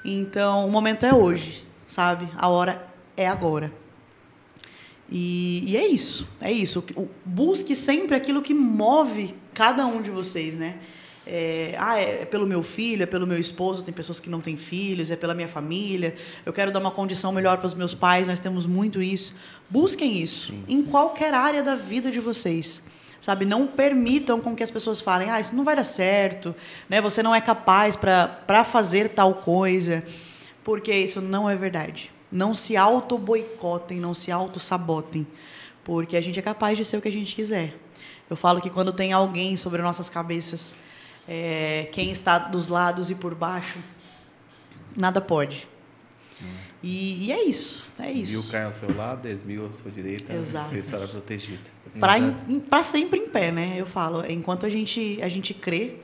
Então, 0.06 0.66
o 0.68 0.72
momento 0.72 1.06
é 1.06 1.14
hoje, 1.14 1.66
sabe? 1.88 2.28
A 2.38 2.48
hora 2.48 2.88
é 3.16 3.28
agora. 3.28 3.72
E, 5.10 5.64
e 5.72 5.78
é 5.78 5.88
isso, 5.88 6.28
é 6.42 6.52
isso. 6.52 6.84
O- 6.96 7.08
Busque 7.26 7.76
sempre 7.76 8.16
aquilo 8.16 8.42
que 8.42 8.54
move 8.54 9.34
cada 9.54 9.86
um 9.86 10.02
de 10.02 10.10
vocês, 10.12 10.54
né? 10.56 10.78
É, 11.30 11.76
ah, 11.78 12.00
é 12.00 12.24
pelo 12.24 12.48
meu 12.48 12.64
filho, 12.64 13.04
é 13.04 13.06
pelo 13.06 13.28
meu 13.28 13.38
esposo, 13.38 13.84
tem 13.84 13.94
pessoas 13.94 14.18
que 14.18 14.30
não 14.30 14.40
têm 14.40 14.56
filhos, 14.56 15.12
é 15.12 15.16
pela 15.18 15.34
minha 15.34 15.50
família, 15.50 16.16
eu 16.46 16.54
quero 16.54 16.72
dar 16.72 16.80
uma 16.80 16.90
condição 16.90 17.34
melhor 17.34 17.58
para 17.58 17.68
os 17.68 17.74
meus 17.74 17.94
pais, 17.94 18.30
nós 18.30 18.40
temos 18.40 18.66
muito 18.66 19.02
isso. 19.02 19.36
Busquem 19.70 20.22
isso 20.22 20.54
em 20.70 20.82
qualquer 20.82 21.34
área 21.34 21.62
da 21.62 21.76
vida 21.76 22.10
de 22.10 22.22
vocês. 22.22 22.82
Sabe, 23.20 23.44
não 23.44 23.68
permitam 23.68 24.40
com 24.40 24.56
que 24.56 24.64
as 24.64 24.72
pessoas 24.72 25.02
falem, 25.02 25.30
ah, 25.30 25.38
isso 25.38 25.54
não 25.54 25.66
vai 25.66 25.76
dar 25.76 25.84
certo, 25.84 26.56
né? 26.88 27.02
Você 27.02 27.22
não 27.22 27.36
é 27.36 27.42
capaz 27.42 27.98
para 27.98 28.64
fazer 28.64 29.10
tal 29.10 29.34
coisa, 29.34 30.04
porque 30.64 30.94
isso 30.94 31.20
não 31.20 31.50
é 31.50 31.56
verdade. 31.58 32.10
Não 32.32 32.54
se 32.54 32.78
auto-boicotem, 32.78 34.00
não 34.00 34.14
se 34.14 34.32
auto-sabotem, 34.32 35.28
porque 35.84 36.16
a 36.16 36.22
gente 36.22 36.40
é 36.40 36.42
capaz 36.42 36.78
de 36.78 36.86
ser 36.86 36.98
o 36.98 37.02
que 37.02 37.08
a 37.10 37.12
gente 37.12 37.36
quiser. 37.36 37.76
Eu 38.30 38.38
falo 38.38 38.62
que 38.62 38.70
quando 38.70 38.94
tem 38.94 39.12
alguém 39.12 39.58
sobre 39.58 39.82
nossas 39.82 40.10
cabeças, 40.10 40.76
é, 41.28 41.90
quem 41.92 42.12
está 42.12 42.38
dos 42.40 42.68
lados 42.68 43.10
e 43.12 43.16
por 43.16 43.36
baixo, 43.36 43.80
nada 44.96 45.20
pode. 45.20 45.68
E, 46.84 47.26
e 47.26 47.32
é 47.32 47.44
isso, 47.44 47.84
é 47.98 48.14
Mil 48.14 48.22
isso. 48.22 48.52
caem 48.52 48.66
ao 48.66 48.72
seu 48.72 48.96
lado, 48.96 49.24
dez 49.24 49.44
mil 49.44 49.66
à 49.66 49.72
sua 49.72 49.90
direita, 49.90 50.32
Exato. 50.34 50.68
você 50.68 50.78
estará 50.78 51.08
protegido. 51.08 51.70
Para 52.70 52.84
sempre 52.84 53.20
em 53.20 53.28
pé, 53.28 53.52
né? 53.52 53.74
Eu 53.76 53.88
falo, 53.88 54.24
enquanto 54.30 54.66
a 54.66 54.70
gente 54.70 55.20
a 55.22 55.28
gente 55.28 55.54
crê, 55.54 55.96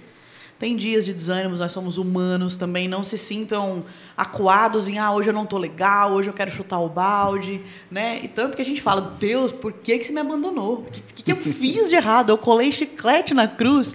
Tem 0.63 0.77
dias 0.77 1.03
de 1.03 1.11
desânimos, 1.11 1.59
nós 1.59 1.73
somos 1.73 1.97
humanos 1.97 2.55
também. 2.55 2.87
Não 2.87 3.03
se 3.03 3.17
sintam 3.17 3.83
acuados 4.15 4.87
em, 4.87 4.97
ah, 4.97 5.11
hoje 5.11 5.29
eu 5.29 5.33
não 5.33 5.45
tô 5.45 5.57
legal, 5.57 6.13
hoje 6.13 6.29
eu 6.29 6.33
quero 6.33 6.49
chutar 6.49 6.79
o 6.79 6.87
balde, 6.87 7.61
né? 7.91 8.21
E 8.23 8.29
tanto 8.29 8.55
que 8.55 8.61
a 8.61 8.65
gente 8.65 8.81
fala, 8.81 9.13
Deus, 9.19 9.51
por 9.51 9.73
que, 9.73 9.97
que 9.97 10.05
você 10.05 10.13
me 10.13 10.21
abandonou? 10.21 10.75
O 10.75 11.13
que, 11.13 11.21
que 11.21 11.31
eu 11.33 11.35
fiz 11.35 11.89
de 11.89 11.95
errado? 11.95 12.29
Eu 12.29 12.37
colei 12.37 12.71
chiclete 12.71 13.33
na 13.33 13.45
cruz. 13.45 13.93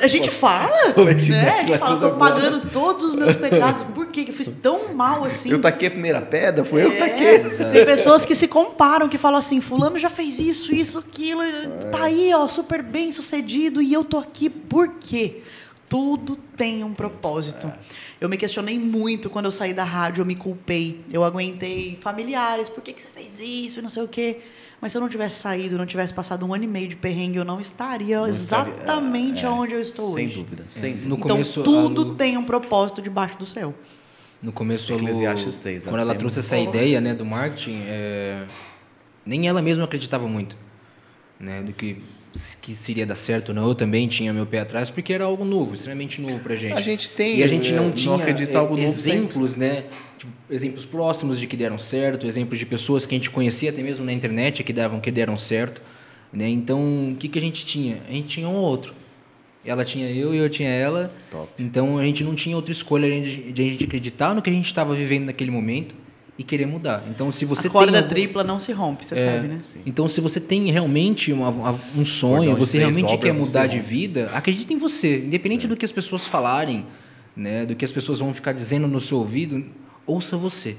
A 0.00 0.06
gente 0.06 0.30
fala, 0.30 0.70
Colei 0.94 1.16
né? 1.16 1.50
A 1.50 1.60
gente 1.60 1.76
fala, 1.76 2.00
tô 2.00 2.16
pagando 2.16 2.70
todos 2.70 3.04
os 3.04 3.14
meus 3.14 3.34
pecados. 3.34 3.82
Por 3.94 4.06
que 4.06 4.22
eu 4.26 4.32
fiz 4.32 4.48
tão 4.48 4.94
mal 4.94 5.22
assim? 5.24 5.50
Eu 5.50 5.60
taquei 5.60 5.88
a 5.88 5.90
primeira 5.90 6.22
pedra, 6.22 6.64
foi 6.64 6.82
eu 6.82 6.92
que 6.92 6.96
É, 6.96 7.08
taquei. 7.08 7.72
Tem 7.72 7.84
pessoas 7.84 8.24
que 8.24 8.34
se 8.34 8.48
comparam, 8.48 9.06
que 9.06 9.18
falam 9.18 9.38
assim, 9.38 9.60
fulano 9.60 9.98
já 9.98 10.08
fez 10.08 10.38
isso, 10.38 10.74
isso, 10.74 10.98
aquilo, 10.98 11.42
tá 11.92 12.04
aí, 12.04 12.32
ó, 12.32 12.48
super 12.48 12.82
bem 12.82 13.12
sucedido, 13.12 13.82
e 13.82 13.92
eu 13.92 14.02
tô 14.02 14.16
aqui 14.16 14.48
por 14.48 14.94
quê? 14.98 15.42
Tudo 15.90 16.36
tem 16.56 16.82
um 16.84 16.94
propósito. 16.94 17.70
Eu 18.20 18.28
me 18.28 18.36
questionei 18.38 18.78
muito 18.78 19.28
quando 19.28 19.44
eu 19.46 19.52
saí 19.52 19.74
da 19.74 19.84
rádio, 19.84 20.22
eu 20.22 20.26
me 20.26 20.34
culpei. 20.36 21.00
Eu 21.12 21.22
aguentei 21.24 21.98
familiares, 22.00 22.68
por 22.70 22.82
que, 22.82 22.92
que 22.94 23.02
você 23.02 23.08
fez 23.08 23.38
isso 23.40 23.80
e 23.80 23.82
não 23.82 23.88
sei 23.90 24.04
o 24.04 24.08
quê. 24.08 24.38
Mas 24.80 24.92
se 24.92 24.98
eu 24.98 25.02
não 25.02 25.08
tivesse 25.08 25.40
saído, 25.40 25.76
não 25.76 25.84
tivesse 25.84 26.14
passado 26.14 26.46
um 26.46 26.54
ano 26.54 26.64
e 26.64 26.66
meio 26.66 26.86
de 26.88 26.94
perrengue, 26.96 27.36
eu 27.38 27.44
não 27.44 27.60
estaria 27.60 28.18
Não 28.20 28.26
estaria- 28.28 28.72
exatamente 28.72 29.40
é, 29.42 29.44
é. 29.44 29.50
aonde 29.50 29.74
eu 29.74 29.80
estou 29.80 30.12
Sem 30.14 30.26
hoje. 30.26 30.36
dúvida, 30.36 30.64
sem 30.68 30.92
dúvida. 30.92 31.08
No 31.10 31.16
Então 31.16 31.28
começo, 31.28 31.62
tudo 31.62 32.02
Lu- 32.04 32.14
tem 32.14 32.38
um 32.38 32.44
propósito 32.44 33.02
debaixo 33.02 33.36
do 33.36 33.44
céu. 33.44 33.74
No 34.40 34.52
começo, 34.52 34.90
Lu, 34.92 34.98
Eclesiastes 35.00 35.58
3, 35.58 35.84
quando 35.84 35.98
ela 36.00 36.14
trouxe 36.14 36.38
essa 36.38 36.56
ideia 36.56 36.98
né, 37.00 37.12
do 37.14 37.26
marketing, 37.26 37.82
é, 37.88 38.46
nem 39.26 39.48
ela 39.48 39.60
mesma 39.60 39.84
acreditava 39.84 40.26
muito 40.26 40.56
né, 41.38 41.62
do 41.62 41.72
que, 41.74 42.02
que 42.60 42.74
seria 42.74 43.04
dar 43.04 43.16
certo 43.16 43.50
ou 43.50 43.54
não. 43.54 43.68
Eu 43.68 43.74
também 43.74 44.06
tinha 44.06 44.32
meu 44.32 44.46
pé 44.46 44.60
atrás, 44.60 44.90
porque 44.90 45.12
era 45.12 45.24
algo 45.24 45.44
novo, 45.44 45.74
extremamente 45.74 46.20
novo 46.20 46.38
pra 46.38 46.54
gente. 46.54 46.74
A 46.74 46.80
gente 46.80 47.10
tem, 47.10 47.38
E 47.38 47.42
a 47.42 47.46
gente 47.46 47.72
não 47.72 47.86
não 47.86 47.92
tinha 47.92 48.14
acredita 48.14 48.52
é, 48.52 48.56
algo 48.56 48.76
novo 48.76 48.86
exemplos, 48.86 49.56
né? 49.56 49.84
Tipo, 50.18 50.32
exemplos 50.50 50.84
próximos 50.84 51.38
de 51.38 51.46
que 51.46 51.56
deram 51.56 51.78
certo, 51.78 52.26
exemplos 52.26 52.58
de 52.58 52.66
pessoas 52.66 53.06
que 53.06 53.14
a 53.14 53.18
gente 53.18 53.30
conhecia 53.30 53.70
até 53.70 53.82
mesmo 53.82 54.04
na 54.04 54.12
internet 54.12 54.62
que, 54.62 54.72
davam, 54.72 55.00
que 55.00 55.10
deram 55.10 55.36
certo. 55.36 55.82
Né? 56.32 56.48
Então, 56.48 57.10
o 57.12 57.16
que, 57.16 57.28
que 57.28 57.38
a 57.38 57.42
gente 57.42 57.66
tinha? 57.66 58.02
A 58.08 58.12
gente 58.12 58.28
tinha 58.28 58.48
um 58.48 58.54
ou 58.54 58.62
outro. 58.62 58.94
Ela 59.64 59.84
tinha 59.84 60.10
eu 60.10 60.34
e 60.34 60.38
eu 60.38 60.48
tinha 60.48 60.70
ela. 60.70 61.12
Top. 61.30 61.50
Então 61.58 61.98
a 61.98 62.04
gente 62.04 62.24
não 62.24 62.34
tinha 62.34 62.56
outra 62.56 62.72
escolha 62.72 63.06
além 63.06 63.22
de, 63.22 63.52
de 63.52 63.62
a 63.62 63.64
gente 63.64 63.84
acreditar 63.84 64.34
no 64.34 64.40
que 64.40 64.48
a 64.48 64.52
gente 64.52 64.66
estava 64.66 64.94
vivendo 64.94 65.26
naquele 65.26 65.50
momento 65.50 65.94
e 66.40 66.42
querer 66.42 66.64
mudar. 66.64 67.04
Então 67.10 67.30
se 67.30 67.44
você 67.44 67.66
a 67.66 67.70
corda 67.70 67.98
algum- 67.98 68.08
tripla 68.08 68.42
não 68.42 68.58
se 68.58 68.72
rompe, 68.72 69.04
você 69.04 69.14
É, 69.14 69.34
sabe, 69.36 69.48
né? 69.48 69.58
Então 69.84 70.08
se 70.08 70.22
você 70.22 70.40
tem 70.40 70.70
realmente 70.72 71.30
uma- 71.34 71.78
um 71.94 72.02
sonho, 72.02 72.56
você 72.56 72.78
realmente 72.78 73.18
quer 73.18 73.34
mudar 73.34 73.64
se 73.64 73.68
de 73.68 73.76
rompe. 73.76 73.88
vida, 73.90 74.30
acredite 74.32 74.72
em 74.72 74.78
você, 74.78 75.18
independente 75.18 75.66
É. 75.66 75.68
do 75.68 75.76
que 75.76 75.84
as 75.84 75.92
pessoas 75.92 76.26
falarem, 76.26 76.86
né, 77.36 77.66
do 77.66 77.76
que 77.76 77.84
as 77.84 77.92
pessoas 77.92 78.20
vão 78.20 78.32
ficar 78.32 78.54
dizendo 78.54 78.88
no 78.88 79.00
seu 79.02 79.18
ouvido, 79.18 79.62
ouça 80.06 80.34
você, 80.38 80.76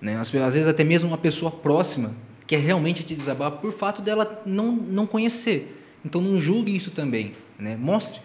né? 0.00 0.16
Às, 0.16 0.32
às 0.32 0.54
vezes 0.54 0.68
até 0.68 0.84
mesmo 0.84 1.08
uma 1.08 1.18
pessoa 1.18 1.50
próxima 1.50 2.14
quer 2.46 2.60
realmente 2.60 3.02
te 3.02 3.16
desabar 3.16 3.50
por 3.50 3.72
fato 3.72 4.00
dela 4.00 4.42
não 4.46 4.70
não 4.76 5.06
conhecer. 5.08 5.76
Então 6.04 6.20
não 6.20 6.40
julgue 6.40 6.74
isso 6.76 6.92
também, 6.92 7.34
né? 7.58 7.76
Mostre 7.76 8.20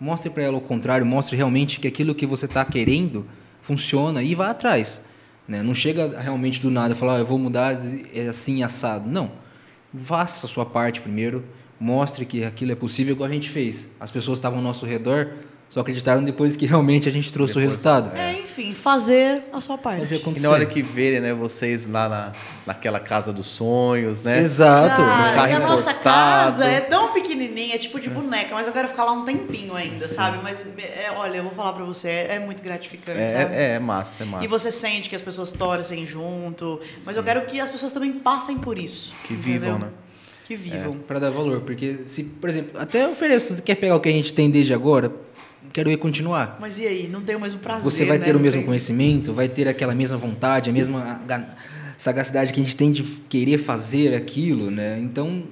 Mostre 0.00 0.30
para 0.30 0.44
ela 0.44 0.56
o 0.56 0.60
contrário, 0.60 1.04
mostre 1.04 1.36
realmente 1.36 1.80
que 1.80 1.88
aquilo 1.88 2.14
que 2.14 2.24
você 2.24 2.46
está 2.46 2.64
querendo 2.64 3.26
funciona 3.60 4.22
e 4.22 4.32
vá 4.32 4.50
atrás. 4.50 5.02
Né? 5.48 5.62
Não 5.62 5.74
chega 5.74 6.20
realmente 6.20 6.60
do 6.60 6.70
nada 6.70 6.92
e 6.92 6.96
falar, 6.96 7.16
ah, 7.16 7.18
eu 7.20 7.26
vou 7.26 7.38
mudar 7.38 7.74
é 8.14 8.28
assim 8.28 8.62
assado. 8.62 9.08
Não. 9.08 9.32
Faça 9.96 10.46
a 10.46 10.48
sua 10.48 10.66
parte 10.66 11.00
primeiro, 11.00 11.42
mostre 11.80 12.26
que 12.26 12.44
aquilo 12.44 12.70
é 12.70 12.74
possível, 12.74 13.14
igual 13.14 13.30
a 13.30 13.32
gente 13.32 13.48
fez. 13.48 13.88
As 13.98 14.10
pessoas 14.10 14.38
estavam 14.38 14.58
ao 14.58 14.64
nosso 14.64 14.84
redor, 14.84 15.32
só 15.70 15.80
acreditaram 15.80 16.24
depois 16.24 16.56
que 16.56 16.64
realmente 16.64 17.08
a 17.08 17.12
gente 17.12 17.30
trouxe 17.32 17.52
o 17.52 17.60
Depois, 17.60 17.76
resultado. 17.76 18.16
É, 18.16 18.40
enfim, 18.40 18.72
fazer 18.74 19.42
a 19.52 19.60
sua 19.60 19.76
parte. 19.76 20.00
Fazer 20.00 20.16
E 20.16 20.18
acontecer. 20.18 20.46
na 20.46 20.52
hora 20.52 20.64
que 20.64 20.82
verem, 20.82 21.20
né, 21.20 21.34
vocês 21.34 21.86
lá 21.86 22.08
na, 22.08 22.32
naquela 22.66 22.98
casa 22.98 23.32
dos 23.34 23.46
sonhos, 23.48 24.22
né? 24.22 24.40
Exato. 24.40 25.02
Ah, 25.02 25.32
carro 25.34 25.50
e 25.50 25.54
a 25.54 25.60
nossa 25.60 25.92
casa 25.92 26.64
é 26.64 26.80
tão 26.80 27.12
pequenininha, 27.12 27.74
é 27.74 27.78
tipo 27.78 28.00
de 28.00 28.08
boneca, 28.08 28.54
mas 28.54 28.66
eu 28.66 28.72
quero 28.72 28.88
ficar 28.88 29.04
lá 29.04 29.12
um 29.12 29.26
tempinho 29.26 29.74
ainda, 29.74 30.08
sabe? 30.08 30.38
Mas, 30.42 30.64
é, 30.78 31.10
olha, 31.14 31.36
eu 31.36 31.42
vou 31.42 31.52
falar 31.52 31.74
pra 31.74 31.84
você, 31.84 32.08
é, 32.08 32.36
é 32.36 32.38
muito 32.38 32.62
gratificante, 32.62 33.18
sabe? 33.20 33.54
É, 33.54 33.72
é, 33.72 33.74
é 33.74 33.78
massa, 33.78 34.22
é 34.22 34.26
massa. 34.26 34.44
E 34.44 34.48
você 34.48 34.70
sente 34.70 35.10
que 35.10 35.14
as 35.16 35.22
pessoas 35.22 35.52
torcem 35.52 36.06
junto, 36.06 36.80
mas 37.04 37.14
eu 37.14 37.22
quero 37.22 37.42
que 37.46 37.60
as 37.60 37.70
pessoas 37.70 37.92
também 37.92 38.12
passem 38.12 38.56
por 38.56 38.78
isso. 38.78 39.12
Que 39.24 39.34
entendeu? 39.34 39.60
vivam, 39.60 39.78
né? 39.80 39.88
Que 40.46 40.56
vivam. 40.56 40.96
Para 41.06 41.18
dar 41.18 41.28
valor, 41.28 41.60
porque 41.60 42.04
se, 42.06 42.24
por 42.24 42.48
exemplo, 42.48 42.80
até 42.80 43.06
ofereço, 43.06 43.52
você 43.54 43.60
quer 43.60 43.74
pegar 43.74 43.96
o 43.96 44.00
que 44.00 44.08
a 44.08 44.12
gente 44.12 44.32
tem 44.32 44.50
desde 44.50 44.72
agora, 44.72 45.12
quero 45.72 45.90
ir 45.90 45.96
continuar. 45.98 46.56
Mas 46.60 46.78
e 46.78 46.86
aí? 46.86 47.08
Não 47.08 47.20
tem 47.22 47.36
o 47.36 47.40
mesmo 47.40 47.60
prazer. 47.60 47.82
Você 47.84 48.04
vai 48.04 48.18
né? 48.18 48.24
ter 48.24 48.34
o 48.36 48.40
mesmo 48.40 48.60
tem- 48.60 48.66
conhecimento, 48.66 49.32
vai 49.32 49.48
ter 49.48 49.68
aquela 49.68 49.94
mesma 49.94 50.16
vontade, 50.16 50.70
a 50.70 50.72
mesma 50.72 51.20
ga- 51.26 51.54
sagacidade 51.96 52.52
que 52.52 52.60
a 52.60 52.62
gente 52.64 52.76
tem 52.76 52.92
de 52.92 53.02
querer 53.28 53.58
fazer 53.58 54.14
aquilo, 54.14 54.70
né? 54.70 54.98
Então, 55.00 55.44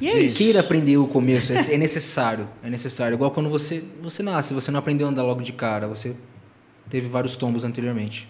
E 0.00 0.08
é 0.08 0.20
isso. 0.20 0.36
queira 0.36 0.60
aprender 0.60 0.96
o 0.96 1.06
começo, 1.06 1.52
é 1.52 1.74
é 1.74 1.78
necessário, 1.78 2.48
é 2.62 2.68
necessário. 2.70 3.14
Igual 3.14 3.30
quando 3.30 3.48
você 3.48 3.82
você 4.02 4.22
nasce, 4.22 4.52
você 4.54 4.70
não 4.70 4.78
aprendeu 4.80 5.06
a 5.06 5.10
andar 5.10 5.22
logo 5.22 5.42
de 5.42 5.52
cara, 5.52 5.86
você 5.86 6.14
teve 6.90 7.08
vários 7.08 7.36
tombos 7.36 7.62
anteriormente. 7.64 8.28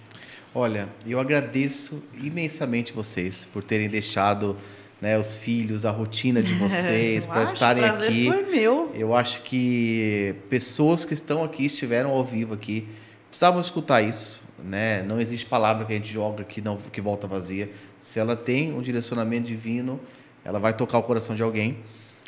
Olha, 0.55 0.89
eu 1.07 1.19
agradeço 1.19 2.03
imensamente 2.23 2.93
vocês 2.93 3.49
por 3.51 3.65
terem 3.65 3.89
deixado 3.89 4.57
né, 5.03 5.19
os 5.19 5.35
filhos, 5.35 5.85
a 5.85 5.91
rotina 5.91 6.41
de 6.41 6.55
vocês, 6.55 7.27
para 7.27 7.43
estarem 7.43 7.85
aqui. 7.85 8.27
Foi 8.29 8.45
meu. 8.45 8.93
Eu 8.95 9.13
acho 9.13 9.43
que 9.43 10.37
pessoas 10.49 11.05
que 11.05 11.13
estão 11.13 11.43
aqui, 11.43 11.65
estiveram 11.65 12.11
ao 12.11 12.25
vivo 12.25 12.55
aqui, 12.55 12.87
precisavam 13.29 13.61
escutar 13.61 14.01
isso. 14.01 14.41
Né? 14.63 15.03
Não 15.03 15.21
existe 15.21 15.45
palavra 15.45 15.85
que 15.85 15.93
a 15.93 15.97
gente 15.97 16.11
joga 16.11 16.45
que, 16.45 16.61
não, 16.61 16.77
que 16.77 17.01
volta 17.01 17.27
vazia. 17.27 17.69
Se 18.01 18.21
ela 18.21 18.37
tem 18.37 18.73
um 18.73 18.81
direcionamento 18.81 19.49
divino, 19.49 19.99
ela 20.45 20.61
vai 20.61 20.73
tocar 20.73 20.99
o 20.99 21.03
coração 21.03 21.35
de 21.35 21.43
alguém. 21.43 21.79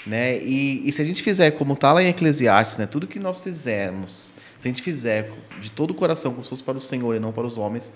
Né? 0.04 0.38
E, 0.42 0.82
e 0.86 0.92
se 0.92 1.00
a 1.00 1.04
gente 1.04 1.22
fizer 1.22 1.52
como 1.52 1.74
está 1.74 1.92
lá 1.92 2.02
em 2.02 2.08
Eclesiastes, 2.08 2.78
né? 2.78 2.86
tudo 2.86 3.06
que 3.06 3.20
nós 3.20 3.38
fizermos, 3.38 4.32
se 4.58 4.66
a 4.66 4.68
gente 4.68 4.82
fizer 4.82 5.30
de 5.60 5.70
todo 5.70 5.92
o 5.92 5.94
coração, 5.94 6.32
como 6.32 6.42
se 6.42 6.50
fosse 6.50 6.64
para 6.64 6.76
o 6.76 6.80
Senhor 6.80 7.14
e 7.14 7.20
não 7.20 7.30
para 7.30 7.46
os 7.46 7.56
homens, 7.56 7.92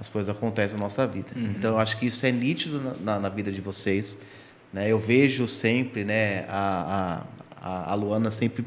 as 0.00 0.08
coisas 0.08 0.34
acontecem 0.34 0.78
na 0.78 0.84
nossa 0.84 1.06
vida. 1.06 1.28
Então, 1.36 1.72
eu 1.74 1.78
acho 1.78 1.98
que 1.98 2.06
isso 2.06 2.24
é 2.24 2.32
nítido 2.32 2.80
na, 2.80 2.94
na, 2.94 3.20
na 3.20 3.28
vida 3.28 3.52
de 3.52 3.60
vocês. 3.60 4.16
Né? 4.72 4.90
Eu 4.90 4.98
vejo 4.98 5.46
sempre 5.46 6.04
né, 6.04 6.46
a, 6.48 7.22
a, 7.60 7.92
a 7.92 7.94
Luana 7.94 8.30
sempre 8.30 8.64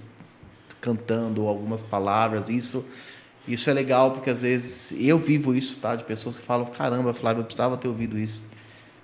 cantando 0.80 1.48
algumas 1.48 1.82
palavras. 1.82 2.50
Isso, 2.50 2.86
isso 3.48 3.68
é 3.68 3.74
legal, 3.74 4.12
porque 4.12 4.30
às 4.30 4.44
vezes 4.44 4.94
eu 4.96 5.18
vivo 5.18 5.56
isso, 5.56 5.80
tá? 5.80 5.96
De 5.96 6.04
pessoas 6.04 6.36
que 6.36 6.44
falam, 6.44 6.68
caramba, 6.68 7.14
Flávio, 7.16 7.42
eu 7.42 7.46
precisava 7.46 7.78
ter 7.78 7.88
ouvido 7.88 8.18
isso. 8.20 8.46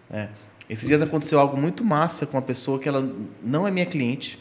né? 0.07 0.29
Esses 0.69 0.87
dias 0.87 1.01
aconteceu 1.01 1.39
algo 1.39 1.57
muito 1.57 1.83
massa 1.83 2.27
com 2.27 2.37
uma 2.37 2.43
pessoa 2.43 2.77
que 2.77 2.87
ela 2.87 3.11
não 3.41 3.67
é 3.67 3.71
minha 3.71 3.87
cliente. 3.87 4.37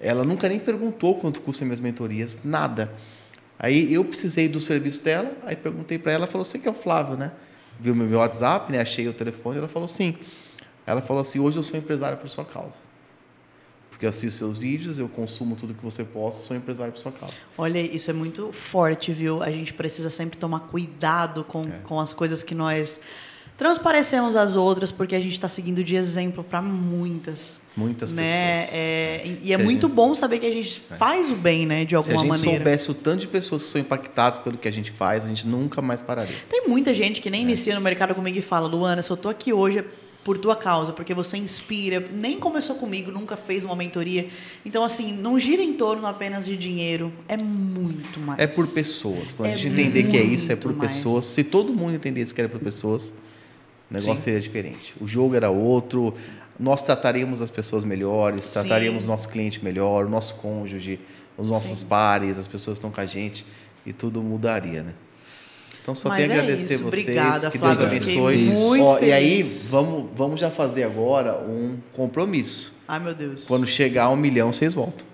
Ela 0.00 0.24
nunca 0.24 0.48
nem 0.48 0.58
perguntou 0.58 1.14
quanto 1.14 1.40
custa 1.40 1.64
minhas 1.64 1.78
mentorias, 1.78 2.38
nada. 2.42 2.92
Aí 3.58 3.92
eu 3.92 4.04
precisei 4.04 4.48
do 4.48 4.60
serviço 4.60 5.02
dela, 5.02 5.32
aí 5.44 5.56
perguntei 5.56 5.98
para 5.98 6.12
ela, 6.12 6.24
ela 6.24 6.30
falou: 6.30 6.44
"Você 6.44 6.58
que 6.58 6.68
é 6.68 6.70
o 6.70 6.74
Flávio, 6.74 7.16
né?" 7.16 7.32
Viu 7.80 7.94
meu 7.94 8.18
WhatsApp, 8.18 8.70
né? 8.72 8.80
Achei 8.80 9.08
o 9.08 9.12
telefone, 9.12 9.58
ela 9.58 9.68
falou: 9.68 9.88
"Sim". 9.88 10.16
Ela 10.86 11.00
falou 11.02 11.20
assim: 11.22 11.38
"Hoje 11.40 11.56
eu 11.58 11.62
sou 11.62 11.78
empresária 11.78 12.16
por 12.16 12.28
sua 12.28 12.44
causa". 12.44 12.78
Porque 13.90 14.06
eu 14.06 14.10
assisto 14.10 14.38
seus 14.38 14.56
vídeos, 14.58 15.00
eu 15.00 15.08
consumo 15.08 15.56
tudo 15.56 15.74
que 15.74 15.82
você 15.84 16.04
posta, 16.04 16.40
sou 16.42 16.56
empresário 16.56 16.92
por 16.92 17.00
sua 17.00 17.10
causa. 17.10 17.34
Olha, 17.56 17.80
isso 17.80 18.08
é 18.08 18.14
muito 18.14 18.52
forte, 18.52 19.12
viu? 19.12 19.42
A 19.42 19.50
gente 19.50 19.74
precisa 19.74 20.08
sempre 20.08 20.38
tomar 20.38 20.60
cuidado 20.60 21.42
com, 21.42 21.64
É. 21.64 21.80
com 21.82 21.98
as 21.98 22.12
coisas 22.12 22.44
que 22.44 22.54
nós 22.54 23.00
transparecemos 23.58 24.36
às 24.36 24.54
outras, 24.56 24.92
porque 24.92 25.14
a 25.16 25.20
gente 25.20 25.32
está 25.32 25.48
seguindo 25.48 25.82
de 25.84 25.96
exemplo 25.96 26.44
para 26.44 26.62
muitas. 26.62 27.60
Muitas 27.76 28.12
né? 28.12 28.22
pessoas. 28.62 28.74
É, 28.74 29.22
e 29.42 29.46
Se 29.46 29.52
é 29.52 29.54
a 29.56 29.58
muito 29.58 29.86
gente- 29.88 29.94
bom 29.96 30.14
saber 30.14 30.38
que 30.38 30.46
a 30.46 30.50
gente 30.50 30.80
faz 30.96 31.30
o 31.30 31.34
bem, 31.34 31.66
né? 31.66 31.84
De 31.84 31.90
Se 31.90 31.94
a 31.96 31.98
alguma 31.98 32.20
gente 32.20 32.28
maneira. 32.46 32.56
soubesse 32.64 32.90
o 32.90 32.94
tanto 32.94 33.18
de 33.20 33.28
pessoas 33.28 33.62
que 33.62 33.68
são 33.68 33.80
impactadas 33.80 34.38
pelo 34.38 34.56
que 34.56 34.68
a 34.68 34.72
gente 34.72 34.90
faz, 34.92 35.24
a 35.24 35.28
gente 35.28 35.46
nunca 35.46 35.82
mais 35.82 36.00
pararia. 36.02 36.34
Tem 36.48 36.66
muita 36.68 36.94
gente 36.94 37.20
que 37.20 37.28
nem 37.28 37.40
É. 37.40 37.44
inicia 37.44 37.74
no 37.74 37.80
mercado 37.80 38.14
comigo 38.14 38.38
e 38.38 38.42
fala, 38.42 38.66
Luana, 38.68 39.02
se 39.02 39.10
eu 39.10 39.16
tô 39.16 39.28
aqui 39.28 39.52
hoje 39.52 39.80
é 39.80 39.84
por 40.24 40.36
tua 40.38 40.54
causa, 40.54 40.92
porque 40.92 41.14
você 41.14 41.36
inspira, 41.38 42.04
nem 42.12 42.38
começou 42.38 42.76
comigo, 42.76 43.10
nunca 43.10 43.36
fez 43.36 43.64
uma 43.64 43.74
mentoria. 43.74 44.28
Então, 44.64 44.84
assim, 44.84 45.12
não 45.12 45.38
gira 45.38 45.62
em 45.62 45.72
torno 45.72 46.06
apenas 46.06 46.44
de 46.44 46.56
dinheiro, 46.56 47.10
é 47.28 47.36
muito 47.36 48.20
mais. 48.20 48.38
É 48.38 48.46
por 48.46 48.66
pessoas. 48.68 49.32
Quando 49.32 49.48
a 49.48 49.52
É 49.52 49.56
gente 49.56 49.72
entender 49.80 50.02
que 50.10 50.16
é 50.18 50.22
isso, 50.22 50.52
é 50.52 50.56
por 50.56 50.74
mais. 50.76 50.92
pessoas. 50.92 51.24
Se 51.26 51.42
todo 51.42 51.72
mundo 51.72 51.94
entendesse 51.94 52.34
que 52.34 52.40
era 52.40 52.48
por 52.48 52.60
pessoas, 52.60 53.14
o 53.90 53.94
negócio 53.94 54.16
Sim. 54.16 54.22
seria 54.22 54.40
diferente. 54.40 54.94
O 55.00 55.06
jogo 55.06 55.34
era 55.34 55.50
outro. 55.50 56.12
Nós 56.58 56.82
trataríamos 56.82 57.40
as 57.40 57.50
pessoas 57.50 57.84
melhores, 57.84 58.44
Sim. 58.46 58.60
trataríamos 58.60 59.04
o 59.04 59.08
nosso 59.08 59.28
cliente 59.28 59.64
melhor, 59.64 60.06
o 60.06 60.08
nosso 60.10 60.34
cônjuge, 60.34 60.98
os 61.36 61.48
nossos 61.50 61.78
Sim. 61.80 61.86
pares, 61.86 62.36
as 62.36 62.48
pessoas 62.48 62.78
que 62.78 62.86
estão 62.86 62.90
com 62.90 63.00
a 63.00 63.06
gente, 63.06 63.46
e 63.86 63.92
tudo 63.92 64.22
mudaria, 64.22 64.82
né? 64.82 64.94
Então 65.80 65.94
só 65.94 66.08
Mas 66.10 66.18
tenho 66.26 66.32
a 66.32 66.34
é 66.34 66.38
agradecer 66.40 66.74
isso. 66.74 66.82
vocês, 66.84 67.04
Obrigada, 67.06 67.50
que 67.50 67.58
Flávia, 67.58 67.86
Deus 67.86 68.02
abençoe. 68.08 68.36
muito 68.38 68.84
Ó, 68.84 68.98
e 68.98 69.10
aí 69.12 69.42
vamos, 69.42 70.10
vamos 70.14 70.40
já 70.40 70.50
fazer 70.50 70.82
agora 70.82 71.38
um 71.38 71.78
compromisso. 71.94 72.76
Ai, 72.86 72.98
meu 72.98 73.14
Deus. 73.14 73.44
Quando 73.44 73.66
chegar 73.66 74.04
a 74.04 74.10
um 74.10 74.16
milhão, 74.16 74.52
vocês 74.52 74.74
voltam. 74.74 75.06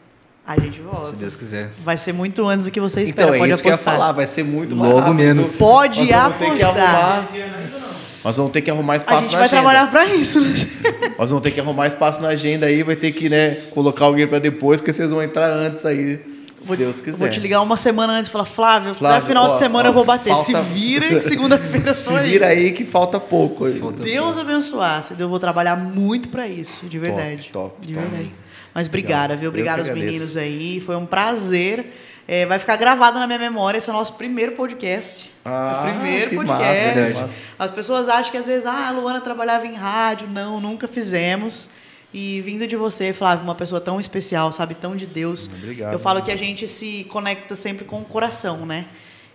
A 0.46 0.58
gente 0.58 0.80
volta. 0.80 1.06
Se 1.08 1.16
Deus 1.16 1.36
quiser. 1.36 1.70
Vai 1.84 1.96
ser 1.96 2.12
muito 2.12 2.44
antes 2.46 2.64
do 2.64 2.70
que 2.72 2.80
você 2.80 3.02
espera. 3.02 3.22
Então, 3.28 3.34
é 3.34 3.38
pode 3.38 3.52
isso 3.52 3.62
que 3.62 3.68
eu 3.68 3.70
ia 3.70 3.74
apostar. 3.76 3.94
falar, 3.94 4.12
vai 4.12 4.26
ser 4.26 4.42
muito 4.44 4.74
mais 4.74 4.90
Logo 4.92 5.00
rápido. 5.06 5.14
menos. 5.16 5.56
Pode 5.56 6.00
Nós 6.00 6.10
vamos 6.10 6.38
ter 6.38 6.56
que 6.56 6.62
apostar. 6.62 6.94
arrumar. 6.94 7.93
Nós 8.24 8.36
vamos 8.36 8.52
ter 8.52 8.62
que 8.62 8.70
arrumar 8.70 8.94
A 8.94 8.96
espaço 8.96 9.24
gente 9.24 9.32
na 9.32 9.38
vai 9.38 9.46
agenda. 9.46 9.62
trabalhar 9.62 9.90
pra 9.90 10.06
isso. 10.06 10.40
né? 10.40 10.48
Nós 11.18 11.30
vamos 11.30 11.42
ter 11.42 11.50
que 11.50 11.60
arrumar 11.60 11.86
espaço 11.86 12.22
na 12.22 12.28
agenda 12.28 12.66
aí, 12.66 12.82
vai 12.82 12.96
ter 12.96 13.12
que, 13.12 13.28
né, 13.28 13.58
colocar 13.70 14.06
alguém 14.06 14.26
pra 14.26 14.38
depois, 14.38 14.80
porque 14.80 14.92
vocês 14.92 15.10
vão 15.10 15.22
entrar 15.22 15.46
antes 15.50 15.84
aí, 15.84 16.18
se 16.58 16.74
Deus 16.76 17.00
quiser. 17.00 17.18
Vou 17.18 17.28
te 17.28 17.38
ligar 17.40 17.60
uma 17.60 17.76
semana 17.76 18.14
antes 18.14 18.28
e 18.30 18.32
falar, 18.32 18.46
Flávio, 18.46 18.94
Flávio, 18.94 19.18
até 19.18 19.26
final 19.26 19.44
ó, 19.48 19.52
de 19.52 19.58
semana 19.58 19.88
ó, 19.88 19.90
eu 19.90 19.94
vou 19.94 20.04
bater. 20.04 20.30
falta- 20.32 20.44
Se 20.46 20.54
vira 20.72 21.08
que 21.08 21.20
segunda-feira 21.22 21.92
Se 21.94 22.18
vira 22.20 22.46
aí 22.46 22.72
que 22.72 22.84
falta 22.86 23.20
pouco. 23.20 23.66
aí. 23.66 23.78
Falta 23.78 24.02
Deus 24.02 24.38
abençoar. 24.38 25.02
Se 25.04 25.14
Eu 25.18 25.28
vou 25.28 25.38
trabalhar 25.38 25.76
muito 25.76 26.30
pra 26.30 26.48
isso, 26.48 26.86
de 26.86 26.98
verdade. 26.98 27.50
top, 27.52 27.86
de 27.86 27.92
top. 27.92 28.06
verdade. 28.06 28.32
Mas 28.72 28.86
obrigada, 28.88 29.36
viu? 29.36 29.50
Obrigada 29.50 29.82
aos 29.82 29.90
meninos 29.92 30.36
aí. 30.38 30.80
Foi 30.84 30.96
um 30.96 31.04
prazer. 31.06 31.92
É, 32.26 32.46
vai 32.46 32.58
ficar 32.58 32.76
gravado 32.76 33.18
na 33.18 33.26
minha 33.26 33.38
memória. 33.38 33.76
Esse 33.78 33.90
é 33.90 33.92
o 33.92 33.96
nosso 33.96 34.14
primeiro 34.14 34.52
podcast. 34.52 35.30
Ah, 35.44 35.84
É 35.86 35.92
primeiro 35.92 36.34
podcast. 36.36 36.88
massa, 36.98 37.20
massa. 37.20 37.30
As 37.58 37.70
pessoas 37.70 38.08
acham 38.08 38.30
que 38.30 38.38
às 38.38 38.46
vezes, 38.46 38.64
ah, 38.66 38.88
a 38.88 38.90
Luana 38.90 39.20
trabalhava 39.20 39.66
em 39.66 39.74
rádio. 39.74 40.26
Não, 40.28 40.60
nunca 40.60 40.88
fizemos. 40.88 41.68
E 42.12 42.40
vindo 42.42 42.66
de 42.66 42.76
você, 42.76 43.12
Flávio, 43.12 43.44
uma 43.44 43.54
pessoa 43.56 43.80
tão 43.80 43.98
especial, 44.00 44.52
sabe, 44.52 44.74
tão 44.74 44.94
de 44.96 45.04
Deus. 45.06 45.50
Obrigado. 45.52 45.92
Eu 45.92 45.98
falo 45.98 46.22
que 46.22 46.30
a 46.30 46.36
gente 46.36 46.66
se 46.68 47.04
conecta 47.10 47.54
sempre 47.56 47.84
com 47.84 48.00
o 48.00 48.04
coração, 48.04 48.64
né? 48.64 48.86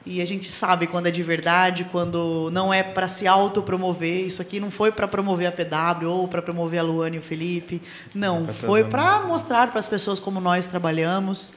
E 0.05 0.21
a 0.21 0.25
gente 0.25 0.49
sabe 0.49 0.87
quando 0.87 1.07
é 1.07 1.11
de 1.11 1.21
verdade, 1.21 1.83
quando 1.91 2.49
não 2.53 2.73
é 2.73 2.81
para 2.81 3.07
se 3.07 3.27
autopromover. 3.27 4.25
Isso 4.25 4.41
aqui 4.41 4.59
não 4.59 4.71
foi 4.71 4.91
para 4.93 5.07
promover 5.09 5.45
a 5.47 5.51
PW 5.51 6.07
ou 6.09 6.27
para 6.27 6.41
promover 6.41 6.79
a 6.79 6.83
Luana 6.83 7.17
e 7.17 7.19
o 7.19 7.21
Felipe. 7.21 7.81
Não, 8.15 8.45
Pra 8.45 8.53
foi 8.53 8.83
para 8.85 9.21
mostrar 9.23 9.69
para 9.69 9.79
as 9.79 9.85
pessoas 9.87 10.19
como 10.19 10.39
nós 10.39 10.65
trabalhamos. 10.67 11.53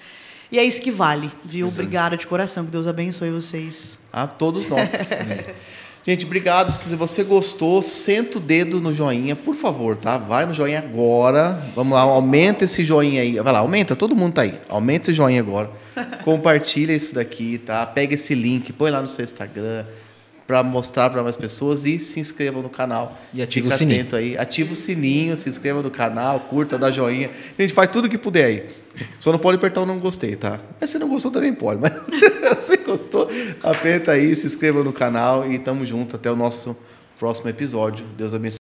E 0.52 0.58
é 0.58 0.64
isso 0.64 0.82
que 0.82 0.90
vale, 0.90 1.32
viu? 1.42 1.66
Obrigada 1.66 2.14
de 2.14 2.26
coração. 2.26 2.66
Que 2.66 2.70
Deus 2.70 2.86
abençoe 2.86 3.30
vocês. 3.30 3.98
A 4.12 4.26
todos 4.26 4.68
nós. 4.68 4.92
Gente, 6.04 6.26
obrigado. 6.26 6.70
Se 6.70 6.94
você 6.94 7.24
gostou, 7.24 7.82
senta 7.82 8.36
o 8.36 8.40
dedo 8.40 8.78
no 8.78 8.92
joinha, 8.92 9.34
por 9.34 9.54
favor, 9.54 9.96
tá? 9.96 10.18
Vai 10.18 10.44
no 10.44 10.52
joinha 10.52 10.80
agora. 10.80 11.70
Vamos 11.74 11.94
lá, 11.94 12.02
aumenta 12.02 12.66
esse 12.66 12.84
joinha 12.84 13.22
aí. 13.22 13.40
Vai 13.40 13.52
lá, 13.52 13.60
aumenta, 13.60 13.96
todo 13.96 14.14
mundo 14.14 14.34
tá 14.34 14.42
aí. 14.42 14.58
Aumenta 14.68 15.06
esse 15.06 15.14
joinha 15.14 15.40
agora. 15.40 15.70
Compartilha 16.22 16.92
isso 16.92 17.14
daqui, 17.14 17.56
tá? 17.56 17.86
Pega 17.86 18.14
esse 18.14 18.34
link, 18.34 18.74
põe 18.74 18.90
lá 18.90 19.00
no 19.00 19.08
seu 19.08 19.24
Instagram 19.24 19.86
para 20.46 20.62
mostrar 20.62 21.10
para 21.10 21.22
mais 21.22 21.36
pessoas 21.36 21.84
e 21.84 21.98
se 21.98 22.20
inscreva 22.20 22.60
no 22.60 22.68
canal. 22.68 23.18
E 23.32 23.40
ativa 23.42 23.64
Fica 23.64 23.74
o 23.74 23.78
sininho. 23.78 24.00
atento 24.00 24.16
aí, 24.16 24.36
ativa 24.36 24.72
o 24.72 24.76
sininho, 24.76 25.36
se 25.36 25.48
inscreva 25.48 25.82
no 25.82 25.90
canal, 25.90 26.40
curta, 26.40 26.78
dá 26.78 26.90
joinha. 26.90 27.30
Gente, 27.58 27.72
faz 27.72 27.90
tudo 27.90 28.08
que 28.08 28.18
puder 28.18 28.44
aí. 28.44 28.66
Só 29.18 29.32
não 29.32 29.38
pode 29.38 29.56
apertar 29.56 29.80
o 29.80 29.86
não 29.86 29.98
gostei, 29.98 30.36
tá? 30.36 30.60
Mas 30.80 30.90
se 30.90 30.98
não 30.98 31.08
gostou 31.08 31.30
também 31.30 31.54
pode, 31.54 31.80
mas 31.80 31.92
se 32.62 32.76
gostou, 32.78 33.28
aperta 33.62 34.12
aí, 34.12 34.34
se 34.36 34.46
inscreva 34.46 34.84
no 34.84 34.92
canal 34.92 35.50
e 35.50 35.58
tamo 35.58 35.86
junto 35.86 36.16
até 36.16 36.30
o 36.30 36.36
nosso 36.36 36.76
próximo 37.18 37.48
episódio. 37.48 38.04
Deus 38.16 38.34
abençoe. 38.34 38.58